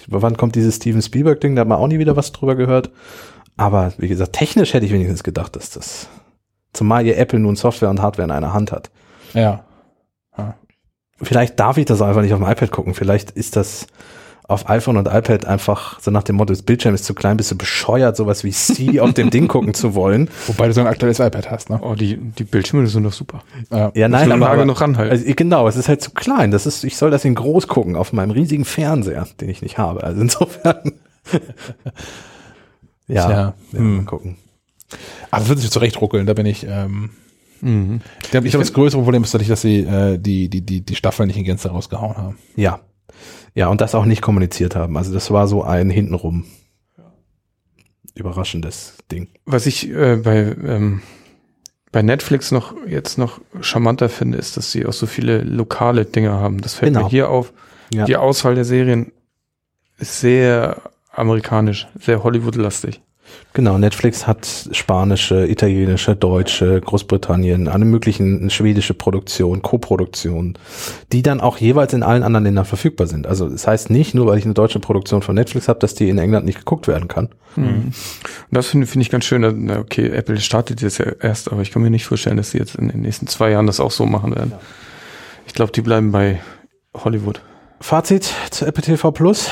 wann 0.08 0.38
kommt 0.38 0.54
dieses 0.54 0.76
Steven 0.76 1.02
Spielberg-Ding? 1.02 1.54
Da 1.54 1.60
hat 1.60 1.68
man 1.68 1.78
auch 1.78 1.86
nie 1.86 1.98
wieder 1.98 2.16
was 2.16 2.32
drüber 2.32 2.56
gehört. 2.56 2.90
Aber 3.58 3.92
wie 3.98 4.08
gesagt, 4.08 4.32
technisch 4.32 4.72
hätte 4.72 4.86
ich 4.86 4.92
wenigstens 4.92 5.22
gedacht, 5.22 5.54
dass 5.54 5.70
das, 5.70 6.08
zumal 6.72 7.06
ihr 7.06 7.18
Apple 7.18 7.38
nun 7.38 7.56
Software 7.56 7.90
und 7.90 8.00
Hardware 8.00 8.24
in 8.24 8.32
einer 8.32 8.54
Hand 8.54 8.72
hat. 8.72 8.90
Ja. 9.34 9.64
Vielleicht 11.20 11.60
darf 11.60 11.76
ich 11.76 11.84
das 11.84 12.02
einfach 12.02 12.22
nicht 12.22 12.32
auf 12.32 12.40
dem 12.40 12.48
iPad 12.48 12.70
gucken. 12.70 12.94
Vielleicht 12.94 13.32
ist 13.32 13.56
das 13.56 13.86
auf 14.48 14.68
iPhone 14.68 14.96
und 14.96 15.06
iPad 15.06 15.44
einfach 15.44 16.00
so 16.00 16.10
nach 16.10 16.22
dem 16.22 16.36
Motto, 16.36 16.52
das 16.52 16.62
Bildschirm 16.62 16.94
ist 16.94 17.04
zu 17.04 17.14
klein, 17.14 17.36
bist 17.36 17.50
du 17.50 17.56
bescheuert, 17.56 18.16
sowas 18.16 18.44
wie 18.44 18.52
C 18.52 19.00
auf 19.00 19.12
dem 19.12 19.30
Ding 19.30 19.48
gucken 19.48 19.74
zu 19.74 19.94
wollen. 19.94 20.30
Wobei 20.46 20.68
du 20.68 20.72
so 20.72 20.80
ein 20.80 20.86
aktuelles 20.86 21.18
iPad 21.18 21.50
hast, 21.50 21.68
ne? 21.68 21.80
Oh, 21.82 21.94
die, 21.94 22.16
die 22.16 22.44
Bildschirme 22.44 22.86
sind 22.86 23.02
doch 23.02 23.12
super. 23.12 23.42
Ja. 23.70 23.90
Ja, 23.94 24.08
nein, 24.08 24.30
aber, 24.30 24.50
aber 24.50 24.64
noch 24.64 24.80
ranhalten. 24.80 25.10
Also, 25.10 25.24
genau, 25.34 25.66
es 25.66 25.76
ist 25.76 25.88
halt 25.88 26.00
zu 26.00 26.12
klein. 26.12 26.52
Das 26.52 26.66
ist, 26.66 26.84
ich 26.84 26.96
soll 26.96 27.10
das 27.10 27.24
in 27.24 27.34
groß 27.34 27.66
gucken 27.66 27.96
auf 27.96 28.12
meinem 28.12 28.30
riesigen 28.30 28.64
Fernseher, 28.64 29.26
den 29.40 29.48
ich 29.48 29.62
nicht 29.62 29.78
habe. 29.78 30.04
Also 30.04 30.20
insofern. 30.20 30.92
ja, 33.08 33.30
ja 33.30 33.54
hm. 33.72 33.96
mal 33.96 34.04
gucken. 34.04 34.36
Aber 35.32 35.40
das 35.40 35.48
wird 35.48 35.58
sich 35.58 35.70
zurecht 35.70 36.00
ruckeln, 36.00 36.26
da 36.26 36.34
bin 36.34 36.46
ich, 36.46 36.64
ähm, 36.68 37.10
Mhm. 37.62 38.00
ich 38.22 38.30
glaube, 38.30 38.46
ich 38.46 38.52
glaube, 38.52 38.64
das 38.64 38.74
größere 38.74 39.02
Problem 39.02 39.22
ist 39.22 39.32
tatsächlich, 39.32 39.48
dass 39.48 39.62
sie 39.62 39.78
äh, 39.78 40.18
die, 40.18 40.48
die, 40.50 40.60
die, 40.60 40.82
die 40.82 40.94
Staffel 40.94 41.26
nicht 41.26 41.38
in 41.38 41.44
Gänze 41.44 41.70
rausgehauen 41.70 42.16
haben. 42.16 42.38
Ja. 42.54 42.80
Ja, 43.56 43.68
und 43.68 43.80
das 43.80 43.94
auch 43.94 44.04
nicht 44.04 44.20
kommuniziert 44.22 44.76
haben. 44.76 44.96
Also 44.96 45.12
das 45.12 45.30
war 45.30 45.48
so 45.48 45.64
ein 45.64 45.88
hintenrum 45.90 46.44
überraschendes 48.14 48.94
Ding. 49.10 49.28
Was 49.44 49.66
ich 49.66 49.88
äh, 49.90 50.16
bei, 50.16 50.36
ähm, 50.64 51.02
bei 51.92 52.02
Netflix 52.02 52.50
noch 52.52 52.74
jetzt 52.86 53.18
noch 53.18 53.40
charmanter 53.60 54.08
finde, 54.08 54.38
ist, 54.38 54.56
dass 54.56 54.72
sie 54.72 54.86
auch 54.86 54.92
so 54.92 55.06
viele 55.06 55.42
lokale 55.42 56.04
Dinge 56.04 56.32
haben. 56.32 56.60
Das 56.60 56.74
fällt 56.74 56.92
Genau. 56.94 57.06
mir 57.06 57.10
hier 57.10 57.30
auf. 57.30 57.52
Ja. 57.92 58.04
Die 58.04 58.16
Auswahl 58.16 58.54
der 58.54 58.64
Serien 58.64 59.12
ist 59.98 60.20
sehr 60.20 60.82
amerikanisch, 61.10 61.88
sehr 61.98 62.22
Hollywood-lastig. 62.22 63.00
Genau, 63.52 63.78
Netflix 63.78 64.26
hat 64.26 64.68
spanische, 64.72 65.46
italienische, 65.46 66.14
deutsche, 66.14 66.80
Großbritannien, 66.80 67.68
alle 67.68 67.86
möglichen 67.86 68.50
schwedische 68.50 68.92
Produktionen, 68.92 69.62
Co-Produktionen, 69.62 70.58
die 71.12 71.22
dann 71.22 71.40
auch 71.40 71.56
jeweils 71.56 71.94
in 71.94 72.02
allen 72.02 72.22
anderen 72.22 72.44
Ländern 72.44 72.66
verfügbar 72.66 73.06
sind. 73.06 73.26
Also 73.26 73.48
das 73.48 73.66
heißt 73.66 73.88
nicht, 73.88 74.14
nur 74.14 74.26
weil 74.26 74.36
ich 74.36 74.44
eine 74.44 74.52
deutsche 74.52 74.78
Produktion 74.78 75.22
von 75.22 75.34
Netflix 75.34 75.68
habe, 75.68 75.78
dass 75.78 75.94
die 75.94 76.10
in 76.10 76.18
England 76.18 76.44
nicht 76.44 76.58
geguckt 76.58 76.86
werden 76.86 77.08
kann. 77.08 77.30
Und 77.56 77.94
das 78.50 78.66
finde 78.66 78.86
finde 78.86 79.02
ich 79.02 79.10
ganz 79.10 79.24
schön. 79.24 79.70
Okay, 79.70 80.10
Apple 80.10 80.38
startet 80.38 80.82
jetzt 80.82 80.98
ja 80.98 81.06
erst, 81.20 81.50
aber 81.50 81.62
ich 81.62 81.70
kann 81.70 81.80
mir 81.80 81.90
nicht 81.90 82.04
vorstellen, 82.04 82.36
dass 82.36 82.50
sie 82.50 82.58
jetzt 82.58 82.74
in 82.74 82.88
den 82.88 83.00
nächsten 83.00 83.26
zwei 83.26 83.50
Jahren 83.50 83.66
das 83.66 83.80
auch 83.80 83.90
so 83.90 84.04
machen 84.04 84.34
werden. 84.34 84.52
Ich 85.46 85.54
glaube, 85.54 85.72
die 85.72 85.80
bleiben 85.80 86.12
bei 86.12 86.40
Hollywood. 86.94 87.40
Fazit 87.80 88.30
zu 88.50 88.66
Apple 88.66 88.82
TV 88.82 89.10
Plus. 89.12 89.50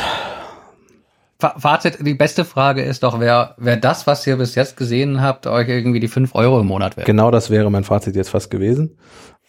Fa- 1.45 1.55
Fazit, 1.59 1.99
die 2.01 2.15
beste 2.15 2.47
Frage 2.47 2.83
ist 2.83 3.03
doch, 3.03 3.21
wer, 3.21 3.55
wer 3.59 3.77
das, 3.77 4.07
was 4.07 4.27
ihr 4.27 4.37
bis 4.39 4.55
jetzt 4.55 4.79
gesehen 4.79 5.21
habt, 5.21 5.47
euch 5.47 5.69
irgendwie 5.69 6.01
die 6.01 6.09
5 6.09 6.35
Euro 6.35 6.59
im 6.61 6.67
Monat 6.67 6.97
wert? 6.97 7.07
Genau 7.07 7.31
das 7.31 7.51
wäre 7.51 7.71
mein 7.71 7.85
Fazit 7.85 8.17
jetzt 8.17 8.31
fast 8.31 8.51
gewesen. 8.51 8.97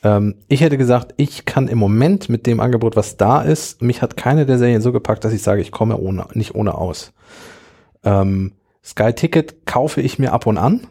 Ähm, 0.04 0.36
ich 0.50 0.60
hätte 0.60 0.78
gesagt, 0.78 1.14
ich 1.16 1.46
kann 1.46 1.70
im 1.70 1.78
Moment 1.78 2.28
mit 2.28 2.48
dem 2.48 2.60
Angebot, 2.60 2.98
was 2.98 3.16
da 3.16 3.42
ist, 3.42 3.82
mich 3.82 4.02
hat 4.02 4.18
keine 4.18 4.46
der 4.46 4.58
Serien 4.58 4.82
so 4.82 4.92
gepackt, 4.92 5.24
dass 5.24 5.32
ich 5.32 5.42
sage, 5.42 5.62
ich 5.62 5.72
komme 5.72 5.96
ohne, 5.98 6.26
nicht 6.34 6.54
ohne 6.54 6.76
aus. 6.76 7.14
Ähm, 8.04 8.52
Sky 8.84 9.14
Ticket 9.14 9.66
kaufe 9.66 10.02
ich 10.02 10.20
mir 10.20 10.34
ab 10.34 10.48
und 10.48 10.58
an, 10.58 10.82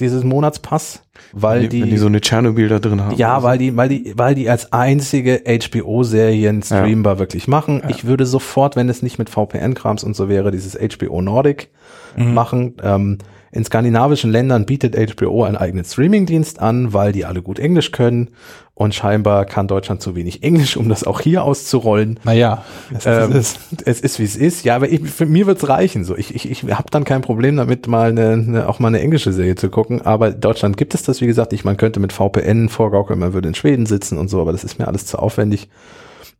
dieses 0.00 0.24
Monatspass, 0.24 1.02
weil 1.32 1.62
wenn, 1.62 1.70
die, 1.70 1.82
wenn 1.82 1.90
die 1.90 1.98
so 1.98 2.06
eine 2.06 2.20
Tschernobyl 2.20 2.68
da 2.68 2.78
drin 2.78 3.00
haben. 3.00 3.16
ja, 3.16 3.32
oder 3.32 3.40
so. 3.40 3.46
weil 3.46 3.58
die, 3.58 3.76
weil 3.76 3.88
die, 3.88 4.12
weil 4.16 4.34
die 4.34 4.48
als 4.48 4.72
einzige 4.72 5.42
HBO-Serien 5.46 6.62
streambar 6.62 7.18
wirklich 7.18 7.48
machen. 7.48 7.82
Ich 7.88 8.04
würde 8.04 8.26
sofort, 8.26 8.76
wenn 8.76 8.88
es 8.88 9.02
nicht 9.02 9.18
mit 9.18 9.30
VPN-Krams 9.30 10.04
und 10.04 10.16
so 10.16 10.28
wäre, 10.28 10.50
dieses 10.50 10.76
HBO 10.76 11.22
Nordic 11.22 11.70
machen. 12.16 12.74
Ähm, 12.82 13.18
in 13.52 13.64
skandinavischen 13.64 14.32
Ländern 14.32 14.64
bietet 14.64 14.96
HBO 14.96 15.44
einen 15.44 15.56
eigenen 15.58 15.84
Streamingdienst 15.84 16.58
an, 16.58 16.94
weil 16.94 17.12
die 17.12 17.26
alle 17.26 17.42
gut 17.42 17.58
Englisch 17.58 17.92
können. 17.92 18.30
Und 18.74 18.94
scheinbar 18.94 19.44
kann 19.44 19.68
Deutschland 19.68 20.00
zu 20.00 20.16
wenig 20.16 20.42
Englisch, 20.42 20.78
um 20.78 20.88
das 20.88 21.04
auch 21.04 21.20
hier 21.20 21.44
auszurollen. 21.44 22.18
Naja, 22.24 22.64
es, 22.96 23.04
Ähm, 23.04 23.32
es 23.32 23.36
ist. 23.36 23.58
es 23.86 24.00
ist 24.00 24.18
wie 24.18 24.24
es 24.24 24.36
ist. 24.36 24.64
Ja, 24.64 24.74
aber 24.76 24.88
ich, 24.88 25.02
für 25.10 25.26
mir 25.26 25.46
wird's 25.46 25.68
reichen. 25.68 26.04
So, 26.04 26.16
ich, 26.16 26.34
ich, 26.34 26.50
ich 26.50 26.62
habe 26.72 26.88
dann 26.90 27.04
kein 27.04 27.20
Problem 27.20 27.54
damit, 27.56 27.86
mal 27.86 28.08
eine, 28.08 28.30
eine, 28.30 28.68
auch 28.70 28.78
mal 28.78 28.88
eine 28.88 29.00
englische 29.00 29.34
Serie 29.34 29.54
zu 29.54 29.68
gucken. 29.68 30.00
Aber 30.00 30.30
Deutschland 30.30 30.78
gibt 30.78 30.94
es 30.94 31.02
das, 31.02 31.20
wie 31.20 31.26
gesagt. 31.26 31.52
Ich 31.52 31.64
man 31.64 31.76
könnte 31.76 32.00
mit 32.00 32.14
VPN 32.14 32.70
vorgaukeln, 32.70 33.18
man 33.18 33.34
würde 33.34 33.48
in 33.48 33.54
Schweden 33.54 33.84
sitzen 33.84 34.16
und 34.16 34.28
so, 34.28 34.40
aber 34.40 34.52
das 34.52 34.64
ist 34.64 34.78
mir 34.78 34.88
alles 34.88 35.04
zu 35.04 35.18
aufwendig. 35.18 35.68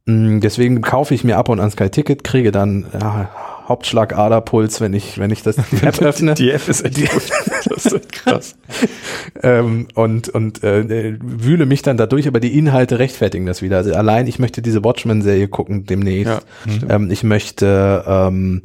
Mm, 0.07 0.41
Deswegen 0.41 0.81
kaufe 0.81 1.15
ich 1.15 1.25
mir 1.25 1.37
ab 1.37 1.51
und 1.51 1.61
an 1.61 1.71
Sky 1.71 1.91
Ticket, 1.91 2.25
kriege 2.25 2.51
dann 2.51 2.87
ja, 2.99 3.29
Hauptschlagaderpuls, 3.69 4.81
wenn 4.81 4.95
ich, 4.95 5.19
wenn 5.19 5.31
ich 5.31 5.43
das 5.43 5.57
die 5.71 5.87
App 5.87 6.01
öffne. 6.03 6.35
Die 6.35 6.51
App 6.51 6.69
ist 6.69 6.85
echt 6.85 6.97
gut. 7.11 7.23
Das 7.67 7.87
ist 7.87 8.13
krass. 8.13 8.57
ähm, 9.43 9.89
und 9.95 10.29
und 10.29 10.63
äh, 10.65 11.17
wühle 11.21 11.67
mich 11.67 11.83
dann 11.83 11.97
dadurch, 11.97 12.27
aber 12.27 12.41
die 12.41 12.59
Inhalte 12.59 12.99
rechtfertigen 12.99 13.47
das 13.47 13.63
wieder. 13.63 13.79
Also 13.79 13.95
allein, 13.95 14.27
ich 14.27 14.39
möchte 14.39 14.63
diese 14.63 14.85
Watchmen-Serie 14.85 15.49
gucken 15.49 15.87
demnächst. 15.87 16.43
Ja, 16.67 16.97
ähm, 16.97 17.11
ich 17.11 17.23
möchte, 17.23 18.05
ähm, 18.07 18.63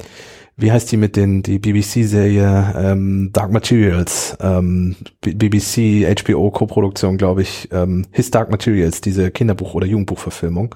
wie 0.60 0.72
heißt 0.72 0.90
die 0.90 0.96
mit 0.96 1.14
den 1.14 1.44
die 1.44 1.60
BBC-Serie 1.60 2.74
ähm, 2.76 3.30
Dark 3.32 3.52
Materials, 3.52 4.36
ähm, 4.40 4.96
BBC 5.20 6.04
HBO 6.20 6.50
Co-Produktion, 6.50 7.16
glaube 7.16 7.42
ich, 7.42 7.68
ähm, 7.70 8.06
His 8.10 8.32
Dark 8.32 8.50
Materials, 8.50 9.00
diese 9.00 9.28
Kinderbuch- 9.28 9.74
oder 9.74 9.86
Jugendbuchverfilmung. 9.86 10.74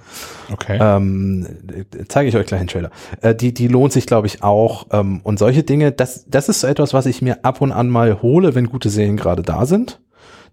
Okay. 0.52 0.78
Ähm, 0.80 1.46
äh, 1.68 2.04
zeige 2.06 2.28
ich 2.28 2.36
euch 2.36 2.46
gleich 2.46 2.60
einen 2.60 2.68
Trailer. 2.68 2.90
Äh, 3.22 3.34
die, 3.34 3.52
die 3.52 3.66
lohnt 3.66 3.92
sich, 3.92 4.06
glaube 4.06 4.28
ich, 4.28 4.44
auch. 4.44 4.86
Ähm, 4.92 5.20
und 5.24 5.40
solche 5.40 5.64
Dinge, 5.64 5.90
das, 5.90 6.26
das 6.28 6.48
ist 6.48 6.60
so 6.60 6.68
etwas, 6.68 6.94
was 6.94 7.06
ich 7.06 7.20
mir 7.20 7.44
ab 7.44 7.60
und 7.60 7.72
an 7.72 7.88
mal 7.88 8.22
hole, 8.22 8.54
wenn 8.54 8.66
gute 8.66 8.88
Serien 8.88 9.16
gerade 9.16 9.42
da 9.42 9.66
sind. 9.66 10.00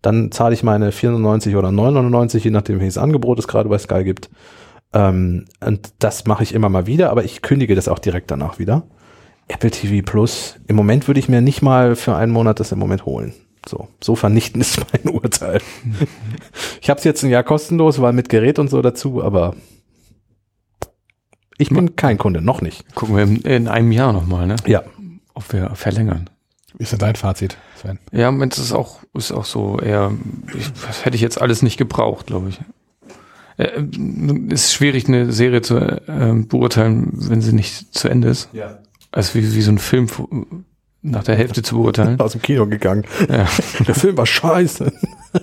Dann 0.02 0.32
zahle 0.32 0.56
ich 0.56 0.64
meine 0.64 0.92
94 0.92 1.56
oder 1.56 1.70
9,99, 1.70 2.40
je 2.40 2.50
nachdem, 2.50 2.80
welches 2.80 2.98
Angebot 2.98 3.38
es 3.38 3.48
gerade 3.48 3.70
bei 3.70 3.78
Sky 3.78 4.04
gibt. 4.04 4.32
Ähm, 4.92 5.46
und 5.64 5.94
das 6.00 6.26
mache 6.26 6.42
ich 6.42 6.56
immer 6.56 6.70
mal 6.70 6.88
wieder, 6.88 7.12
aber 7.12 7.24
ich 7.24 7.44
kündige 7.44 7.76
das 7.76 7.88
auch 7.88 8.00
direkt 8.00 8.32
danach 8.32 8.58
wieder. 8.58 8.88
Apple 9.50 9.72
TV 9.72 10.06
Plus, 10.10 10.56
im 10.68 10.76
Moment 10.76 11.08
würde 11.08 11.20
ich 11.20 11.28
mir 11.28 11.42
nicht 11.42 11.62
mal 11.62 11.96
für 11.96 12.16
einen 12.16 12.32
Monat 12.32 12.60
das 12.60 12.72
im 12.72 12.80
Moment 12.80 13.06
holen. 13.06 13.34
So, 13.68 13.90
so 14.02 14.16
vernichtend 14.16 14.62
ist 14.64 14.80
mein 14.94 15.14
Urteil. 15.14 15.62
ich 16.82 16.90
habe 16.90 17.00
es 17.00 17.04
jetzt 17.04 17.24
ein 17.24 17.30
Jahr 17.30 17.44
kostenlos, 17.44 18.00
weil 18.02 18.14
mit 18.14 18.30
Gerät 18.30 18.60
und 18.60 18.70
so 18.70 18.82
dazu, 18.82 19.22
aber 19.24 19.56
ich 21.58 21.70
bin 21.70 21.98
kein 21.98 22.18
Kunde, 22.18 22.42
noch 22.42 22.62
nicht. 22.62 22.96
Gucken 22.96 23.18
wir 23.18 23.24
in, 23.24 23.36
in 23.42 23.68
einem 23.68 23.92
Jahr 23.92 24.14
nochmal, 24.14 24.48
ne? 24.48 24.56
Ja. 24.66 24.84
Ob 25.34 25.52
wir 25.52 25.72
verlängern. 25.76 26.30
Wie 26.78 26.84
ist 26.84 26.94
denn 26.94 27.00
dein 27.00 27.18
Fazit, 27.18 27.58
Sven? 27.76 28.00
Ja, 28.14 28.32
Moment, 28.32 28.54
das 28.54 28.64
ist 28.64 28.72
auch, 28.72 29.00
ist 29.14 29.34
auch 29.34 29.44
so 29.44 29.78
eher, 29.80 30.14
ich, 30.58 30.72
das 30.88 31.04
hätte 31.04 31.16
ich 31.16 31.22
jetzt 31.22 31.42
alles 31.42 31.62
nicht 31.62 31.76
gebraucht, 31.76 32.28
glaube 32.28 32.50
ich. 32.50 32.62
Äh, 33.58 33.84
ist 34.54 34.74
schwierig, 34.74 35.10
eine 35.10 35.34
Serie 35.34 35.62
zu 35.62 35.76
äh, 35.76 36.34
beurteilen, 36.48 37.10
wenn 37.12 37.42
sie 37.42 37.52
nicht 37.52 37.94
zu 37.94 38.08
Ende 38.08 38.30
ist. 38.30 38.50
Ja. 38.54 38.80
Also 39.12 39.36
wie, 39.36 39.56
wie 39.56 39.62
so 39.62 39.72
ein 39.72 39.80
Film 39.80 40.08
nach 41.02 41.24
der 41.24 41.36
Hälfte 41.36 41.62
zu 41.62 41.76
beurteilen. 41.76 42.20
Aus 42.20 42.34
dem 42.34 42.42
Kino 42.42 42.68
gegangen. 42.68 43.06
ja. 43.30 43.48
Der 43.88 43.96
Film 43.96 44.18
war 44.18 44.26
scheiße. 44.26 44.92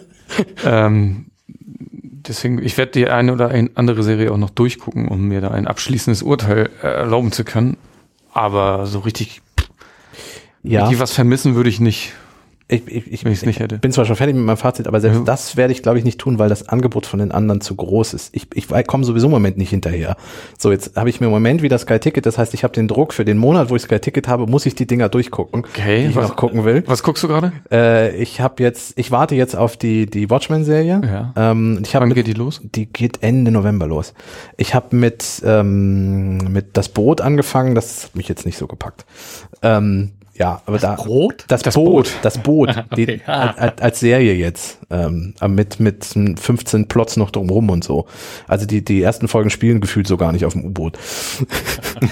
ähm, 0.65 1.27
deswegen, 1.49 2.63
ich 2.63 2.77
werde 2.77 2.93
die 2.93 3.09
eine 3.09 3.33
oder 3.33 3.49
ein 3.49 3.71
andere 3.75 4.03
Serie 4.03 4.33
auch 4.33 4.37
noch 4.37 4.51
durchgucken, 4.51 5.09
um 5.09 5.29
mir 5.29 5.41
da 5.41 5.51
ein 5.51 5.67
abschließendes 5.67 6.23
Urteil 6.23 6.71
äh, 6.83 6.87
erlauben 6.87 7.33
zu 7.33 7.45
können. 7.45 7.77
Aber 8.33 8.87
so 8.87 8.99
richtig, 9.01 9.41
Ja, 10.63 10.83
richtig 10.83 11.01
was 11.01 11.13
vermissen 11.13 11.55
würde 11.55 11.71
ich 11.71 11.81
nicht, 11.81 12.13
ich, 12.69 12.83
ich, 12.89 13.13
ich, 13.13 13.25
wenn 13.25 13.33
ich 13.33 13.47
nicht 13.47 13.61
hätte. 13.61 13.79
bin 13.79 13.93
zwar 13.93 14.05
schon 14.07 14.17
fertig 14.17 14.35
mit 14.35 14.45
meinem 14.45 14.57
Fazit, 14.57 14.89
aber 14.89 15.01
selbst 15.01 15.19
Ja. 15.19 15.25
das 15.25 15.57
werde 15.57 15.73
ich, 15.73 15.83
glaube 15.83 15.99
ich, 15.99 16.05
nicht 16.05 16.19
tun, 16.19 16.41
weil 16.41 16.49
das 16.49 16.69
Angebot 16.69 17.07
von 17.07 17.21
den 17.21 17.31
anderen 17.31 17.61
zu 17.61 17.77
groß 17.77 18.13
ist. 18.13 18.35
Ich, 18.35 18.49
ich 18.55 18.67
komme 18.89 19.05
sowieso 19.05 19.27
im 19.27 19.31
Moment 19.31 19.57
nicht 19.57 19.71
hinterher. 19.71 20.17
So, 20.59 20.73
jetzt 20.73 20.97
habe 20.97 21.09
ich 21.09 21.21
mir 21.21 21.27
im 21.27 21.33
Moment 21.33 21.63
wieder 21.63 21.79
Sky 21.79 22.01
Ticket, 22.01 22.27
das 22.27 22.39
heißt, 22.39 22.55
ich 22.55 22.65
habe 22.65 22.75
den 22.75 22.89
Druck 22.89 23.13
für 23.15 23.25
den 23.25 23.39
Monat, 23.39 23.71
wo 23.71 23.77
ich 23.77 23.83
Sky 23.83 24.01
Ticket 24.01 24.27
habe, 24.27 24.49
muss 24.49 24.67
ich 24.67 24.75
die 24.75 24.87
Dinger 24.87 25.09
durchgucken, 25.09 25.61
Okay, 25.61 26.03
die 26.03 26.11
ich 26.11 26.17
was- 26.17 26.29
noch 26.31 26.37
gucken 26.37 26.65
will. 26.65 26.83
Was 26.89 27.05
guckst 27.05 27.23
du 27.23 27.29
gerade? 27.29 27.53
Äh, 27.71 28.17
ich 28.17 28.41
habe 28.41 28.61
jetzt, 28.63 28.95
ich 28.99 29.13
warte 29.13 29.37
jetzt 29.37 29.55
auf 29.55 29.77
die 29.77 30.07
die 30.07 30.29
Watchmen-Serie. 30.29 31.03
Ja. 31.05 31.33
Ähm, 31.53 31.81
ich 31.85 31.95
Wann 31.95 32.09
mit, 32.09 32.17
geht 32.17 32.27
die 32.27 32.33
los? 32.33 32.61
die 32.65 32.87
geht 32.87 33.23
Ende 33.23 33.53
November 33.53 33.87
los. 33.87 34.13
Ich 34.57 34.75
habe 34.75 34.97
mit 34.97 35.41
ähm, 35.45 36.39
mit 36.53 36.77
das 36.77 36.89
Boot 36.89 37.21
angefangen. 37.21 37.75
Das 37.77 38.05
hat 38.07 38.17
mich 38.17 38.29
jetzt 38.29 38.45
nicht 38.45 38.59
so 38.59 38.67
gepackt. 38.67 39.05
Ähm, 39.63 40.11
ja, 40.39 40.63
aber 40.67 40.79
da 40.79 40.95
Brot? 40.95 41.45
das, 41.49 41.63
Das 41.63 41.75
Boot, 41.75 42.05
Boot. 42.05 42.13
das 42.23 42.39
Boot, 42.39 42.85
die, 42.97 43.03
Okay. 43.03 43.21
als, 43.27 43.81
als 43.81 44.01
Serie 44.01 44.35
jetzt 44.35 44.79
ähm, 44.91 45.35
mit 45.49 45.81
mit 45.81 46.05
15 46.05 46.89
Plots 46.89 47.17
noch 47.17 47.31
drumrum 47.31 47.71
und 47.71 47.85
so. 47.85 48.07
Also 48.47 48.67
die 48.67 48.85
die 48.85 49.03
ersten 49.03 49.29
Folgen 49.29 49.51
spielen 49.51 49.81
gefühlt 49.81 50.07
so 50.07 50.17
gar 50.17 50.33
nicht 50.33 50.45
auf 50.45 50.53
dem 50.53 50.65
U-Boot. 50.65 50.99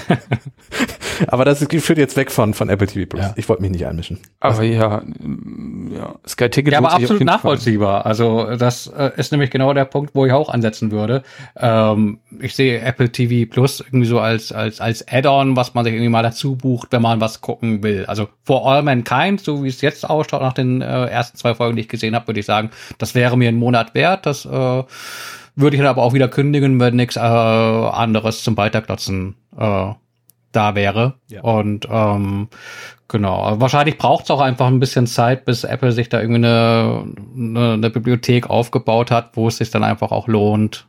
Aber 1.27 1.45
das 1.45 1.65
führt 1.65 1.97
jetzt 1.97 2.15
weg 2.17 2.31
von, 2.31 2.53
von 2.53 2.69
Apple 2.69 2.87
TV 2.87 3.07
Plus. 3.07 3.25
Ja. 3.25 3.33
Ich 3.35 3.47
wollte 3.49 3.61
mich 3.61 3.71
nicht 3.71 3.85
einmischen. 3.85 4.19
Aber 4.39 4.63
ja, 4.63 5.01
mm, 5.01 5.93
ja, 5.95 6.15
Sky 6.27 6.49
Ticket 6.49 6.73
Ja, 6.73 6.79
aber 6.79 6.91
absolut 6.91 7.09
jeden 7.11 7.27
Fall. 7.27 7.35
nachvollziehbar. 7.35 8.05
Also 8.05 8.55
das 8.55 8.87
äh, 8.87 9.11
ist 9.17 9.31
nämlich 9.31 9.51
genau 9.51 9.73
der 9.73 9.85
Punkt, 9.85 10.15
wo 10.15 10.25
ich 10.25 10.31
auch 10.31 10.49
ansetzen 10.49 10.91
würde. 10.91 11.23
Ähm, 11.57 12.19
ich 12.39 12.55
sehe 12.55 12.79
Apple 12.79 13.11
TV 13.11 13.49
Plus 13.49 13.79
irgendwie 13.79 14.05
so 14.05 14.19
als 14.19 14.51
als 14.51 14.81
als 14.81 15.07
Add-on, 15.07 15.55
was 15.55 15.73
man 15.73 15.85
sich 15.85 15.93
irgendwie 15.93 16.09
mal 16.09 16.23
dazu 16.23 16.55
bucht, 16.55 16.89
wenn 16.91 17.01
man 17.01 17.21
was 17.21 17.41
gucken 17.41 17.83
will. 17.83 18.05
Also 18.07 18.29
For 18.43 18.69
All 18.69 18.83
Mankind, 18.83 19.41
so 19.41 19.63
wie 19.63 19.69
es 19.69 19.81
jetzt 19.81 20.09
ausschaut 20.09 20.41
nach 20.41 20.53
den 20.53 20.81
äh, 20.81 21.05
ersten 21.05 21.37
zwei 21.37 21.55
Folgen, 21.55 21.75
die 21.75 21.83
ich 21.83 21.89
gesehen 21.89 22.15
habe, 22.15 22.27
würde 22.27 22.39
ich 22.39 22.45
sagen, 22.45 22.71
das 22.97 23.15
wäre 23.15 23.37
mir 23.37 23.49
ein 23.49 23.55
Monat 23.55 23.93
wert. 23.93 24.25
Das 24.25 24.45
äh, 24.45 24.83
würde 25.55 25.75
ich 25.75 25.81
dann 25.81 25.87
aber 25.89 26.03
auch 26.03 26.13
wieder 26.13 26.27
kündigen, 26.27 26.79
wenn 26.79 26.95
nichts 26.95 27.15
äh, 27.15 27.19
anderes 27.19 28.43
zum 28.43 28.57
Weiterklotzen 28.57 29.35
äh, 29.57 29.91
da 30.55 30.75
wäre. 30.75 31.15
Ja. 31.27 31.41
Und 31.41 31.87
ähm, 31.89 32.47
genau, 33.07 33.59
wahrscheinlich 33.59 33.97
braucht 33.97 34.25
es 34.25 34.31
auch 34.31 34.41
einfach 34.41 34.67
ein 34.67 34.79
bisschen 34.79 35.07
Zeit, 35.07 35.45
bis 35.45 35.63
Apple 35.63 35.91
sich 35.91 36.09
da 36.09 36.19
irgendwie 36.19 36.45
eine, 36.45 37.05
eine, 37.35 37.73
eine 37.73 37.89
Bibliothek 37.89 38.49
aufgebaut 38.49 39.11
hat, 39.11 39.31
wo 39.33 39.47
es 39.47 39.57
sich 39.57 39.69
dann 39.69 39.83
einfach 39.83 40.11
auch 40.11 40.27
lohnt, 40.27 40.87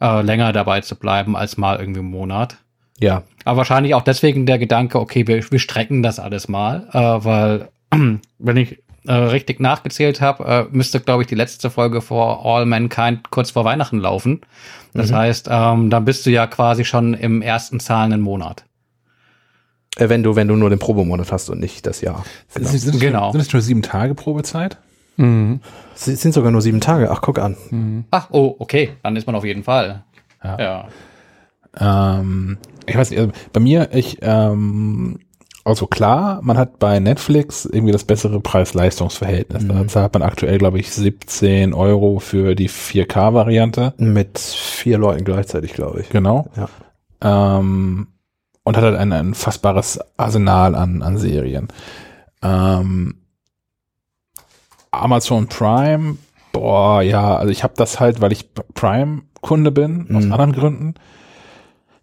äh, 0.00 0.22
länger 0.22 0.52
dabei 0.52 0.80
zu 0.80 0.96
bleiben 0.96 1.36
als 1.36 1.56
mal 1.56 1.78
irgendwie 1.78 2.00
einen 2.00 2.10
Monat. 2.10 2.58
Ja. 3.00 3.22
Aber 3.44 3.58
wahrscheinlich 3.58 3.94
auch 3.94 4.02
deswegen 4.02 4.46
der 4.46 4.58
Gedanke, 4.58 4.98
okay, 5.00 5.26
wir, 5.26 5.50
wir 5.50 5.58
strecken 5.58 6.02
das 6.02 6.18
alles 6.18 6.48
mal, 6.48 6.88
äh, 6.92 7.24
weil 7.24 7.68
wenn 8.38 8.56
ich 8.56 8.82
äh, 9.06 9.12
richtig 9.12 9.60
nachgezählt 9.60 10.20
habe, 10.20 10.44
äh, 10.44 10.64
müsste, 10.74 11.00
glaube 11.00 11.22
ich, 11.22 11.26
die 11.26 11.34
letzte 11.34 11.70
Folge 11.70 12.00
vor 12.00 12.44
All 12.46 12.64
Mankind 12.64 13.30
kurz 13.30 13.50
vor 13.50 13.64
Weihnachten 13.64 13.98
laufen. 13.98 14.40
Das 14.94 15.12
heißt, 15.12 15.48
ähm, 15.50 15.90
dann 15.90 16.04
bist 16.04 16.24
du 16.24 16.30
ja 16.30 16.46
quasi 16.46 16.84
schon 16.84 17.14
im 17.14 17.42
ersten 17.42 17.80
zahlenden 17.80 18.20
Monat. 18.20 18.64
Äh, 19.96 20.08
Wenn 20.08 20.22
du, 20.22 20.34
wenn 20.36 20.48
du 20.48 20.56
nur 20.56 20.70
den 20.70 20.78
Probemonat 20.78 21.30
hast 21.32 21.50
und 21.50 21.60
nicht 21.60 21.86
das 21.86 22.00
Jahr. 22.00 22.24
Sind, 22.48 22.66
sind, 22.66 22.78
sind, 22.80 23.00
Genau. 23.00 23.32
sind 23.32 23.40
es 23.40 23.52
nur 23.52 23.62
sieben 23.62 23.82
Tage 23.82 24.14
Probezeit? 24.14 24.78
Mhm. 25.16 25.60
Es 25.94 26.04
sind 26.06 26.34
sogar 26.34 26.50
nur 26.50 26.60
sieben 26.62 26.80
Tage. 26.80 27.10
Ach, 27.10 27.20
guck 27.20 27.38
an. 27.38 28.04
Ach, 28.10 28.28
oh, 28.32 28.56
okay, 28.58 28.90
dann 29.02 29.14
ist 29.16 29.26
man 29.26 29.36
auf 29.36 29.44
jeden 29.44 29.62
Fall. 29.62 30.02
Ja. 30.42 30.88
Ja. 31.78 32.18
Ähm, 32.18 32.58
ich 32.86 32.96
weiß 32.96 33.10
nicht, 33.10 33.20
also 33.20 33.32
bei 33.52 33.60
mir, 33.60 33.88
ich, 33.92 34.18
ähm, 34.22 35.20
also 35.64 35.86
klar, 35.86 36.40
man 36.42 36.58
hat 36.58 36.78
bei 36.78 36.98
Netflix 37.00 37.64
irgendwie 37.64 37.92
das 37.92 38.04
bessere 38.04 38.40
Preis-Leistungs-Verhältnis. 38.40 39.66
Da 39.66 39.86
zahlt 39.88 40.12
man 40.12 40.22
aktuell, 40.22 40.58
glaube 40.58 40.78
ich, 40.78 40.90
17 40.92 41.72
Euro 41.72 42.18
für 42.18 42.54
die 42.54 42.68
4K-Variante. 42.68 43.94
Mit 43.96 44.38
vier 44.38 44.98
Leuten 44.98 45.24
gleichzeitig, 45.24 45.72
glaube 45.72 46.00
ich. 46.00 46.10
Genau. 46.10 46.48
Ja. 46.56 47.58
Ähm, 47.58 48.08
und 48.64 48.76
hat 48.76 48.82
halt 48.84 48.96
ein, 48.96 49.12
ein 49.12 49.34
fassbares 49.34 50.00
Arsenal 50.16 50.74
an, 50.74 51.02
an 51.02 51.16
Serien. 51.18 51.68
Ähm, 52.42 53.16
Amazon 54.90 55.48
Prime, 55.48 56.16
boah, 56.52 57.02
ja, 57.02 57.36
also 57.36 57.50
ich 57.50 57.62
habe 57.64 57.74
das 57.76 58.00
halt, 58.00 58.20
weil 58.20 58.32
ich 58.32 58.48
Prime-Kunde 58.74 59.70
bin, 59.72 60.02
aus 60.14 60.24
Mhm. 60.24 60.32
anderen 60.32 60.52
Gründen. 60.52 60.94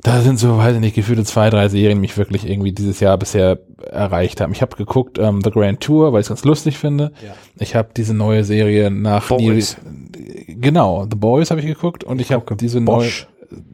Da 0.04 0.22
sind 0.22 0.40
so, 0.40 0.58
weiß 0.58 0.74
ich 0.76 0.80
nicht, 0.82 0.96
gefühlte 0.96 1.24
zwei, 1.24 1.52
drei 1.52 1.70
Serien, 1.70 1.98
die 1.98 2.02
mich 2.02 2.18
wirklich 2.18 2.50
irgendwie 2.50 2.72
dieses 2.72 3.00
Jahr 3.00 3.18
bisher 3.18 3.60
erreicht 3.92 4.42
haben. 4.42 4.52
Ich 4.52 4.64
habe 4.64 4.76
geguckt 4.76 5.20
ähm, 5.20 5.42
The 5.44 5.52
Grand 5.52 5.80
Tour, 5.82 6.12
weil 6.12 6.22
ich 6.22 6.26
es 6.26 6.30
ganz 6.30 6.44
lustig 6.44 6.80
finde. 6.80 7.12
Ja. 7.24 7.34
Ich 7.60 7.76
habe 7.76 7.90
diese 7.96 8.16
neue 8.16 8.44
Serie 8.44 8.90
nach 8.90 9.28
Boys. 9.28 9.78
Neil- 9.84 10.56
genau, 10.60 11.04
The 11.10 11.16
Boys 11.16 11.52
habe 11.52 11.62
ich 11.62 11.68
geguckt 11.68 12.04
und 12.04 12.20
ich 12.20 12.32
habe 12.32 12.56
diese 12.56 12.82
neue, 12.82 12.96
Bosch. 12.98 13.28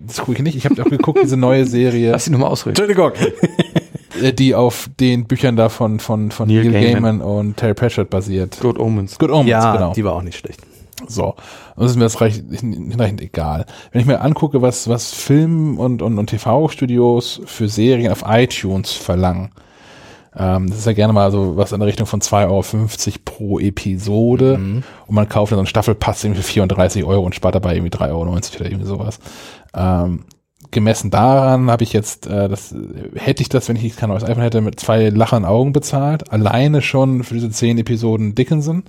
Das 0.05 0.17
gucke 0.17 0.33
ich 0.33 0.43
nicht, 0.43 0.55
ich 0.57 0.65
habe 0.65 0.81
auch 0.83 0.89
geguckt, 0.89 1.19
diese 1.23 1.37
neue 1.37 1.65
Serie, 1.65 2.11
Lass 2.11 2.25
sie 2.25 2.31
nochmal 2.31 2.49
ausreden. 2.49 2.77
Entschuldigung. 2.81 3.11
äh, 4.21 4.33
die 4.33 4.55
auf 4.55 4.89
den 4.99 5.25
Büchern 5.25 5.55
da 5.55 5.69
von, 5.69 5.99
von, 5.99 6.31
von 6.31 6.47
Neil 6.47 6.65
Neil, 6.65 6.93
Gaiman. 6.93 7.19
Gaiman. 7.19 7.21
und 7.21 7.57
Terry 7.57 7.73
Pratchett 7.73 8.09
basiert. 8.09 8.57
Good 8.61 8.79
Omens. 8.79 9.17
Good 9.19 9.31
Omens, 9.31 9.49
Ja, 9.49 9.75
genau. 9.75 9.93
die 9.93 10.03
war 10.03 10.13
auch 10.13 10.23
nicht 10.23 10.37
schlecht. 10.37 10.61
So. 11.07 11.35
Und 11.75 11.83
das 11.83 11.91
ist 11.91 11.97
mir 11.97 12.05
das 12.05 12.19
recht, 12.21 12.43
hinreichend 12.49 13.21
egal. 13.21 13.65
Wenn 13.91 14.01
ich 14.01 14.07
mir 14.07 14.21
angucke, 14.21 14.61
was, 14.63 14.87
was 14.89 15.13
Film- 15.13 15.77
und, 15.77 16.01
und, 16.01 16.17
und 16.17 16.27
TV-Studios 16.27 17.41
für 17.45 17.69
Serien 17.69 18.11
auf 18.11 18.23
iTunes 18.27 18.93
verlangen, 18.93 19.51
ähm, 20.35 20.69
das 20.69 20.79
ist 20.79 20.85
ja 20.85 20.93
gerne 20.93 21.13
mal 21.13 21.31
so 21.31 21.55
was 21.57 21.71
in 21.71 21.79
der 21.79 21.87
Richtung 21.87 22.05
von 22.07 22.21
2,50 22.21 22.47
Euro 22.47 23.15
pro 23.25 23.59
Episode. 23.59 24.53
Und 24.55 24.83
man 25.15 25.29
kauft 25.29 25.51
dann 25.51 25.57
so 25.57 25.61
einen 25.61 25.67
Staffelpass 25.67 26.23
irgendwie 26.23 26.41
für 26.41 26.47
34 26.47 27.03
Euro 27.03 27.25
und 27.25 27.33
spart 27.35 27.55
dabei 27.55 27.75
irgendwie 27.75 27.95
3,90 27.95 28.09
Euro 28.09 28.21
oder 28.21 28.65
irgendwie 28.65 28.85
sowas. 28.85 29.19
Ähm, 29.73 30.25
gemessen 30.71 31.11
daran 31.11 31.71
habe 31.71 31.83
ich 31.83 31.93
jetzt, 31.93 32.27
äh, 32.27 32.49
das 32.49 32.75
hätte 33.15 33.41
ich 33.41 33.49
das, 33.49 33.69
wenn 33.69 33.75
ich 33.75 33.95
kein 33.95 34.09
neues 34.09 34.23
iPhone 34.23 34.43
hätte, 34.43 34.61
mit 34.61 34.79
zwei 34.79 35.09
lachenden 35.09 35.45
Augen 35.45 35.73
bezahlt. 35.73 36.31
Alleine 36.31 36.81
schon 36.81 37.23
für 37.23 37.35
diese 37.35 37.49
zehn 37.49 37.77
Episoden 37.77 38.35
Dickinson. 38.35 38.83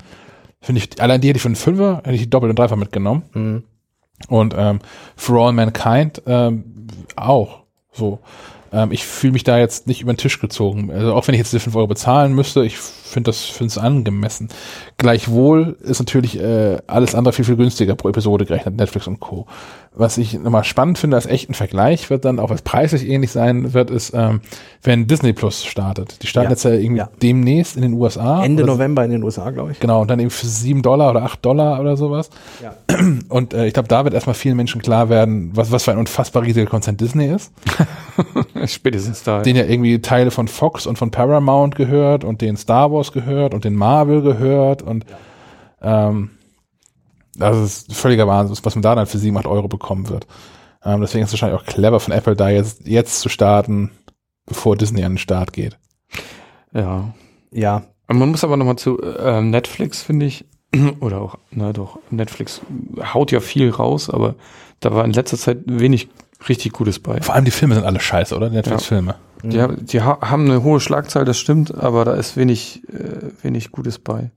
Finde 0.60 0.82
ich, 0.82 1.00
allein 1.00 1.20
die 1.20 1.28
hätte 1.28 1.36
ich 1.36 1.42
für 1.42 1.48
einen 1.48 1.56
Fünfer, 1.56 2.02
hätte 2.04 2.16
ich 2.16 2.30
doppelt 2.30 2.50
und 2.50 2.58
dreifach 2.58 2.76
mitgenommen. 2.76 3.22
Mhm. 3.32 3.62
Und 4.28 4.54
ähm, 4.56 4.80
For 5.16 5.46
All 5.46 5.52
Mankind 5.52 6.22
ähm, 6.26 6.64
auch. 7.14 7.60
So. 7.92 8.18
Ähm, 8.72 8.92
ich 8.92 9.06
fühle 9.06 9.32
mich 9.32 9.44
da 9.44 9.58
jetzt 9.58 9.86
nicht 9.86 10.00
über 10.02 10.12
den 10.12 10.18
Tisch 10.18 10.40
gezogen. 10.40 10.90
Also 10.90 11.14
auch 11.14 11.26
wenn 11.26 11.34
ich 11.34 11.38
jetzt 11.38 11.52
diese 11.52 11.60
5 11.60 11.76
Euro 11.76 11.86
bezahlen 11.86 12.34
müsste, 12.34 12.64
ich 12.64 12.76
finde 12.76 13.28
das 13.28 13.44
finde 13.44 13.70
es 13.70 13.78
angemessen. 13.78 14.48
Gleichwohl 14.98 15.76
ist 15.80 16.00
natürlich 16.00 16.38
äh, 16.38 16.78
alles 16.86 17.14
andere 17.14 17.32
viel, 17.32 17.44
viel 17.44 17.56
günstiger 17.56 17.94
pro 17.94 18.08
Episode 18.08 18.44
gerechnet, 18.44 18.76
Netflix 18.76 19.06
und 19.06 19.20
Co. 19.20 19.46
Was 19.98 20.16
ich 20.16 20.38
nochmal 20.38 20.62
spannend 20.64 20.96
finde 20.96 21.16
als 21.16 21.26
echten 21.26 21.54
Vergleich 21.54 22.08
wird 22.08 22.24
dann, 22.24 22.38
auch 22.38 22.50
was 22.50 22.62
preislich 22.62 23.08
ähnlich 23.08 23.32
sein 23.32 23.74
wird, 23.74 23.90
ist, 23.90 24.12
ähm, 24.14 24.40
wenn 24.82 25.08
Disney 25.08 25.32
Plus 25.32 25.64
startet. 25.64 26.22
Die 26.22 26.28
starten 26.28 26.46
Ja. 26.46 26.50
jetzt 26.52 26.62
ja 26.64 26.70
irgendwie 26.70 26.98
Ja. 27.00 27.10
demnächst 27.20 27.74
in 27.76 27.82
den 27.82 27.94
USA. 27.94 28.44
Ende 28.44 28.64
November 28.64 29.04
in 29.04 29.10
den 29.10 29.24
USA, 29.24 29.50
glaube 29.50 29.72
ich. 29.72 29.80
Genau, 29.80 30.00
und 30.00 30.08
dann 30.08 30.20
eben 30.20 30.30
für 30.30 30.46
sieben 30.46 30.82
Dollar 30.82 31.10
oder 31.10 31.24
acht 31.24 31.44
Dollar 31.44 31.80
oder 31.80 31.96
sowas. 31.96 32.30
Ja. 32.62 32.74
Und 33.28 33.52
äh, 33.54 33.66
ich 33.66 33.74
glaube, 33.74 33.88
da 33.88 34.04
wird 34.04 34.14
erstmal 34.14 34.34
vielen 34.34 34.56
Menschen 34.56 34.80
klar 34.80 35.08
werden, 35.08 35.50
was, 35.54 35.72
was 35.72 35.82
für 35.84 35.90
ein 35.92 35.98
unfassbar 35.98 36.42
riesiger 36.44 36.66
Konzern 36.66 36.96
Disney 36.96 37.26
ist, 37.26 37.52
Spätestens 38.66 39.22
da. 39.24 39.42
den 39.42 39.56
ja 39.56 39.64
irgendwie 39.64 40.00
Teile 40.00 40.30
von 40.30 40.48
Fox 40.48 40.86
und 40.86 40.96
von 40.96 41.10
Paramount 41.10 41.74
gehört 41.76 42.24
und 42.24 42.40
den 42.40 42.56
Star 42.56 42.92
Wars 42.92 43.12
gehört 43.12 43.52
und 43.54 43.64
den 43.64 43.74
Marvel 43.74 44.22
gehört 44.22 44.82
und 44.82 45.04
ähm, 45.82 46.30
das 47.38 47.56
ist 47.58 47.94
völliger 47.94 48.26
Wahnsinn, 48.26 48.56
was 48.62 48.74
man 48.74 48.82
da 48.82 48.94
dann 48.94 49.06
für 49.06 49.18
sieben, 49.18 49.36
acht 49.38 49.46
Euro 49.46 49.68
bekommen 49.68 50.08
wird. 50.08 50.26
Ähm, 50.84 51.00
deswegen 51.00 51.24
ist 51.24 51.30
es 51.30 51.34
wahrscheinlich 51.34 51.60
auch 51.60 51.66
clever 51.66 52.00
von 52.00 52.12
Apple, 52.12 52.36
da 52.36 52.48
jetzt, 52.50 52.86
jetzt 52.86 53.20
zu 53.20 53.28
starten, 53.28 53.90
bevor 54.46 54.76
Disney 54.76 55.04
an 55.04 55.12
den 55.12 55.18
Start 55.18 55.52
geht. 55.52 55.78
ja. 56.72 57.12
Ja. 57.50 57.84
Man 58.10 58.30
muss 58.30 58.44
aber 58.44 58.56
nochmal 58.56 58.76
zu 58.76 59.00
äh, 59.02 59.40
Netflix, 59.42 60.02
finde 60.02 60.26
ich, 60.26 60.44
oder 61.00 61.20
auch, 61.20 61.36
na 61.50 61.72
doch, 61.74 61.98
Netflix 62.10 62.60
haut 63.14 63.32
ja 63.32 63.40
viel 63.40 63.70
raus, 63.70 64.08
aber 64.10 64.34
da 64.80 64.94
war 64.94 65.04
in 65.04 65.12
letzter 65.12 65.36
Zeit 65.36 65.58
wenig 65.66 66.08
richtig 66.48 66.72
Gutes 66.72 66.98
bei. 67.00 67.20
Vor 67.20 67.34
allem 67.34 67.44
die 67.44 67.50
Filme 67.50 67.74
sind 67.74 67.84
alle 67.84 68.00
scheiße, 68.00 68.34
oder? 68.34 68.48
Netflix-Filme. 68.48 69.14
Die, 69.42 69.60
ha- 69.60 69.74
die 69.78 70.00
ha 70.02 70.18
haben 70.22 70.44
eine 70.46 70.62
hohe 70.62 70.80
Schlagzahl, 70.80 71.24
das 71.26 71.38
stimmt, 71.38 71.74
aber 71.74 72.04
da 72.06 72.14
ist 72.14 72.36
wenig, 72.36 72.82
äh, 72.88 73.30
wenig 73.42 73.72
Gutes 73.72 73.98
bei. 73.98 74.30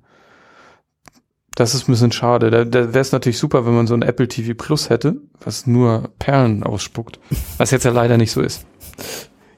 Das 1.62 1.76
ist 1.76 1.88
ein 1.88 1.92
bisschen 1.92 2.12
schade. 2.12 2.50
Da, 2.50 2.66
da 2.66 2.88
wäre 2.92 3.02
es 3.02 3.12
natürlich 3.12 3.38
super, 3.38 3.68
wenn 3.68 3.76
man 3.76 3.86
so 3.86 3.94
ein 3.94 4.02
Apple 4.02 4.28
TV 4.28 4.56
Plus 4.56 4.90
hätte, 4.90 5.18
was 5.46 5.68
nur 5.68 6.10
Perlen 6.18 6.64
ausspuckt. 6.64 7.20
Was 7.60 7.70
jetzt 7.70 7.86
ja 7.86 7.92
leider 7.92 8.18
nicht 8.18 8.32
so 8.32 8.42
ist. 8.42 8.66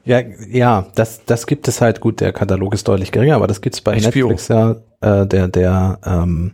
Ja, 0.03 0.19
ja, 0.19 0.88
das, 0.95 1.23
das 1.23 1.47
gibt 1.47 1.65
es 1.69 1.80
halt 1.80 2.01
gut. 2.01 2.19
Der 2.19 2.34
Katalog 2.34 2.73
ist 2.73 2.89
deutlich 2.89 3.13
geringer, 3.13 3.35
aber 3.35 3.47
das 3.47 3.61
gibt's 3.61 3.80
bei 3.80 3.93
HBO. 3.93 4.27
Netflix 4.27 4.49
ja. 4.49 4.71
Äh, 4.99 5.25
der, 5.27 5.47
der, 5.47 5.97
ähm, 6.05 6.51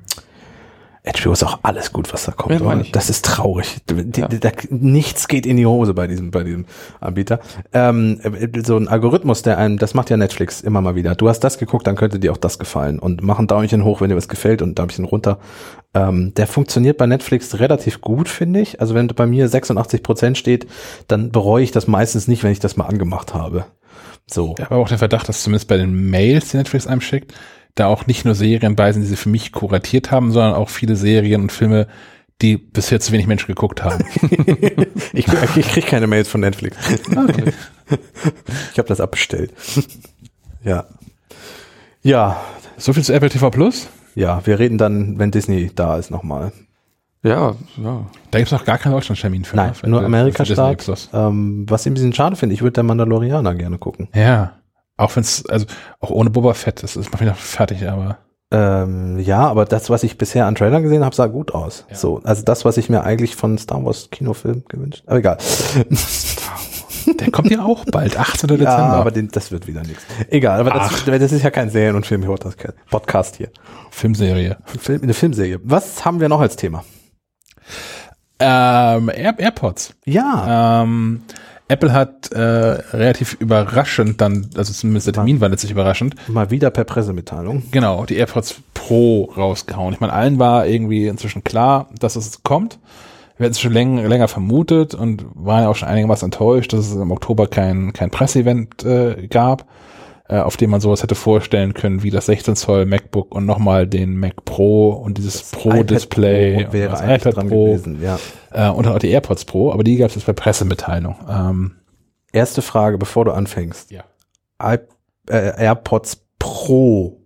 HBO 1.06 1.32
ist 1.32 1.44
auch 1.44 1.60
alles 1.64 1.94
gut, 1.94 2.12
was 2.14 2.26
da 2.26 2.34
kommt. 2.34 2.60
Ja. 2.60 2.82
Das 2.92 3.10
ist 3.10 3.24
traurig. 3.26 3.78
Die, 3.90 4.20
Ja. 4.20 4.28
da, 4.28 4.52
nichts 4.70 5.28
geht 5.28 5.46
in 5.46 5.58
die 5.58 5.66
Hose 5.66 5.94
bei 5.94 6.08
diesem, 6.08 6.30
bei 6.32 6.44
diesem 6.44 6.66
Anbieter. 7.00 7.40
Ähm, 7.74 8.20
so 8.66 8.76
ein 8.78 8.88
Algorithmus, 8.88 9.42
der 9.42 9.58
einem, 9.58 9.78
das 9.78 9.94
macht 9.94 10.10
ja 10.10 10.18
Netflix 10.18 10.62
immer 10.62 10.82
mal 10.82 10.96
wieder. 10.96 11.16
Du 11.16 11.30
hast 11.30 11.40
das 11.40 11.58
geguckt, 11.58 11.88
dann 11.88 11.96
könnte 11.96 12.20
dir 12.20 12.32
auch 12.34 12.38
das 12.38 12.60
gefallen 12.60 13.00
und 13.00 13.24
mach 13.24 13.40
ein 13.40 13.48
Daumenchen 13.48 13.86
hoch, 13.86 14.02
wenn 14.02 14.10
dir 14.10 14.18
was 14.18 14.28
gefällt 14.28 14.62
und 14.62 14.72
ein 14.72 14.76
Daumenchen 14.76 15.06
runter. 15.06 15.40
Ähm, 15.94 16.34
der 16.36 16.48
funktioniert 16.48 16.98
bei 16.98 17.08
Netflix 17.08 17.60
relativ 17.60 18.02
gut, 18.02 18.28
finde 18.30 18.60
ich. 18.60 18.82
Also 18.82 18.94
wenn 18.94 19.08
bei 19.08 19.26
mir 19.26 19.48
86 19.48 20.04
Prozent 20.04 20.38
steht, 20.38 20.68
dann 21.08 21.32
bereue 21.32 21.64
ich 21.64 21.72
das 21.72 21.88
meistens 21.88 22.28
nicht, 22.28 22.44
wenn 22.44 22.52
ich 22.52 22.60
das 22.60 22.78
mal 22.78 22.86
angemacht 22.86 23.34
habe. 23.34 23.66
So. 24.28 24.54
Ich 24.58 24.66
habe 24.66 24.76
auch 24.76 24.90
den 24.90 25.00
Verdacht, 25.00 25.28
dass 25.28 25.44
zumindest 25.44 25.68
bei 25.68 25.78
den 25.78 26.10
Mails, 26.10 26.50
die 26.50 26.58
Netflix 26.58 26.86
einem 26.86 27.02
schickt, 27.02 27.34
da 27.76 27.88
auch 27.88 28.08
nicht 28.08 28.26
nur 28.26 28.36
Serien 28.36 28.76
bei 28.76 28.92
sind, 28.92 29.04
die 29.04 29.08
sie 29.08 29.16
für 29.16 29.30
mich 29.30 29.52
kuratiert 29.52 30.12
haben, 30.12 30.32
sondern 30.32 30.54
auch 30.54 30.70
viele 30.70 30.96
Serien 30.96 31.42
und 31.42 31.52
Filme, 31.52 31.88
die 32.42 32.58
bisher 32.58 33.00
zu 33.00 33.12
wenig 33.12 33.28
Menschen 33.28 33.48
geguckt 33.48 33.84
haben. 33.84 34.04
Ich, 35.14 35.28
ich 35.56 35.68
krieg 35.70 35.88
keine 35.88 36.08
Mails 36.08 36.30
von 36.30 36.42
Netflix. 36.42 36.78
Ich 38.72 38.78
habe 38.78 38.88
das 38.88 39.02
abbestellt. 39.02 39.52
Ja. 40.64 40.86
Ja, 42.04 42.40
so 42.78 42.94
viel 42.94 43.04
zu 43.04 43.14
Apple 43.14 43.30
TV 43.30 43.50
Plus. 43.50 43.88
ja, 44.16 44.46
wir 44.46 44.60
reden 44.60 44.78
dann, 44.78 45.18
wenn 45.20 45.32
Disney 45.32 45.72
da 45.74 45.98
ist, 45.98 46.12
nochmal. 46.12 46.52
Ja, 47.24 47.56
ja. 47.84 48.06
Da 48.32 48.38
gibt's 48.38 48.52
noch 48.54 48.64
gar 48.64 48.78
keinen 48.78 48.94
Deutschland-Termin 48.94 49.44
für. 49.44 49.58
Nein, 49.58 49.74
nur 49.86 50.04
Amerika-Start. 50.04 51.10
Ähm, 51.12 51.66
was 51.68 51.86
ich 51.86 51.92
ein 51.92 51.96
bisschen 51.96 52.14
schade 52.14 52.36
finde, 52.38 52.54
ich 52.56 52.62
würde 52.62 52.74
der 52.74 52.84
Mandalorianer 52.84 53.56
gerne 53.56 53.78
gucken. 53.78 54.08
Ja. 54.14 54.54
Auch 55.00 55.16
wenn's, 55.16 55.46
also 55.48 55.66
auch 56.02 56.10
ohne 56.10 56.30
Boba 56.30 56.54
Fett, 56.54 56.84
das 56.84 56.98
ist 56.98 57.14
mal 57.14 57.22
wieder 57.22 57.34
fertig, 57.36 57.88
aber. 57.88 58.18
Ähm, 58.52 59.20
ja, 59.20 59.48
aber 59.48 59.66
das, 59.66 59.90
was 59.90 60.04
ich 60.04 60.18
bisher 60.18 60.46
an 60.46 60.56
Trailern 60.56 60.84
gesehen 60.84 61.06
habe, 61.06 61.16
sah 61.16 61.28
gut 61.28 61.54
aus. 61.54 61.86
Ja. 61.90 61.96
So, 61.96 62.20
also 62.24 62.44
das, 62.44 62.66
was 62.66 62.78
ich 62.78 62.90
mir 62.90 63.04
eigentlich 63.04 63.36
von 63.36 63.58
Star 63.58 63.86
Wars 63.86 64.10
Kinofilm 64.12 64.64
gewünscht. 64.68 65.04
Aber 65.06 65.20
egal. 65.20 65.38
Der 67.20 67.32
kommt 67.32 67.50
ja 67.50 67.64
auch 67.64 67.86
bald, 67.86 68.18
18. 68.18 68.50
Ja, 68.50 68.56
Dezember. 68.58 68.94
aber 68.94 69.12
den, 69.12 69.30
das 69.30 69.52
wird 69.52 69.66
wieder 69.68 69.82
nichts. 69.82 70.04
Egal, 70.30 70.60
aber 70.60 70.70
das, 70.70 71.06
das 71.06 71.32
ist 71.32 71.44
ja 71.44 71.50
kein 71.50 71.70
Serien- 71.70 71.96
und 71.96 72.06
Film-Podcast 72.06 73.36
hier. 73.38 73.50
Filmserie. 73.90 74.58
Film, 74.66 75.02
eine 75.02 75.14
Filmserie. 75.14 75.60
Was 75.64 76.06
haben 76.06 76.20
wir 76.20 76.30
noch 76.30 76.42
als 76.42 76.56
Thema? 76.56 76.84
Ähm, 78.40 79.10
Air 79.10 79.40
AirPods. 79.40 79.96
Ja. 80.06 80.84
Ähm, 80.84 81.22
Apple 81.70 81.94
hat 81.94 82.32
äh, 82.32 82.40
relativ 82.42 83.38
überraschend 83.40 84.20
dann, 84.20 84.50
also 84.58 84.74
zumindest 84.74 85.08
der 85.08 85.14
Termin 85.14 85.40
war 85.40 85.50
letztlich 85.50 85.72
überraschend, 85.72 86.16
Mal 86.28 86.50
wieder 86.50 86.72
per 86.72 86.84
Pressemitteilung. 86.84 87.64
genau, 87.72 88.06
die 88.06 88.16
AirPods 88.16 88.56
Pro 88.74 89.32
rausgehauen. 89.38 89.94
Ich 89.94 90.00
meine, 90.00 90.14
allen 90.14 90.40
war 90.40 90.66
irgendwie 90.66 91.08
inzwischen 91.08 91.44
klar, 91.44 91.88
dass 92.00 92.16
es 92.16 92.42
kommt. 92.44 92.80
Wir 93.38 93.46
hatten 93.46 93.54
es 93.54 93.62
schon 93.62 93.72
läng 93.72 93.98
länger 94.06 94.28
vermutet 94.28 94.96
und 94.96 95.26
waren 95.34 95.64
ja 95.64 95.70
auch 95.70 95.76
schon 95.76 95.88
einigermaßen 95.88 96.26
enttäuscht, 96.26 96.74
dass 96.74 96.88
es 96.88 96.96
im 96.96 97.12
Oktober 97.12 97.48
kein, 97.48 97.94
kein 97.94 98.10
Presseevent 98.10 98.84
äh, 98.84 99.28
gab, 99.28 99.66
äh, 100.30 100.40
auf 100.40 100.56
dem 100.56 100.70
man 100.70 100.80
sowas 100.80 101.04
hätte 101.04 101.16
vorstellen 101.16 101.74
können, 101.74 102.04
wie 102.04 102.12
das 102.12 102.28
16 102.28 102.56
Zoll 102.56 102.86
MacBook 102.86 103.34
und 103.34 103.46
nochmal 103.46 103.88
den 103.88 104.18
Mac 104.18 104.46
Pro 104.46 104.92
und 104.92 105.18
dieses 105.18 105.44
Pro-Display 105.44 106.68
wäre 106.72 106.92
das 106.92 107.02
iPad 107.02 107.36
dran 107.36 107.50
Pro 107.50 107.66
gewesen, 107.66 108.02
ja. 108.02 108.20
äh, 108.52 108.70
und 108.70 108.86
dann 108.86 108.94
auch 108.94 109.00
die 109.00 109.10
AirPods 109.10 109.46
Pro, 109.46 109.72
aber 109.72 109.84
die 109.84 109.98
gab 109.98 110.10
es 110.10 110.16
jetzt 110.16 110.26
bei 110.26 110.34
Pressemitteilung. 110.34 111.16
Ähm, 111.30 111.76
Erste 112.32 112.62
Frage, 112.62 112.98
bevor 112.98 113.26
du 113.26 113.32
anfängst. 113.32 113.92
Ja. 113.92 114.04
I 114.62 114.78
äh, 115.30 115.64
AirPods 115.64 116.28
Pro. 116.38 117.20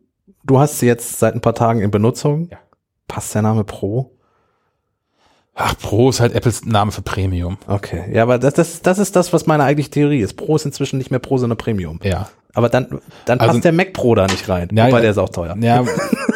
Du 0.46 0.60
hast 0.60 0.80
sie 0.80 0.88
jetzt 0.88 1.20
seit 1.20 1.36
ein 1.36 1.42
paar 1.42 1.56
Tagen 1.56 1.82
in 1.82 1.92
Benutzung. 1.92 2.48
Ja. 2.50 2.58
Passt 3.08 3.36
der 3.36 3.42
Name 3.42 3.66
Pro? 3.66 4.14
ach, 5.56 5.78
Pro 5.78 6.10
ist 6.10 6.20
halt 6.20 6.34
Apples 6.34 6.66
Name 6.66 6.92
für 6.92 7.02
Premium. 7.02 7.58
Okay. 7.68 8.04
Ja, 8.14 8.24
aber 8.24 8.40
das, 8.40 8.54
das, 8.54 8.82
das 8.82 9.00
ist 9.00 9.16
das, 9.16 9.34
was 9.34 9.46
meine 9.46 9.64
eigentliche 9.64 9.92
Theorie 9.92 10.22
ist. 10.22 10.36
Pro 10.36 10.56
ist 10.56 10.66
inzwischen 10.66 10.98
nicht 10.98 11.12
mehr 11.12 11.20
Pro, 11.20 11.38
sondern 11.38 11.58
Premium. 11.58 12.00
Ja. 12.04 12.30
Aber 12.54 12.70
dann, 12.70 13.00
dann 13.26 13.40
Also- 13.40 13.54
passt 13.54 13.66
der 13.66 13.72
Mac 13.72 13.94
Pro 13.94 14.16
da 14.16 14.28
nicht 14.28 14.48
rein. 14.48 14.70
Ja, 14.72 14.88
ja. 14.88 15.00
der 15.00 15.12
ist 15.12 15.18
auch 15.18 15.30
teuer. 15.30 15.56
Ja, 15.60 15.84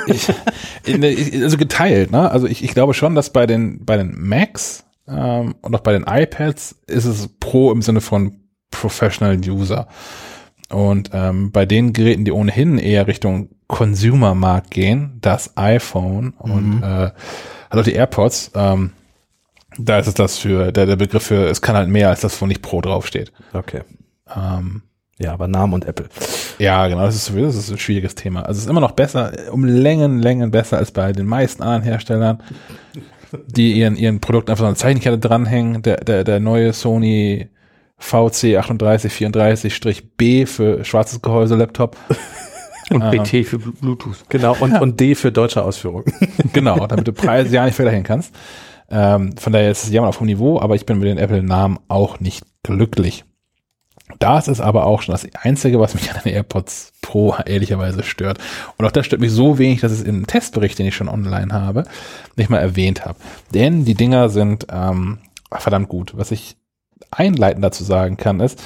ich, 0.07 1.44
also 1.44 1.57
geteilt, 1.57 2.11
ne? 2.11 2.31
Also 2.31 2.48
ich, 2.48 2.64
ich 2.64 2.73
glaube 2.73 2.94
schon, 2.94 3.14
dass 3.15 3.31
bei 3.31 3.45
den 3.45 3.85
bei 3.85 3.98
den 3.98 4.15
Macs 4.18 4.84
ähm, 5.07 5.56
und 5.61 5.76
auch 5.76 5.81
bei 5.81 5.94
den 5.94 6.06
iPads 6.07 6.76
ist 6.88 7.06
es 7.06 7.27
Pro 7.39 7.72
im 7.72 7.81
Sinne 7.81 8.02
von 8.02 8.39
Professional 8.72 9.38
User. 9.38 9.88
Und 10.69 11.11
ähm, 11.14 11.52
bei 11.52 11.65
den 11.65 11.94
Geräten, 11.94 12.26
die 12.26 12.31
ohnehin 12.31 12.77
eher 12.77 13.07
Richtung 13.07 13.49
Consumer-Markt 13.68 14.72
gehen, 14.72 15.18
das 15.22 15.56
iPhone 15.56 16.31
und 16.38 16.84
äh, 16.84 17.11
auch 17.69 17.84
die 17.84 17.94
AirPods, 17.94 18.52
ähm, 18.56 18.91
da 19.77 19.99
ist 19.99 20.07
es 20.07 20.14
das 20.15 20.38
für, 20.38 20.72
der, 20.73 20.85
der 20.85 20.95
Begriff 20.98 21.23
für, 21.23 21.48
es 21.48 21.61
kann 21.61 21.76
halt 21.76 21.88
mehr 21.89 22.10
als 22.10 22.22
das, 22.22 22.41
wo 22.41 22.45
nicht 22.48 22.61
Pro 22.61 22.81
draufsteht. 22.81 23.31
Okay. 23.53 23.81
Ähm, 24.35 24.81
Ja, 25.19 25.34
aber 25.34 25.48
Namen 25.48 25.73
und 25.73 25.85
Apple. 25.85 26.06
ja, 26.60 26.88
genau, 26.88 27.02
das 27.02 27.15
ist, 27.15 27.26
sowieso- 27.26 27.48
das 27.48 27.56
ist 27.56 27.72
ein 27.72 27.80
schwieriges 27.80 28.14
Thema. 28.15 28.41
Also 28.44 28.60
es 28.60 28.65
ist 28.65 28.69
immer 28.69 28.81
noch 28.81 28.91
besser, 28.91 29.31
um 29.52 29.65
Längen, 29.65 30.19
Längen 30.19 30.52
besser 30.52 30.77
als 30.77 30.91
bei 30.91 31.11
den 31.11 31.26
meisten 31.26 31.64
anderen 31.64 31.81
Herstellern, 31.84 32.41
die 33.48 33.73
ihren, 33.73 33.95
ihren 33.95 34.19
Produkt 34.22 34.49
einfach 34.49 34.61
so 34.64 34.68
eine 34.68 34.76
Zeichenkette 34.76 35.18
dranhängen. 35.18 35.81
Der, 35.81 35.98
der, 35.98 36.23
der 36.23 36.39
neue 36.39 36.72
Sony 36.72 37.49
VC3834-B 37.99 40.45
für 40.45 40.85
schwarzes 40.85 41.22
Gehäuse 41.22 41.56
Laptop. 41.56 41.98
Und 42.89 43.02
Ah. 43.02 43.10
BT 43.11 43.44
für 43.45 43.57
Blu- 43.57 43.73
Bluetooth. 43.81 44.23
Genau, 44.30 44.56
und, 44.61 44.80
und 44.80 44.98
D 45.02 45.14
für 45.14 45.30
deutsche 45.30 45.61
Ausführung. 45.61 46.06
genau, 46.53 46.88
damit 46.88 47.06
du 47.06 47.11
Preise 47.11 47.53
ja 47.53 47.65
nicht 47.65 47.76
vergleichen 47.76 48.03
kannst. 48.06 48.34
Ähm, 48.89 49.35
von 49.38 49.52
daher 49.52 49.72
ist 49.72 49.84
es 49.84 49.91
ja 49.91 50.02
auf 50.03 50.22
hohem 50.22 50.27
Niveau, 50.27 50.57
aber 50.61 50.73
ich 50.76 50.85
bin 50.85 50.98
mit 50.99 51.10
den 51.10 51.18
Apple-Namen 51.18 51.80
auch 51.89 52.22
nicht 52.22 52.45
glücklich. 52.64 53.26
Das 54.19 54.47
ist 54.47 54.61
aber 54.61 54.85
auch 54.85 55.01
schon 55.01 55.13
das 55.13 55.27
Einzige, 55.41 55.79
was 55.79 55.93
mich 55.93 56.09
an 56.13 56.21
den 56.23 56.34
AirPods 56.34 56.93
Pro 57.01 57.35
ehrlicherweise 57.45 58.03
stört. 58.03 58.39
Und 58.77 58.85
auch 58.85 58.91
das 58.91 59.05
stört 59.05 59.21
mich 59.21 59.31
so 59.31 59.57
wenig, 59.59 59.81
dass 59.81 59.91
ich 59.93 59.99
es 59.99 60.05
im 60.05 60.25
Testbericht, 60.27 60.79
den 60.79 60.85
ich 60.88 60.95
schon 60.95 61.09
online 61.09 61.53
habe, 61.53 61.84
nicht 62.35 62.49
mal 62.49 62.59
erwähnt 62.59 63.05
habe. 63.05 63.17
Denn 63.53 63.85
die 63.85 63.95
Dinger 63.95 64.29
sind 64.29 64.67
ähm, 64.71 65.19
verdammt 65.51 65.89
gut. 65.89 66.13
Was 66.15 66.31
ich 66.31 66.57
einleitend 67.11 67.63
dazu 67.63 67.84
sagen 67.84 68.17
kann, 68.17 68.39
ist, 68.39 68.61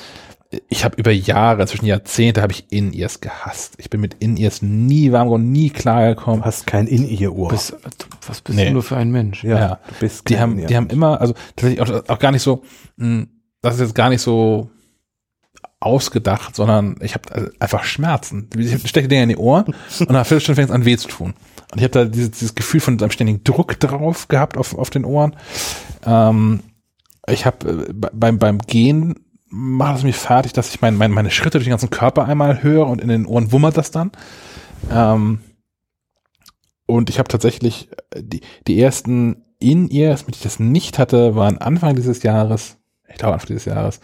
ich 0.67 0.83
habe 0.83 0.97
über 0.97 1.11
Jahre, 1.11 1.65
zwischen 1.65 1.85
Jahrzehnte, 1.85 2.41
habe 2.41 2.51
ich 2.51 2.65
In-Ears 2.71 3.21
gehasst. 3.21 3.75
Ich 3.77 3.89
bin 3.89 4.01
mit 4.01 4.15
In-Ears 4.15 4.61
nie 4.61 5.11
warm 5.11 5.27
geworden, 5.27 5.51
nie 5.51 5.69
klargekommen. 5.69 6.41
Du 6.41 6.45
hast 6.45 6.67
kein 6.67 6.87
In-Ear-Ohr. 6.87 7.51
Was 7.51 8.41
bist 8.41 8.57
Nee. 8.57 8.65
du 8.65 8.73
nur 8.73 8.83
für 8.83 8.97
ein 8.97 9.11
Mensch? 9.11 9.43
Ja, 9.43 9.57
Ja. 9.57 9.79
du 9.87 9.93
bist 10.01 10.27
Die 10.29 10.39
haben, 10.39 10.65
die 10.67 10.75
haben 10.75 10.87
immer, 10.87 11.21
also 11.21 11.33
tatsächlich 11.55 11.81
auch, 11.81 12.09
auch 12.09 12.19
gar 12.19 12.31
nicht 12.31 12.41
so, 12.43 12.63
mh, 12.97 13.27
das 13.61 13.75
ist 13.75 13.81
jetzt 13.81 13.95
gar 13.95 14.09
nicht 14.09 14.21
so 14.21 14.69
ausgedacht, 15.81 16.55
sondern 16.55 16.95
ich 17.01 17.15
habe 17.15 17.51
einfach 17.59 17.83
Schmerzen. 17.83 18.47
Ich 18.55 18.87
stecke 18.87 19.07
Dinger 19.07 19.23
in 19.23 19.29
die 19.29 19.37
Ohren 19.37 19.65
und 19.65 19.75
nach 20.01 20.09
einer 20.09 20.25
Viertelstunde 20.25 20.55
fängt 20.55 20.69
es 20.69 20.75
an 20.75 20.85
weh 20.85 20.95
zu 20.95 21.07
tun. 21.07 21.33
Und 21.71 21.77
ich 21.77 21.83
habe 21.83 21.91
da 21.91 22.05
dieses, 22.05 22.31
dieses 22.31 22.55
Gefühl 22.55 22.79
von 22.79 22.99
einem 22.99 23.11
ständigen 23.11 23.43
Druck 23.43 23.79
drauf 23.79 24.27
gehabt 24.27 24.57
auf, 24.57 24.77
auf 24.77 24.89
den 24.89 25.05
Ohren. 25.05 25.35
Ähm, 26.05 26.61
ich 27.27 27.45
habe 27.45 27.87
äh, 27.89 27.93
beim, 27.93 28.37
beim 28.37 28.59
Gehen 28.59 29.15
macht 29.47 29.97
es 29.97 30.03
mich 30.03 30.15
fertig, 30.15 30.53
dass 30.53 30.73
ich 30.73 30.81
mein, 30.81 30.95
mein, 30.95 31.11
meine 31.11 31.31
Schritte 31.31 31.57
durch 31.57 31.65
den 31.65 31.71
ganzen 31.71 31.89
Körper 31.89 32.25
einmal 32.25 32.63
höre 32.63 32.87
und 32.87 33.01
in 33.01 33.09
den 33.09 33.25
Ohren 33.25 33.51
wummert 33.51 33.75
das 33.75 33.91
dann. 33.91 34.11
Ähm, 34.91 35.39
und 36.85 37.09
ich 37.09 37.19
habe 37.19 37.27
tatsächlich 37.27 37.89
äh, 38.11 38.21
die, 38.21 38.41
die 38.67 38.79
ersten 38.79 39.45
In-Ears, 39.59 40.27
mit 40.27 40.35
denen 40.35 40.39
ich 40.39 40.43
das 40.43 40.59
nicht 40.59 40.99
hatte, 40.99 41.35
waren 41.35 41.57
Anfang 41.57 41.95
dieses 41.95 42.21
Jahres, 42.23 42.77
ich 43.09 43.17
glaube 43.17 43.33
Anfang 43.33 43.47
dieses 43.47 43.65
Jahres, 43.65 43.99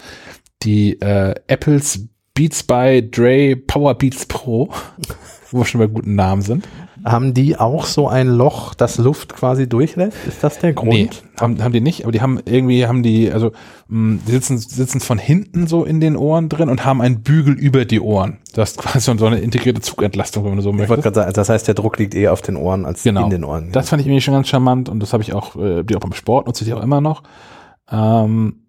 die 0.64 1.00
äh, 1.02 1.36
Apples 1.48 2.08
Beats 2.34 2.64
by 2.64 3.08
Dre 3.10 3.56
Power 3.56 3.96
Beats 3.96 4.26
Pro, 4.26 4.70
wo 5.52 5.60
wir 5.60 5.66
schon 5.66 5.80
bei 5.80 5.88
guten 5.88 6.16
Namen 6.16 6.42
sind. 6.42 6.68
Haben 7.06 7.34
die 7.34 7.56
auch 7.58 7.86
so 7.86 8.10
ein 8.10 8.28
Loch, 8.28 8.74
das 8.74 8.98
Luft 8.98 9.34
quasi 9.34 9.70
durchlässt? 9.70 10.18
Ist 10.28 10.44
das 10.44 10.60
der 10.60 10.74
Grund? 10.74 10.90
Nee, 10.92 11.10
haben, 11.40 11.64
haben 11.64 11.72
die 11.72 11.80
nicht, 11.80 12.04
aber 12.04 12.12
die 12.12 12.22
haben 12.22 12.40
irgendwie, 12.44 12.86
haben 12.86 13.02
die, 13.02 13.32
also 13.32 13.52
mh, 13.88 14.20
die 14.28 14.32
sitzen, 14.32 14.58
sitzen 14.58 15.00
von 15.00 15.18
hinten 15.18 15.68
so 15.68 15.86
in 15.86 16.02
den 16.02 16.18
Ohren 16.18 16.50
drin 16.50 16.68
und 16.70 16.84
haben 16.84 17.02
einen 17.02 17.22
Bügel 17.22 17.54
über 17.54 17.86
die 17.86 18.02
Ohren. 18.02 18.40
Das 18.54 18.72
ist 18.72 18.80
quasi 18.80 19.16
so 19.18 19.26
eine 19.26 19.40
integrierte 19.40 19.80
Zugentlastung, 19.80 20.44
wenn 20.44 20.56
man 20.56 20.62
so 20.62 20.72
Ich 20.72 20.76
möchte. 20.76 20.90
wollte 20.90 21.04
gerade 21.04 21.16
sagen, 21.16 21.34
das 21.34 21.50
heißt, 21.50 21.68
der 21.68 21.76
Druck 21.76 21.98
liegt 21.98 22.14
eher 22.14 22.34
auf 22.34 22.42
den 22.42 22.58
Ohren 22.58 22.86
als 22.86 23.04
Genau. 23.04 23.24
in 23.26 23.30
den 23.30 23.44
Ohren. 23.46 23.72
Das 23.72 23.90
fand 23.90 24.02
ich 24.02 24.08
irgendwie 24.08 24.22
schon 24.22 24.34
ganz 24.34 24.50
charmant 24.50 24.90
und 24.90 25.00
das 25.00 25.14
habe 25.14 25.24
ich 25.24 25.34
auch, 25.34 25.56
äh, 25.56 25.84
die 25.84 25.96
auch 25.96 26.02
beim 26.02 26.14
Sport 26.14 26.48
nutze 26.48 26.66
ich 26.66 26.74
auch 26.74 26.84
immer 26.84 27.00
noch. 27.00 27.24
Ähm, 27.90 28.64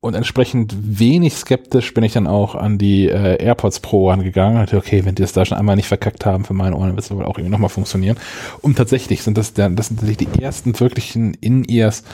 und 0.00 0.14
entsprechend 0.14 0.76
wenig 0.80 1.34
skeptisch 1.34 1.92
bin 1.92 2.04
ich 2.04 2.12
dann 2.12 2.28
auch 2.28 2.54
an 2.54 2.78
die 2.78 3.08
äh, 3.08 3.42
AirPods 3.42 3.80
Pro 3.80 4.10
angegangen. 4.10 4.58
Dachte, 4.58 4.76
okay, 4.76 5.04
wenn 5.04 5.16
die 5.16 5.22
das 5.22 5.32
da 5.32 5.44
schon 5.44 5.58
einmal 5.58 5.74
nicht 5.74 5.88
verkackt 5.88 6.24
haben 6.24 6.44
für 6.44 6.54
meine 6.54 6.76
Ohren, 6.76 6.88
dann 6.88 6.96
wird 6.96 7.04
es 7.04 7.10
wohl 7.10 7.24
auch 7.24 7.36
irgendwie 7.36 7.50
nochmal 7.50 7.68
funktionieren. 7.68 8.16
Und 8.60 8.76
tatsächlich 8.76 9.22
sind 9.22 9.36
das, 9.36 9.54
der, 9.54 9.70
das 9.70 9.88
sind 9.88 9.98
tatsächlich 9.98 10.28
die 10.30 10.42
ersten 10.42 10.78
wirklichen 10.78 11.34
In-Ears, 11.34 12.04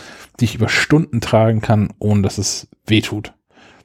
die 0.40 0.47
ich 0.47 0.55
über 0.55 0.70
Stunden 0.70 1.20
tragen 1.20 1.61
kann, 1.61 1.93
ohne 1.98 2.23
dass 2.23 2.39
es 2.39 2.69
weh 2.86 3.02
tut. 3.02 3.35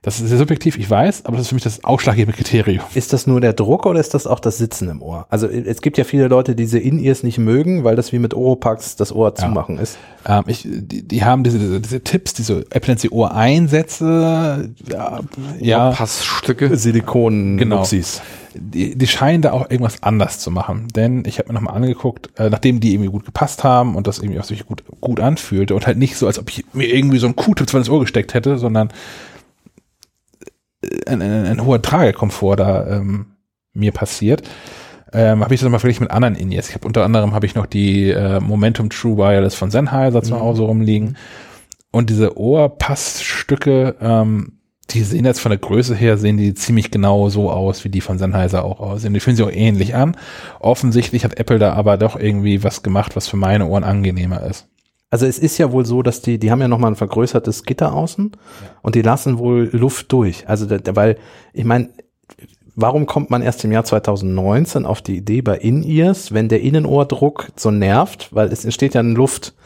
Das 0.01 0.21
ist 0.21 0.29
sehr 0.29 0.37
subjektiv, 0.37 0.77
ich 0.77 0.89
weiß, 0.89 1.25
aber 1.25 1.35
das 1.35 1.43
ist 1.43 1.49
für 1.49 1.55
mich 1.55 1.63
das 1.65 1.83
ausschlaggebende 1.83 2.37
Kriterium. 2.37 2.85
Ist 2.93 3.11
das 3.11 3.27
nur 3.27 3.41
der 3.41 3.51
Druck 3.51 3.85
oder 3.85 3.99
ist 3.99 4.13
das 4.13 4.27
auch 4.27 4.39
das 4.39 4.57
Sitzen 4.57 4.87
im 4.87 5.01
Ohr? 5.01 5.27
Also 5.29 5.47
es 5.47 5.81
gibt 5.81 5.97
ja 5.97 6.05
viele 6.05 6.29
Leute, 6.29 6.55
die 6.55 6.63
diese 6.63 6.79
In-Ears 6.79 7.23
nicht 7.23 7.37
mögen, 7.37 7.83
weil 7.83 7.97
das 7.97 8.13
wie 8.13 8.19
mit 8.19 8.33
Oropax 8.33 8.95
das 8.95 9.11
Ohr 9.11 9.35
zumachen 9.35 9.77
ist. 9.77 9.97
Ähm, 10.25 10.43
ich, 10.47 10.65
die, 10.65 11.05
die 11.05 11.25
haben 11.25 11.43
diese, 11.43 11.59
diese, 11.59 11.81
diese 11.81 12.01
Tipps, 12.01 12.33
diese 12.33 12.65
Apple 12.69 12.91
nennt 12.91 13.01
sie 13.01 13.09
Ohreinsätze, 13.09 14.69
ja, 14.89 15.19
ja 15.59 15.91
Passstücke. 15.91 16.77
Silikon 16.77 17.57
Genau. 17.57 17.85
Die, 18.55 18.97
die 18.97 19.07
scheinen 19.07 19.41
da 19.41 19.51
auch 19.51 19.69
irgendwas 19.69 20.01
anders 20.01 20.39
zu 20.39 20.49
machen. 20.49 20.87
Denn 20.95 21.23
ich 21.25 21.39
habe 21.39 21.49
mir 21.49 21.55
nochmal 21.55 21.75
angeguckt, 21.75 22.29
äh, 22.39 22.49
nachdem 22.49 22.79
die 22.79 22.93
irgendwie 22.93 23.11
gut 23.11 23.25
gepasst 23.25 23.65
haben 23.65 23.95
und 23.95 24.07
das 24.07 24.19
irgendwie 24.19 24.39
auch 24.39 24.45
sich 24.45 24.65
gut, 24.65 24.83
gut 25.01 25.19
anfühlte 25.19 25.75
und 25.75 25.85
halt 25.85 25.97
nicht 25.97 26.15
so, 26.15 26.25
als 26.25 26.39
ob 26.39 26.49
ich 26.49 26.65
mir 26.73 26.87
irgendwie 26.87 27.19
so 27.19 27.27
einen 27.27 27.35
Q-Tip 27.35 27.69
zwar 27.69 27.79
ins 27.79 27.89
Ohr 27.89 27.99
gesteckt 27.99 28.33
hätte, 28.33 28.57
sondern 28.57 28.87
äh, 28.87 28.91
ein, 31.07 31.21
ein, 31.21 31.45
ein 31.45 31.65
hoher 31.65 31.81
Tragekomfort 31.81 32.57
da 32.57 32.87
ähm, 32.87 33.27
mir 33.73 33.91
passiert. 33.91 34.43
Ähm, 35.11 35.43
habe 35.43 35.53
ich 35.53 35.61
das 35.61 35.69
mal 35.69 35.79
verglichen 35.79 36.03
mit 36.03 36.11
anderen 36.11 36.35
In-Ears. 36.35 36.69
Ich 36.69 36.75
habe 36.75 36.85
unter 36.85 37.03
anderem 37.03 37.33
habe 37.33 37.45
ich 37.45 37.55
noch 37.55 37.65
die 37.65 38.11
äh, 38.11 38.39
Momentum 38.39 38.89
True 38.89 39.17
Wireless 39.17 39.55
von 39.55 39.71
Sennheiser 39.71 40.21
zu 40.21 40.39
Hause 40.39 40.63
rumliegen. 40.63 41.17
Und 41.91 42.11
diese 42.11 42.37
Ohrpassstücke, 42.37 43.95
ähm, 43.99 44.59
die 44.91 45.01
sehen 45.03 45.25
jetzt 45.25 45.39
von 45.39 45.49
der 45.49 45.59
Größe 45.59 45.95
her, 45.95 46.17
sehen 46.17 46.37
die 46.37 46.53
ziemlich 46.53 46.91
genau 46.91 47.29
so 47.29 47.51
aus, 47.51 47.83
wie 47.83 47.89
die 47.89 48.01
von 48.01 48.19
Sennheiser 48.19 48.63
auch 48.63 48.79
aussehen. 48.79 49.13
Die 49.13 49.19
fühlen 49.19 49.35
sich 49.35 49.45
auch 49.45 49.51
ähnlich 49.51 49.95
an. 49.95 50.15
Offensichtlich 50.59 51.23
hat 51.23 51.39
Apple 51.39 51.59
da 51.59 51.73
aber 51.73 51.97
doch 51.97 52.15
irgendwie 52.15 52.63
was 52.63 52.83
gemacht, 52.83 53.15
was 53.15 53.27
für 53.27 53.37
meine 53.37 53.67
Ohren 53.67 53.83
angenehmer 53.83 54.43
ist. 54.43 54.67
Also 55.09 55.25
es 55.25 55.39
ist 55.39 55.57
ja 55.57 55.71
wohl 55.71 55.85
so, 55.85 56.03
dass 56.03 56.21
die, 56.21 56.37
die 56.37 56.51
haben 56.51 56.61
ja 56.61 56.67
nochmal 56.67 56.91
ein 56.91 56.95
vergrößertes 56.95 57.63
Gitter 57.63 57.93
außen 57.93 58.31
und 58.81 58.95
die 58.95 59.01
lassen 59.01 59.39
wohl 59.39 59.69
Luft 59.71 60.11
durch. 60.11 60.47
Also 60.47 60.67
weil, 60.69 61.17
ich 61.53 61.65
meine, 61.65 61.89
warum 62.75 63.05
kommt 63.07 63.29
man 63.29 63.41
erst 63.41 63.63
im 63.63 63.71
Jahr 63.71 63.83
2019 63.83 64.85
auf 64.85 65.01
die 65.01 65.17
Idee 65.17 65.41
bei 65.41 65.57
In-Ears, 65.57 66.33
wenn 66.33 66.47
der 66.47 66.61
Innenohrdruck 66.61 67.49
so 67.55 67.71
nervt, 67.71 68.29
weil 68.31 68.51
es 68.51 68.65
entsteht 68.65 68.93
ja 68.93 69.01
ein 69.01 69.15
Luftraum 69.15 69.57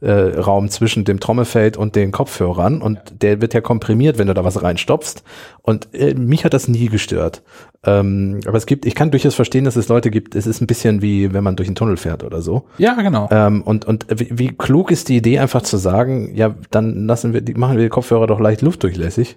äh, 0.00 0.10
Raum 0.10 0.68
zwischen 0.68 1.04
dem 1.04 1.20
Trommelfeld 1.20 1.76
und 1.76 1.96
den 1.96 2.12
Kopfhörern 2.12 2.80
und 2.82 2.98
der 3.22 3.40
wird 3.40 3.54
ja 3.54 3.60
komprimiert, 3.60 4.18
wenn 4.18 4.28
du 4.28 4.34
da 4.34 4.44
was 4.44 4.62
reinstopfst. 4.62 5.22
Und 5.62 5.88
äh, 5.92 6.14
mich 6.14 6.44
hat 6.44 6.54
das 6.54 6.68
nie 6.68 6.88
gestört. 6.88 7.42
Ähm, 7.84 8.40
aber 8.46 8.56
es 8.56 8.66
gibt, 8.66 8.86
ich 8.86 8.94
kann 8.94 9.10
durchaus 9.10 9.34
verstehen, 9.34 9.64
dass 9.64 9.76
es 9.76 9.88
Leute 9.88 10.10
gibt, 10.10 10.34
es 10.34 10.46
ist 10.46 10.60
ein 10.60 10.66
bisschen 10.66 11.02
wie, 11.02 11.32
wenn 11.32 11.44
man 11.44 11.56
durch 11.56 11.68
einen 11.68 11.76
Tunnel 11.76 11.96
fährt 11.96 12.24
oder 12.24 12.42
so. 12.42 12.64
Ja, 12.78 12.94
genau. 12.94 13.28
Ähm, 13.30 13.62
und 13.62 13.84
und 13.84 14.06
wie, 14.10 14.38
wie 14.38 14.48
klug 14.48 14.90
ist 14.90 15.08
die 15.08 15.16
Idee, 15.16 15.38
einfach 15.38 15.62
zu 15.62 15.76
sagen, 15.76 16.34
ja, 16.34 16.54
dann 16.70 17.06
lassen 17.06 17.32
wir, 17.32 17.42
machen 17.56 17.76
wir 17.76 17.84
die 17.84 17.90
Kopfhörer 17.90 18.26
doch 18.26 18.40
leicht 18.40 18.62
luftdurchlässig. 18.62 19.36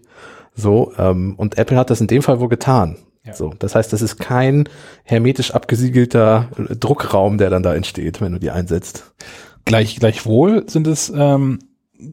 So, 0.53 0.91
ähm, 0.97 1.35
und 1.38 1.57
Apple 1.57 1.77
hat 1.77 1.89
das 1.89 2.01
in 2.01 2.07
dem 2.07 2.21
Fall 2.21 2.39
wohl 2.39 2.49
getan. 2.49 2.97
So, 3.33 3.53
das 3.59 3.75
heißt, 3.75 3.93
das 3.93 4.01
ist 4.01 4.17
kein 4.17 4.67
hermetisch 5.03 5.51
abgesiegelter 5.51 6.47
Druckraum, 6.79 7.38
der 7.38 7.51
dann 7.51 7.61
da 7.61 7.75
entsteht, 7.75 8.19
wenn 8.19 8.31
du 8.31 8.39
die 8.39 8.49
einsetzt. 8.49 9.13
Gleich, 9.65 9.97
gleichwohl 9.97 10.63
sind 10.67 10.88
es 10.88 11.11
ähm, 11.15 11.59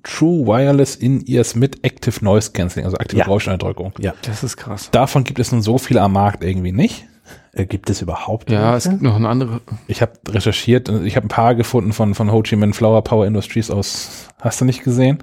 True 0.02 0.46
Wireless 0.46 0.96
In-Ears 0.96 1.54
mit 1.54 1.84
Active 1.84 2.22
Noise 2.24 2.52
Cancelling, 2.52 2.84
also 2.84 2.98
aktive 2.98 3.20
Ja. 3.20 3.24
Geräuschunterdrückung. 3.24 3.92
Ja. 4.00 4.14
Das 4.22 4.42
ist 4.44 4.56
krass. 4.56 4.90
Davon 4.90 5.24
gibt 5.24 5.38
es 5.38 5.50
nun 5.50 5.62
so 5.62 5.78
viel 5.78 5.98
am 5.98 6.12
Markt 6.12 6.44
irgendwie 6.44 6.72
nicht. 6.72 7.06
Äh, 7.52 7.66
gibt 7.66 7.88
es 7.90 8.02
überhaupt? 8.02 8.50
Ja, 8.50 8.72
welche? 8.72 8.76
es 8.76 8.90
gibt 8.90 9.02
noch 9.02 9.16
eine 9.16 9.28
andere. 9.28 9.60
Ich 9.86 10.02
habe 10.02 10.12
recherchiert, 10.28 10.88
und 10.88 11.06
ich 11.06 11.16
habe 11.16 11.26
ein 11.26 11.30
paar 11.30 11.54
gefunden 11.54 11.92
von, 11.92 12.14
von 12.14 12.30
Ho 12.32 12.42
Chi 12.42 12.56
Minh 12.56 12.74
Flower 12.74 13.02
Power 13.02 13.26
Industries 13.26 13.70
aus, 13.70 14.28
hast 14.40 14.60
du 14.60 14.64
nicht 14.64 14.84
gesehen? 14.84 15.22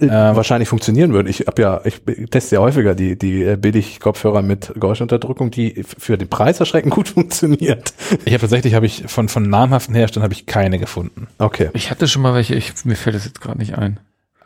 Äh, 0.00 0.08
wahrscheinlich 0.08 0.68
funktionieren 0.68 1.12
würden. 1.12 1.28
Ich 1.28 1.40
habe 1.46 1.62
ja, 1.62 1.80
ich 1.84 2.00
teste 2.30 2.56
ja 2.56 2.60
häufiger 2.60 2.94
die 2.94 3.18
die 3.18 3.44
äh, 3.44 3.56
Billig-Kopfhörer 3.56 4.42
mit 4.42 4.72
Geräuschunterdrückung, 4.74 5.50
die 5.50 5.82
für 5.82 6.18
den 6.18 6.28
Preis 6.28 6.60
erschreckend 6.60 6.94
gut 6.94 7.08
funktioniert. 7.14 7.92
Ich 8.24 8.32
habe 8.32 8.40
tatsächlich, 8.40 8.74
habe 8.74 8.86
ich 8.86 9.04
von, 9.06 9.28
von 9.28 9.48
namhaften 9.48 9.94
Herstellern 9.94 10.24
habe 10.24 10.34
ich 10.34 10.46
keine 10.46 10.78
gefunden. 10.78 11.28
Okay. 11.38 11.70
Ich 11.74 11.90
hatte 11.90 12.08
schon 12.08 12.22
mal 12.22 12.34
welche, 12.34 12.54
ich, 12.54 12.84
mir 12.84 12.96
fällt 12.96 13.16
es 13.16 13.24
jetzt 13.24 13.40
gerade 13.40 13.58
nicht 13.58 13.76
ein. 13.76 14.00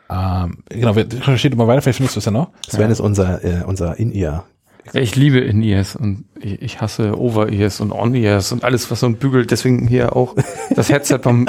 Ähm, 0.09 0.59
genau, 0.69 0.95
wir 0.95 1.05
recherchiert 1.11 1.53
immer 1.53 1.67
weiter, 1.67 1.81
vielleicht 1.81 1.97
findest 1.97 2.15
du 2.15 2.19
es 2.19 2.25
ja 2.25 2.31
noch. 2.31 2.49
Sven 2.67 2.91
ist 2.91 2.99
unser 2.99 3.43
äh, 3.43 3.63
unser 3.65 3.97
In-Ear. 3.97 4.45
Ja, 4.91 4.99
ich 4.99 5.15
liebe 5.15 5.39
In-Ears 5.39 5.95
und 5.95 6.25
ich, 6.39 6.81
hasse 6.81 7.17
Over-Ears 7.17 7.79
und 7.79 7.93
On-Ears 7.93 8.51
und 8.51 8.65
alles, 8.65 8.91
was 8.91 8.99
so 8.99 9.05
ein 9.05 9.15
bügelt. 9.15 9.49
Deswegen 9.51 9.87
hier 9.87 10.15
auch 10.15 10.35
das 10.75 10.89
Headset 10.89 11.19
beim, 11.19 11.47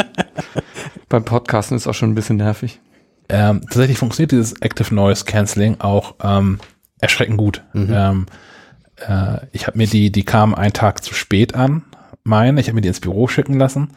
beim 1.08 1.24
Podcasten 1.24 1.76
ist 1.76 1.88
auch 1.88 1.94
schon 1.94 2.10
ein 2.10 2.14
bisschen 2.14 2.36
nervig. 2.36 2.80
Ähm, 3.28 3.62
tatsächlich 3.62 3.98
funktioniert 3.98 4.32
dieses 4.32 4.60
Active 4.60 4.94
Noise 4.94 5.24
Cancelling 5.24 5.80
auch 5.80 6.14
ähm, 6.22 6.58
erschreckend 7.00 7.38
gut. 7.38 7.62
Ähm, 7.74 8.26
äh, 8.96 9.46
ich 9.52 9.66
habe 9.66 9.78
mir 9.78 9.86
die, 9.86 10.12
die 10.12 10.24
kamen 10.24 10.54
einen 10.54 10.72
Tag 10.72 11.02
zu 11.02 11.14
spät 11.14 11.54
an, 11.54 11.84
meine. 12.22 12.60
Ich 12.60 12.66
habe 12.66 12.74
mir 12.74 12.82
die 12.82 12.88
ins 12.88 13.00
Büro 13.00 13.28
schicken 13.28 13.58
lassen 13.58 13.90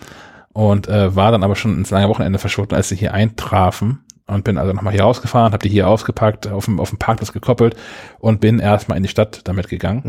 und 0.53 0.87
äh, 0.87 1.15
war 1.15 1.31
dann 1.31 1.43
aber 1.43 1.55
schon 1.55 1.77
ins 1.77 1.89
lange 1.89 2.09
Wochenende 2.09 2.39
verschwunden, 2.39 2.75
als 2.75 2.89
sie 2.89 2.95
hier 2.95 3.13
eintrafen. 3.13 3.99
Und 4.29 4.43
bin 4.43 4.57
also 4.57 4.73
nochmal 4.73 4.91
hier 4.91 5.03
rausgefahren, 5.03 5.53
habe 5.53 5.63
die 5.63 5.69
hier 5.69 5.87
ausgepackt, 5.87 6.47
auf 6.47 6.65
dem, 6.65 6.81
auf 6.81 6.89
dem 6.89 6.99
Parkplatz 6.99 7.31
gekoppelt 7.31 7.77
und 8.19 8.41
bin 8.41 8.59
erstmal 8.59 8.97
in 8.97 9.03
die 9.03 9.09
Stadt 9.09 9.41
damit 9.45 9.69
gegangen. 9.69 10.01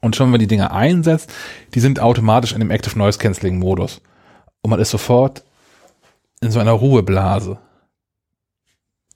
Und 0.00 0.14
schon, 0.14 0.26
wenn 0.26 0.32
man 0.32 0.40
die 0.40 0.46
Dinger 0.46 0.72
einsetzt, 0.72 1.32
die 1.74 1.80
sind 1.80 1.98
automatisch 1.98 2.52
in 2.52 2.60
dem 2.60 2.70
Active 2.70 2.96
Noise 2.96 3.18
Cancelling 3.18 3.58
Modus. 3.58 4.00
Und 4.62 4.70
man 4.70 4.78
ist 4.78 4.90
sofort 4.90 5.42
in 6.40 6.52
so 6.52 6.60
einer 6.60 6.70
Ruheblase. 6.70 7.58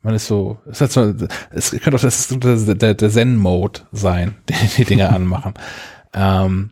Man 0.03 0.15
ist 0.15 0.27
so, 0.27 0.59
es 0.69 0.81
hat 0.81 0.91
so, 0.91 1.15
es 1.51 1.71
könnte 1.71 1.95
auch 1.95 2.01
das, 2.01 2.35
das 2.41 2.67
der, 2.67 2.95
der 2.95 3.11
Zen-Mode 3.11 3.83
sein, 3.93 4.35
den 4.49 4.57
die 4.77 4.85
Dinger 4.85 5.15
anmachen. 5.15 5.55
Ähm, 6.13 6.71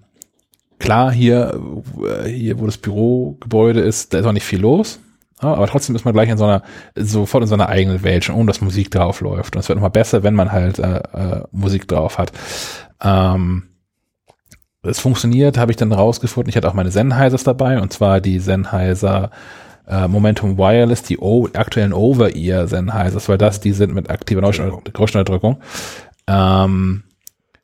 klar, 0.78 1.12
hier, 1.12 1.60
äh, 2.04 2.28
hier, 2.28 2.58
wo 2.58 2.66
das 2.66 2.78
Bürogebäude 2.78 3.80
ist, 3.80 4.12
da 4.12 4.18
ist 4.18 4.26
auch 4.26 4.32
nicht 4.32 4.46
viel 4.46 4.60
los. 4.60 4.98
Aber 5.38 5.66
trotzdem 5.66 5.96
ist 5.96 6.04
man 6.04 6.12
gleich 6.12 6.28
in 6.28 6.36
so 6.36 6.44
einer, 6.44 6.62
sofort 6.96 7.42
in 7.42 7.48
so 7.48 7.54
einer 7.54 7.70
eigenen 7.70 8.02
Welt, 8.02 8.24
schon 8.24 8.34
ohne 8.34 8.46
dass 8.46 8.60
Musik 8.60 8.90
drauf 8.90 9.22
läuft. 9.22 9.56
Und 9.56 9.60
es 9.60 9.68
wird 9.68 9.76
nochmal 9.76 9.90
besser, 9.90 10.22
wenn 10.22 10.34
man 10.34 10.52
halt 10.52 10.78
äh, 10.78 10.98
äh, 10.98 11.44
Musik 11.50 11.88
drauf 11.88 12.18
hat. 12.18 12.32
Ähm, 13.02 13.70
es 14.82 15.00
funktioniert, 15.00 15.56
habe 15.56 15.72
ich 15.72 15.76
dann 15.76 15.92
rausgefunden. 15.92 16.50
Ich 16.50 16.56
hatte 16.56 16.68
auch 16.68 16.74
meine 16.74 16.90
Sennheisers 16.90 17.44
dabei, 17.44 17.80
und 17.80 17.92
zwar 17.92 18.20
die 18.20 18.38
Sennheiser 18.38 19.30
äh, 19.88 20.06
Momentum 20.08 20.58
Wireless, 20.58 21.02
die 21.02 21.18
o 21.18 21.48
aktuellen 21.54 21.92
Over-Ear 21.92 22.66
Sennheisers, 22.68 23.28
weil 23.28 23.38
das, 23.38 23.60
die 23.60 23.72
sind 23.72 23.94
mit 23.94 24.10
aktiver 24.10 24.40
Geräusch- 24.42 24.60
Geräuschunterdrückung. 24.92 25.60
Ähm, 26.26 27.02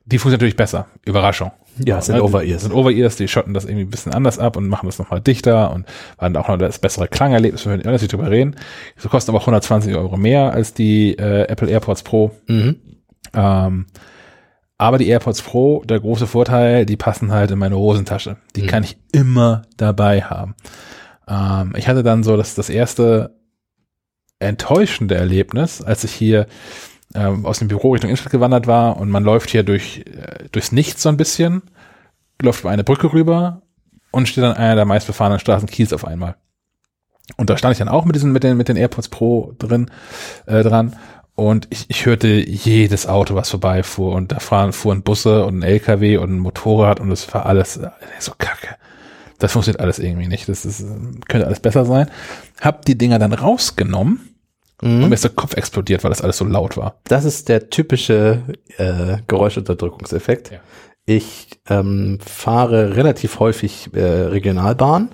die 0.05 0.19
funktionieren 0.19 0.39
natürlich 0.39 0.57
besser. 0.57 0.87
Überraschung. 1.05 1.51
Ja, 1.85 1.99
es 1.99 2.07
sind 2.07 2.17
Ne, 2.17 2.23
Over-Ears. 2.23 2.63
Sind 2.63 2.73
Over-Ears, 2.73 3.17
die 3.17 3.29
schotten 3.29 3.53
das 3.53 3.65
irgendwie 3.65 3.85
ein 3.85 3.91
bisschen 3.91 4.15
anders 4.15 4.39
ab 4.39 4.57
und 4.57 4.69
machen 4.69 4.87
das 4.87 4.99
nochmal 4.99 5.21
dichter 5.21 5.73
und 5.73 5.85
haben 6.19 6.35
auch 6.37 6.49
noch 6.49 6.57
das 6.59 6.79
bessere 6.79 7.07
Klangerlebnis, 7.07 7.67
wir 7.67 7.73
werden 7.73 7.93
nicht 7.93 8.13
drüber 8.13 8.31
reden. 8.31 8.57
So 8.97 9.09
kosten 9.11 9.31
aber 9.31 9.39
auch 9.39 9.43
120 9.43 9.95
Euro 9.95 10.17
mehr 10.17 10.53
als 10.53 10.73
die 10.73 11.19
äh, 11.19 11.43
Apple 11.49 11.69
AirPods 11.69 12.03
Pro. 12.03 12.31
Mhm. 12.47 12.77
Ähm, 13.35 13.87
aber 14.79 14.99
die 14.99 15.09
AirPods 15.09 15.43
Pro, 15.43 15.83
der 15.85 16.01
große 16.01 16.27
Vorteil, 16.27 16.87
die 16.87 16.97
passen 16.97 17.31
halt 17.33 17.51
in 17.51 17.59
meine 17.59 17.77
Hosentasche. 17.77 18.37
Die 18.55 18.63
Mhm. 18.63 18.67
kann 18.69 18.85
ich 18.85 18.97
immer 19.13 19.63
dabei 19.77 20.23
haben. 20.23 20.55
Ähm, 21.29 21.75
ich 21.77 21.89
hatte 21.89 22.03
dann 22.03 22.23
so 22.23 22.37
das, 22.37 22.55
das 22.55 22.69
erste 22.69 23.37
enttäuschende 24.39 25.15
Erlebnis, 25.15 25.83
als 25.83 26.05
ich 26.05 26.13
hier 26.13 26.47
ähm, 27.15 27.47
aus 27.47 27.59
dem 27.59 27.69
Büro 27.69 27.93
Richtung 27.93 28.11
Innenstadt 28.11 28.33
gewandert 28.33 28.67
war 28.67 28.97
und 28.99 29.11
man 29.11 29.25
läuft 29.25 29.51
hier 29.51 29.63
durch, 29.63 30.05
äh, 30.07 30.49
durchs 30.53 30.73
Nichts 30.73 31.03
so 31.03 31.09
ein 31.09 31.17
bisschen, 31.17 31.63
läuft 32.43 32.61
über 32.61 32.71
eine 32.71 32.85
Brücke 32.85 33.13
rüber 33.13 33.63
und 34.11 34.29
steht 34.29 34.45
an 34.45 34.55
einer 34.55 34.77
der 34.77 34.85
meistbefahrenen 34.85 35.39
Straßen 35.39 35.69
Kiels 35.69 35.93
auf 35.93 36.05
einmal. 36.05 36.37
Und 37.37 37.51
da 37.51 37.57
stand 37.57 37.73
ich 37.73 37.79
dann 37.79 37.89
auch 37.89 38.05
mit 38.05 38.15
diesen, 38.15 38.33
mit 38.33 38.45
den, 38.45 38.57
mit 38.57 38.69
den 38.69 38.77
AirPods 38.77 39.09
Pro 39.09 39.53
drin, 39.59 39.91
äh, 40.47 40.63
dran. 40.63 40.97
Und 41.35 41.67
ich, 41.71 41.87
ich 41.89 42.07
hörte 42.07 42.29
jedes 42.29 43.07
Auto, 43.07 43.35
was 43.35 43.51
vorbeifuhr. 43.51 44.15
Und 44.15 44.33
da 44.33 44.39
fahren, 44.39 44.73
fuhren 44.73 45.03
Busse 45.03 45.45
und 45.45 45.59
ein 45.59 45.63
LKW 45.63 46.19
und 46.19 46.31
ein 46.31 46.39
Motorrad 46.39 47.01
und 47.01 47.11
es 47.11 47.33
war 47.35 47.47
alles 47.47 47.77
äh, 47.77 47.91
so 48.21 48.33
kacke. 48.39 48.77
Das 49.39 49.53
funktioniert 49.53 49.81
alles 49.81 49.99
irgendwie 49.99 50.29
nicht. 50.29 50.49
Das 50.49 50.65
ist, 50.65 50.85
könnte 51.29 51.47
alles 51.47 51.61
besser 51.61 51.85
sein. 51.85 52.11
Hab 52.61 52.85
die 52.85 52.97
Dinger 52.97 53.19
dann 53.19 53.33
rausgenommen 53.33 54.37
und 54.83 55.09
mir 55.09 55.15
ist 55.15 55.25
der 55.25 55.31
Kopf 55.31 55.55
explodiert, 55.57 56.05
weil 56.05 56.11
das 56.11 56.21
alles 56.21 56.37
so 56.37 56.45
laut 56.45 56.77
war. 56.77 57.01
Das 57.05 57.25
ist 57.25 57.49
der 57.49 57.71
typische 57.71 58.43
äh, 58.77 59.19
Geräuschunterdrückungseffekt. 59.27 60.51
Ja. 60.51 60.59
Ich 61.07 61.49
ähm, 61.69 62.19
fahre 62.25 62.97
relativ 62.97 63.39
häufig 63.39 63.91
äh, 63.95 64.03
Regionalbahn 64.03 65.11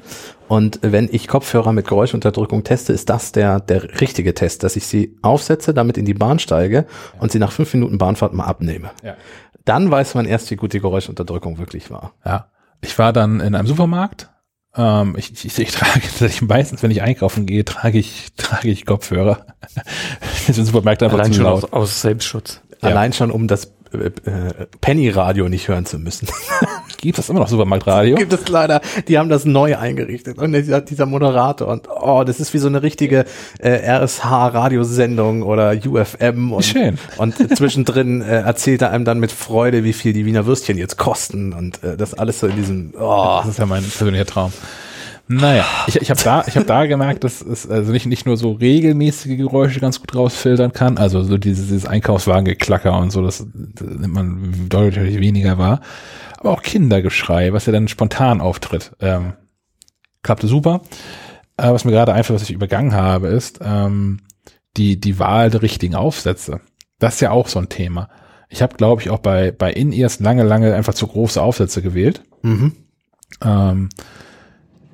und 0.48 0.80
wenn 0.82 1.08
ich 1.10 1.28
Kopfhörer 1.28 1.72
mit 1.72 1.86
Geräuschunterdrückung 1.86 2.64
teste, 2.64 2.92
ist 2.92 3.08
das 3.08 3.32
der, 3.32 3.60
der 3.60 4.00
richtige 4.00 4.34
Test, 4.34 4.64
dass 4.64 4.76
ich 4.76 4.86
sie 4.86 5.16
aufsetze, 5.22 5.72
damit 5.72 5.96
in 5.96 6.04
die 6.04 6.14
Bahn 6.14 6.38
steige 6.38 6.86
und 7.20 7.30
sie 7.30 7.38
nach 7.38 7.52
fünf 7.52 7.72
Minuten 7.72 7.98
Bahnfahrt 7.98 8.34
mal 8.34 8.44
abnehme. 8.44 8.90
Ja. 9.02 9.16
Dann 9.64 9.90
weiß 9.90 10.14
man 10.14 10.26
erst, 10.26 10.50
wie 10.50 10.56
gut 10.56 10.72
die 10.72 10.80
Geräuschunterdrückung 10.80 11.58
wirklich 11.58 11.90
war. 11.90 12.14
Ja. 12.24 12.51
Ich 12.82 12.98
war 12.98 13.12
dann 13.12 13.40
in 13.40 13.54
einem 13.54 13.66
Supermarkt. 13.66 14.28
Ähm, 14.76 15.14
ich, 15.16 15.44
ich, 15.44 15.58
ich 15.58 15.70
trage 15.70 16.00
tatsächlich 16.02 16.42
meistens, 16.42 16.82
wenn 16.82 16.90
ich 16.90 17.02
einkaufen 17.02 17.46
gehe, 17.46 17.64
trage 17.64 17.98
ich, 17.98 18.32
trage 18.36 18.70
ich 18.70 18.84
Kopfhörer. 18.84 19.46
Das 20.46 20.56
sind 20.56 20.64
Supermärkte 20.64 21.04
einfach 21.04 21.18
Allein 21.18 21.32
zu 21.32 21.36
schon 21.36 21.44
laut. 21.44 21.64
aus, 21.64 21.72
aus 21.72 22.02
Selbstschutz. 22.02 22.60
Ja. 22.82 22.88
Allein 22.88 23.12
schon, 23.12 23.30
um 23.30 23.46
das 23.46 23.72
Penny-Radio 24.80 25.48
nicht 25.48 25.68
hören 25.68 25.86
zu 25.86 25.98
müssen. 25.98 26.28
Gibt 27.00 27.18
es 27.18 27.28
immer 27.28 27.40
noch 27.40 27.48
Supermarktradio? 27.48 28.16
gibt 28.16 28.32
es 28.32 28.48
leider, 28.48 28.80
die 29.08 29.18
haben 29.18 29.28
das 29.28 29.44
neu 29.44 29.76
eingerichtet 29.76 30.38
und 30.38 30.52
dieser, 30.52 30.80
dieser 30.80 31.06
Moderator 31.06 31.66
und 31.68 31.88
oh, 31.88 32.22
das 32.24 32.38
ist 32.38 32.54
wie 32.54 32.58
so 32.58 32.68
eine 32.68 32.82
richtige 32.82 33.24
äh, 33.58 33.70
RSH-Radiosendung 33.70 35.42
oder 35.42 35.74
UFM 35.84 36.52
und, 36.52 36.64
Schön. 36.64 36.98
und 37.16 37.34
zwischendrin 37.56 38.22
äh, 38.22 38.42
erzählt 38.42 38.82
er 38.82 38.90
einem 38.90 39.04
dann 39.04 39.18
mit 39.18 39.32
Freude, 39.32 39.82
wie 39.82 39.92
viel 39.92 40.12
die 40.12 40.24
Wiener 40.26 40.46
Würstchen 40.46 40.78
jetzt 40.78 40.96
kosten 40.96 41.52
und 41.52 41.82
äh, 41.82 41.96
das 41.96 42.14
alles 42.14 42.38
so 42.38 42.46
in 42.46 42.56
diesem 42.56 42.94
oh, 42.98 43.40
Das 43.40 43.48
ist 43.48 43.58
ja 43.58 43.66
mein 43.66 43.82
persönlicher 43.82 44.26
Traum. 44.26 44.52
Naja, 45.32 45.64
ich, 45.86 45.96
ich 45.96 46.10
habe 46.10 46.22
da, 46.22 46.44
ich 46.46 46.56
habe 46.56 46.66
da 46.66 46.84
gemerkt, 46.84 47.24
dass 47.24 47.40
es 47.40 47.68
also 47.68 47.90
nicht, 47.90 48.06
nicht 48.06 48.26
nur 48.26 48.36
so 48.36 48.52
regelmäßige 48.52 49.38
Geräusche 49.38 49.80
ganz 49.80 49.98
gut 49.98 50.14
rausfiltern 50.14 50.72
kann, 50.72 50.98
also 50.98 51.22
so 51.22 51.38
dieses, 51.38 51.68
dieses 51.68 51.86
Einkaufswagengeklacker 51.86 52.96
und 52.98 53.10
so, 53.10 53.22
das, 53.22 53.46
das 53.54 53.88
nimmt 53.88 54.12
man 54.12 54.68
deutlich 54.68 55.18
weniger 55.20 55.56
wahr, 55.56 55.80
aber 56.38 56.50
auch 56.50 56.62
Kindergeschrei, 56.62 57.52
was 57.52 57.66
ja 57.66 57.72
dann 57.72 57.88
spontan 57.88 58.40
auftritt. 58.42 58.92
Ähm, 59.00 59.32
klappte 60.22 60.46
super. 60.48 60.82
Äh, 61.56 61.72
was 61.72 61.84
mir 61.84 61.92
gerade 61.92 62.12
einfällt, 62.12 62.40
was 62.40 62.48
ich 62.48 62.54
übergangen 62.54 62.92
habe, 62.92 63.28
ist 63.28 63.60
ähm, 63.62 64.20
die, 64.76 65.00
die 65.00 65.18
Wahl 65.18 65.50
der 65.50 65.62
richtigen 65.62 65.94
Aufsätze. 65.94 66.60
Das 66.98 67.14
ist 67.14 67.20
ja 67.20 67.30
auch 67.30 67.48
so 67.48 67.58
ein 67.58 67.70
Thema. 67.70 68.10
Ich 68.50 68.60
habe, 68.60 68.76
glaube 68.76 69.00
ich, 69.00 69.08
auch 69.08 69.20
bei, 69.20 69.50
bei 69.50 69.72
In-Ears 69.72 70.20
lange, 70.20 70.42
lange 70.42 70.74
einfach 70.74 70.94
zu 70.94 71.06
große 71.06 71.40
Aufsätze 71.40 71.80
gewählt. 71.80 72.22
mhm. 72.42 72.72
Ähm, 73.42 73.88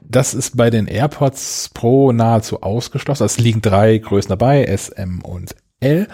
das 0.08 0.34
ist 0.34 0.56
bei 0.56 0.70
den 0.70 0.86
AirPods 0.86 1.70
Pro 1.74 2.12
nahezu 2.12 2.62
ausgeschlossen. 2.62 3.24
Es 3.24 3.38
liegen 3.38 3.60
drei 3.60 3.98
Größen 3.98 4.30
dabei, 4.30 4.64
S, 4.64 4.88
M 4.88 5.20
und 5.22 5.54
L. 5.80 6.08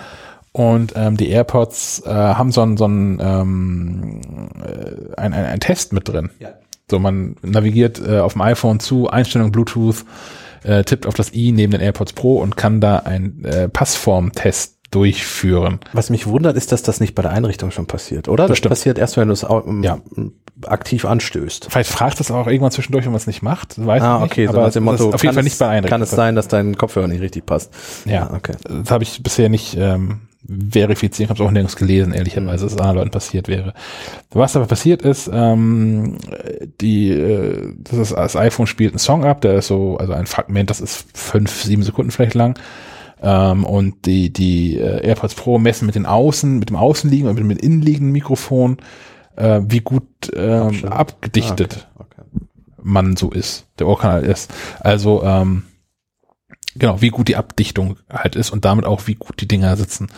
Und 0.53 0.93
ähm, 0.97 1.16
die 1.16 1.31
AirPods 1.31 2.03
äh, 2.07 2.11
haben 2.11 2.53
so 2.53 2.62
einen 2.62 2.77
so 2.77 2.85
einen, 2.85 3.19
ähm, 3.21 4.21
äh, 4.62 5.21
ein, 5.21 5.33
ein, 5.33 5.45
ein 5.47 5.61
Test 5.61 5.93
mit 5.93 6.09
drin. 6.09 6.31
Ja. 6.39 6.51
So, 6.91 6.99
man 6.99 7.37
navigiert 7.43 8.01
äh, 8.07 8.19
auf 8.19 8.35
dem 8.35 8.43
iPhone 8.43 8.79
zu, 8.79 9.09
Einstellung 9.09 9.51
Bluetooth, 9.51 10.05
äh, 10.62 10.85
tippt 10.85 11.07
auf 11.07 11.15
das 11.15 11.33
i 11.33 11.51
neben 11.53 11.73
den 11.73 11.81
AirPods 11.81 12.12
Pro 12.12 12.37
und 12.37 12.57
kann 12.57 12.81
da 12.81 12.99
einen 12.99 13.45
äh, 13.45 13.69
Passform-Test 13.69 14.74
durchführen. 14.95 15.81
Was 15.93 16.11
mich 16.11 16.27
wundert, 16.27 16.57
ist, 16.57 16.73
dass 16.73 16.83
das 16.83 17.01
nicht 17.01 17.15
bei 17.15 17.23
der 17.23 17.33
Einrichtung 17.33 17.71
schon 17.71 17.87
passiert, 17.87 18.29
oder? 18.29 18.47
Das, 18.49 18.59
stimmt. 18.59 18.71
passiert 18.71 18.99
erst, 18.99 19.16
wenn 19.16 19.29
du 19.29 19.35
es 19.35 19.43
Ja. 19.83 19.99
aktiv 20.66 21.05
anstößt. 21.05 21.66
Vielleicht 21.71 21.91
fragt 21.91 22.21
das 22.21 22.31
auch 22.31 22.47
irgendwann 22.47 22.71
zwischendurch, 22.71 23.05
wenn 23.05 23.12
man 23.12 23.19
es 23.21 23.27
nicht 23.27 23.43
macht. 23.43 23.85
Weiß 23.85 24.03
Ah, 24.03 24.19
nicht, 24.21 24.33
okay, 24.33 24.47
so 24.47 24.51
aber 24.53 24.71
dem 24.71 24.85
das 24.87 25.01
Motto, 25.01 25.15
auf 25.15 25.23
jeden 25.23 25.35
Fall 25.35 25.41
es- 25.41 25.45
nicht 25.45 25.59
bei 25.59 25.69
Einrichtung. 25.69 25.91
Kann 25.91 26.03
es 26.03 26.11
sein, 26.11 26.35
dass 26.37 26.49
dein 26.49 26.77
Kopfhörer 26.77 27.09
nicht 27.09 27.21
richtig 27.21 27.45
passt? 27.47 27.73
Ja, 28.05 28.29
Ah, 28.31 28.37
okay. 28.37 28.55
Das 28.69 28.91
habe 28.91 29.03
ich 29.05 29.23
bisher 29.23 29.49
nicht 29.49 29.77
ähm, 29.79 30.21
verifiziert, 30.71 31.31
habe 31.31 31.41
es 31.43 31.47
auch 31.47 31.51
nirgends 31.51 31.75
gelesen, 31.77 32.12
ehrlicherweise, 32.12 32.65
dass 32.65 32.73
es 32.75 32.79
anderen 32.79 32.99
Leuten 32.99 33.11
passiert 33.11 33.49
wäre. 33.49 33.75
Was 34.31 34.55
aber 34.57 34.66
passiert 34.66 35.03
ist, 35.03 35.29
ähm, 35.33 36.19
die, 36.81 37.11
äh, 37.11 37.73
das, 37.79 37.99
ist, 37.99 38.12
das 38.12 38.37
iPhone 38.37 38.66
spielt 38.66 38.93
einen 38.93 38.99
Song 38.99 39.25
ab, 39.25 39.41
der 39.41 39.55
ist 39.55 39.66
so, 39.69 39.97
also 39.97 40.12
ein 40.12 40.27
Fragment, 40.27 40.71
das 40.71 40.81
ist 40.81 41.07
fünf, 41.15 41.62
sieben 41.65 41.83
Sekunden 41.83 42.11
vielleicht 42.11 42.35
lang. 42.35 42.59
Ähm, 43.25 43.65
und 43.65 44.05
die, 44.05 44.31
die 44.31 44.77
äh, 44.79 45.07
AirPods 45.07 45.35
Pro 45.35 45.59
messen 45.59 45.87
mit 45.87 45.95
den 45.95 46.05
Außen, 46.05 46.59
mit 46.59 46.69
dem 46.69 46.77
Außenliegen 46.77 47.27
und 47.27 47.35
mit 47.35 47.43
dem 47.43 47.51
innenliegenden 47.51 48.13
Mikrofon, 48.13 48.77
äh, 49.37 49.61
wie 49.65 49.81
gut 49.81 50.05
ähm, 50.37 50.69
Abstand. 50.69 50.93
abgedichtet 50.93 51.89
Ah, 51.95 52.01
okay. 52.01 52.21
okay. 52.21 52.47
man 52.83 53.17
so 53.17 53.31
ist, 53.31 53.67
der 53.79 53.89
Ohrkanal 53.89 54.25
ist. 54.25 54.53
Also 54.81 55.23
ähm, 55.25 55.63
genau, 56.77 57.01
wie 57.01 57.09
gut 57.09 57.29
die 57.29 57.37
Abdichtung 57.37 57.97
halt 58.11 58.37
ist 58.37 58.51
und 58.51 58.67
damit 58.67 58.85
auch 58.85 59.07
wie 59.07 59.15
gut 59.15 59.41
die 59.41 59.49
Dinger 59.49 59.75
sitzen. 59.77 60.09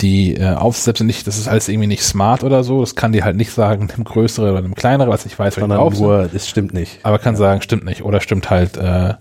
Die 0.00 0.34
äh, 0.34 0.54
Aufsätze 0.54 1.04
nicht, 1.04 1.26
das 1.26 1.38
ist 1.38 1.48
alles 1.48 1.68
irgendwie 1.68 1.88
nicht 1.88 2.02
smart 2.02 2.44
oder 2.44 2.64
so, 2.64 2.80
das 2.80 2.94
kann 2.94 3.12
die 3.12 3.22
halt 3.24 3.36
nicht 3.36 3.52
sagen, 3.52 3.88
nimm 3.96 4.04
größere 4.04 4.50
oder 4.50 4.62
nimm 4.62 4.74
kleinere, 4.74 5.10
was 5.10 5.26
ich 5.26 5.38
weiß, 5.38 5.56
Sondern 5.56 5.78
drauf 5.78 5.94
sind. 5.94 6.06
nur, 6.06 6.28
das 6.28 6.48
stimmt 6.48 6.74
nicht. 6.74 7.00
aber 7.04 7.18
kann 7.18 7.36
sagen, 7.36 7.62
stimmt 7.62 7.84
nicht 7.84 8.02
oder 8.02 8.20
stimmt 8.20 8.50
halt 8.50 8.76
äh, 8.76 9.14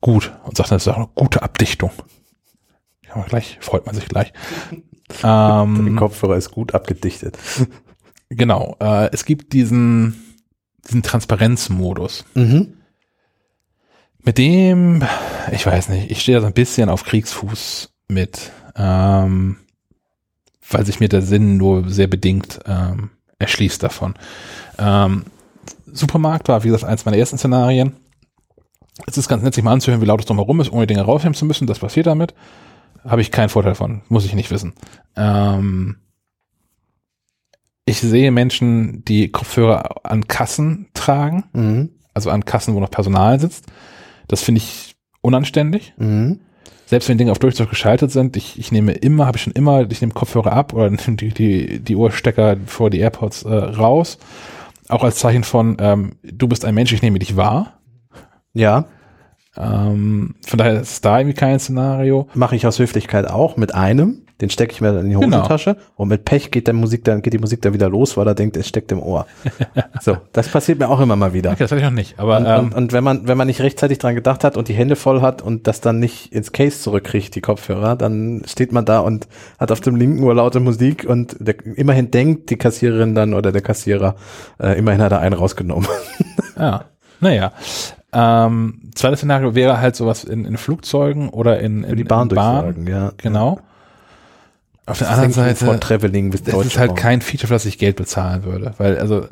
gut 0.00 0.32
und 0.44 0.56
sagt, 0.56 0.70
das 0.70 0.82
ist 0.82 0.88
auch 0.88 0.96
eine 0.96 1.08
gute 1.14 1.42
Abdichtung. 1.42 1.90
Ja, 3.08 3.22
gleich, 3.22 3.58
freut 3.60 3.86
man 3.86 3.94
sich 3.94 4.08
gleich. 4.08 4.32
Der 5.22 5.64
ähm, 5.64 5.96
Kopfhörer 5.96 6.36
ist 6.36 6.50
gut 6.50 6.74
abgedichtet. 6.74 7.38
genau, 8.28 8.76
äh, 8.78 9.10
es 9.10 9.24
gibt 9.24 9.54
diesen, 9.54 10.36
diesen 10.86 11.02
Transparenzmodus. 11.02 12.26
Mhm. 12.34 12.74
Mit 14.22 14.36
dem, 14.36 15.02
ich 15.52 15.64
weiß 15.64 15.88
nicht, 15.88 16.10
ich 16.10 16.20
stehe 16.20 16.36
da 16.36 16.42
so 16.42 16.46
ein 16.46 16.52
bisschen 16.52 16.90
auf 16.90 17.04
Kriegsfuß 17.04 17.90
mit, 18.08 18.50
ähm, 18.76 19.56
weil 20.68 20.84
sich 20.84 21.00
mir 21.00 21.08
der 21.08 21.22
Sinn 21.22 21.56
nur 21.56 21.88
sehr 21.88 22.08
bedingt 22.08 22.60
ähm, 22.66 23.10
erschließt 23.38 23.82
davon. 23.82 24.14
Ähm, 24.78 25.24
Supermarkt 25.86 26.48
war, 26.48 26.64
wie 26.64 26.68
gesagt, 26.68 26.84
eins 26.84 27.04
meiner 27.04 27.16
ersten 27.16 27.38
Szenarien. 27.38 27.96
Es 29.06 29.16
ist 29.16 29.28
ganz 29.28 29.42
nett, 29.42 29.54
sich 29.54 29.64
mal 29.64 29.72
anzuhören, 29.72 30.02
wie 30.02 30.06
laut 30.06 30.20
es 30.20 30.26
drumherum 30.26 30.60
ist, 30.60 30.72
ohne 30.72 30.86
Dinge 30.86 31.02
rausnehmen 31.02 31.34
zu 31.34 31.46
müssen. 31.46 31.66
Das 31.66 31.78
passiert 31.78 32.06
damit. 32.06 32.34
Habe 33.04 33.20
ich 33.22 33.30
keinen 33.30 33.48
Vorteil 33.48 33.74
von, 33.74 34.02
muss 34.08 34.24
ich 34.24 34.34
nicht 34.34 34.50
wissen. 34.50 34.74
Ähm, 35.16 35.96
ich 37.84 38.00
sehe 38.00 38.30
Menschen, 38.30 39.04
die 39.04 39.30
Kopfhörer 39.30 40.04
an 40.04 40.28
Kassen 40.28 40.88
tragen 40.94 41.44
Mhm. 41.52 41.90
also 42.12 42.30
an 42.30 42.44
Kassen, 42.44 42.74
wo 42.74 42.80
noch 42.80 42.90
Personal 42.90 43.40
sitzt. 43.40 43.66
Das 44.26 44.42
finde 44.42 44.58
ich 44.58 44.96
unanständig. 45.22 45.94
Mhm. 45.96 46.40
Selbst 46.86 47.08
wenn 47.08 47.18
Dinge 47.18 47.32
auf 47.32 47.38
Durchzug 47.38 47.70
geschaltet 47.70 48.10
sind, 48.10 48.36
ich, 48.36 48.58
ich 48.58 48.72
nehme 48.72 48.92
immer, 48.92 49.26
habe 49.26 49.36
ich 49.36 49.42
schon 49.42 49.52
immer, 49.52 49.90
ich 49.90 50.00
nehme 50.00 50.12
Kopfhörer 50.12 50.52
ab 50.52 50.72
oder 50.72 50.90
nehme 50.90 51.16
die, 51.16 51.28
die, 51.30 51.80
die 51.80 51.96
Ohrstecker 51.96 52.56
vor 52.66 52.90
die 52.90 52.98
AirPods 52.98 53.42
äh, 53.44 53.54
raus. 53.54 54.18
Auch 54.88 55.04
als 55.04 55.16
Zeichen 55.18 55.44
von, 55.44 55.76
ähm, 55.80 56.12
du 56.22 56.48
bist 56.48 56.64
ein 56.64 56.74
Mensch, 56.74 56.92
ich 56.92 57.02
nehme 57.02 57.18
dich 57.18 57.36
wahr. 57.36 57.78
Ja, 58.54 58.86
Ähm, 59.58 60.34
von 60.46 60.58
daher 60.58 60.80
ist 60.80 61.04
da 61.04 61.18
irgendwie 61.18 61.34
kein 61.36 61.58
Szenario. 61.58 62.28
mache 62.34 62.54
ich 62.56 62.66
aus 62.66 62.78
Höflichkeit 62.78 63.28
auch 63.28 63.56
mit 63.56 63.74
einem. 63.74 64.22
Den 64.40 64.50
stecke 64.50 64.72
ich 64.72 64.80
mir 64.80 64.92
dann 64.92 65.06
in 65.06 65.10
die 65.10 65.16
Genau. 65.16 65.38
Hosentasche 65.38 65.76
und 65.96 66.06
mit 66.06 66.24
Pech 66.24 66.52
geht 66.52 66.68
der 66.68 66.74
Musik 66.74 67.02
dann 67.02 67.22
geht 67.22 67.32
die 67.32 67.38
Musik 67.40 67.60
dann 67.60 67.72
wieder 67.74 67.88
los, 67.88 68.16
weil 68.16 68.24
er 68.28 68.36
denkt, 68.36 68.56
es 68.56 68.68
steckt 68.68 68.92
im 68.92 69.02
Ohr. 69.02 69.26
so, 70.00 70.16
das 70.32 70.46
passiert 70.48 70.78
mir 70.78 70.88
auch 70.88 71.00
immer 71.00 71.16
mal 71.16 71.32
wieder. 71.32 71.50
Okay, 71.50 71.64
das 71.64 71.72
hatte 71.72 71.80
ich 71.80 71.84
noch 71.84 71.92
nicht. 71.92 72.20
Aber 72.20 72.36
Und, 72.36 72.46
ähm, 72.46 72.60
und, 72.66 72.74
und 72.74 72.92
wenn 72.92 73.02
man 73.02 73.26
wenn 73.26 73.36
man 73.36 73.48
nicht 73.48 73.60
rechtzeitig 73.60 73.98
dran 73.98 74.14
gedacht 74.14 74.44
hat 74.44 74.56
und 74.56 74.68
die 74.68 74.74
Hände 74.74 74.94
voll 74.94 75.22
hat 75.22 75.42
und 75.42 75.66
das 75.66 75.80
dann 75.80 75.98
nicht 75.98 76.32
ins 76.32 76.52
Case 76.52 76.80
zurückkriegt, 76.80 77.34
die 77.34 77.40
Kopfhörer, 77.40 77.96
dann 77.96 78.42
steht 78.46 78.70
man 78.70 78.84
da 78.84 79.00
und 79.00 79.26
hat 79.58 79.72
auf 79.72 79.80
dem 79.80 79.96
linken 79.96 80.22
Ohr 80.22 80.36
laute 80.36 80.60
Musik 80.60 81.04
und 81.08 81.34
der, 81.40 81.56
immerhin 81.74 82.12
denkt 82.12 82.50
die 82.50 82.56
Kassiererin 82.58 83.16
dann 83.16 83.34
oder 83.34 83.50
der 83.50 83.62
Kassierer, 83.62 84.14
äh, 84.62 84.78
immerhin 84.78 85.02
hat 85.02 85.10
er 85.10 85.18
einen 85.18 85.34
rausgenommen. 85.34 85.88
Ja, 86.56 86.84
naja. 87.20 87.52
Ähm, 88.12 88.80
zweites 88.94 89.20
Szenario 89.20 89.54
wäre 89.54 89.80
halt 89.80 89.96
sowas 89.96 90.24
in, 90.24 90.44
in 90.44 90.56
Flugzeugen 90.56 91.28
oder 91.28 91.60
in, 91.60 91.84
in 91.84 91.96
die 91.96 92.04
Bahn 92.04 92.30
in 92.30 92.34
Bahn. 92.34 92.86
ja. 92.86 93.12
Genau. 93.18 93.60
Auf 94.86 94.98
der 94.98 95.10
anderen 95.10 95.32
Seite, 95.32 95.66
von 95.66 95.80
Traveling 95.80 96.30
bis 96.30 96.42
das 96.42 96.64
ist 96.64 96.78
halt 96.78 96.96
kein 96.96 97.20
Feature, 97.20 97.48
für 97.48 97.54
das 97.54 97.66
ich 97.66 97.76
Geld 97.76 97.96
bezahlen 97.96 98.44
würde. 98.44 98.72
Weil, 98.78 98.98
also, 98.98 99.26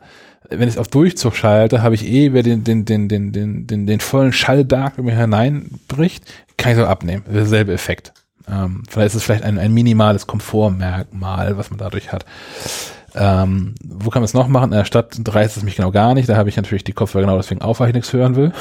wenn 0.50 0.68
ich 0.68 0.74
es 0.74 0.78
auf 0.78 0.88
Durchzug 0.88 1.34
schalte, 1.34 1.82
habe 1.82 1.94
ich 1.94 2.06
eh, 2.06 2.34
wer 2.34 2.42
den, 2.42 2.62
den, 2.62 2.84
den, 2.84 3.08
den, 3.08 3.32
den, 3.32 3.66
den, 3.66 3.86
den 3.86 4.00
vollen 4.00 4.32
Schallberg 4.32 4.98
in 4.98 5.06
mir 5.06 5.16
hineinbricht, 5.16 6.24
kann 6.58 6.72
ich 6.72 6.78
so 6.78 6.84
abnehmen. 6.84 7.24
Derselbe 7.26 7.72
Effekt. 7.72 8.12
Ähm, 8.48 8.82
vielleicht 8.88 9.08
ist 9.08 9.14
es 9.14 9.22
vielleicht 9.24 9.44
ein, 9.44 9.58
ein 9.58 9.72
minimales 9.72 10.26
Komfortmerkmal, 10.26 11.56
was 11.56 11.70
man 11.70 11.78
dadurch 11.78 12.12
hat. 12.12 12.26
Ähm, 13.16 13.74
wo 13.82 14.10
kann 14.10 14.20
man 14.20 14.26
es 14.26 14.34
noch 14.34 14.48
machen? 14.48 14.72
In 14.72 14.78
der 14.78 14.84
Stadt 14.84 15.16
reißt 15.26 15.56
es 15.56 15.62
mich 15.62 15.76
genau 15.76 15.90
gar 15.90 16.14
nicht. 16.14 16.28
Da 16.28 16.36
habe 16.36 16.48
ich 16.48 16.56
natürlich 16.56 16.84
die 16.84 16.92
Kopfhörer 16.92 17.24
genau 17.24 17.36
deswegen 17.36 17.62
auf, 17.62 17.80
weil 17.80 17.88
ich 17.88 17.94
nichts 17.94 18.12
hören 18.12 18.36
will. 18.36 18.52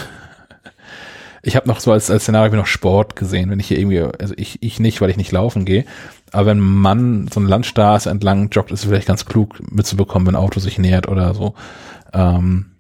Ich 1.44 1.56
habe 1.56 1.68
noch 1.68 1.80
so 1.80 1.92
als, 1.92 2.10
als 2.10 2.24
Szenario 2.24 2.52
ich 2.52 2.58
noch 2.58 2.66
Sport 2.66 3.16
gesehen, 3.16 3.52
wenn 3.52 3.60
ich 3.60 3.68
hier 3.68 3.78
irgendwie, 3.78 4.02
also 4.02 4.34
ich, 4.36 4.64
ich 4.64 4.80
nicht, 4.80 5.00
weil 5.00 5.12
ich 5.12 5.18
nicht 5.18 5.32
laufen 5.32 5.64
gehe, 5.64 5.86
aber 6.32 6.48
wenn 6.48 6.60
Mann 6.60 7.28
so 7.32 7.40
eine 7.40 7.50
Landstraße 7.50 8.10
entlang 8.10 8.50
joggt, 8.50 8.72
ist 8.72 8.80
es 8.80 8.90
vielleicht 8.90 9.08
ganz 9.08 9.26
klug 9.26 9.62
mitzubekommen, 9.72 10.28
wenn 10.28 10.36
ein 10.36 10.42
Auto 10.42 10.60
sich 10.60 10.80
nähert 10.80 11.08
oder 11.08 11.36
so. 11.36 11.54
Ähm, 12.14 12.72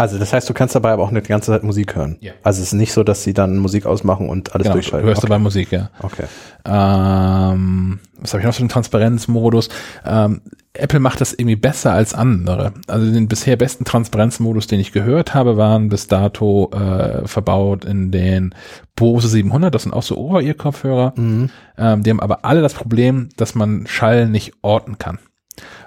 Also 0.00 0.16
das 0.16 0.32
heißt, 0.32 0.48
du 0.48 0.54
kannst 0.54 0.74
dabei 0.74 0.92
aber 0.92 1.02
auch 1.02 1.10
eine 1.10 1.20
ganze 1.20 1.50
Zeit 1.52 1.62
Musik 1.62 1.94
hören. 1.94 2.16
Ja. 2.20 2.32
Also 2.42 2.62
es 2.62 2.68
ist 2.68 2.72
nicht 2.72 2.94
so, 2.94 3.04
dass 3.04 3.22
sie 3.22 3.34
dann 3.34 3.58
Musik 3.58 3.84
ausmachen 3.84 4.30
und 4.30 4.54
alles 4.54 4.64
genau, 4.64 4.76
durchschalten. 4.76 5.06
hörst 5.06 5.22
du 5.22 5.26
okay. 5.26 5.34
bei 5.34 5.38
Musik, 5.38 5.72
ja. 5.72 5.90
okay. 6.02 6.24
Ähm, 6.64 8.00
was 8.18 8.32
habe 8.32 8.40
ich 8.40 8.46
noch 8.46 8.54
für 8.54 8.60
einen 8.60 8.70
Transparenzmodus? 8.70 9.68
Ähm, 10.06 10.40
Apple 10.72 11.00
macht 11.00 11.20
das 11.20 11.34
irgendwie 11.34 11.56
besser 11.56 11.92
als 11.92 12.14
andere. 12.14 12.72
Also 12.86 13.12
den 13.12 13.28
bisher 13.28 13.56
besten 13.56 13.84
Transparenzmodus, 13.84 14.68
den 14.68 14.80
ich 14.80 14.92
gehört 14.92 15.34
habe, 15.34 15.58
waren 15.58 15.90
bis 15.90 16.06
dato 16.06 16.70
äh, 16.72 17.28
verbaut 17.28 17.84
in 17.84 18.10
den 18.10 18.54
Bose 18.96 19.28
700. 19.28 19.74
Das 19.74 19.82
sind 19.82 19.92
auch 19.92 20.02
so 20.02 20.16
Ober-Ear-Kopfhörer. 20.16 21.12
Mhm. 21.14 21.50
Ähm, 21.76 22.02
die 22.04 22.08
haben 22.08 22.20
aber 22.20 22.46
alle 22.46 22.62
das 22.62 22.72
Problem, 22.72 23.28
dass 23.36 23.54
man 23.54 23.86
Schall 23.86 24.30
nicht 24.30 24.54
orten 24.62 24.96
kann. 24.96 25.18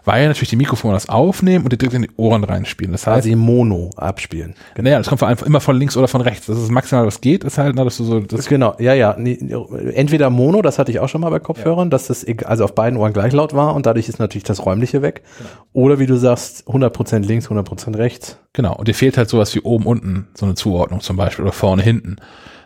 Weil 0.05 0.27
natürlich 0.27 0.49
die 0.49 0.57
Mikrofone 0.57 0.93
das 0.93 1.07
aufnehmen 1.07 1.63
und 1.63 1.71
die 1.71 1.77
direkt 1.77 1.95
in 1.95 2.01
die 2.03 2.11
Ohren 2.17 2.43
reinspielen. 2.43 2.91
Das 2.91 3.07
heißt, 3.07 3.25
Quasi 3.25 3.35
Mono 3.35 3.89
abspielen. 3.95 4.53
naja, 4.77 4.97
das 4.97 5.07
kommt 5.07 5.23
allem 5.23 5.37
immer 5.45 5.61
von 5.61 5.77
links 5.77 5.95
oder 5.95 6.07
von 6.09 6.19
rechts. 6.21 6.47
Das 6.47 6.57
ist 6.57 6.69
maximal, 6.71 7.05
was 7.05 7.21
geht, 7.21 7.43
ist 7.43 7.57
halt, 7.57 7.75
na, 7.75 7.83
dass 7.85 7.97
du 7.97 8.03
so, 8.03 8.19
das 8.19 8.47
Genau, 8.47 8.75
ja, 8.79 8.93
ja. 8.93 9.11
Entweder 9.11 10.29
Mono, 10.29 10.61
das 10.61 10.77
hatte 10.77 10.91
ich 10.91 10.99
auch 10.99 11.07
schon 11.07 11.21
mal 11.21 11.29
bei 11.29 11.39
Kopfhörern, 11.39 11.89
dass 11.89 12.07
das 12.07 12.25
also 12.45 12.65
auf 12.65 12.75
beiden 12.75 12.99
Ohren 12.99 13.13
gleich 13.13 13.31
laut 13.33 13.53
war 13.53 13.75
und 13.75 13.85
dadurch 13.85 14.09
ist 14.09 14.19
natürlich 14.19 14.43
das 14.43 14.65
Räumliche 14.65 15.01
weg. 15.01 15.23
Oder 15.71 15.99
wie 15.99 16.05
du 16.05 16.17
sagst, 16.17 16.67
100% 16.67 17.19
links, 17.19 17.47
100% 17.47 17.97
rechts. 17.97 18.37
Genau, 18.51 18.75
und 18.75 18.87
dir 18.87 18.95
fehlt 18.95 19.17
halt 19.17 19.29
sowas 19.29 19.55
wie 19.55 19.61
oben, 19.61 19.85
unten, 19.85 20.27
so 20.35 20.45
eine 20.45 20.55
Zuordnung 20.55 20.99
zum 20.99 21.15
Beispiel, 21.15 21.43
oder 21.43 21.53
vorne, 21.53 21.81
hinten. 21.81 22.17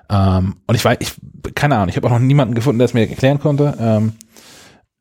Ähm, 0.10 0.56
und 0.66 0.76
ich 0.76 0.84
weiß, 0.84 0.98
ich, 1.02 1.14
keine 1.54 1.76
Ahnung, 1.76 1.90
ich 1.90 1.98
habe 1.98 2.08
auch 2.08 2.12
noch 2.12 2.20
niemanden 2.20 2.56
gefunden, 2.56 2.80
der 2.80 2.86
es 2.86 2.94
mir 2.94 3.08
erklären 3.08 3.40
konnte. 3.40 3.74
Ähm, 3.80 4.14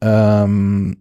ähm, 0.02 0.96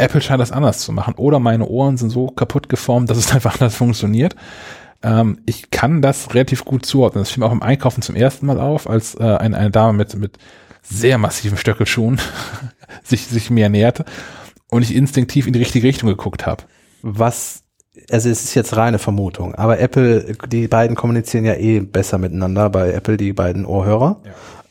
Apple 0.00 0.20
scheint 0.20 0.40
das 0.40 0.52
anders 0.52 0.80
zu 0.80 0.92
machen. 0.92 1.14
Oder 1.14 1.38
meine 1.38 1.66
Ohren 1.66 1.96
sind 1.96 2.10
so 2.10 2.28
kaputt 2.28 2.68
geformt, 2.68 3.10
dass 3.10 3.18
es 3.18 3.32
einfach 3.34 3.54
anders 3.54 3.74
funktioniert. 3.74 4.34
Ähm, 5.02 5.38
ich 5.46 5.70
kann 5.70 6.02
das 6.02 6.34
relativ 6.34 6.64
gut 6.64 6.84
zuordnen. 6.84 7.22
Das 7.22 7.30
fiel 7.30 7.40
mir 7.40 7.46
auch 7.46 7.52
im 7.52 7.62
Einkaufen 7.62 8.02
zum 8.02 8.16
ersten 8.16 8.46
Mal 8.46 8.60
auf, 8.60 8.88
als 8.88 9.14
äh, 9.14 9.22
eine, 9.22 9.56
eine 9.56 9.70
Dame 9.70 9.96
mit, 9.96 10.14
mit 10.16 10.38
sehr 10.82 11.18
massiven 11.18 11.58
Stöckelschuhen 11.58 12.20
sich, 13.02 13.26
sich 13.26 13.50
mir 13.50 13.68
näherte 13.68 14.04
und 14.70 14.82
ich 14.82 14.94
instinktiv 14.94 15.46
in 15.46 15.52
die 15.52 15.58
richtige 15.58 15.86
Richtung 15.86 16.08
geguckt 16.08 16.46
habe. 16.46 16.64
Was, 17.02 17.64
also 18.10 18.28
es 18.28 18.44
ist 18.44 18.54
jetzt 18.54 18.76
reine 18.76 18.98
Vermutung, 18.98 19.54
aber 19.54 19.78
Apple, 19.78 20.36
die 20.50 20.68
beiden 20.68 20.96
kommunizieren 20.96 21.44
ja 21.44 21.54
eh 21.54 21.80
besser 21.80 22.18
miteinander 22.18 22.70
bei 22.70 22.92
Apple, 22.92 23.16
die 23.16 23.32
beiden 23.32 23.66
Ohrhörer. 23.66 24.22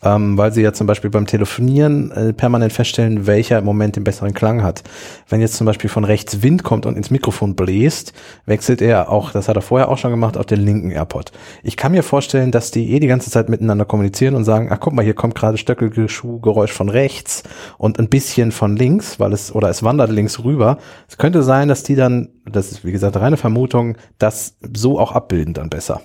Ähm, 0.03 0.37
weil 0.37 0.53
sie 0.53 0.61
ja 0.61 0.73
zum 0.73 0.87
Beispiel 0.87 1.09
beim 1.09 1.25
Telefonieren 1.25 2.11
äh, 2.11 2.33
permanent 2.33 2.73
feststellen, 2.73 3.27
welcher 3.27 3.59
im 3.59 3.65
Moment 3.65 3.95
den 3.95 4.03
besseren 4.03 4.33
Klang 4.33 4.63
hat. 4.63 4.83
Wenn 5.27 5.41
jetzt 5.41 5.55
zum 5.55 5.65
Beispiel 5.65 5.89
von 5.89 6.05
rechts 6.05 6.41
Wind 6.41 6.63
kommt 6.63 6.85
und 6.85 6.95
ins 6.95 7.11
Mikrofon 7.11 7.55
bläst, 7.55 8.13
wechselt 8.45 8.81
er 8.81 9.09
auch, 9.09 9.31
das 9.31 9.47
hat 9.47 9.55
er 9.55 9.61
vorher 9.61 9.89
auch 9.89 9.97
schon 9.97 10.11
gemacht, 10.11 10.37
auf 10.37 10.45
den 10.45 10.61
linken 10.61 10.91
AirPod. 10.91 11.31
Ich 11.63 11.77
kann 11.77 11.91
mir 11.91 12.03
vorstellen, 12.03 12.51
dass 12.51 12.71
die 12.71 12.91
eh 12.93 12.99
die 12.99 13.07
ganze 13.07 13.29
Zeit 13.29 13.49
miteinander 13.49 13.85
kommunizieren 13.85 14.35
und 14.35 14.45
sagen, 14.45 14.69
ach 14.71 14.79
guck 14.79 14.93
mal, 14.93 15.03
hier 15.03 15.13
kommt 15.13 15.35
gerade 15.35 15.57
Stöckelgeschuhgeräusch 15.57 16.71
von 16.71 16.89
rechts 16.89 17.43
und 17.77 17.99
ein 17.99 18.09
bisschen 18.09 18.51
von 18.51 18.75
links, 18.75 19.19
weil 19.19 19.33
es, 19.33 19.53
oder 19.53 19.69
es 19.69 19.83
wandert 19.83 20.11
links 20.11 20.43
rüber. 20.43 20.77
Es 21.07 21.17
könnte 21.17 21.43
sein, 21.43 21.67
dass 21.67 21.83
die 21.83 21.95
dann, 21.95 22.29
das 22.45 22.71
ist 22.71 22.85
wie 22.85 22.91
gesagt 22.91 23.17
reine 23.17 23.37
Vermutung, 23.37 23.97
das 24.17 24.57
so 24.75 24.99
auch 24.99 25.11
abbilden 25.11 25.53
dann 25.53 25.69
besser. 25.69 26.01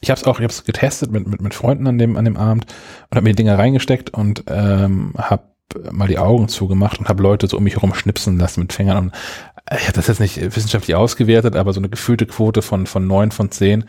Ich 0.00 0.10
habe 0.10 0.20
es 0.20 0.26
auch, 0.26 0.38
ich 0.38 0.44
habe 0.44 0.52
es 0.52 0.64
getestet 0.64 1.10
mit, 1.10 1.26
mit, 1.26 1.40
mit 1.40 1.54
Freunden 1.54 1.86
an 1.86 1.98
dem, 1.98 2.16
an 2.16 2.24
dem 2.24 2.36
Abend 2.36 2.66
und 3.10 3.16
habe 3.16 3.24
mir 3.24 3.30
die 3.30 3.42
Dinger 3.42 3.58
reingesteckt 3.58 4.10
und 4.10 4.44
ähm, 4.48 5.14
habe 5.16 5.44
mal 5.92 6.08
die 6.08 6.18
Augen 6.18 6.48
zugemacht 6.48 6.98
und 6.98 7.08
habe 7.08 7.22
Leute 7.22 7.46
so 7.46 7.56
um 7.56 7.64
mich 7.64 7.76
herum 7.76 7.94
schnipsen 7.94 8.38
lassen 8.38 8.60
mit 8.60 8.72
Fingern. 8.72 8.96
Und 8.98 9.12
ich 9.72 9.84
habe 9.84 9.92
das 9.92 10.08
jetzt 10.08 10.20
nicht 10.20 10.36
wissenschaftlich 10.56 10.96
ausgewertet, 10.96 11.56
aber 11.56 11.72
so 11.72 11.80
eine 11.80 11.88
gefühlte 11.88 12.26
Quote 12.26 12.62
von, 12.62 12.86
von 12.86 13.06
neun 13.06 13.30
von 13.30 13.50
zehn 13.50 13.84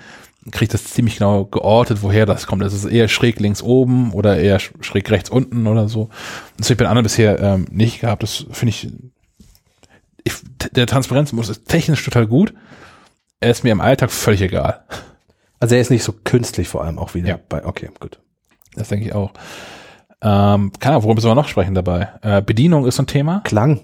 kriegt 0.52 0.74
das 0.74 0.86
ziemlich 0.86 1.18
genau 1.18 1.46
geortet, 1.46 2.00
woher 2.02 2.26
das 2.26 2.48
kommt. 2.48 2.64
Das 2.64 2.74
ist 2.74 2.86
eher 2.86 3.08
schräg 3.08 3.40
links 3.40 3.62
oben 3.62 4.12
oder 4.12 4.40
eher 4.40 4.60
schräg 4.60 5.10
rechts 5.12 5.30
unten 5.30 5.68
oder 5.68 5.88
so. 5.88 6.10
Das 6.58 6.68
habe 6.68 6.74
ich 6.74 6.78
bei 6.80 6.88
anderen 6.88 7.04
bisher 7.04 7.40
ähm, 7.40 7.68
nicht 7.70 8.02
gehabt. 8.02 8.24
Das 8.24 8.46
finde 8.52 8.70
ich, 8.70 8.92
ich, 10.24 10.34
der 10.72 10.88
Transparenzmodus 10.88 11.50
ist 11.50 11.68
technisch 11.68 12.04
total 12.04 12.26
gut. 12.26 12.54
Er 13.40 13.52
ist 13.52 13.64
mir 13.64 13.72
im 13.72 13.82
Alltag 13.82 14.12
völlig 14.12 14.42
egal. 14.42 14.84
Also 15.62 15.76
er 15.76 15.82
ist 15.82 15.90
nicht 15.92 16.04
so 16.04 16.14
künstlich 16.24 16.68
vor 16.68 16.84
allem 16.84 17.00
auch 17.00 17.14
wieder 17.14 17.30
Ja. 17.30 17.40
bei, 17.48 17.64
okay, 17.66 17.90
gut. 18.00 18.20
Das 18.76 18.90
denke 18.90 19.06
ich 19.06 19.14
auch. 19.14 19.32
Ähm, 20.22 20.72
keine 20.80 20.96
Ahnung, 20.96 21.04
worüber 21.04 21.16
müssen 21.16 21.30
wir 21.30 21.36
noch 21.36 21.48
sprechen 21.48 21.74
dabei? 21.74 22.10
Äh, 22.22 22.42
Bedienung 22.42 22.86
ist 22.86 22.98
so 22.98 23.04
ein 23.04 23.08
Thema. 23.08 23.42
Klang. 23.44 23.80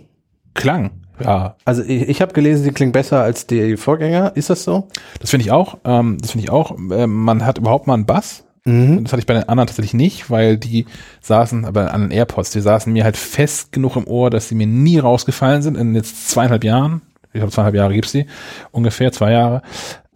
Klang. 0.54 0.92
Ja, 1.20 1.56
Also 1.66 1.82
ich, 1.84 2.10
ich 2.10 2.22
habe 2.22 2.34
gelesen, 2.34 2.64
die 2.64 2.72
klingt 2.72 2.94
besser 2.94 3.22
als 3.24 3.48
die 3.48 3.76
Vorgänger. 3.78 4.34
Ist 4.36 4.50
das 4.52 4.64
so? 4.64 4.88
das 5.20 5.32
finde 5.32 5.46
ich 5.46 5.52
auch. 5.52 5.78
Ähm, 5.84 6.18
das 6.22 6.32
finde 6.32 6.44
ich 6.46 6.52
auch. 6.52 6.76
Ähm, 6.92 7.12
man 7.24 7.44
hat 7.46 7.58
überhaupt 7.58 7.88
mal 7.88 7.96
einen 7.96 8.06
Bass. 8.06 8.44
Mhm. 8.66 9.04
Das 9.04 9.14
hatte 9.14 9.22
ich 9.22 9.26
bei 9.26 9.34
den 9.34 9.50
anderen 9.50 9.66
tatsächlich 9.68 9.94
nicht, 9.96 10.30
weil 10.30 10.58
die 10.58 10.86
saßen, 11.22 11.66
aber 11.66 11.94
an 11.94 12.02
den 12.02 12.12
AirPods, 12.12 12.52
die 12.52 12.60
saßen 12.62 12.92
mir 12.94 13.04
halt 13.04 13.18
fest 13.18 13.72
genug 13.72 13.96
im 13.96 14.06
Ohr, 14.08 14.30
dass 14.30 14.50
sie 14.50 14.56
mir 14.56 14.68
nie 14.68 15.00
rausgefallen 15.00 15.62
sind 15.64 15.76
in 15.76 15.96
jetzt 15.96 16.30
zweieinhalb 16.30 16.64
Jahren. 16.64 17.02
Ich 17.34 17.40
glaube, 17.40 17.52
zweieinhalb 17.52 17.76
Jahre 17.76 17.94
gibt's 17.94 18.12
die. 18.12 18.26
Ungefähr 18.72 19.12
zwei 19.12 19.32
Jahre. 19.32 19.62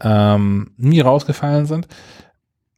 Ähm, 0.04 0.72
nie 0.78 1.02
rausgefallen 1.02 1.66
sind. 1.66 1.88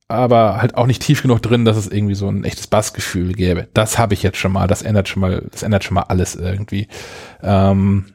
Aber 0.08 0.62
halt 0.62 0.76
auch 0.76 0.86
nicht 0.86 1.02
tief 1.02 1.22
genug 1.22 1.42
drin, 1.42 1.66
dass 1.66 1.78
es 1.78 1.88
irgendwie 1.88 2.16
so 2.16 2.28
ein 2.28 2.44
echtes 2.44 2.68
Bassgefühl 2.68 3.34
gäbe. 3.34 3.68
Das 3.74 3.98
habe 3.98 4.14
ich 4.14 4.22
jetzt 4.22 4.38
schon 4.38 4.52
mal. 4.52 4.68
Das 4.68 4.82
ändert 4.82 5.08
schon 5.08 5.22
mal, 5.22 5.48
das 5.52 5.64
ändert 5.64 5.84
schon 5.84 5.96
mal 5.96 6.04
alles 6.04 6.36
irgendwie. 6.36 6.88
Ähm, 7.42 8.06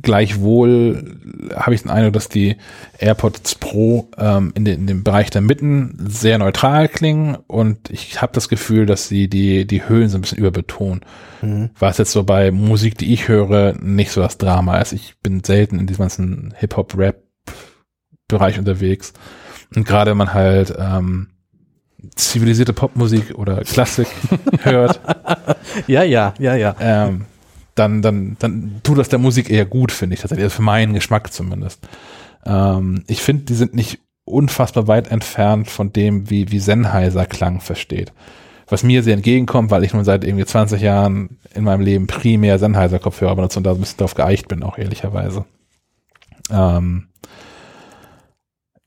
Gleichwohl 0.00 1.18
habe 1.56 1.74
ich 1.74 1.82
den 1.82 1.90
Eindruck, 1.90 2.12
dass 2.12 2.28
die 2.28 2.56
AirPods 2.98 3.56
Pro 3.56 4.08
ähm, 4.18 4.52
in, 4.54 4.64
den, 4.64 4.80
in 4.82 4.86
dem 4.86 5.02
Bereich 5.02 5.30
der 5.30 5.40
Mitten 5.40 5.96
sehr 6.08 6.38
neutral 6.38 6.86
klingen 6.86 7.36
und 7.48 7.90
ich 7.90 8.22
habe 8.22 8.32
das 8.32 8.48
Gefühl, 8.48 8.86
dass 8.86 9.08
sie 9.08 9.26
die, 9.26 9.66
die 9.66 9.88
Höhen 9.88 10.08
so 10.08 10.16
ein 10.16 10.20
bisschen 10.20 10.38
überbetonen. 10.38 11.00
Was 11.76 11.98
jetzt 11.98 12.12
so 12.12 12.22
bei 12.22 12.52
Musik, 12.52 12.98
die 12.98 13.12
ich 13.12 13.26
höre, 13.26 13.74
nicht 13.82 14.12
so 14.12 14.20
das 14.20 14.38
Drama 14.38 14.78
ist. 14.78 14.92
Ich 14.92 15.16
bin 15.24 15.42
selten 15.42 15.80
in 15.80 15.88
diesem 15.88 16.02
ganzen 16.02 16.54
Hip-Hop-Rap-Bereich 18.30 18.58
unterwegs. 18.58 19.12
Und 19.74 19.86
gerade 19.86 20.10
wenn 20.10 20.18
man 20.18 20.34
halt 20.34 20.74
ähm, 20.78 21.28
zivilisierte 22.14 22.72
Popmusik 22.72 23.34
oder 23.36 23.62
Klassik 23.62 24.08
hört, 24.62 25.00
Ja, 25.86 26.02
ja, 26.02 26.34
ja, 26.38 26.54
ja. 26.56 26.76
ähm, 26.80 27.26
dann, 27.74 28.02
dann, 28.02 28.36
dann 28.38 28.80
tut 28.82 28.98
das 28.98 29.08
der 29.08 29.18
Musik 29.18 29.50
eher 29.50 29.64
gut, 29.64 29.92
finde 29.92 30.14
ich 30.14 30.20
tatsächlich. 30.20 30.44
Also 30.44 30.56
für 30.56 30.62
meinen 30.62 30.94
Geschmack 30.94 31.32
zumindest. 31.32 31.86
Ähm, 32.44 33.04
ich 33.06 33.22
finde, 33.22 33.44
die 33.44 33.54
sind 33.54 33.74
nicht 33.74 34.00
unfassbar 34.24 34.86
weit 34.88 35.10
entfernt 35.10 35.68
von 35.68 35.92
dem, 35.92 36.30
wie, 36.30 36.50
wie 36.50 36.58
Sennheiser 36.58 37.26
Klang 37.26 37.60
versteht. 37.60 38.12
Was 38.68 38.82
mir 38.84 39.02
sehr 39.02 39.14
entgegenkommt, 39.14 39.70
weil 39.70 39.82
ich 39.82 39.94
nun 39.94 40.04
seit 40.04 40.24
irgendwie 40.24 40.44
20 40.44 40.80
Jahren 40.80 41.38
in 41.54 41.64
meinem 41.64 41.80
Leben 41.80 42.06
primär 42.06 42.58
Sennheiser 42.58 43.00
Kopfhörer 43.00 43.34
benutze 43.34 43.58
und 43.58 43.64
da 43.64 43.72
ein 43.72 43.80
bisschen 43.80 43.98
drauf 43.98 44.14
geeicht 44.14 44.46
bin, 44.46 44.62
auch 44.62 44.78
ehrlicherweise. 44.78 45.44
Ähm, 46.50 47.08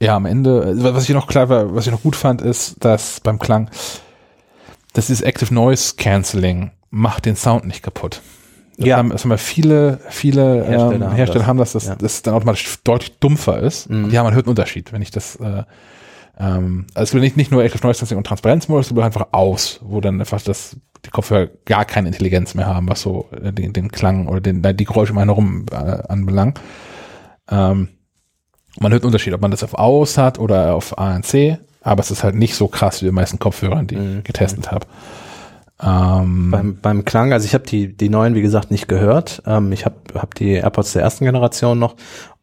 ja, 0.04 0.16
am 0.16 0.26
Ende, 0.26 0.74
was 0.94 1.04
ich 1.08 1.16
noch 1.16 1.28
klar 1.28 1.50
war, 1.50 1.74
was 1.76 1.86
ich 1.86 1.92
noch 1.94 2.02
gut 2.04 2.16
fand, 2.16 2.42
ist, 2.42 2.84
dass 2.84 3.20
beim 3.22 3.40
Klang, 3.40 3.70
dass 4.94 5.08
dieses 5.08 5.22
Active 5.22 5.54
Noise 5.54 5.94
Cancelling 5.98 6.72
macht 6.90 7.26
den 7.26 7.36
Sound 7.36 7.66
nicht 7.66 7.82
kaputt. 7.84 8.22
Das 8.78 8.88
Ja. 8.88 8.98
haben, 8.98 9.10
das 9.10 9.24
haben 9.24 9.32
ja 9.32 9.38
viele, 9.38 10.00
viele 10.10 10.64
Hersteller 10.66 10.96
ähm, 10.96 11.04
haben 11.06 11.16
Hersteller 11.16 11.40
das. 11.40 11.48
haben 11.48 11.58
das, 11.58 11.72
dass 11.74 11.86
Ja. 11.88 11.96
das 11.96 12.22
dann 12.24 12.34
automatisch 12.34 12.78
deutlich 12.84 13.18
dumpfer 13.20 13.60
ist. 13.60 13.90
Mhm. 13.90 14.10
Ja, 14.12 14.24
man 14.24 14.34
hört 14.34 14.46
einen 14.46 14.52
Unterschied, 14.52 14.92
wenn 14.92 15.02
ich 15.02 15.12
das, 15.12 15.36
äh, 15.38 15.64
ähm, 16.40 16.88
also 16.96 17.18
nicht, 17.20 17.38
nicht 17.38 17.52
nur 17.52 17.64
Active 17.64 17.86
Noise 17.86 18.00
Cancelling 18.00 18.18
und 18.18 18.28
Transparenzmodus, 18.28 18.90
gibt 18.90 19.00
einfach 19.00 19.28
aus, 19.32 19.80
wo 19.84 20.02
dann 20.02 20.20
einfach 20.20 20.42
das, 20.42 20.76
die 21.06 21.10
Kopfhörer 21.12 21.48
gar 21.66 21.86
keine 21.86 22.08
Intelligenz 22.10 22.56
mehr 22.56 22.66
haben, 22.66 22.90
was 22.90 23.02
so 23.02 23.30
äh, 23.42 23.52
den, 23.54 23.74
den 23.74 23.92
Klang 23.92 24.28
oder 24.28 24.42
den, 24.42 24.62
die 24.76 24.86
Geräusche 24.86 25.12
um 25.14 25.20
einen 25.20 25.30
herum 25.30 25.66
äh, 25.72 25.76
anbelangt. 25.76 26.60
Ähm, 27.50 27.90
man 28.80 28.92
hört 28.92 29.04
einen 29.04 29.08
Unterschied, 29.08 29.34
ob 29.34 29.42
man 29.42 29.52
das 29.52 29.64
auf 29.64 29.74
Aus 29.76 30.18
hat 30.18 30.40
oder 30.40 30.74
auf 30.76 30.98
ANC, 30.98 31.60
aber 31.82 32.02
es 32.02 32.12
ist 32.12 32.24
halt 32.24 32.36
nicht 32.36 32.56
so 32.56 32.68
krass 32.68 33.02
wie 33.02 33.06
die 33.06 33.12
meisten 33.12 33.40
Kopfhörer, 33.40 33.84
die 33.84 33.96
ich 33.96 34.24
getestet 34.24 34.72
habe. 34.72 34.86
Ähm, 35.82 36.52
Beim, 36.52 36.78
beim 36.82 37.06
Klang, 37.06 37.34
also 37.34 37.46
ich 37.46 37.54
habe 37.54 37.66
die, 37.66 37.96
die 37.96 38.10
neuen, 38.10 38.36
wie 38.36 38.42
gesagt, 38.42 38.72
nicht 38.72 38.88
gehört. 38.88 39.42
Ähm, 39.46 39.72
ich 39.72 39.86
habe 39.86 39.96
hab 40.16 40.34
die 40.36 40.54
AirPods 40.54 40.94
der 40.94 41.02
ersten 41.02 41.26
Generation 41.26 41.78
noch. 41.80 41.96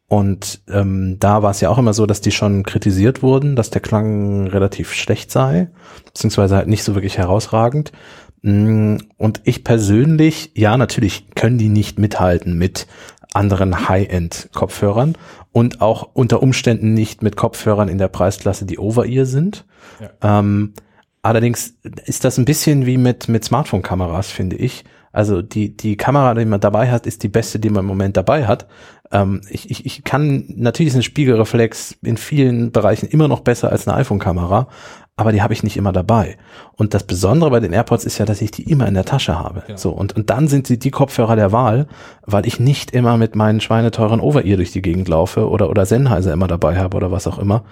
Und 0.07 0.61
ähm, 0.69 1.17
da 1.19 1.41
war 1.41 1.51
es 1.51 1.61
ja 1.61 1.69
auch 1.69 1.77
immer 1.77 1.93
so, 1.93 2.05
dass 2.05 2.19
die 2.19 2.31
schon 2.31 2.63
kritisiert 2.63 3.23
wurden, 3.23 3.55
dass 3.55 3.69
der 3.69 3.81
Klang 3.81 4.47
relativ 4.47 4.93
schlecht 4.93 5.31
sei, 5.31 5.69
beziehungsweise 6.05 6.57
halt 6.57 6.67
nicht 6.67 6.83
so 6.83 6.95
wirklich 6.95 7.17
herausragend. 7.17 7.93
Mm, 8.41 8.97
Und 9.17 9.41
ich 9.45 9.63
persönlich, 9.63 10.51
ja, 10.53 10.75
natürlich 10.75 11.29
können 11.33 11.57
die 11.57 11.69
nicht 11.69 11.97
mithalten 11.97 12.57
mit 12.57 12.87
anderen 13.33 13.87
High-End-Kopfhörern 13.87 15.15
und 15.51 15.81
auch 15.81 16.09
unter 16.13 16.41
Umständen 16.41 16.93
nicht 16.93 17.21
mit 17.21 17.35
Kopfhörern 17.35 17.89
in 17.89 17.97
der 17.97 18.07
Preisklasse, 18.07 18.65
die 18.65 18.79
Over-Ear 18.79 19.25
sind. 19.25 19.65
Ähm, 20.21 20.73
allerdings 21.21 21.75
ist 22.05 22.23
das 22.23 22.37
ein 22.37 22.45
bisschen 22.45 22.85
wie 22.85 22.97
mit, 22.97 23.27
mit 23.27 23.43
Smartphone-Kameras, 23.43 24.31
finde 24.31 24.55
ich. 24.55 24.85
Also 25.11 25.41
die, 25.41 25.75
die 25.75 25.97
Kamera, 25.97 26.33
die 26.33 26.45
man 26.45 26.61
dabei 26.61 26.89
hat, 26.89 27.05
ist 27.05 27.23
die 27.23 27.27
beste, 27.27 27.59
die 27.59 27.69
man 27.69 27.81
im 27.81 27.87
Moment 27.87 28.15
dabei 28.15 28.47
hat. 28.47 28.67
Ähm, 29.11 29.41
ich, 29.49 29.69
ich, 29.69 29.85
ich 29.85 30.03
kann, 30.05 30.45
natürlich 30.55 30.93
ist 30.93 30.95
ein 30.95 31.03
Spiegelreflex 31.03 31.97
in 32.01 32.15
vielen 32.15 32.71
Bereichen 32.71 33.07
immer 33.07 33.27
noch 33.27 33.41
besser 33.41 33.71
als 33.71 33.87
eine 33.87 33.97
iPhone-Kamera, 33.97 34.69
aber 35.17 35.31
die 35.31 35.41
habe 35.41 35.53
ich 35.53 35.63
nicht 35.63 35.77
immer 35.77 35.91
dabei. 35.91 36.37
Und 36.77 36.93
das 36.93 37.03
Besondere 37.03 37.51
bei 37.51 37.59
den 37.59 37.73
AirPods 37.73 38.05
ist 38.05 38.17
ja, 38.17 38.25
dass 38.25 38.41
ich 38.41 38.51
die 38.51 38.63
immer 38.63 38.87
in 38.87 38.93
der 38.93 39.05
Tasche 39.05 39.37
habe. 39.37 39.63
So, 39.77 39.91
und, 39.91 40.15
und 40.15 40.29
dann 40.29 40.47
sind 40.47 40.67
sie 40.67 40.79
die 40.79 40.91
Kopfhörer 40.91 41.35
der 41.35 41.51
Wahl, 41.51 41.87
weil 42.25 42.47
ich 42.47 42.59
nicht 42.59 42.91
immer 42.91 43.17
mit 43.17 43.35
meinen 43.35 43.61
schweineteuren 43.61 44.19
Over-Ear 44.19 44.57
durch 44.57 44.71
die 44.71 44.81
Gegend 44.81 45.07
laufe 45.07 45.49
oder, 45.49 45.69
oder 45.69 45.85
Sennheiser 45.85 46.33
immer 46.33 46.47
dabei 46.47 46.77
habe 46.77 46.97
oder 46.97 47.11
was 47.11 47.27
auch 47.27 47.37
immer. 47.37 47.63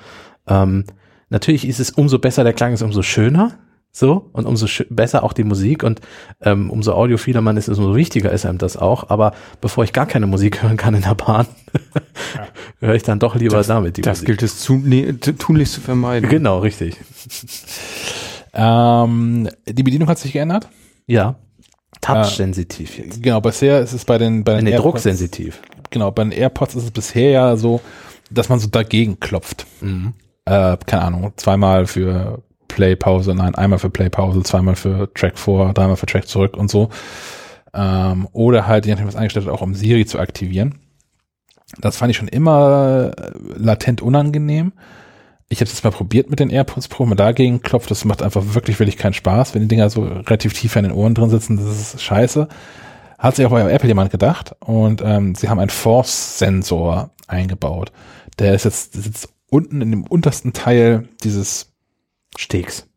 Ähm, 0.48 0.84
natürlich 1.30 1.68
ist 1.68 1.80
es 1.80 1.92
umso 1.92 2.20
besser, 2.20 2.44
der 2.44 2.54
Klang 2.54 2.74
ist 2.74 2.82
umso 2.82 3.02
schöner. 3.02 3.54
So, 3.92 4.30
und 4.34 4.46
umso 4.46 4.68
besser 4.92 5.24
auch 5.24 5.34
die 5.34 5.44
Musik 5.44 5.84
und 5.84 6.00
ähm, 6.42 6.70
umso 6.70 6.94
audiophiler 6.94 7.42
man 7.42 7.58
ist, 7.58 7.68
umso 7.70 7.96
wichtiger 7.96 8.32
ist 8.32 8.46
einem 8.46 8.60
das 8.60 8.78
auch. 8.78 9.10
Aber 9.10 9.34
bevor 9.62 9.84
ich 9.84 9.94
gar 9.94 10.06
keine 10.06 10.28
Musik 10.28 10.62
hören 10.64 10.78
kann 10.78 10.94
in 10.94 11.02
der 11.02 11.16
Bahn, 11.16 11.48
höre 12.80 12.94
ich 12.96 13.04
dann 13.04 13.20
doch 13.20 13.36
lieber 13.36 13.62
damit 13.64 13.98
die 13.98 14.02
Das 14.02 14.18
Musik. 14.20 14.28
gilt 14.28 14.44
es 14.44 14.60
zu, 14.60 14.76
nee, 14.76 15.12
tu- 15.14 15.32
tunlichst 15.34 15.74
zu 15.74 15.82
vermeiden. 15.82 16.30
Genau, 16.30 16.60
richtig. 16.60 16.98
ähm, 18.54 19.50
die 19.68 19.84
Bedienung 19.84 20.08
hat 20.08 20.20
sich 20.20 20.34
geändert. 20.34 20.70
Ja. 21.08 21.36
Touch-sensitiv 22.02 22.98
jetzt. 22.98 23.22
Genau, 23.22 23.42
bisher 23.42 23.82
ist 23.82 23.94
es 23.94 24.06
bei 24.06 24.18
den, 24.18 24.44
bei 24.44 24.56
den 24.56 24.66
Nee, 24.66 24.76
AirPods- 24.78 24.82
drucksensitiv. 24.84 25.62
Genau, 25.90 26.12
bei 26.12 26.24
den 26.24 26.32
AirPods 26.32 26.76
ist 26.76 26.84
es 26.84 26.92
bisher 26.92 27.32
ja 27.32 27.58
so, 27.58 27.82
dass 28.32 28.48
man 28.50 28.60
so 28.60 28.68
dagegen 28.68 29.20
klopft. 29.20 29.66
Mhm. 29.82 30.14
Äh, 30.46 30.78
keine 30.86 31.02
Ahnung, 31.04 31.34
zweimal 31.36 31.88
für 31.88 32.42
Play-Pause, 32.70 33.36
nein, 33.36 33.56
einmal 33.56 33.80
für 33.80 33.90
Play-Pause, 33.90 34.44
zweimal 34.44 34.76
für 34.76 35.14
Track 35.14 35.38
vor, 35.38 35.74
dreimal 35.74 35.98
für 35.98 36.06
Track 36.06 36.28
zurück 36.28 36.56
und 36.56 36.72
so. 36.72 36.90
Ähm, 37.74 38.30
oder 38.32 38.68
halt, 38.68 38.86
je 38.86 38.94
nachdem, 38.94 39.08
was 39.08 39.18
eingestellt 39.18 39.46
hat, 39.46 39.54
auch 39.54 39.62
um 39.62 39.76
Siri 39.76 40.06
zu 40.06 40.18
aktivieren. 40.18 40.80
Das 41.78 41.98
fand 41.98 42.12
ich 42.12 42.18
schon 42.18 42.28
immer 42.28 43.12
äh, 43.18 43.32
latent 43.58 44.02
unangenehm. 44.02 44.72
Ich 45.50 45.60
habe 45.62 45.70
es 45.70 45.84
mal 45.84 45.92
probiert 45.92 46.30
mit 46.30 46.40
den 46.40 46.50
AirPods 46.50 46.88
Pro, 46.88 47.06
mal 47.06 47.16
dagegen 47.16 47.62
klopft. 47.62 47.92
Das 47.92 48.06
macht 48.06 48.22
einfach 48.22 48.54
wirklich, 48.54 48.80
wirklich 48.80 48.98
keinen 48.98 49.14
Spaß, 49.14 49.54
wenn 49.54 49.64
die 49.64 49.68
Dinger 49.68 49.90
so 49.90 50.04
relativ 50.04 50.54
tief 50.54 50.76
in 50.76 50.84
den 50.84 50.92
Ohren 50.92 51.16
drin 51.16 51.30
sitzen. 51.30 51.58
Das 51.58 51.66
ist 51.66 52.02
scheiße. 52.02 52.48
Hat 53.18 53.36
sich 53.36 53.46
auch 53.46 53.52
bei 53.52 53.70
Apple 53.70 53.90
jemand 53.90 54.12
gedacht 54.12 54.56
und 54.60 55.02
ähm, 55.04 55.36
sie 55.36 55.50
haben 55.50 55.60
einen 55.60 55.70
Force-Sensor 55.70 57.10
eingebaut. 57.28 57.92
Der 58.38 58.54
ist 58.54 58.66
jetzt 58.66 58.94
sitzt 58.94 59.34
unten 59.50 59.82
in 59.82 59.92
dem 59.92 60.04
untersten 60.04 60.54
Teil 60.54 61.10
dieses 61.24 61.69
Steaks. 62.40 62.88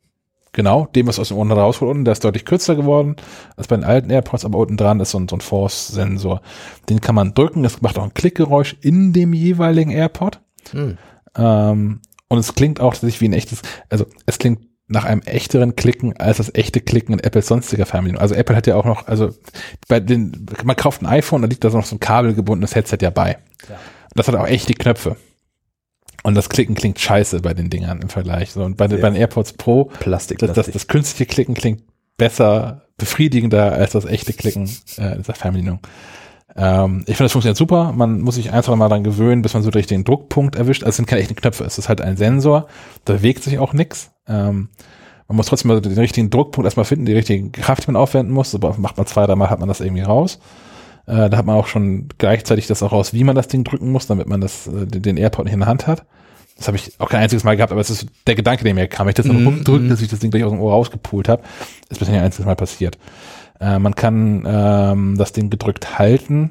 genau, 0.53 0.87
dem, 0.95 1.09
was 1.09 1.19
aus 1.19 1.29
dem 1.29 1.37
Ohren 1.37 1.51
rausholt 1.51 1.91
unten, 1.91 2.05
der 2.05 2.13
ist 2.13 2.25
deutlich 2.25 2.45
kürzer 2.45 2.77
geworden 2.77 3.17
als 3.57 3.67
bei 3.67 3.77
den 3.77 3.85
alten 3.85 4.11
AirPods, 4.11 4.45
aber 4.45 4.59
unten 4.59 4.77
dran 4.77 5.01
ist 5.01 5.11
so 5.11 5.19
ein, 5.19 5.29
so 5.29 5.37
ein 5.37 5.41
Force-Sensor. 5.41 6.43
Den 6.89 7.01
kann 7.01 7.17
man 7.17 7.35
drücken, 7.35 7.65
das 7.65 7.83
macht 7.83 7.99
auch 7.99 8.05
ein 8.05 8.15
Klickgeräusch 8.15 8.77
in 8.81 9.13
dem 9.13 9.33
jeweiligen 9.33 9.91
AirPod. 9.91 10.41
Hm. 10.71 10.97
Ähm, 11.37 12.01
und 12.29 12.39
es 12.39 12.55
klingt 12.55 12.81
auch 12.81 12.93
tatsächlich 12.93 13.21
wie 13.21 13.29
ein 13.29 13.33
echtes, 13.33 13.63
also 13.89 14.07
es 14.27 14.39
klingt 14.39 14.67
nach 14.87 15.05
einem 15.05 15.23
echteren 15.23 15.75
Klicken 15.75 16.17
als 16.19 16.37
das 16.37 16.55
echte 16.55 16.81
Klicken 16.81 17.15
in 17.15 17.21
Apples 17.21 17.49
sonstiger 17.49 17.87
Fernbedienung. 17.87 18.21
Also 18.21 18.35
Apple 18.35 18.55
hat 18.55 18.67
ja 18.69 18.77
auch 18.77 18.85
noch, 18.85 19.09
also 19.09 19.31
bei 19.89 19.99
den, 19.99 20.47
man 20.65 20.77
kauft 20.77 21.03
ein 21.03 21.07
iPhone, 21.07 21.43
da 21.43 21.49
liegt 21.49 21.65
da 21.65 21.71
noch 21.71 21.85
so 21.85 21.97
ein 21.97 22.01
kabelgebundenes 22.01 22.77
Headset 22.77 22.99
ja 23.01 23.11
bei. 23.11 23.39
Ja. 23.69 23.79
Das 24.15 24.29
hat 24.29 24.37
auch 24.37 24.47
echt 24.47 24.69
die 24.69 24.75
Knöpfe. 24.75 25.17
Und 26.23 26.35
das 26.37 26.49
Klicken 26.49 26.75
klingt 26.75 26.99
scheiße 27.01 27.41
bei 27.41 27.53
den 27.55 27.69
Dingern 27.69 28.01
im 28.01 28.09
Vergleich. 28.09 28.53
So, 28.53 28.63
und 28.63 28.77
bei, 28.77 28.87
den- 28.87 29.01
bei 29.01 29.11
den 29.11 29.17
AirPods 29.17 29.55
Pro, 29.55 29.87
Plastik, 30.01 30.39
das, 30.39 30.53
das, 30.53 30.67
das 30.71 30.87
künstliche 30.87 31.27
Klicken 31.27 31.55
klingt 31.55 31.83
besser, 32.17 32.83
befriedigender 32.97 33.73
als 33.73 33.93
das 33.93 34.05
echte 34.05 34.33
Klicken 34.33 34.69
äh, 34.99 35.17
dieser 35.19 35.35
Fernbedienung. 35.35 35.81
Ähm, 36.55 37.01
ich 37.07 37.17
finde, 37.17 37.25
das 37.25 37.33
funktioniert 37.33 37.57
super. 37.57 37.93
Man 37.93 38.21
muss 38.21 38.35
sich 38.37 38.53
einfach 38.53 38.77
mal 38.77 38.89
daran 38.89 39.03
gewöhnen, 39.05 39.43
bis 39.43 39.55
man 39.55 39.63
so 39.63 39.71
den 39.71 39.79
richtigen 39.79 40.05
Druckpunkt 40.05 40.55
erwischt. 40.57 40.83
Also 40.83 40.91
es 40.91 40.97
sind 40.97 41.07
keine 41.07 41.23
echten 41.23 41.35
Knöpfe, 41.35 41.65
es 41.65 41.79
ist 41.79 41.89
halt 41.89 42.01
ein 42.01 42.17
Sensor. 42.17 42.67
Da 43.05 43.15
bewegt 43.15 43.43
sich 43.43 43.59
auch 43.59 43.73
nichts. 43.73 44.11
Ähm, 44.29 44.69
man 45.29 45.37
muss 45.37 45.47
trotzdem 45.47 45.69
mal 45.69 45.81
den 45.81 45.99
richtigen 45.99 46.29
Druckpunkt 46.31 46.67
erstmal 46.67 46.85
finden, 46.85 47.07
die 47.07 47.15
richtige 47.15 47.49
Kraft, 47.51 47.85
die 47.87 47.91
man 47.91 48.01
aufwenden 48.01 48.35
muss. 48.35 48.51
So 48.51 48.59
macht 48.59 48.97
man 48.99 49.07
zwei, 49.07 49.27
dreimal, 49.27 49.49
hat 49.51 49.61
man 49.61 49.69
das 49.69 49.81
irgendwie 49.81 50.03
raus. 50.03 50.39
Äh, 51.07 51.31
da 51.31 51.37
hat 51.37 51.47
man 51.47 51.57
auch 51.57 51.67
schon 51.67 52.09
gleichzeitig 52.19 52.67
das 52.67 52.83
auch 52.83 52.93
raus, 52.93 53.13
wie 53.13 53.25
man 53.25 53.35
das 53.37 53.49
Ding 53.49 53.65
drücken 53.65 53.91
muss, 53.91 54.07
damit 54.07 54.29
man 54.29 54.41
das, 54.41 54.67
äh, 54.69 54.87
den 54.87 55.17
AirPod 55.17 55.45
nicht 55.45 55.55
in 55.55 55.61
der 55.61 55.69
Hand 55.69 55.87
hat. 55.87 56.05
Das 56.57 56.69
habe 56.69 56.77
ich 56.77 56.93
auch 57.01 57.09
kein 57.09 57.23
einziges 57.23 57.45
Mal 57.45 57.57
gehabt, 57.57 57.73
aber 57.73 57.81
es 57.81 57.91
ist 57.91 58.07
der 58.27 58.35
Gedanke, 58.37 58.63
der 58.63 58.75
mir 58.75 58.87
kam. 58.87 59.09
Ich 59.09 59.15
das 59.15 59.27
dann 59.27 59.41
Mhm, 59.41 59.47
rumdrücken, 59.47 59.87
mhm. 59.87 59.91
dass 59.91 60.01
ich 60.03 60.09
das 60.09 60.21
Ding 60.21 60.31
gleich 60.31 60.45
aus 60.45 60.53
dem 60.53 60.61
Ohr 60.61 60.73
rausgepult 60.73 61.29
habe, 61.29 61.43
ist 61.89 61.99
bisher 61.99 62.15
ein 62.15 62.25
einziges 62.25 62.47
Mal 62.47 62.55
passiert. 62.57 62.99
Äh, 63.61 63.79
man 63.79 63.95
kann 63.95 64.45
ähm, 64.47 65.17
das 65.19 65.33
Ding 65.33 65.51
gedrückt 65.51 65.99
halten, 65.99 66.51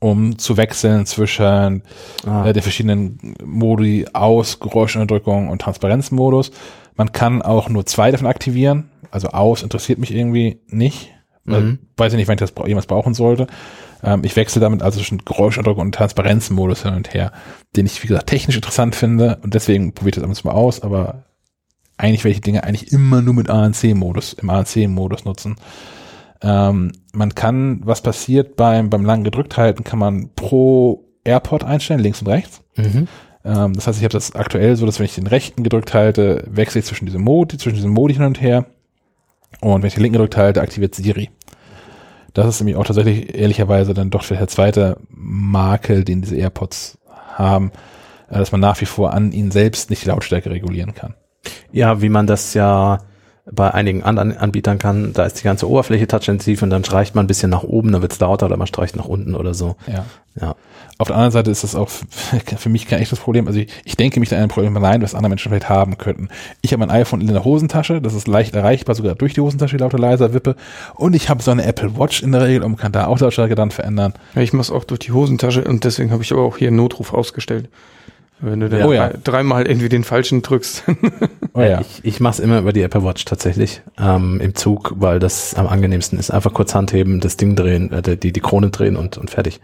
um 0.00 0.38
zu 0.38 0.56
wechseln 0.56 1.06
zwischen 1.06 1.82
Ah. 2.26 2.46
äh, 2.48 2.52
den 2.52 2.62
verschiedenen 2.62 3.34
Modi 3.44 4.06
aus, 4.12 4.60
Geräuschunterdrückung 4.60 5.48
und 5.48 5.60
Transparenzmodus. 5.60 6.50
Man 6.96 7.12
kann 7.12 7.42
auch 7.42 7.68
nur 7.68 7.84
zwei 7.86 8.10
davon 8.10 8.26
aktivieren. 8.26 8.90
Also 9.10 9.28
aus 9.28 9.62
interessiert 9.62 9.98
mich 9.98 10.14
irgendwie 10.14 10.60
nicht. 10.68 11.10
Weil, 11.44 11.60
Mhm. 11.60 11.78
Weiß 11.96 12.12
ich 12.12 12.16
nicht, 12.16 12.28
wenn 12.28 12.34
ich 12.34 12.40
das 12.40 12.52
jemals 12.66 12.86
brauchen 12.86 13.14
sollte. 13.14 13.46
Ähm, 14.02 14.22
ich 14.24 14.34
wechsle 14.36 14.60
damit 14.60 14.82
also 14.82 14.98
zwischen 14.98 15.24
Geräuschunterdrückung 15.24 15.86
und 15.86 15.94
Transparenzmodus 15.94 16.82
hin 16.82 16.94
und 16.94 17.12
her, 17.14 17.32
den 17.76 17.86
ich, 17.86 18.02
wie 18.02 18.08
gesagt, 18.08 18.28
technisch 18.28 18.56
interessant 18.56 18.94
finde 18.94 19.38
und 19.42 19.54
deswegen 19.54 19.92
probiere 19.92 20.10
ich 20.10 20.14
das 20.16 20.24
ab 20.24 20.30
und 20.30 20.34
zu 20.34 20.46
mal 20.46 20.54
aus, 20.54 20.82
aber 20.82 21.24
eigentlich 21.96 22.24
werde 22.24 22.32
ich 22.32 22.40
die 22.40 22.50
Dinge 22.50 22.64
eigentlich 22.64 22.92
immer 22.92 23.22
nur 23.22 23.34
mit 23.34 23.50
ANC-Modus, 23.50 24.32
im 24.34 24.50
ANC-Modus 24.50 25.24
nutzen. 25.24 25.56
Ähm, 26.42 26.92
man 27.12 27.34
kann, 27.34 27.80
was 27.84 28.02
passiert 28.02 28.56
beim, 28.56 28.90
beim 28.90 29.04
langen 29.04 29.24
gedrückt 29.24 29.56
halten, 29.56 29.84
kann 29.84 29.98
man 29.98 30.30
pro 30.34 31.04
AirPod 31.24 31.64
einstellen, 31.64 32.00
links 32.00 32.20
und 32.20 32.28
rechts. 32.28 32.62
Mhm. 32.76 33.08
Ähm, 33.44 33.72
das 33.74 33.86
heißt, 33.86 33.98
ich 33.98 34.04
habe 34.04 34.12
das 34.12 34.34
aktuell 34.34 34.76
so, 34.76 34.86
dass 34.86 34.98
wenn 34.98 35.06
ich 35.06 35.14
den 35.14 35.26
rechten 35.26 35.62
gedrückt 35.62 35.94
halte, 35.94 36.44
wechsle 36.50 36.80
ich 36.80 36.86
zwischen 36.86 37.06
diesem 37.06 37.22
Modi, 37.22 37.56
zwischen 37.58 37.76
diesem 37.76 37.92
Modi 37.92 38.14
hin 38.14 38.24
und 38.24 38.40
her. 38.40 38.66
Und 39.60 39.82
wenn 39.82 39.88
ich 39.88 39.94
den 39.94 40.02
linken 40.02 40.14
gedrückt 40.14 40.36
halte, 40.36 40.60
aktiviert 40.60 40.94
Siri. 40.94 41.30
Das 42.32 42.46
ist 42.46 42.60
nämlich 42.60 42.76
auch 42.76 42.84
tatsächlich 42.84 43.34
ehrlicherweise 43.34 43.94
dann 43.94 44.10
doch 44.10 44.26
der 44.26 44.48
zweite 44.48 44.98
Makel, 45.08 46.04
den 46.04 46.22
diese 46.22 46.36
AirPods 46.36 46.98
haben, 47.34 47.70
äh, 48.28 48.38
dass 48.38 48.52
man 48.52 48.60
nach 48.60 48.80
wie 48.80 48.86
vor 48.86 49.12
an 49.12 49.32
ihnen 49.32 49.50
selbst 49.50 49.90
nicht 49.90 50.04
die 50.04 50.08
Lautstärke 50.08 50.50
regulieren 50.50 50.94
kann. 50.94 51.14
Ja, 51.72 52.02
wie 52.02 52.08
man 52.08 52.26
das 52.26 52.54
ja 52.54 52.98
bei 53.50 53.72
einigen 53.72 54.02
anderen 54.02 54.36
Anbietern 54.36 54.78
kann, 54.78 55.12
da 55.12 55.24
ist 55.24 55.38
die 55.38 55.44
ganze 55.44 55.68
Oberfläche 55.68 56.06
touchintensiv 56.06 56.62
und 56.62 56.70
dann 56.70 56.82
streicht 56.84 57.14
man 57.14 57.24
ein 57.24 57.28
bisschen 57.28 57.50
nach 57.50 57.62
oben, 57.62 57.92
dann 57.92 58.00
wird's 58.00 58.18
lauter 58.18 58.46
oder 58.46 58.56
man 58.56 58.66
streicht 58.66 58.96
nach 58.96 59.04
unten 59.04 59.34
oder 59.34 59.52
so. 59.52 59.76
Ja. 59.86 60.06
Ja. 60.40 60.56
Auf 60.96 61.08
der 61.08 61.16
anderen 61.16 61.32
Seite 61.32 61.50
ist 61.50 61.62
das 61.62 61.74
auch 61.74 61.90
für 62.56 62.68
mich 62.68 62.86
kein 62.86 63.00
echtes 63.00 63.18
Problem. 63.18 63.46
Also 63.46 63.60
ich, 63.60 63.68
ich 63.84 63.96
denke 63.96 64.18
mich 64.20 64.30
da 64.30 64.36
ein 64.36 64.48
Problem 64.48 64.76
rein, 64.76 65.02
was 65.02 65.14
andere 65.14 65.28
Menschen 65.28 65.50
vielleicht 65.50 65.68
haben 65.68 65.98
könnten. 65.98 66.28
Ich 66.62 66.72
habe 66.72 66.80
mein 66.80 66.90
iPhone 66.90 67.20
in 67.20 67.26
der 67.28 67.44
Hosentasche, 67.44 68.00
das 68.00 68.14
ist 68.14 68.26
leicht 68.26 68.54
erreichbar, 68.54 68.94
sogar 68.94 69.14
durch 69.14 69.34
die 69.34 69.40
Hosentasche, 69.40 69.76
die 69.76 69.82
lauter 69.82 69.98
leiser 69.98 70.32
wippe. 70.32 70.56
Und 70.94 71.14
ich 71.14 71.28
habe 71.28 71.42
so 71.42 71.50
eine 71.50 71.64
Apple 71.64 71.98
Watch 71.98 72.22
in 72.22 72.32
der 72.32 72.42
Regel 72.42 72.62
und 72.62 72.76
kann 72.76 72.92
da 72.92 73.06
auch 73.06 73.18
Lautstärke 73.18 73.54
dann 73.54 73.70
verändern. 73.70 74.14
Ja, 74.34 74.42
ich 74.42 74.52
mache 74.52 74.72
auch 74.72 74.84
durch 74.84 75.00
die 75.00 75.12
Hosentasche 75.12 75.64
und 75.64 75.84
deswegen 75.84 76.10
habe 76.10 76.22
ich 76.22 76.32
aber 76.32 76.42
auch 76.42 76.56
hier 76.56 76.68
einen 76.68 76.76
Notruf 76.76 77.12
ausgestellt. 77.12 77.68
Wenn 78.40 78.60
du 78.60 78.68
dann 78.68 78.82
Oh 78.82 78.92
ja. 78.92 79.08
drei- 79.08 79.18
dreimal 79.22 79.66
irgendwie 79.66 79.88
den 79.88 80.04
falschen 80.04 80.42
drückst. 80.42 80.84
Oh 81.56 81.60
ja. 81.62 81.82
Ich, 81.82 82.00
ich 82.04 82.18
mache 82.18 82.32
es 82.32 82.40
immer 82.40 82.58
über 82.58 82.72
die 82.72 82.82
Apple 82.82 83.04
Watch 83.04 83.24
tatsächlich 83.26 83.82
ähm, 83.96 84.40
im 84.40 84.56
Zug, 84.56 84.92
weil 84.96 85.20
das 85.20 85.54
am 85.54 85.68
angenehmsten 85.68 86.18
ist. 86.18 86.32
Einfach 86.32 86.52
kurz 86.52 86.74
Handheben, 86.74 87.20
das 87.20 87.36
Ding 87.36 87.54
drehen, 87.54 87.92
äh, 87.92 88.16
die, 88.16 88.32
die 88.32 88.40
Krone 88.40 88.70
drehen 88.70 88.96
und, 88.96 89.18
und 89.18 89.30
fertig. 89.30 89.60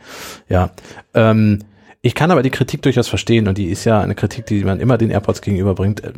Ja. 0.48 0.70
Ähm, 1.14 1.64
ich 2.00 2.14
kann 2.14 2.30
aber 2.30 2.44
die 2.44 2.50
Kritik 2.50 2.82
durchaus 2.82 3.08
verstehen 3.08 3.48
und 3.48 3.58
die 3.58 3.66
ist 3.70 3.84
ja 3.86 4.00
eine 4.00 4.14
Kritik, 4.14 4.46
die 4.46 4.62
man 4.62 4.78
immer 4.78 4.98
den 4.98 5.10
AirPods 5.10 5.42
gegenüberbringt. 5.42 6.04
Äh, 6.04 6.12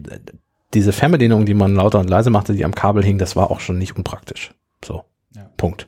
Diese 0.75 0.93
Fernbedienung, 0.93 1.47
die 1.47 1.55
man 1.55 1.75
lauter 1.75 2.01
und 2.01 2.11
leise 2.11 2.29
machte, 2.29 2.53
die 2.53 2.67
am 2.67 2.75
Kabel 2.75 3.03
hing, 3.03 3.17
das 3.17 3.35
war 3.35 3.51
auch 3.51 3.61
schon 3.61 3.79
nicht 3.79 3.97
unpraktisch. 3.97 4.51
So. 4.85 5.05
Ja. 5.35 5.49
Punkt. 5.57 5.87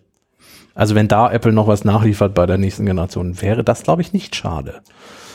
Also 0.74 0.94
wenn 0.94 1.08
da 1.08 1.30
Apple 1.30 1.52
noch 1.52 1.66
was 1.66 1.84
nachliefert 1.84 2.34
bei 2.34 2.46
der 2.46 2.56
nächsten 2.56 2.86
Generation, 2.86 3.42
wäre 3.42 3.62
das, 3.64 3.82
glaube 3.82 4.00
ich, 4.00 4.14
nicht 4.14 4.34
schade. 4.34 4.80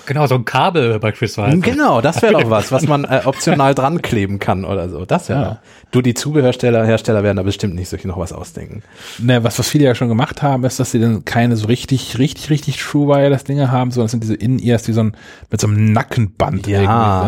Genau, 0.09 0.25
so 0.25 0.33
ein 0.33 0.43
Kabel 0.43 0.97
beispielsweise. 0.99 1.59
Genau, 1.59 2.01
das 2.01 2.19
wäre 2.23 2.33
doch 2.33 2.49
was, 2.49 2.71
was 2.71 2.87
man 2.87 3.03
äh, 3.09 3.21
optional 3.25 3.75
dran 3.75 4.01
kleben 4.01 4.39
kann 4.39 4.65
oder 4.65 4.89
so. 4.89 5.05
Das 5.05 5.29
wäre. 5.29 5.41
Ja. 5.41 5.59
Du, 5.91 6.01
die 6.01 6.15
Zubehörsteller, 6.15 6.83
Hersteller 6.83 7.21
werden 7.21 7.37
da 7.37 7.43
bestimmt 7.43 7.75
nicht 7.75 7.89
sich 7.89 8.03
noch 8.05 8.17
was 8.17 8.33
ausdenken. 8.33 8.81
Ne, 9.19 9.43
was, 9.43 9.59
was 9.59 9.69
viele 9.69 9.85
ja 9.85 9.93
schon 9.93 10.07
gemacht 10.07 10.41
haben, 10.41 10.63
ist, 10.63 10.79
dass 10.79 10.89
sie 10.91 10.99
dann 10.99 11.25
keine 11.25 11.55
so 11.57 11.67
richtig, 11.67 12.17
richtig, 12.17 12.49
richtig 12.49 12.77
True 12.77 13.07
Wireless 13.07 13.43
Dinge 13.43 13.71
haben, 13.71 13.91
sondern 13.91 14.05
es 14.05 14.11
sind 14.11 14.23
diese 14.23 14.33
In-Ears, 14.33 14.81
die 14.81 14.93
so 14.93 15.01
ein, 15.01 15.15
mit 15.51 15.61
so 15.61 15.67
einem 15.67 15.93
Nackenband 15.93 16.65
Ja, 16.65 16.81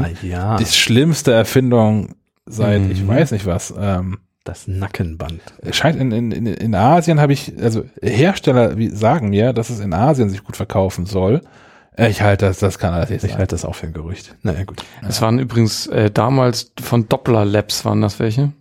irgendwie 0.04 0.16
sind. 0.22 0.32
ja. 0.32 0.58
Die 0.58 0.66
schlimmste 0.66 1.34
Erfindung 1.34 2.16
seit, 2.48 2.82
ich 2.90 3.04
Mhm. 3.04 3.08
weiß 3.10 3.32
nicht 3.32 3.46
was, 3.46 3.72
ähm, 3.80 4.18
Das 4.44 4.68
Nackenband. 4.68 5.40
scheint 5.72 6.00
in, 6.02 6.12
in, 6.12 6.32
in, 6.32 6.48
in 6.48 6.74
Asien 6.74 7.20
habe 7.22 7.32
ich, 7.34 7.54
also 7.62 7.86
Hersteller 8.02 8.76
wie, 8.76 8.90
sagen 8.90 9.30
mir, 9.30 9.54
dass 9.54 9.70
es 9.70 9.80
in 9.80 9.94
Asien 9.94 10.30
sich 10.32 10.44
gut 10.44 10.58
verkaufen 10.58 11.06
soll. 11.06 11.42
Äh, 11.98 12.10
Ich 12.10 12.22
halte 12.22 12.46
das, 12.46 12.60
das 12.60 12.80
kann 12.80 12.94
alles 12.94 13.10
nicht 13.10 13.24
Ich 13.24 13.36
halte 13.38 13.54
das 13.56 13.66
auch 13.66 13.76
für 13.76 13.88
ein 13.88 13.94
Gerücht. 13.94 14.36
Naja, 14.44 14.64
gut. 14.64 14.84
Das 15.02 15.22
waren 15.22 15.40
übrigens 15.40 15.88
äh, 15.88 16.10
damals 16.12 16.72
von 16.82 17.08
Doppler 17.10 17.46
Labs 17.46 17.84
waren 17.86 18.02
das 18.02 18.20
welche, 18.20 18.52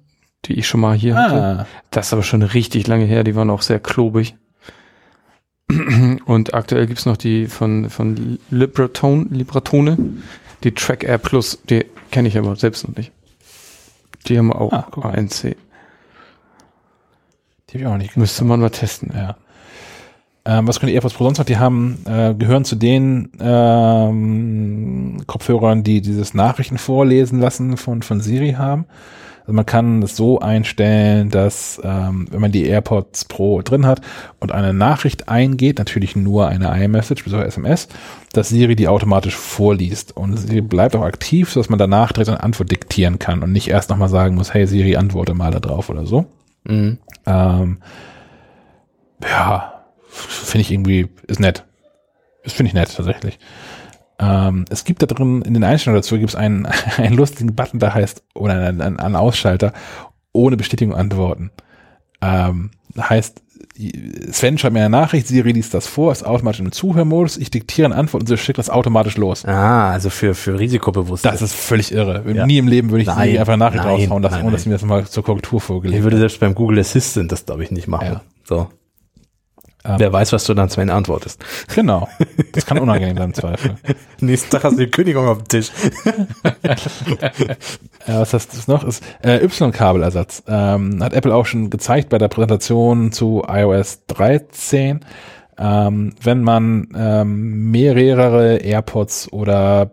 die 0.47 0.55
ich 0.59 0.67
schon 0.67 0.81
mal 0.81 0.97
hier 0.97 1.15
hatte. 1.17 1.35
Ah, 1.43 1.67
Das 1.91 2.07
ist 2.09 2.13
aber 2.13 2.23
schon 2.23 2.43
richtig 2.43 2.87
lange 2.87 3.05
her, 3.05 3.25
die 3.25 3.35
waren 3.37 3.51
auch 3.51 3.63
sehr 3.63 3.79
klobig. 3.81 4.37
Und 6.27 6.53
aktuell 6.53 6.87
gibt's 6.89 7.07
noch 7.07 7.17
die 7.17 7.47
von, 7.47 7.91
von 7.91 8.41
Libratone, 8.51 9.27
Libratone, 9.31 9.97
die 10.65 10.73
Track 10.75 11.05
Air 11.05 11.19
Plus, 11.19 11.61
die 11.71 11.87
kenne 12.11 12.27
ich 12.27 12.37
aber 12.37 12.57
selbst 12.57 12.89
noch 12.89 12.97
nicht. 12.97 13.13
Die 14.27 14.37
haben 14.37 14.53
auch 14.53 14.73
Ah. 14.73 14.89
ANC. 15.13 15.57
die 17.69 17.75
habe 17.75 17.79
ich 17.79 17.87
auch 17.87 17.97
nicht 17.97 18.17
Müsste 18.17 18.45
man 18.45 18.59
mal 18.61 18.71
testen. 18.71 19.13
Ja. 19.15 19.37
Ähm, 20.45 20.67
was 20.67 20.81
können 20.81 20.89
die 20.89 20.95
AirPods 20.95 21.15
Pro 21.15 21.25
sonst 21.25 21.39
noch? 21.39 21.45
Die 21.45 21.59
haben, 21.59 21.99
äh, 22.07 22.35
gehören 22.35 22.65
zu 22.65 22.77
den 22.77 23.31
ähm, 23.41 25.23
Kopfhörern, 25.27 25.83
die 25.83 26.01
dieses 26.01 26.35
Nachrichten 26.35 26.79
vorlesen 26.79 27.41
lassen 27.41 27.77
von, 27.77 28.03
von 28.03 28.21
Siri 28.21 28.53
haben. 28.53 28.87
Also 29.41 29.53
man 29.53 29.67
kann 29.67 30.03
es 30.03 30.17
so 30.17 30.39
einstellen, 30.39 31.31
dass 31.31 31.81
ähm, 31.83 32.27
wenn 32.31 32.41
man 32.41 32.53
die 32.53 32.67
AirPods 32.67 33.25
Pro 33.25 33.63
drin 33.63 33.85
hat 33.85 34.01
und 34.39 34.53
eine 34.53 34.73
Nachricht 34.73 35.29
eingeht, 35.29 35.79
natürlich 35.79 36.15
nur 36.15 36.49
eine 36.49 36.67
iMessage 36.83 37.25
bzw. 37.25 37.45
SMS, 37.45 37.89
dass 38.33 38.49
Siri 38.49 38.77
die 38.77 38.89
automatisch 38.89 39.37
vorliest. 39.37 40.17
Und 40.17 40.37
sie 40.37 40.61
bleibt 40.61 40.95
auch 40.95 41.03
aktiv, 41.03 41.51
sodass 41.51 41.69
man 41.69 41.79
danach 41.79 42.13
direkt 42.13 42.31
eine 42.31 42.43
Antwort 42.43 42.71
diktieren 42.71 43.19
kann 43.19 43.43
und 43.43 43.53
nicht 43.53 43.69
erst 43.69 43.91
nochmal 43.91 44.09
sagen 44.09 44.37
muss, 44.37 44.55
hey 44.55 44.67
Siri, 44.67 44.97
antworte 44.97 45.35
mal 45.35 45.51
da 45.51 45.61
drauf 45.61 45.91
oder 45.91 46.07
so. 46.07 46.27
Mhm. 46.65 46.99
Ähm, 47.27 47.79
ja, 49.23 49.80
finde 50.21 50.63
ich 50.63 50.71
irgendwie, 50.71 51.09
ist 51.27 51.41
nett. 51.41 51.65
Das 52.45 52.53
finde 52.53 52.69
ich 52.69 52.75
nett, 52.75 52.95
tatsächlich. 52.95 53.39
Ähm, 54.19 54.65
es 54.71 54.85
gibt 54.85 55.03
da 55.03 55.07
drin, 55.07 55.43
in 55.43 55.55
den 55.55 55.65
Einstellungen 55.65 56.03
dazu 56.03 56.19
gibt 56.19 56.31
es 56.31 56.37
einen, 56.37 56.67
einen 56.97 57.17
lustigen 57.17 57.55
Button, 57.55 57.81
der 57.81 57.95
heißt, 57.95 58.23
oder 58.35 58.55
einen, 58.55 58.81
einen, 58.81 59.01
einen 59.01 59.17
Ausschalter, 59.17 59.73
ohne 60.33 60.57
Bestätigung 60.57 60.95
antworten. 60.95 61.51
Ähm, 62.21 62.71
heißt, 62.99 63.43
Sven 64.31 64.59
schreibt 64.59 64.75
mir 64.75 64.81
eine 64.81 64.91
Nachricht, 64.91 65.27
Siri 65.27 65.53
liest 65.53 65.73
das 65.73 65.87
vor, 65.87 66.13
ist 66.13 66.25
automatisch 66.25 66.61
im 66.61 66.73
Zuhörmodus, 66.73 67.37
ich 67.37 67.51
diktiere 67.51 67.87
eine 67.87 67.95
Antwort 67.95 68.23
und 68.23 68.27
sie 68.27 68.37
schickt 68.37 68.59
das 68.59 68.69
automatisch 68.69 69.17
los. 69.17 69.45
Ah, 69.47 69.91
also 69.91 70.11
für, 70.11 70.35
für 70.35 70.59
Risikobewusste. 70.59 71.29
Das 71.29 71.41
ist 71.41 71.55
völlig 71.55 71.93
irre. 71.93 72.25
Ja. 72.33 72.47
Nie 72.47 72.59
im 72.59 72.69
Leben 72.69 72.91
würde 72.91 73.03
ich 73.03 73.09
Nein, 73.09 73.39
einfach 73.39 73.55
eine 73.55 73.65
Nachricht 73.65 73.85
nein, 73.85 73.93
raushauen 73.95 74.23
lassen, 74.23 74.43
ohne 74.43 74.53
dass 74.53 74.63
sie 74.65 74.69
mir 74.69 74.75
das 74.75 74.85
mal 74.85 75.07
zur 75.07 75.25
Korrektur 75.25 75.61
vorgelegt 75.61 75.99
ich 75.99 76.05
würde 76.05 76.19
selbst 76.19 76.41
beim 76.41 76.55
Google 76.55 76.79
Assistant 76.79 77.33
das, 77.33 77.47
glaube 77.47 77.63
ich, 77.65 77.71
nicht 77.71 77.89
machen. 77.89 78.07
Ja. 78.07 78.21
So. 78.45 78.69
Wer 79.83 80.13
weiß, 80.13 80.33
was 80.33 80.45
du 80.45 80.55
dann 80.55 80.69
Sven 80.69 80.91
antwortest. 80.91 81.43
Genau. 81.75 82.09
Das 82.53 82.67
kann 82.67 82.79
unangenehm 82.79 83.17
sein 83.17 83.27
im 83.27 83.35
Zweifel. 83.35 83.77
Nächsten 84.21 84.51
Tag 84.51 84.65
hast 84.65 84.73
du 84.77 84.85
die 84.85 84.91
Kündigung 84.91 85.29
auf 85.29 85.39
dem 85.39 85.49
Tisch. 85.49 85.71
Äh, 88.07 88.15
was 88.15 88.33
hast 88.33 88.67
du 88.67 88.73
noch? 88.73 88.83
Ist 88.85 89.05
äh, 89.23 89.45
Y-Kabelersatz. 89.45 90.43
Ähm, 90.49 91.03
hat 91.03 91.13
Apple 91.13 91.35
auch 91.35 91.45
schon 91.47 91.71
gezeigt 91.71 92.09
bei 92.09 92.19
der 92.19 92.29
Präsentation 92.29 93.13
zu 93.13 93.45
iOS 93.47 94.07
13. 94.07 95.01
Ähm, 95.59 96.15
wenn 96.23 96.43
man 96.43 96.89
ähm, 96.97 97.71
mehrere 97.71 98.57
AirPods 98.57 99.31
oder 99.33 99.91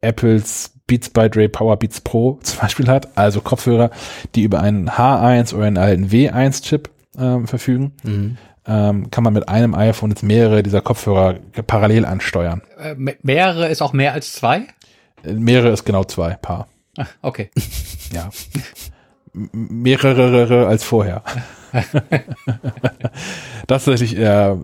Apples 0.00 0.72
Beats 0.86 1.10
by 1.10 1.28
Dre 1.28 1.48
Power 1.48 1.76
Beats 1.76 2.00
Pro 2.00 2.38
zum 2.42 2.60
Beispiel 2.60 2.86
hat, 2.88 3.16
also 3.16 3.40
Kopfhörer, 3.40 3.90
die 4.34 4.42
über 4.44 4.60
einen 4.60 4.88
H1 4.88 5.54
oder 5.54 5.66
einen 5.66 5.78
alten 5.78 6.06
W1-Chip 6.06 6.88
ähm, 7.18 7.46
verfügen, 7.46 7.92
Mhm. 8.04 8.36
Ähm, 8.66 9.10
kann 9.10 9.24
man 9.24 9.32
mit 9.32 9.48
einem 9.48 9.74
iPhone 9.74 10.10
jetzt 10.10 10.22
mehrere 10.22 10.62
dieser 10.62 10.80
Kopfhörer 10.80 11.34
parallel 11.66 12.04
ansteuern. 12.04 12.62
Äh, 12.78 12.94
me- 12.96 13.16
mehrere 13.22 13.68
ist 13.68 13.82
auch 13.82 13.92
mehr 13.92 14.12
als 14.12 14.32
zwei? 14.32 14.66
Äh, 15.24 15.32
Mehrere 15.34 15.70
ist 15.72 15.84
genau 15.84 16.04
zwei 16.04 16.34
Paar. 16.34 16.68
Ah, 16.96 17.06
okay. 17.22 17.50
Ja. 18.12 18.28
Mehrere 19.32 20.66
als 20.66 20.84
vorher. 20.84 21.22
das 23.66 23.82
ist 23.82 23.86
natürlich, 23.86 24.16
äh, 24.18 24.56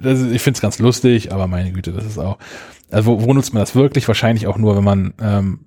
das 0.00 0.20
ist, 0.20 0.32
ich 0.32 0.42
finde 0.42 0.58
es 0.58 0.60
ganz 0.60 0.78
lustig, 0.78 1.32
aber 1.32 1.46
meine 1.46 1.72
Güte, 1.72 1.92
das 1.92 2.04
ist 2.04 2.18
auch. 2.18 2.36
Also 2.90 3.06
wo, 3.10 3.22
wo 3.24 3.32
nutzt 3.32 3.54
man 3.54 3.62
das 3.62 3.74
wirklich? 3.74 4.06
Wahrscheinlich 4.08 4.46
auch 4.46 4.58
nur, 4.58 4.76
wenn 4.76 4.84
man 4.84 5.14
ähm, 5.22 5.60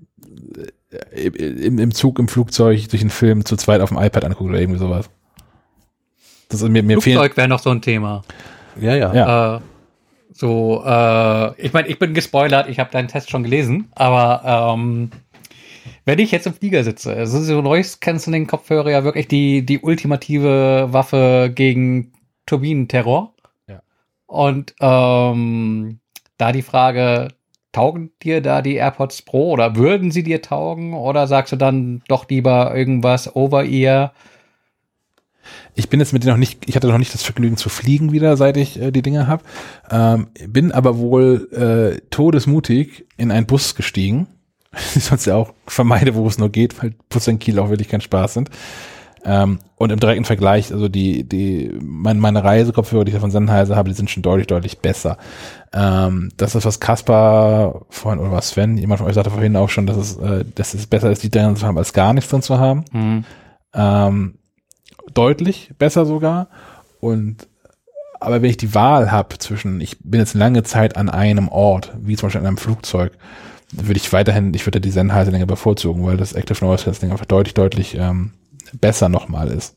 im, 1.12 1.80
im 1.80 1.94
Zug, 1.94 2.20
im 2.20 2.28
Flugzeug 2.28 2.88
durch 2.90 3.02
einen 3.02 3.10
Film 3.10 3.46
zu 3.46 3.56
zweit 3.58 3.82
auf 3.82 3.90
dem 3.90 3.98
iPad 3.98 4.26
anguckt 4.26 4.50
oder 4.52 4.60
irgendwie 4.60 4.80
sowas. 4.80 5.10
Das 6.54 6.62
ist 6.62 6.70
mir, 6.70 6.84
mir. 6.84 7.02
Flugzeug 7.02 7.36
wäre 7.36 7.48
noch 7.48 7.58
so 7.58 7.72
ein 7.72 7.82
Thema. 7.82 8.22
Ja, 8.80 8.96
ja. 8.96 9.14
Ja. 9.14 9.56
Äh, 9.56 9.60
so, 10.32 10.84
äh, 10.86 11.60
ich 11.60 11.74
meine, 11.74 11.88
ich 11.88 11.98
bin 11.98 12.14
gespoilert, 12.14 12.70
ich 12.70 12.80
habe 12.80 12.92
deinen 12.92 13.08
Test 13.08 13.32
schon 13.32 13.42
gelesen, 13.42 13.88
aber 13.96 14.76
ähm, 14.76 15.10
wenn 16.06 16.20
ich 16.20 16.32
jetzt 16.32 16.46
im 16.46 16.54
Flieger 16.54 16.84
sitze, 16.84 17.16
es 17.16 17.34
ist 17.34 17.48
so 17.48 17.62
Noise 17.64 17.98
Cancelling 18.00 18.46
Kopfhörer 18.46 18.92
ja 18.92 19.04
wirklich 19.04 19.28
die 19.28 19.66
die 19.66 19.80
ultimative 19.80 20.90
Waffe 20.92 21.52
gegen 21.54 22.12
Turbinenterror. 22.46 23.34
Ja. 23.68 23.82
Und 24.28 24.76
ähm, 24.80 26.00
da 26.38 26.52
die 26.52 26.62
Frage, 26.62 27.30
taugen 27.72 28.12
dir 28.22 28.42
da 28.42 28.62
die 28.62 28.76
AirPods 28.76 29.24
Pro 29.24 29.54
oder 29.54 29.76
würden 29.76 30.12
sie 30.12 30.22
dir 30.22 30.44
taugen 30.44 30.94
oder 30.94 31.26
sagst 31.26 31.52
du 31.52 31.56
dann 31.56 32.04
doch 32.08 32.30
lieber 32.30 32.76
irgendwas 32.76 33.36
over 33.36 33.66
ear? 33.66 34.14
Ich 35.76 35.90
bin 35.90 36.00
jetzt 36.00 36.14
mit 36.14 36.24
denen 36.24 36.34
noch 36.34 36.40
nicht, 36.40 36.68
ich 36.68 36.76
hatte 36.76 36.88
noch 36.88 36.98
nicht 36.98 37.14
das 37.14 37.24
Vergnügen 37.24 37.58
zu 37.58 37.70
fliegen 37.70 38.12
wieder, 38.12 38.38
seit 38.38 38.58
ich 38.58 38.80
äh, 38.80 38.92
die 38.92 39.02
Dinge 39.02 39.28
habe. 39.28 39.44
Ähm, 39.90 40.28
bin 40.48 40.72
aber 40.72 40.98
wohl 40.98 41.50
äh, 41.52 42.02
todesmutig 42.10 43.06
in 43.18 43.32
einen 43.32 43.48
Bus 43.48 43.76
gestiegen. 43.76 44.28
Ich 44.96 45.04
sonst 45.04 45.26
ja 45.26 45.36
auch 45.36 45.54
vermeide, 45.68 46.16
wo 46.16 46.26
es 46.26 46.40
nur 46.40 46.50
geht, 46.50 46.82
weil 46.82 46.96
Bus 47.10 47.28
in 47.28 47.38
Kiel 47.38 47.60
auch 47.60 47.70
wirklich 47.70 47.90
kein 47.90 48.02
Spaß 48.02 48.34
sind. 48.34 48.50
Ähm, 49.26 49.60
und 49.78 49.92
im 49.92 50.00
direkten 50.00 50.26
Vergleich, 50.26 50.72
also 50.74 50.90
die, 50.90 51.24
die, 51.24 51.72
mein, 51.82 52.20
meine 52.20 52.44
Reisekopfhörer, 52.44 53.06
die 53.06 53.10
ich 53.10 53.16
da 53.16 53.22
von 53.22 53.32
Sennheiser 53.32 53.76
habe, 53.76 53.90
die 53.90 53.96
sind 53.96 54.10
schon 54.10 54.24
deutlich, 54.24 54.48
deutlich 54.48 54.80
besser. 54.80 55.18
Ähm, 55.74 56.30
das 56.38 56.56
ist, 56.56 56.66
was 56.66 56.80
Kaspar 56.80 57.86
vorhin, 57.90 58.20
oder 58.20 58.32
was 58.32 58.50
Sven, 58.50 58.78
jemand 58.78 59.00
von 59.00 59.08
euch 59.08 59.16
sagte 59.16 59.30
vorhin 59.30 59.56
auch 59.56 59.70
schon, 59.70 59.88
dass 59.88 59.98
es, 59.98 60.18
äh, 60.18 60.44
dass 60.56 60.74
es 60.74 60.88
besser 60.88 61.12
ist, 61.12 61.24
die 61.24 61.32
drin 61.32 61.56
zu 61.56 61.66
haben, 61.66 61.78
als 61.78 61.94
gar 61.94 62.14
nichts 62.14 62.30
drin 62.30 62.42
zu 62.42 62.60
haben. 62.60 62.84
Ähm, 63.74 64.36
deutlich 65.14 65.72
besser 65.78 66.06
sogar. 66.06 66.48
Und 67.00 67.48
aber 68.20 68.42
wenn 68.42 68.50
ich 68.50 68.58
die 68.58 68.74
Wahl 68.74 69.12
habe 69.12 69.38
zwischen, 69.38 69.82
ich 69.82 69.98
bin 70.00 70.22
jetzt 70.22 70.34
lange 70.34 70.64
Zeit 70.64 70.96
an 70.96 71.10
einem 71.10 71.50
Ort, 71.50 71.94
wie 72.02 72.16
zum 72.16 72.28
Beispiel 72.28 72.40
an 72.40 72.48
einem 72.48 72.58
Flugzeug, 72.58 73.12
würde 73.72 73.98
ich 73.98 74.14
weiterhin, 74.14 74.54
ich 74.54 74.66
würde 74.66 74.80
die 74.80 74.92
Sennheiser 74.92 75.32
länger 75.32 75.46
bevorzugen, 75.46 76.06
weil 76.06 76.16
das 76.16 76.34
Active 76.34 76.64
Noise 76.64 76.86
Cancelling 76.86 77.12
einfach 77.12 77.26
deutlich, 77.26 77.54
deutlich 77.54 77.96
ähm, 77.96 78.32
besser 78.80 79.10
nochmal 79.10 79.50
ist. 79.50 79.76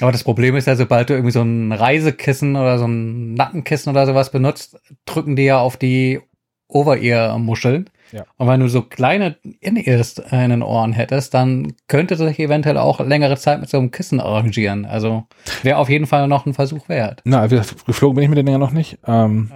Aber 0.00 0.12
das 0.12 0.22
Problem 0.22 0.54
ist 0.54 0.66
ja, 0.66 0.76
sobald 0.76 1.10
du 1.10 1.14
irgendwie 1.14 1.32
so 1.32 1.42
ein 1.42 1.72
Reisekissen 1.72 2.54
oder 2.54 2.78
so 2.78 2.86
ein 2.86 3.34
Nackenkissen 3.34 3.90
oder 3.90 4.06
sowas 4.06 4.30
benutzt, 4.30 4.78
drücken 5.06 5.34
die 5.34 5.44
ja 5.44 5.58
auf 5.58 5.76
die 5.76 6.20
Over-Ear-Muscheln. 6.68 7.90
Ja. 8.12 8.24
Und 8.36 8.46
wenn 8.48 8.60
du 8.60 8.68
so 8.68 8.82
kleine 8.82 9.36
In-Ears 9.60 10.18
in 10.30 10.50
den 10.50 10.62
Ohren 10.62 10.92
hättest, 10.92 11.34
dann 11.34 11.74
könnte 11.88 12.16
sich 12.16 12.38
eventuell 12.38 12.78
auch 12.78 13.00
längere 13.00 13.36
Zeit 13.36 13.60
mit 13.60 13.68
so 13.68 13.78
einem 13.78 13.90
Kissen 13.90 14.20
arrangieren. 14.20 14.86
Also 14.86 15.24
wäre 15.62 15.78
auf 15.78 15.90
jeden 15.90 16.06
Fall 16.06 16.26
noch 16.28 16.46
ein 16.46 16.54
Versuch 16.54 16.88
wert. 16.88 17.20
Na, 17.24 17.44
wie 17.50 17.56
gesagt, 17.56 17.84
geflogen 17.84 18.14
bin 18.14 18.24
ich 18.24 18.30
mit 18.30 18.38
den 18.38 18.46
Dingern 18.46 18.60
noch 18.60 18.70
nicht. 18.70 18.98
Ähm, 19.06 19.50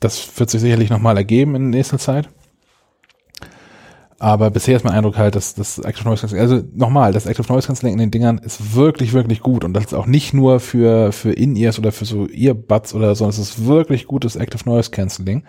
Das 0.00 0.38
wird 0.38 0.50
sich 0.50 0.60
sicherlich 0.60 0.88
nochmal 0.88 1.16
ergeben 1.16 1.54
in 1.56 1.70
nächster 1.70 1.98
Zeit. 1.98 2.28
Aber 4.18 4.50
bisher 4.50 4.76
ist 4.76 4.84
mein 4.84 4.92
Eindruck 4.92 5.16
halt, 5.16 5.34
dass 5.34 5.54
das 5.54 5.78
Active 5.78 6.06
Noise 6.06 6.20
Cancelling, 6.20 6.42
also 6.42 6.62
nochmal, 6.74 7.12
das 7.12 7.24
Active 7.24 7.50
Noise 7.50 7.66
Cancelling 7.66 7.94
in 7.94 7.98
den 7.98 8.10
Dingern 8.10 8.36
ist 8.38 8.74
wirklich, 8.74 9.14
wirklich 9.14 9.40
gut. 9.40 9.64
Und 9.64 9.72
das 9.72 9.86
ist 9.86 9.94
auch 9.94 10.06
nicht 10.06 10.34
nur 10.34 10.60
für, 10.60 11.10
für 11.12 11.32
In-Ears 11.32 11.78
oder 11.78 11.90
für 11.90 12.04
so 12.04 12.28
Earbuds 12.28 12.94
oder 12.94 13.14
so, 13.14 13.26
es 13.28 13.38
ist 13.38 13.66
wirklich 13.66 14.06
gutes 14.06 14.36
Active 14.36 14.68
Noise 14.68 14.90
Cancelling. 14.90 15.44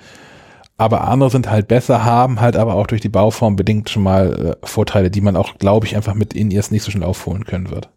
Aber 0.81 1.07
andere 1.07 1.29
sind 1.29 1.47
halt 1.47 1.67
besser, 1.67 2.03
haben 2.03 2.41
halt 2.41 2.55
aber 2.55 2.73
auch 2.73 2.87
durch 2.87 3.01
die 3.01 3.09
Bauform 3.09 3.55
bedingt 3.55 3.91
schon 3.91 4.01
mal 4.01 4.57
äh, 4.63 4.65
Vorteile, 4.65 5.11
die 5.11 5.21
man 5.21 5.35
auch, 5.35 5.59
glaube 5.59 5.85
ich, 5.85 5.95
einfach 5.95 6.15
mit 6.15 6.33
In-Ears 6.33 6.71
nicht 6.71 6.81
so 6.81 6.89
schnell 6.89 7.03
aufholen 7.03 7.45
können 7.45 7.69
wird. 7.69 7.89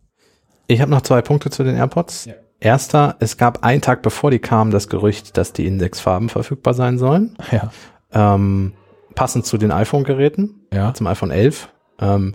Ich 0.67 0.83
habe 0.83 0.91
noch 0.91 1.01
zwei 1.01 1.23
Punkte 1.23 1.49
zu 1.49 1.65
den 1.65 1.77
AirPods. 1.77 2.27
Ja. 2.27 2.35
Erster, 2.61 3.17
es 3.21 3.39
gab 3.39 3.65
einen 3.65 3.81
Tag 3.81 4.03
bevor 4.03 4.31
die 4.31 4.39
kamen 4.39 4.71
das 4.71 4.89
Gerücht, 4.89 5.39
dass 5.39 5.55
die 5.55 5.67
Indexfarben 5.67 6.29
verfügbar 6.29 6.75
sein 6.75 6.99
sollen. 6.99 7.39
Ja. 7.51 7.71
Ähm, 8.13 8.75
passend 9.15 9.47
zu 9.47 9.57
den 9.57 9.73
iPhone-Geräten, 9.73 10.67
Ja. 10.71 10.93
zum 10.93 11.07
iPhone 11.07 11.31
11. 11.31 11.71
Ähm, 12.01 12.35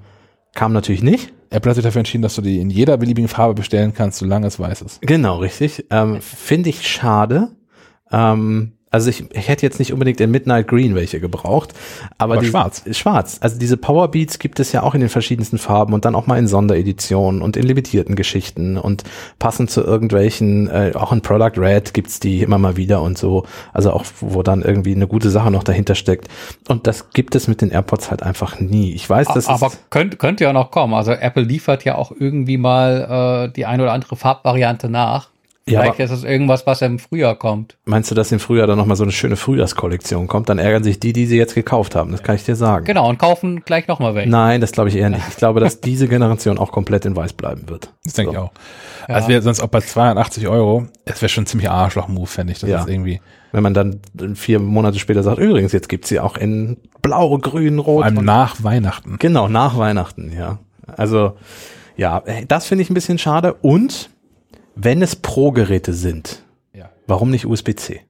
kam 0.55 0.73
natürlich 0.73 1.03
nicht. 1.03 1.31
Apple 1.51 1.69
hat 1.69 1.75
sich 1.75 1.83
dafür 1.83 1.99
entschieden, 1.99 2.23
dass 2.23 2.33
du 2.33 2.41
die 2.41 2.59
in 2.59 2.71
jeder 2.71 2.97
beliebigen 2.97 3.27
Farbe 3.27 3.53
bestellen 3.53 3.93
kannst, 3.93 4.17
solange 4.17 4.47
es 4.47 4.59
weiß 4.59 4.81
ist. 4.81 4.99
Genau, 5.03 5.37
richtig. 5.37 5.85
Ähm, 5.91 6.21
Finde 6.21 6.69
ich 6.69 6.87
schade. 6.87 7.49
Ähm, 8.11 8.73
also 8.91 9.09
ich, 9.09 9.23
ich 9.31 9.47
hätte 9.47 9.65
jetzt 9.65 9.79
nicht 9.79 9.93
unbedingt 9.93 10.19
in 10.19 10.31
Midnight 10.31 10.67
Green 10.67 10.95
welche 10.95 11.19
gebraucht, 11.19 11.73
aber, 12.17 12.33
Aber 12.33 12.41
die, 12.41 12.49
schwarz. 12.49 12.83
Schwarz. 12.91 13.37
Also 13.41 13.59
diese 13.59 13.77
Powerbeats 13.77 14.39
gibt 14.39 14.59
es 14.59 14.71
ja 14.71 14.81
auch 14.83 14.95
in 14.95 15.01
den 15.01 15.09
verschiedensten 15.09 15.57
Farben 15.59 15.93
und 15.93 16.05
dann 16.05 16.15
auch 16.15 16.25
mal 16.25 16.39
in 16.39 16.47
Sondereditionen 16.47 17.41
und 17.41 17.55
in 17.55 17.63
limitierten 17.63 18.15
Geschichten 18.15 18.77
und 18.77 19.03
passend 19.37 19.69
zu 19.69 19.81
irgendwelchen, 19.81 20.67
äh, 20.69 20.93
auch 20.95 21.11
in 21.11 21.21
Product 21.21 21.57
Red 21.57 21.93
gibt's 21.93 22.19
die 22.19 22.41
immer 22.41 22.57
mal 22.57 22.77
wieder 22.77 23.01
und 23.01 23.17
so. 23.17 23.45
Also 23.73 23.91
auch, 23.91 24.05
wo 24.21 24.41
dann 24.41 24.63
irgendwie 24.63 24.95
eine 24.95 25.07
gute 25.07 25.29
Sache 25.29 25.51
noch 25.51 25.63
dahinter 25.63 25.95
steckt. 25.95 26.27
Und 26.67 26.87
das 26.87 27.11
gibt 27.11 27.35
es 27.35 27.47
mit 27.47 27.61
den 27.61 27.69
AirPods 27.69 28.09
halt 28.09 28.23
einfach 28.23 28.59
nie. 28.59 28.93
Ich 28.93 29.07
weiß, 29.07 29.27
das 29.33 29.47
Aber 29.47 29.71
könnte, 29.89 30.17
könnte 30.17 30.43
ja 30.43 30.53
noch 30.53 30.71
kommen. 30.71 30.95
Also 30.95 31.11
Apple 31.11 31.43
liefert 31.43 31.85
ja 31.85 31.95
auch 31.95 32.11
irgendwie 32.17 32.57
mal 32.57 33.47
äh, 33.49 33.53
die 33.53 33.65
eine 33.65 33.83
oder 33.83 33.93
andere 33.93 34.15
Farbvariante 34.15 34.89
nach. 34.89 35.29
Ja, 35.69 35.81
Vielleicht 35.81 35.99
ist 35.99 36.11
es 36.11 36.23
irgendwas, 36.23 36.65
was 36.67 36.81
im 36.81 36.99
Frühjahr 36.99 37.35
kommt. 37.35 37.77
meinst 37.85 38.09
du, 38.11 38.15
dass 38.15 38.31
im 38.31 38.39
Frühjahr 38.39 38.67
dann 38.67 38.77
nochmal 38.77 38.95
so 38.97 39.03
eine 39.03 39.11
schöne 39.11 39.35
Frühjahrskollektion 39.35 40.27
kommt? 40.27 40.49
Dann 40.49 40.57
ärgern 40.59 40.83
sich 40.83 40.99
die, 40.99 41.13
die 41.13 41.25
sie 41.25 41.37
jetzt 41.37 41.55
gekauft 41.55 41.95
haben. 41.95 42.11
Das 42.11 42.23
kann 42.23 42.35
ich 42.35 42.43
dir 42.43 42.55
sagen. 42.55 42.85
Genau, 42.85 43.07
und 43.09 43.17
kaufen 43.19 43.61
gleich 43.65 43.87
nochmal 43.87 44.15
weg. 44.15 44.27
Nein, 44.27 44.61
das 44.61 44.71
glaube 44.71 44.89
ich 44.89 44.95
eher 44.95 45.09
nicht. 45.09 45.23
Ich 45.29 45.35
glaube, 45.37 45.59
dass 45.59 45.81
diese 45.81 46.07
Generation 46.07 46.57
auch 46.57 46.71
komplett 46.71 47.05
in 47.05 47.15
weiß 47.15 47.33
bleiben 47.33 47.69
wird. 47.69 47.93
Das 48.03 48.13
denke 48.13 48.31
So. 48.31 48.37
ich 48.37 48.43
auch. 48.43 48.51
Also 49.07 49.27
wäre 49.27 49.41
sonst 49.41 49.59
auch 49.61 49.67
bei 49.69 49.81
280 49.81 50.47
Euro, 50.47 50.87
es 51.05 51.21
wäre 51.21 51.29
schon 51.29 51.43
ein 51.43 51.47
ziemlich 51.47 51.69
Arschloch-Move, 51.69 52.27
fände 52.27 52.53
ich. 52.53 52.59
Das 52.59 52.69
Ja. 52.69 52.81
ist 52.81 52.89
irgendwie, 52.89 53.21
Wenn 53.51 53.63
man 53.63 53.73
dann 53.73 53.99
vier 54.35 54.59
Monate 54.59 54.99
später 54.99 55.23
sagt, 55.23 55.39
übrigens, 55.39 55.71
jetzt 55.71 55.89
gibt's 55.89 56.09
sie 56.09 56.19
auch 56.19 56.37
in 56.37 56.77
blau, 57.01 57.37
grün, 57.39 57.79
rot. 57.79 58.03
vor 58.03 58.05
allem 58.05 58.23
nach 58.23 58.63
Weihnachten. 58.63 59.15
Genau, 59.17 59.47
nach 59.47 59.77
Weihnachten, 59.79 60.31
ja. 60.37 60.59
Also, 60.95 61.33
ja, 61.97 62.21
das 62.47 62.67
finde 62.67 62.83
ich 62.83 62.91
ein 62.91 62.93
bisschen 62.93 63.17
schade. 63.17 63.55
Und 63.55 64.11
wenn 64.81 65.01
es 65.01 65.15
Pro-Geräte 65.15 65.93
sind, 65.93 66.43
Ja. 66.73 66.89
warum 67.07 67.29
nicht 67.31 67.45
USB-C? 67.45 68.01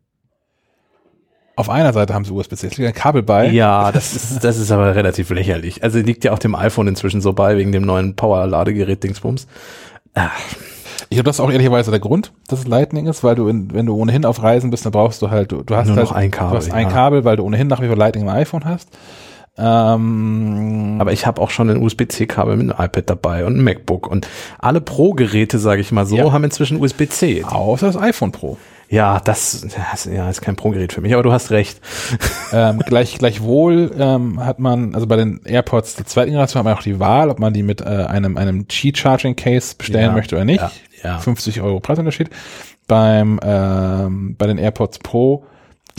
Auf 1.56 1.70
einer 1.70 1.92
Seite 1.92 2.14
haben 2.14 2.24
sie 2.24 2.32
USB-C, 2.32 2.68
es 2.68 2.78
liegt 2.78 2.88
ein 2.88 2.94
Kabel 2.94 3.22
bei. 3.22 3.48
Ja, 3.50 3.92
das 3.92 4.16
ist, 4.16 4.44
das 4.46 4.58
ist 4.58 4.72
aber 4.72 4.96
relativ 4.96 5.30
lächerlich. 5.30 5.84
Also 5.84 6.00
liegt 6.00 6.24
ja 6.24 6.32
auch 6.32 6.40
dem 6.40 6.56
iPhone 6.56 6.88
inzwischen 6.88 7.20
so 7.20 7.34
bei, 7.34 7.58
wegen 7.58 7.74
dem 7.74 7.84
neuen 7.84 8.16
Power-Ladegerät-Dingsbums. 8.16 9.46
Ich 11.10 11.16
glaube, 11.18 11.24
das 11.24 11.38
ist 11.38 11.40
auch 11.42 11.52
ehrlicherweise 11.52 11.92
der 11.92 12.00
Grund, 12.00 12.32
dass 12.48 12.60
es 12.60 12.68
Lightning 12.68 13.08
ist, 13.08 13.24
weil 13.26 13.36
du, 13.36 13.48
in, 13.50 13.74
wenn 13.74 13.86
du 13.88 13.96
ohnehin 13.96 14.24
auf 14.26 14.42
Reisen 14.42 14.70
bist, 14.70 14.86
dann 14.86 14.92
brauchst 14.94 15.22
du 15.22 15.32
halt, 15.32 15.52
du, 15.52 15.64
du 15.64 15.76
hast 15.76 15.88
Nur 15.88 15.98
halt, 15.98 16.06
noch 16.06 16.12
ein 16.16 16.32
Kabel, 16.32 16.52
Du 16.52 16.58
hast 16.66 16.72
ein 16.72 16.84
ja. 16.88 16.90
Kabel, 16.94 17.26
weil 17.26 17.36
du 17.36 17.44
ohnehin 17.44 17.68
nach 17.68 17.82
wie 17.82 17.88
vor 17.88 17.98
Lightning 17.98 18.24
im 18.24 18.30
iPhone 18.30 18.64
hast. 18.64 18.90
Ähm, 19.60 20.98
Aber 21.00 21.12
ich 21.12 21.26
habe 21.26 21.42
auch 21.42 21.50
schon 21.50 21.70
ein 21.70 21.78
USB-C-Kabel 21.82 22.56
mit 22.58 22.72
einem 22.72 22.86
iPad 22.86 23.10
dabei 23.10 23.46
und 23.46 23.58
ein 23.58 23.64
MacBook. 23.64 24.08
Und 24.08 24.28
alle 24.60 24.82
Pro-Geräte, 24.82 25.60
sage 25.60 25.82
ich 25.82 25.92
mal 25.92 26.06
so, 26.06 26.16
Ja. 26.18 26.32
haben 26.32 26.44
inzwischen 26.44 26.80
USB-C. 26.82 27.44
außer 27.44 27.88
das 27.88 27.98
iPhone 27.98 28.32
Pro. 28.32 28.58
Ja, 28.92 29.20
das, 29.20 29.68
das 29.92 30.06
ja, 30.06 30.28
ist 30.30 30.42
kein 30.42 30.56
Pro-Gerät 30.56 30.94
für 30.94 31.02
mich, 31.02 31.14
aber 31.14 31.22
du 31.22 31.32
hast 31.32 31.52
recht. 31.52 31.80
ähm, 32.52 32.80
gleich, 32.80 33.20
gleichwohl 33.20 33.92
ähm, 34.00 34.44
hat 34.44 34.58
man, 34.58 34.96
also 34.96 35.06
bei 35.06 35.16
den 35.16 35.42
AirPods 35.46 35.96
der 35.96 36.08
zweiten 36.08 36.32
Generation 36.32 36.60
hat 36.60 36.66
man 36.66 36.74
auch 36.76 36.82
die 36.82 37.00
Wahl, 37.00 37.30
ob 37.30 37.38
man 37.40 37.54
die 37.54 37.62
mit 37.62 37.82
äh, 37.82 37.86
einem, 37.86 38.36
einem 38.38 38.68
Qi-Charging-Case 38.68 39.76
bestellen 39.78 40.06
Ja, 40.08 40.12
möchte 40.14 40.36
oder 40.36 40.46
nicht. 40.46 40.62
ja, 40.62 40.72
ja. 41.04 41.20
50 41.20 41.62
Euro 41.62 41.80
Preisunterschied. 41.80 42.30
Beim, 42.88 43.40
ähm, 43.44 44.36
bei 44.40 44.48
den 44.48 44.58
AirPods 44.58 44.98
Pro 45.00 45.44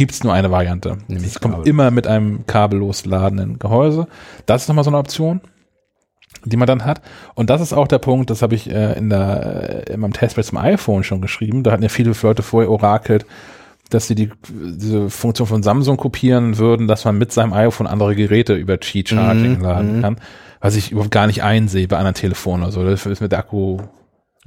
gibt's 0.01 0.25
nur 0.25 0.33
eine 0.33 0.51
Variante. 0.51 0.97
Nämlich 1.09 1.33
Es 1.33 1.41
kommt 1.41 1.57
Kabel. 1.57 1.69
immer 1.69 1.91
mit 1.91 2.07
einem 2.07 2.47
kabellos 2.47 3.05
ladenden 3.05 3.59
Gehäuse. 3.59 4.09
Das 4.47 4.63
ist 4.63 4.69
nochmal 4.69 4.83
so 4.85 4.89
eine 4.91 4.97
Option 4.97 5.43
die 6.47 6.57
man 6.57 6.67
dann 6.67 6.87
hat. 6.87 7.03
Und 7.35 7.51
das 7.51 7.61
ist 7.61 7.75
auch 7.75 7.87
der 7.87 7.99
Punkt, 7.99 8.31
das 8.31 8.41
habe 8.41 8.55
ich 8.55 8.71
äh, 8.71 8.97
in, 8.97 9.11
der, 9.11 9.85
äh, 9.89 9.93
in 9.93 10.01
meinem 10.01 10.15
Testbericht 10.15 10.49
zum 10.49 10.57
iPhone 10.57 11.05
schon 11.05 11.21
geschrieben. 11.21 11.65
Da 11.65 11.73
hatten 11.73 11.83
ja 11.83 11.91
viele 11.91 12.15
Leute 12.23 12.43
vorher 12.43 12.71
orakelt, 12.71 13.27
dass 13.91 14.07
sie 14.07 14.15
die, 14.15 14.31
diese 14.49 15.11
Funktion 15.11 15.47
von 15.47 15.63
Samsung 15.63 15.99
kopieren 15.99 16.57
würden, 16.57 16.89
dass 16.89 17.05
man 17.05 17.19
mit 17.19 17.31
seinem 17.31 17.53
iPhone 17.53 17.87
andere 17.87 18.15
Geräte 18.17 18.55
über 18.55 18.79
Qi-Charging 18.79 19.59
Mhm, 19.59 19.61
laden 19.63 19.97
mhm. 19.99 20.01
kann. 20.03 20.17
Was 20.63 20.77
ich 20.77 20.93
überhaupt 20.93 21.11
gar 21.11 21.27
nicht 21.27 21.43
einsehe 21.43 21.89
bei 21.89 21.99
anderen 21.99 22.15
Telefonen 22.15 22.63
oder 22.63 22.73
so. 22.73 22.85
Dafür 22.85 23.13
ist 23.13 23.21
mir 23.21 23.29
der 23.29 23.41
Akku 23.41 23.81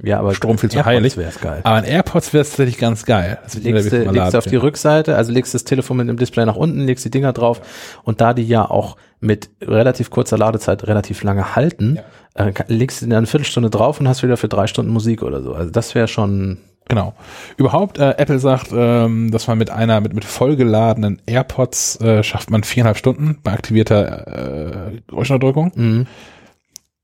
Ja, 0.02 0.18
aber 0.18 0.34
Strom 0.34 0.58
viel 0.58 0.70
zu 0.70 0.84
heilig. 0.84 1.16
wär's 1.16 1.40
geil. 1.40 1.60
Aber 1.62 1.78
in 1.78 1.84
AirPods 1.84 2.32
wäre 2.32 2.42
es 2.42 2.50
tatsächlich 2.50 2.78
ganz 2.78 3.04
geil. 3.04 3.38
Das 3.44 3.54
legst, 3.54 3.92
du, 3.92 4.10
legst 4.10 4.34
auf 4.34 4.44
die 4.44 4.56
Rückseite, 4.56 5.14
also 5.16 5.32
legst 5.32 5.54
das 5.54 5.62
Telefon 5.64 5.98
mit 5.98 6.08
dem 6.08 6.16
Display 6.16 6.44
nach 6.46 6.56
unten, 6.56 6.80
legst 6.80 7.04
die 7.04 7.10
Dinger 7.10 7.32
drauf 7.32 7.60
und 8.02 8.20
da 8.20 8.34
die 8.34 8.42
ja 8.42 8.68
auch 8.68 8.96
mit 9.20 9.50
relativ 9.62 10.10
kurzer 10.10 10.36
Ladezeit 10.36 10.86
relativ 10.88 11.22
lange 11.22 11.54
halten, 11.54 12.00
äh, 12.34 12.50
ka- 12.50 12.64
legst 12.66 13.02
du 13.02 13.06
dann 13.06 13.18
eine 13.18 13.26
Viertelstunde 13.28 13.70
drauf 13.70 14.00
und 14.00 14.08
hast 14.08 14.24
wieder 14.24 14.36
für 14.36 14.48
drei 14.48 14.66
Stunden 14.66 14.92
Musik 14.92 15.22
oder 15.22 15.42
so. 15.42 15.54
Also 15.54 15.70
das 15.70 15.94
wäre 15.94 16.08
schon, 16.08 16.58
Genau. 16.88 17.14
Überhaupt, 17.56 17.98
äh, 17.98 18.10
Apple 18.18 18.38
sagt, 18.40 18.68
ähm, 18.74 19.30
dass 19.30 19.46
man 19.46 19.56
mit 19.56 19.70
einer, 19.70 20.00
mit, 20.02 20.12
mit 20.12 20.24
vollgeladenen 20.26 21.22
AirPods 21.24 21.98
äh, 22.02 22.22
schafft 22.22 22.50
man 22.50 22.62
viereinhalb 22.62 22.98
Stunden 22.98 23.38
bei 23.42 23.52
aktivierter 23.52 24.90
äh, 24.92 25.00
Geräuschunterdrückung. 25.06 25.72
Mhm. 25.74 26.06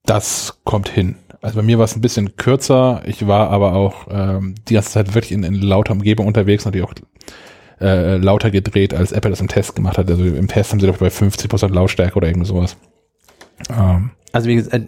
Das 0.04 0.58
kommt 0.64 0.88
hin. 0.88 1.16
Also 1.42 1.56
bei 1.56 1.62
mir 1.62 1.78
war 1.78 1.86
es 1.86 1.96
ein 1.96 2.02
bisschen 2.02 2.36
kürzer. 2.36 3.02
Ich 3.06 3.26
war 3.26 3.50
aber 3.50 3.74
auch 3.74 4.06
ähm, 4.10 4.54
die 4.68 4.74
ganze 4.74 4.90
Zeit 4.90 5.14
wirklich 5.14 5.32
in, 5.32 5.42
in 5.42 5.54
lauter 5.54 5.92
Umgebung 5.92 6.26
unterwegs, 6.26 6.64
natürlich 6.64 6.86
auch 6.86 6.94
äh, 7.80 8.16
lauter 8.18 8.50
gedreht, 8.50 8.92
als 8.92 9.12
Apple 9.12 9.30
das 9.30 9.40
im 9.40 9.48
Test 9.48 9.74
gemacht 9.74 9.96
hat. 9.96 10.10
Also 10.10 10.22
im 10.24 10.48
Test 10.48 10.72
haben 10.72 10.80
sie 10.80 10.86
doch 10.86 10.98
bei 10.98 11.08
50% 11.08 11.72
Lautstärke 11.72 12.16
oder 12.16 12.28
irgend 12.28 12.46
sowas. 12.46 12.76
Ähm, 13.70 14.10
also 14.32 14.48
wie 14.48 14.56
gesagt, 14.56 14.74
äh, 14.74 14.86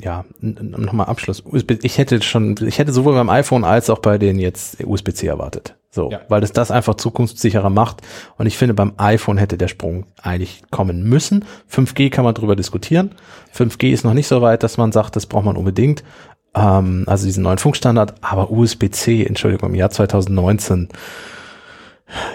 ja, 0.00 0.24
nochmal 0.40 1.06
Abschluss. 1.06 1.42
Ich 1.82 1.98
hätte 1.98 2.22
schon, 2.22 2.56
ich 2.66 2.78
hätte 2.78 2.92
sowohl 2.92 3.14
beim 3.14 3.28
iPhone 3.28 3.64
als 3.64 3.90
auch 3.90 3.98
bei 3.98 4.18
den 4.18 4.38
jetzt 4.38 4.78
USB-C 4.84 5.26
erwartet. 5.26 5.74
So, 5.90 6.10
Ja. 6.10 6.20
weil 6.28 6.42
es 6.42 6.52
das 6.52 6.70
einfach 6.70 6.94
zukunftssicherer 6.96 7.70
macht. 7.70 8.02
Und 8.36 8.46
ich 8.46 8.56
finde, 8.58 8.74
beim 8.74 8.92
iPhone 8.98 9.38
hätte 9.38 9.56
der 9.56 9.68
Sprung 9.68 10.04
eigentlich 10.22 10.62
kommen 10.70 11.02
müssen. 11.08 11.44
5G 11.70 12.10
kann 12.10 12.24
man 12.24 12.34
drüber 12.34 12.54
diskutieren. 12.56 13.12
5G 13.54 13.90
ist 13.92 14.04
noch 14.04 14.12
nicht 14.14 14.26
so 14.28 14.42
weit, 14.42 14.62
dass 14.62 14.76
man 14.76 14.92
sagt, 14.92 15.16
das 15.16 15.26
braucht 15.26 15.44
man 15.46 15.56
unbedingt. 15.56 16.04
Ähm, 16.54 17.04
also 17.06 17.24
diesen 17.26 17.42
neuen 17.42 17.58
Funkstandard. 17.58 18.14
Aber 18.22 18.50
USB-C, 18.50 19.24
Entschuldigung, 19.24 19.70
im 19.70 19.74
Jahr 19.74 19.90
2019. 19.90 20.88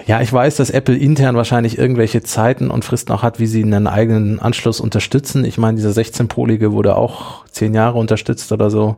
Ja, 0.06 0.20
ich 0.20 0.32
weiß, 0.32 0.56
dass 0.56 0.70
Apple 0.70 0.96
intern 0.96 1.36
wahrscheinlich 1.36 1.78
irgendwelche 1.78 2.22
Zeiten 2.22 2.70
und 2.70 2.84
Fristen 2.84 3.12
auch 3.12 3.22
hat, 3.22 3.38
wie 3.38 3.46
sie 3.46 3.62
einen 3.62 3.86
eigenen 3.86 4.38
Anschluss 4.40 4.80
unterstützen. 4.80 5.44
Ich 5.44 5.58
meine, 5.58 5.76
dieser 5.76 5.90
16-polige 5.90 6.72
wurde 6.72 6.96
auch 6.96 7.46
zehn 7.46 7.72
Jahre 7.72 7.98
unterstützt 7.98 8.52
oder 8.52 8.70
so. 8.70 8.96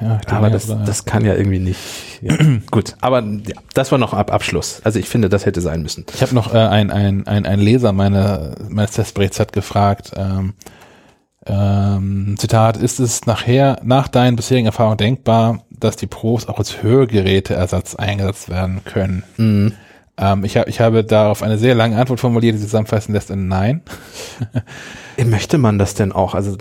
ja, 0.00 0.20
Aber 0.26 0.50
das, 0.50 0.70
also, 0.70 0.84
das 0.84 1.06
kann 1.06 1.24
ja 1.24 1.34
irgendwie 1.34 1.60
nicht. 1.60 1.80
Ja. 2.20 2.36
Gut, 2.70 2.94
aber 3.00 3.20
ja, 3.22 3.54
das 3.72 3.90
war 3.90 3.98
noch 3.98 4.12
ab 4.12 4.32
Abschluss. 4.32 4.80
Also 4.84 4.98
ich 4.98 5.08
finde, 5.08 5.28
das 5.30 5.46
hätte 5.46 5.60
sein 5.62 5.82
müssen. 5.82 6.04
Ich 6.14 6.20
habe 6.20 6.34
noch 6.34 6.52
äh, 6.52 6.58
ein, 6.58 6.90
ein, 6.90 7.26
ein, 7.26 7.46
ein 7.46 7.60
Leser 7.60 7.92
meine, 7.92 8.54
meines 8.68 8.92
Testberichts 8.92 9.40
hat 9.40 9.52
gefragt, 9.54 10.12
ähm, 10.16 10.54
ähm, 11.46 12.34
Zitat, 12.38 12.76
ist 12.76 12.98
es 12.98 13.24
nachher, 13.24 13.78
nach 13.84 14.08
deinen 14.08 14.36
bisherigen 14.36 14.66
Erfahrungen 14.66 14.98
denkbar, 14.98 15.62
dass 15.70 15.96
die 15.96 16.08
Pros 16.08 16.48
auch 16.48 16.58
als 16.58 16.82
Hörgeräteersatz 16.82 17.94
eingesetzt 17.94 18.50
werden 18.50 18.82
können? 18.84 19.22
Mhm. 19.36 19.72
Ähm, 20.18 20.44
ich, 20.44 20.56
hab, 20.56 20.68
ich 20.68 20.80
habe 20.80 21.04
darauf 21.04 21.42
eine 21.42 21.58
sehr 21.58 21.74
lange 21.74 21.96
Antwort 21.98 22.20
formuliert, 22.20 22.54
die 22.56 22.60
zusammenfassen 22.60 23.12
lässt 23.12 23.30
in 23.30 23.48
Nein. 23.48 23.82
Möchte 25.24 25.58
man 25.58 25.78
das 25.78 25.94
denn 25.94 26.12
auch? 26.12 26.34
Also 26.34 26.56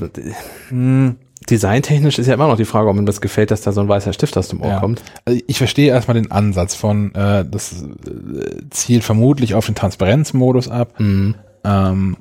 hm, 0.69 1.15
designtechnisch 1.49 2.19
ist 2.19 2.27
ja 2.27 2.33
immer 2.33 2.47
noch 2.47 2.57
die 2.57 2.65
Frage, 2.65 2.89
ob 2.89 2.95
mir 2.95 3.05
das 3.05 3.21
gefällt, 3.21 3.51
dass 3.51 3.61
da 3.61 3.71
so 3.71 3.81
ein 3.81 3.87
weißer 3.87 4.13
Stift 4.13 4.37
aus 4.37 4.49
dem 4.49 4.61
Ohr 4.61 4.69
Ja. 4.69 4.79
kommt. 4.79 5.03
Also 5.25 5.39
ich 5.47 5.57
verstehe 5.57 5.89
erstmal 5.89 6.15
den 6.15 6.31
Ansatz 6.31 6.75
von, 6.75 7.13
äh, 7.15 7.45
das 7.49 7.83
äh, 7.83 8.61
zielt 8.71 9.03
vermutlich 9.03 9.53
auf 9.53 9.65
den 9.65 9.75
Transparenzmodus 9.75 10.67
ab. 10.69 10.99
Mhm. 10.99 11.35
Ähm, 11.63 12.17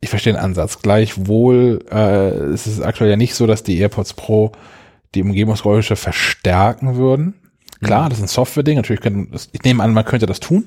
ich 0.00 0.10
verstehe 0.10 0.34
den 0.34 0.42
Ansatz. 0.42 0.82
Gleichwohl 0.82 1.84
äh, 1.90 2.28
es 2.52 2.66
ist 2.66 2.80
aktuell 2.80 3.10
ja 3.10 3.16
nicht 3.16 3.34
so, 3.34 3.46
dass 3.46 3.62
die 3.62 3.78
AirPods 3.78 4.14
Pro 4.14 4.52
die 5.14 5.22
Umgebungsgeräusche 5.22 5.96
verstärken 5.96 6.96
würden. 6.96 7.34
Klar, 7.82 8.08
das 8.08 8.18
ist 8.18 8.24
ein 8.24 8.28
Software-Ding. 8.28 8.76
Natürlich 8.76 9.02
könnte 9.02 9.30
das, 9.30 9.48
ich 9.52 9.62
nehme 9.62 9.82
an, 9.82 9.92
man 9.92 10.04
könnte 10.04 10.26
das 10.26 10.40
tun. 10.40 10.66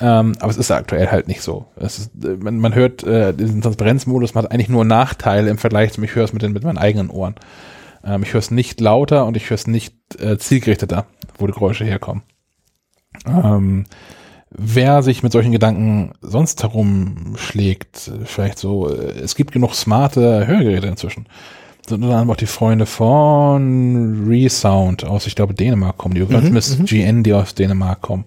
Ähm, 0.00 0.34
aber 0.40 0.50
es 0.50 0.56
ist 0.56 0.70
aktuell 0.70 1.08
halt 1.10 1.28
nicht 1.28 1.40
so. 1.40 1.66
Ist, 1.76 2.10
äh, 2.22 2.36
man, 2.40 2.58
man 2.58 2.74
hört 2.74 3.04
äh, 3.04 3.32
diesen 3.32 3.62
Transparenzmodus, 3.62 4.34
man 4.34 4.44
hat 4.44 4.52
eigentlich 4.52 4.68
nur 4.68 4.84
Nachteile 4.84 5.50
im 5.50 5.58
Vergleich 5.58 5.92
zum, 5.92 6.02
ich 6.02 6.14
höre 6.14 6.24
es 6.24 6.32
mit, 6.32 6.42
den, 6.42 6.52
mit 6.52 6.64
meinen 6.64 6.78
eigenen 6.78 7.10
Ohren. 7.10 7.36
Ähm, 8.04 8.22
ich 8.24 8.32
höre 8.32 8.40
es 8.40 8.50
nicht 8.50 8.80
lauter 8.80 9.24
und 9.24 9.36
ich 9.36 9.48
höre 9.50 9.54
es 9.54 9.66
nicht 9.66 9.94
äh, 10.20 10.36
zielgerichteter, 10.36 11.06
wo 11.38 11.46
die 11.46 11.52
Geräusche 11.52 11.84
herkommen. 11.84 12.22
Ähm, 13.26 13.84
wer 14.50 15.02
sich 15.02 15.22
mit 15.22 15.32
solchen 15.32 15.52
Gedanken 15.52 16.12
sonst 16.20 16.62
herumschlägt, 16.62 18.08
äh, 18.08 18.24
vielleicht 18.24 18.58
so, 18.58 18.92
äh, 18.92 19.20
es 19.20 19.36
gibt 19.36 19.52
genug 19.52 19.74
smarte 19.74 20.46
Hörgeräte 20.46 20.88
inzwischen. 20.88 21.26
Sind 21.86 22.02
unter 22.02 22.14
anderem 22.14 22.30
auch 22.30 22.36
die 22.36 22.46
Freunde 22.46 22.86
von 22.86 24.26
Resound 24.26 25.04
aus, 25.04 25.26
ich 25.26 25.34
glaube, 25.34 25.52
Dänemark 25.52 25.98
kommen, 25.98 26.14
die 26.14 26.22
mhm, 26.22 26.30
zumindest 26.30 26.86
GN, 26.86 27.22
die 27.22 27.34
aus 27.34 27.54
Dänemark 27.54 28.00
kommen. 28.00 28.24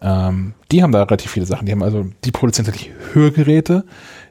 Ähm, 0.00 0.54
die 0.72 0.82
haben 0.82 0.92
da 0.92 1.02
relativ 1.02 1.30
viele 1.30 1.44
Sachen. 1.44 1.66
Die 1.66 1.72
haben 1.72 1.82
also, 1.82 2.06
die 2.24 2.30
produzieren 2.30 2.66
tatsächlich 2.66 2.94
Hörgeräte, 3.12 3.84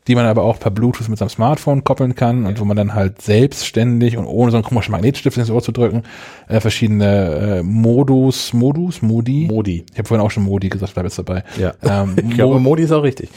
die 0.08 0.16
man 0.16 0.26
aber 0.26 0.44
auch 0.44 0.60
per 0.60 0.72
Bluetooth 0.72 1.10
mit 1.10 1.20
seinem 1.20 1.30
Smartphone 1.30 1.84
koppeln 1.84 2.16
kann 2.16 2.46
und 2.46 2.60
wo 2.60 2.66
man 2.66 2.78
dann 2.78 2.94
halt 2.94 3.22
selbstständig 3.22 4.18
und 4.18 4.26
ohne 4.26 4.52
so 4.52 4.58
einen 4.58 4.64
komischen 4.64 4.92
Magnetstift 4.92 5.38
ins 5.38 5.50
Ohr 5.50 5.62
zu 5.62 5.72
drücken, 5.72 6.04
äh, 6.48 6.60
verschiedene 6.60 7.60
äh, 7.60 7.64
Modus, 7.64 8.54
Modus, 8.54 9.02
Modi. 9.02 9.48
Modi. 9.50 9.86
Ich 9.92 9.98
habe 9.98 10.08
vorhin 10.08 10.26
auch 10.26 10.32
schon 10.32 10.44
Modi 10.44 10.70
gesagt, 10.70 10.94
bleib 10.94 11.06
jetzt 11.06 11.20
dabei. 11.20 11.44
Ja. 11.58 11.74
Ähm, 11.84 12.16
Ich 12.30 12.36
glaube, 12.36 12.56
Mo 12.56 12.70
Modi 12.70 12.84
ist 12.84 12.92
auch 12.92 13.04
richtig. 13.04 13.30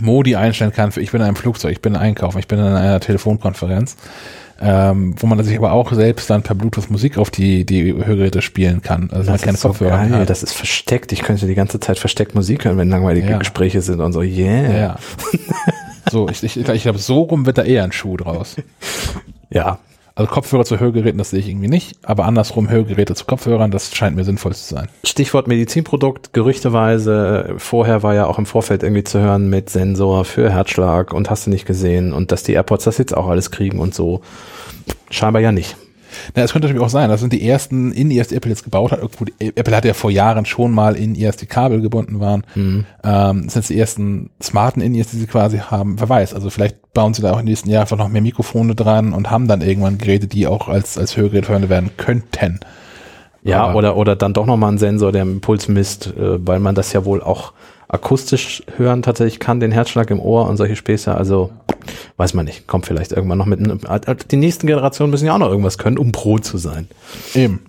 Modi 0.00 0.36
einstellen 0.36 0.72
kann 0.72 0.90
für 0.90 1.02
ich 1.02 1.12
bin 1.12 1.20
in 1.20 1.26
einem 1.26 1.36
Flugzeug, 1.36 1.72
ich 1.72 1.82
bin 1.82 1.94
in 1.94 2.00
Einkaufen, 2.00 2.38
ich 2.38 2.48
bin 2.48 2.58
in 2.58 2.64
einer 2.64 3.00
Telefonkonferenz, 3.00 3.96
ähm, 4.60 5.14
wo 5.18 5.26
man 5.26 5.42
sich 5.42 5.56
aber 5.56 5.72
auch 5.72 5.92
selbst 5.92 6.30
dann 6.30 6.42
per 6.42 6.54
Bluetooth 6.54 6.90
Musik 6.90 7.18
auf 7.18 7.30
die, 7.30 7.64
die 7.64 7.92
Hörgeräte 7.92 8.42
spielen 8.42 8.82
kann. 8.82 9.10
Also 9.10 9.30
man 9.30 9.40
keine 9.40 9.54
ist 9.54 9.60
so 9.62 9.72
geil. 9.72 10.10
hat. 10.10 10.30
Das 10.30 10.42
ist 10.42 10.52
versteckt. 10.52 11.12
Ich 11.12 11.22
könnte 11.22 11.46
die 11.46 11.54
ganze 11.54 11.80
Zeit 11.80 11.98
versteckt 11.98 12.34
Musik 12.34 12.64
hören, 12.64 12.78
wenn 12.78 12.90
langweilige 12.90 13.30
Ja. 13.30 13.38
Gespräche 13.38 13.80
sind 13.80 14.00
und 14.00 14.12
so. 14.12 14.20
Yeah. 14.22 14.78
Ja. 14.78 14.96
so, 16.10 16.28
ich, 16.28 16.42
ich, 16.42 16.56
ich 16.56 16.82
glaube, 16.82 16.98
so 16.98 17.22
rum 17.22 17.46
wird 17.46 17.58
da 17.58 17.62
eher 17.62 17.84
ein 17.84 17.92
Schuh 17.92 18.16
draus. 18.16 18.56
ja. 19.50 19.78
Also 20.14 20.30
Kopfhörer 20.30 20.64
zu 20.64 20.78
Hörgeräten, 20.78 21.18
das 21.18 21.30
sehe 21.30 21.40
ich 21.40 21.48
irgendwie 21.48 21.68
nicht, 21.68 21.96
aber 22.02 22.26
andersrum 22.26 22.68
Hörgeräte 22.68 23.14
zu 23.14 23.24
Kopfhörern, 23.24 23.70
das 23.70 23.94
scheint 23.94 24.14
mir 24.14 24.24
sinnvoll 24.24 24.54
zu 24.54 24.74
sein. 24.74 24.88
Stichwort 25.04 25.48
Medizinprodukt, 25.48 26.34
gerüchteweise, 26.34 27.54
vorher 27.56 28.02
war 28.02 28.14
ja 28.14 28.26
auch 28.26 28.38
im 28.38 28.44
Vorfeld 28.44 28.82
irgendwie 28.82 29.04
zu 29.04 29.20
hören 29.20 29.48
mit 29.48 29.70
Sensor 29.70 30.24
für 30.24 30.50
Herzschlag 30.50 31.14
und 31.14 31.30
hast 31.30 31.46
du 31.46 31.50
nicht 31.50 31.64
gesehen 31.64 32.12
und 32.12 32.30
dass 32.30 32.42
die 32.42 32.52
AirPods 32.52 32.84
das 32.84 32.98
jetzt 32.98 33.16
auch 33.16 33.28
alles 33.28 33.50
kriegen 33.50 33.78
und 33.78 33.94
so. 33.94 34.20
Scheinbar 35.10 35.40
ja 35.40 35.52
nicht. 35.52 35.76
Na, 36.34 36.42
es 36.42 36.52
könnte 36.52 36.68
natürlich 36.68 36.84
auch 36.84 36.90
sein, 36.90 37.08
das 37.10 37.20
sind 37.20 37.32
die 37.32 37.46
ersten 37.48 37.92
In-Ears, 37.92 38.28
die 38.28 38.36
Apple 38.36 38.50
jetzt 38.50 38.64
gebaut 38.64 38.92
hat. 38.92 39.00
Gut, 39.16 39.32
Apple 39.38 39.76
hat 39.76 39.84
ja 39.84 39.94
vor 39.94 40.10
Jahren 40.10 40.44
schon 40.46 40.72
mal 40.72 40.96
In-Ears, 40.96 41.36
die 41.36 41.46
Kabel 41.46 41.80
gebunden 41.80 42.20
waren. 42.20 42.44
Mhm. 42.54 42.84
Ähm, 43.04 43.42
das 43.44 43.54
sind 43.54 43.62
jetzt 43.62 43.70
die 43.70 43.78
ersten 43.78 44.30
smarten 44.42 44.82
In-Ears, 44.82 45.08
die 45.08 45.18
sie 45.18 45.26
quasi 45.26 45.58
haben. 45.58 46.00
Wer 46.00 46.08
weiß, 46.08 46.34
also 46.34 46.50
vielleicht 46.50 46.92
bauen 46.92 47.14
sie 47.14 47.22
da 47.22 47.32
auch 47.32 47.38
im 47.38 47.46
nächsten 47.46 47.70
Jahr 47.70 47.82
einfach 47.82 47.96
noch 47.96 48.08
mehr 48.08 48.22
Mikrofone 48.22 48.74
dran 48.74 49.12
und 49.12 49.30
haben 49.30 49.48
dann 49.48 49.62
irgendwann 49.62 49.98
Geräte, 49.98 50.26
die 50.26 50.46
auch 50.46 50.68
als, 50.68 50.98
als 50.98 51.16
Hörgerät 51.16 51.46
verwendet 51.46 51.70
werden 51.70 51.90
könnten. 51.96 52.60
Ja, 53.42 53.64
Aber- 53.64 53.78
oder, 53.78 53.96
oder 53.96 54.16
dann 54.16 54.34
doch 54.34 54.46
nochmal 54.46 54.72
ein 54.72 54.78
Sensor, 54.78 55.10
der 55.12 55.24
den 55.24 55.40
Puls 55.40 55.68
misst, 55.68 56.08
äh, 56.08 56.46
weil 56.46 56.60
man 56.60 56.74
das 56.74 56.92
ja 56.92 57.04
wohl 57.04 57.22
auch 57.22 57.52
akustisch 57.88 58.62
hören 58.76 59.02
tatsächlich 59.02 59.38
kann, 59.38 59.60
den 59.60 59.70
Herzschlag 59.70 60.10
im 60.10 60.20
Ohr 60.20 60.48
und 60.48 60.56
solche 60.56 60.76
Späße. 60.76 61.14
Also 61.14 61.50
weiß 62.16 62.34
man 62.34 62.44
nicht. 62.44 62.66
Kommt 62.66 62.86
vielleicht 62.86 63.12
irgendwann 63.12 63.38
noch 63.38 63.46
mit. 63.46 63.58
einem- 63.60 63.80
Die 64.30 64.36
nächsten 64.36 64.66
Generationen 64.66 65.10
müssen 65.10 65.26
ja 65.26 65.34
auch 65.34 65.38
noch 65.38 65.48
irgendwas 65.50 65.78
können, 65.78 65.98
um 65.98 66.12
Pro 66.12 66.38
zu 66.38 66.58
sein. 66.58 66.88
Eben. 67.34 67.60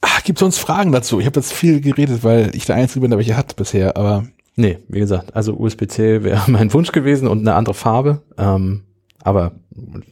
Ah, 0.00 0.20
gibt 0.24 0.38
sonst 0.38 0.58
Fragen 0.58 0.92
dazu? 0.92 1.20
Ich 1.20 1.26
habe 1.26 1.38
jetzt 1.38 1.52
viel 1.52 1.80
geredet, 1.80 2.24
weil 2.24 2.54
ich 2.54 2.64
der 2.64 2.76
Einzige 2.76 3.00
bin, 3.00 3.10
der 3.10 3.18
welche 3.18 3.36
hat 3.36 3.56
bisher, 3.56 3.96
aber 3.96 4.24
Nee, 4.56 4.78
wie 4.88 4.98
gesagt, 4.98 5.34
also 5.34 5.54
USB-C 5.56 6.22
wäre 6.24 6.42
mein 6.50 6.72
Wunsch 6.74 6.92
gewesen 6.92 7.28
und 7.28 7.40
eine 7.40 7.54
andere 7.54 7.74
Farbe. 7.74 8.20
Ähm, 8.36 8.82
aber 9.22 9.52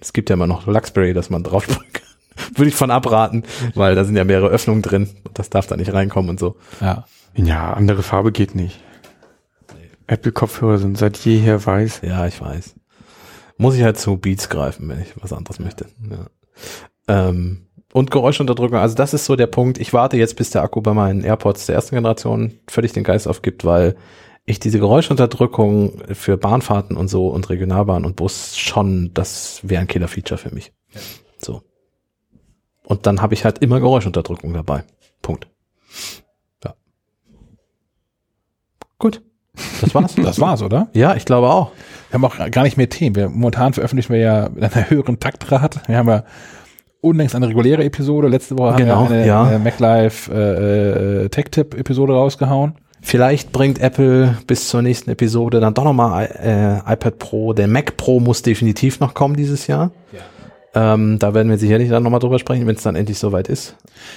es 0.00 0.12
gibt 0.12 0.30
ja 0.30 0.34
immer 0.34 0.46
noch 0.46 0.66
Luxberry, 0.66 1.12
dass 1.12 1.28
man 1.28 1.42
draufspringen 1.42 1.92
kann. 1.92 2.04
würde 2.54 2.68
ich 2.68 2.74
von 2.74 2.90
abraten, 2.90 3.42
weil 3.74 3.94
da 3.94 4.04
sind 4.04 4.16
ja 4.16 4.24
mehrere 4.24 4.48
Öffnungen 4.48 4.80
drin. 4.80 5.08
und 5.24 5.38
Das 5.38 5.50
darf 5.50 5.66
da 5.66 5.76
nicht 5.76 5.92
reinkommen 5.92 6.30
und 6.30 6.40
so. 6.40 6.56
Ja. 6.80 7.04
Ja, 7.34 7.72
andere 7.74 8.02
Farbe 8.02 8.32
geht 8.32 8.54
nicht. 8.54 8.78
Apple-Kopfhörer 10.08 10.78
sind 10.78 10.98
seit 10.98 11.16
jeher 11.18 11.64
weiß. 11.64 12.00
Ja, 12.02 12.26
ich 12.26 12.40
weiß. 12.40 12.74
Muss 13.58 13.76
ich 13.76 13.82
halt 13.82 13.98
zu 13.98 14.16
Beats 14.16 14.48
greifen, 14.48 14.88
wenn 14.88 15.00
ich 15.00 15.14
was 15.20 15.32
anderes 15.32 15.60
möchte. 15.60 15.86
Ja. 16.10 16.26
Ähm, 17.28 17.66
und 17.92 18.10
Geräuschunterdrückung, 18.10 18.78
also 18.78 18.94
das 18.94 19.14
ist 19.14 19.24
so 19.24 19.36
der 19.36 19.46
Punkt. 19.46 19.78
Ich 19.78 19.92
warte 19.92 20.16
jetzt, 20.16 20.36
bis 20.36 20.50
der 20.50 20.62
Akku 20.62 20.80
bei 20.80 20.92
meinen 20.92 21.24
AirPods 21.24 21.66
der 21.66 21.74
ersten 21.74 21.94
Generation 21.94 22.58
völlig 22.68 22.92
den 22.92 23.04
Geist 23.04 23.28
aufgibt, 23.28 23.64
weil 23.64 23.96
ich 24.44 24.60
diese 24.60 24.78
Geräuschunterdrückung 24.78 26.02
für 26.14 26.36
Bahnfahrten 26.36 26.96
und 26.96 27.08
so 27.08 27.28
und 27.28 27.48
Regionalbahn 27.50 28.04
und 28.04 28.16
Bus 28.16 28.56
schon, 28.56 29.12
das 29.14 29.60
wäre 29.62 29.82
ein 29.82 29.88
Killer-Feature 29.88 30.38
für 30.38 30.54
mich. 30.54 30.72
So. 31.38 31.62
Und 32.84 33.06
dann 33.06 33.20
habe 33.20 33.34
ich 33.34 33.44
halt 33.44 33.58
immer 33.58 33.80
Geräuschunterdrückung 33.80 34.54
dabei. 34.54 34.84
Punkt. 35.20 35.48
Ja. 36.64 36.74
Gut. 38.98 39.22
Das 39.80 39.94
war's. 39.94 40.14
Das 40.22 40.40
war's, 40.40 40.62
oder? 40.62 40.88
ja, 40.92 41.14
ich 41.14 41.24
glaube 41.24 41.48
auch. 41.48 41.72
Wir 42.10 42.14
haben 42.14 42.24
auch 42.24 42.50
gar 42.50 42.62
nicht 42.62 42.76
mehr 42.76 42.88
Themen. 42.88 43.16
Wir, 43.16 43.28
momentan 43.28 43.72
veröffentlichen 43.72 44.12
wir 44.12 44.20
ja 44.20 44.48
mit 44.52 44.62
einer 44.74 44.90
höheren 44.90 45.20
Taktrate. 45.20 45.80
Wir 45.86 45.98
haben 45.98 46.08
ja 46.08 46.24
unlängst 47.00 47.34
eine 47.34 47.48
reguläre 47.48 47.84
Episode. 47.84 48.28
Letzte 48.28 48.58
Woche 48.58 48.76
Genau, 48.76 48.96
haben 48.96 49.10
wir 49.10 49.16
eine, 49.18 49.26
ja. 49.26 49.44
eine 49.44 49.58
MacLife 49.58 50.32
äh, 50.32 51.24
äh, 51.24 51.28
Tech-Tip-Episode 51.28 52.12
rausgehauen. 52.14 52.74
Vielleicht 53.00 53.52
bringt 53.52 53.78
Apple 53.78 54.38
bis 54.46 54.68
zur 54.68 54.82
nächsten 54.82 55.10
Episode 55.10 55.60
dann 55.60 55.74
doch 55.74 55.84
nochmal 55.84 56.26
äh, 56.42 56.92
iPad 56.92 57.18
Pro. 57.18 57.52
Der 57.52 57.68
Mac 57.68 57.96
Pro 57.96 58.20
muss 58.20 58.42
definitiv 58.42 59.00
noch 59.00 59.14
kommen 59.14 59.36
dieses 59.36 59.66
Jahr. 59.66 59.92
Ähm, 60.74 61.18
da 61.18 61.34
werden 61.34 61.48
wir 61.48 61.58
sicherlich 61.58 61.88
dann 61.88 62.02
nochmal 62.02 62.20
drüber 62.20 62.38
sprechen, 62.38 62.66
wenn 62.66 62.76
es 62.76 62.82
dann 62.82 62.94
endlich 62.94 63.18
soweit 63.18 63.48
ist. 63.48 63.76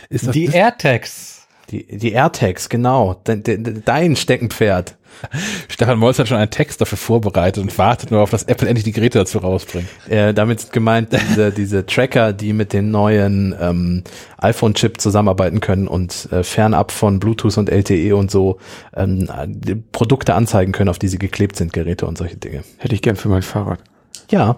Ist 0.09 0.27
das 0.27 0.34
Die 0.34 0.47
das, 0.47 0.55
AirTags. 0.55 1.47
Die, 1.69 1.97
die 1.97 2.11
AirTags, 2.11 2.68
genau. 2.69 3.15
De, 3.26 3.38
de, 3.38 3.57
de, 3.57 3.81
dein 3.85 4.15
Steckenpferd. 4.15 4.97
Stefan 5.70 6.00
Molz 6.00 6.20
hat 6.20 6.28
schon 6.28 6.38
einen 6.38 6.50
Text 6.50 6.82
dafür 6.82 6.98
vorbereitet 6.98 7.62
und 7.64 7.78
wartet 7.78 8.12
nur 8.12 8.22
auf, 8.22 8.30
dass 8.30 8.44
Apple 8.44 8.68
endlich 8.68 8.84
die 8.84 8.92
Geräte 8.92 9.20
dazu 9.20 9.38
rausbringt. 9.40 9.88
Äh, 10.10 10.34
damit 10.34 10.60
ist 10.60 10.74
gemeint 10.74 11.10
diese, 11.14 11.52
diese 11.52 11.86
Tracker, 11.86 12.34
die 12.34 12.54
mit 12.54 12.74
den 12.74 12.92
neuen 12.92 13.56
ähm, 13.60 14.04
iPhone-Chip 14.38 15.00
zusammenarbeiten 15.00 15.60
können 15.62 15.88
und 15.88 16.28
äh, 16.32 16.44
fernab 16.44 16.92
von 16.92 17.20
Bluetooth 17.20 17.58
und 17.58 17.70
LTE 17.70 18.16
und 18.16 18.32
so 18.32 18.58
ähm, 18.96 19.28
Produkte 19.92 20.34
anzeigen 20.34 20.72
können, 20.72 20.90
auf 20.90 21.00
die 21.00 21.08
sie 21.08 21.20
geklebt 21.20 21.56
sind, 21.56 21.74
Geräte 21.74 22.06
und 22.06 22.18
solche 22.18 22.38
Dinge. 22.38 22.64
Hätte 22.78 22.96
ich 22.96 23.02
gern 23.02 23.16
für 23.16 23.30
mein 23.30 23.42
Fahrrad. 23.42 23.80
Ja. 24.30 24.58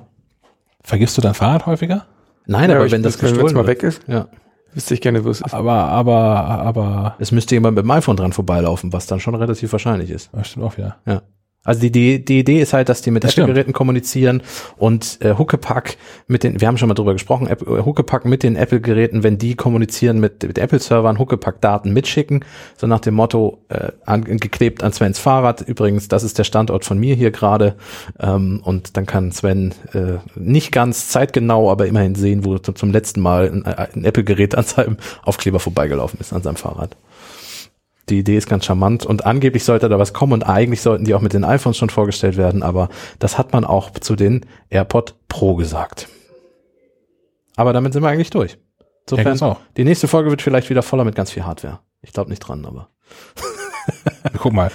Vergisst 0.84 1.18
du 1.18 1.22
dein 1.22 1.34
Fahrrad 1.34 1.66
häufiger? 1.66 2.06
Nein, 2.46 2.70
Ja, 2.70 2.76
aber 2.78 2.92
wenn 2.92 3.04
das 3.04 3.22
wenn 3.22 3.30
es 3.30 3.34
gestohlen 3.34 3.54
mal 3.56 3.68
wird. 3.68 3.82
weg 3.82 3.84
ist, 3.84 4.02
Ja. 4.08 4.28
Wüsste 4.76 4.94
ich 4.94 5.02
gerne, 5.02 5.24
wo 5.24 5.30
es 5.30 5.42
ist. 5.42 5.54
Aber, 5.54 5.74
aber, 5.74 6.16
aber, 6.16 7.16
Es 7.20 7.32
müsste 7.32 7.56
jemand 7.56 7.76
mit 7.76 7.84
dem 7.84 7.92
iPhone 7.92 8.18
dran 8.18 8.34
vorbeilaufen, 8.34 8.94
was 8.94 9.08
dann 9.08 9.20
schon 9.20 9.36
relativ 9.36 9.72
wahrscheinlich 9.72 10.10
ist. 10.10 10.30
das 10.34 10.50
stimmt 10.50 10.66
auch 10.66 10.78
wieder. 10.78 10.98
Ja. 11.06 11.22
Also 11.64 11.80
die, 11.80 11.92
die, 11.92 12.26
die 12.26 12.40
Idee 12.40 12.62
ist 12.62 12.74
halt, 12.74 12.90
dass 12.90 13.02
die 13.02 13.12
mit. 13.12 13.24
Apple-Geräten 13.24 13.72
kommunizieren 13.72 14.42
und 14.76 15.20
äh, 15.22 15.36
Huckepack 15.38 15.98
mit 16.28 16.44
den, 16.44 16.60
wir 16.60 16.68
haben 16.68 16.78
schon 16.78 16.90
mal 16.90 16.94
drüber 16.94 17.14
gesprochen, 17.14 17.48
App, 17.48 17.62
äh, 17.62 17.86
Huckepack 17.86 18.26
mit 18.26 18.44
den 18.44 18.58
Apple-Geräten, 18.58 19.24
wenn 19.24 19.38
die 19.38 19.56
kommunizieren 19.56 20.20
mit, 20.20 20.44
mit 20.44 20.58
Apple-Servern, 20.58 21.20
Huckepack-Daten 21.20 21.94
mitschicken, 21.94 22.44
so 22.76 22.86
nach 22.86 23.00
dem 23.00 23.14
Motto, 23.14 23.60
äh, 23.70 23.92
an, 24.06 24.26
geklebt 24.26 24.84
an 24.84 24.92
Svens 24.92 25.20
Fahrrad, 25.20 25.62
übrigens, 25.62 26.10
das 26.10 26.24
ist 26.24 26.38
der 26.38 26.44
Standort 26.44 26.84
von 26.84 27.00
mir 27.00 27.16
hier 27.16 27.32
gerade 27.32 27.76
ähm, 28.20 28.60
und 28.64 28.98
dann 28.98 29.06
kann 29.06 29.32
Sven 29.32 29.74
äh, 29.94 30.18
nicht 30.36 30.74
ganz 30.74 31.08
zeitgenau, 31.08 31.72
aber 31.72 31.88
immerhin 31.88 32.16
sehen, 32.16 32.44
wo 32.44 32.58
zum, 32.58 32.76
zum 32.76 32.92
letzten 32.92 33.22
Mal 33.22 33.50
ein, 33.50 33.66
ein 33.66 34.04
Apple-Gerät 34.04 34.56
an 34.56 34.66
seinem 34.66 34.98
Aufkleber 35.24 35.62
vorbeigelaufen 35.62 36.20
ist, 36.20 36.34
an 36.34 36.44
seinem 36.44 36.58
Fahrrad. 36.58 36.98
Die 38.10 38.20
Idee 38.20 38.38
ist 38.38 38.50
ganz 38.50 38.66
charmant 38.66 39.06
und 39.06 39.26
angeblich 39.26 39.64
sollte 39.64 39.88
da 39.88 39.98
was 39.98 40.14
kommen 40.14 40.34
und 40.34 40.44
eigentlich 40.44 40.82
sollten 40.82 41.06
die 41.06 41.14
auch 41.14 41.22
mit 41.22 41.34
den 41.34 41.46
iPhones 41.46 41.78
schon 41.78 41.90
vorgestellt 41.90 42.36
werden, 42.36 42.62
aber 42.62 42.90
das 43.20 43.38
hat 43.38 43.54
man 43.54 43.64
auch 43.64 43.92
zu 43.92 44.16
den 44.16 44.46
AirPod 44.70 45.16
Pro 45.30 45.56
gesagt. 45.56 46.10
Aber 47.56 47.72
damit 47.72 47.94
sind 47.94 48.04
wir 48.04 48.10
eigentlich 48.10 48.30
durch. 48.30 48.58
Ja, 49.12 49.18
Insofern, 49.18 49.42
auch. 49.52 49.60
die 49.78 49.84
nächste 49.84 50.08
Folge 50.08 50.30
wird 50.30 50.42
vielleicht 50.42 50.70
wieder 50.70 50.82
voller 50.84 51.04
mit 51.06 51.16
ganz 51.16 51.32
viel 51.32 51.46
Hardware. 51.46 51.80
Ich 52.02 52.14
glaube 52.14 52.30
nicht 52.30 52.40
dran, 52.40 52.66
aber 52.66 52.90
Guck 54.40 54.54
mal. 54.54 54.72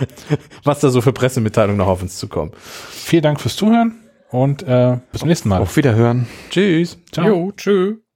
was 0.64 0.80
da 0.80 0.90
so 0.90 1.00
für 1.00 1.12
Pressemitteilungen 1.12 1.78
noch 1.78 1.86
auf 1.88 2.02
uns 2.02 2.16
zukommen. 2.18 2.52
Vielen 2.90 3.22
Dank 3.22 3.40
fürs 3.40 3.56
Zuhören 3.56 3.94
und 4.30 4.62
äh, 4.62 4.98
bis 5.12 5.20
zum 5.20 5.28
nächsten 5.28 5.48
Mal. 5.48 5.60
Auf 5.60 5.76
Wiederhören. 5.76 6.26
Tschüss. 6.50 6.98
Ciao. 7.12 7.26
Jo, 7.26 7.52
tschö. 7.56 8.07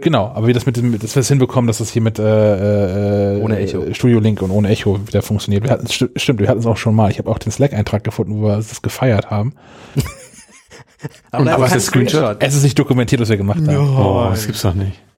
Genau, 0.00 0.26
aber 0.34 0.46
wie 0.46 0.52
das 0.52 0.66
mit 0.66 0.76
dem, 0.76 0.98
dass 0.98 1.14
wir 1.14 1.20
es 1.20 1.28
hinbekommen, 1.28 1.66
dass 1.66 1.78
das 1.78 1.90
hier 1.90 2.02
mit 2.02 2.18
äh, 2.18 3.36
äh, 3.36 3.40
Ohne 3.42 3.58
Echo. 3.58 3.92
Studio 3.92 4.18
Link 4.20 4.40
und 4.42 4.50
ohne 4.50 4.68
Echo 4.68 4.98
wieder 5.06 5.22
funktioniert. 5.22 5.64
Wir 5.64 5.70
hatten, 5.70 5.86
sti- 5.86 6.10
stimmt, 6.16 6.40
wir 6.40 6.48
hatten 6.48 6.60
es 6.60 6.66
auch 6.66 6.76
schon 6.76 6.94
mal. 6.94 7.10
Ich 7.10 7.18
habe 7.18 7.30
auch 7.30 7.38
den 7.38 7.52
Slack-Eintrag 7.52 8.04
gefunden, 8.04 8.40
wo 8.40 8.46
wir 8.46 8.56
das 8.56 8.82
gefeiert 8.82 9.30
haben. 9.30 9.52
Aber, 11.30 11.58
was 11.60 11.74
ist 11.74 11.86
Screenshot? 11.86 12.36
Es 12.40 12.54
ist 12.54 12.62
nicht 12.62 12.78
dokumentiert, 12.78 13.20
was 13.20 13.28
wir 13.30 13.36
gemacht 13.38 13.60
haben. 13.66 13.96
Oh, 13.96 14.26
das 14.30 14.46
gibt's 14.46 14.62
doch 14.62 14.74
nicht. 14.74 15.00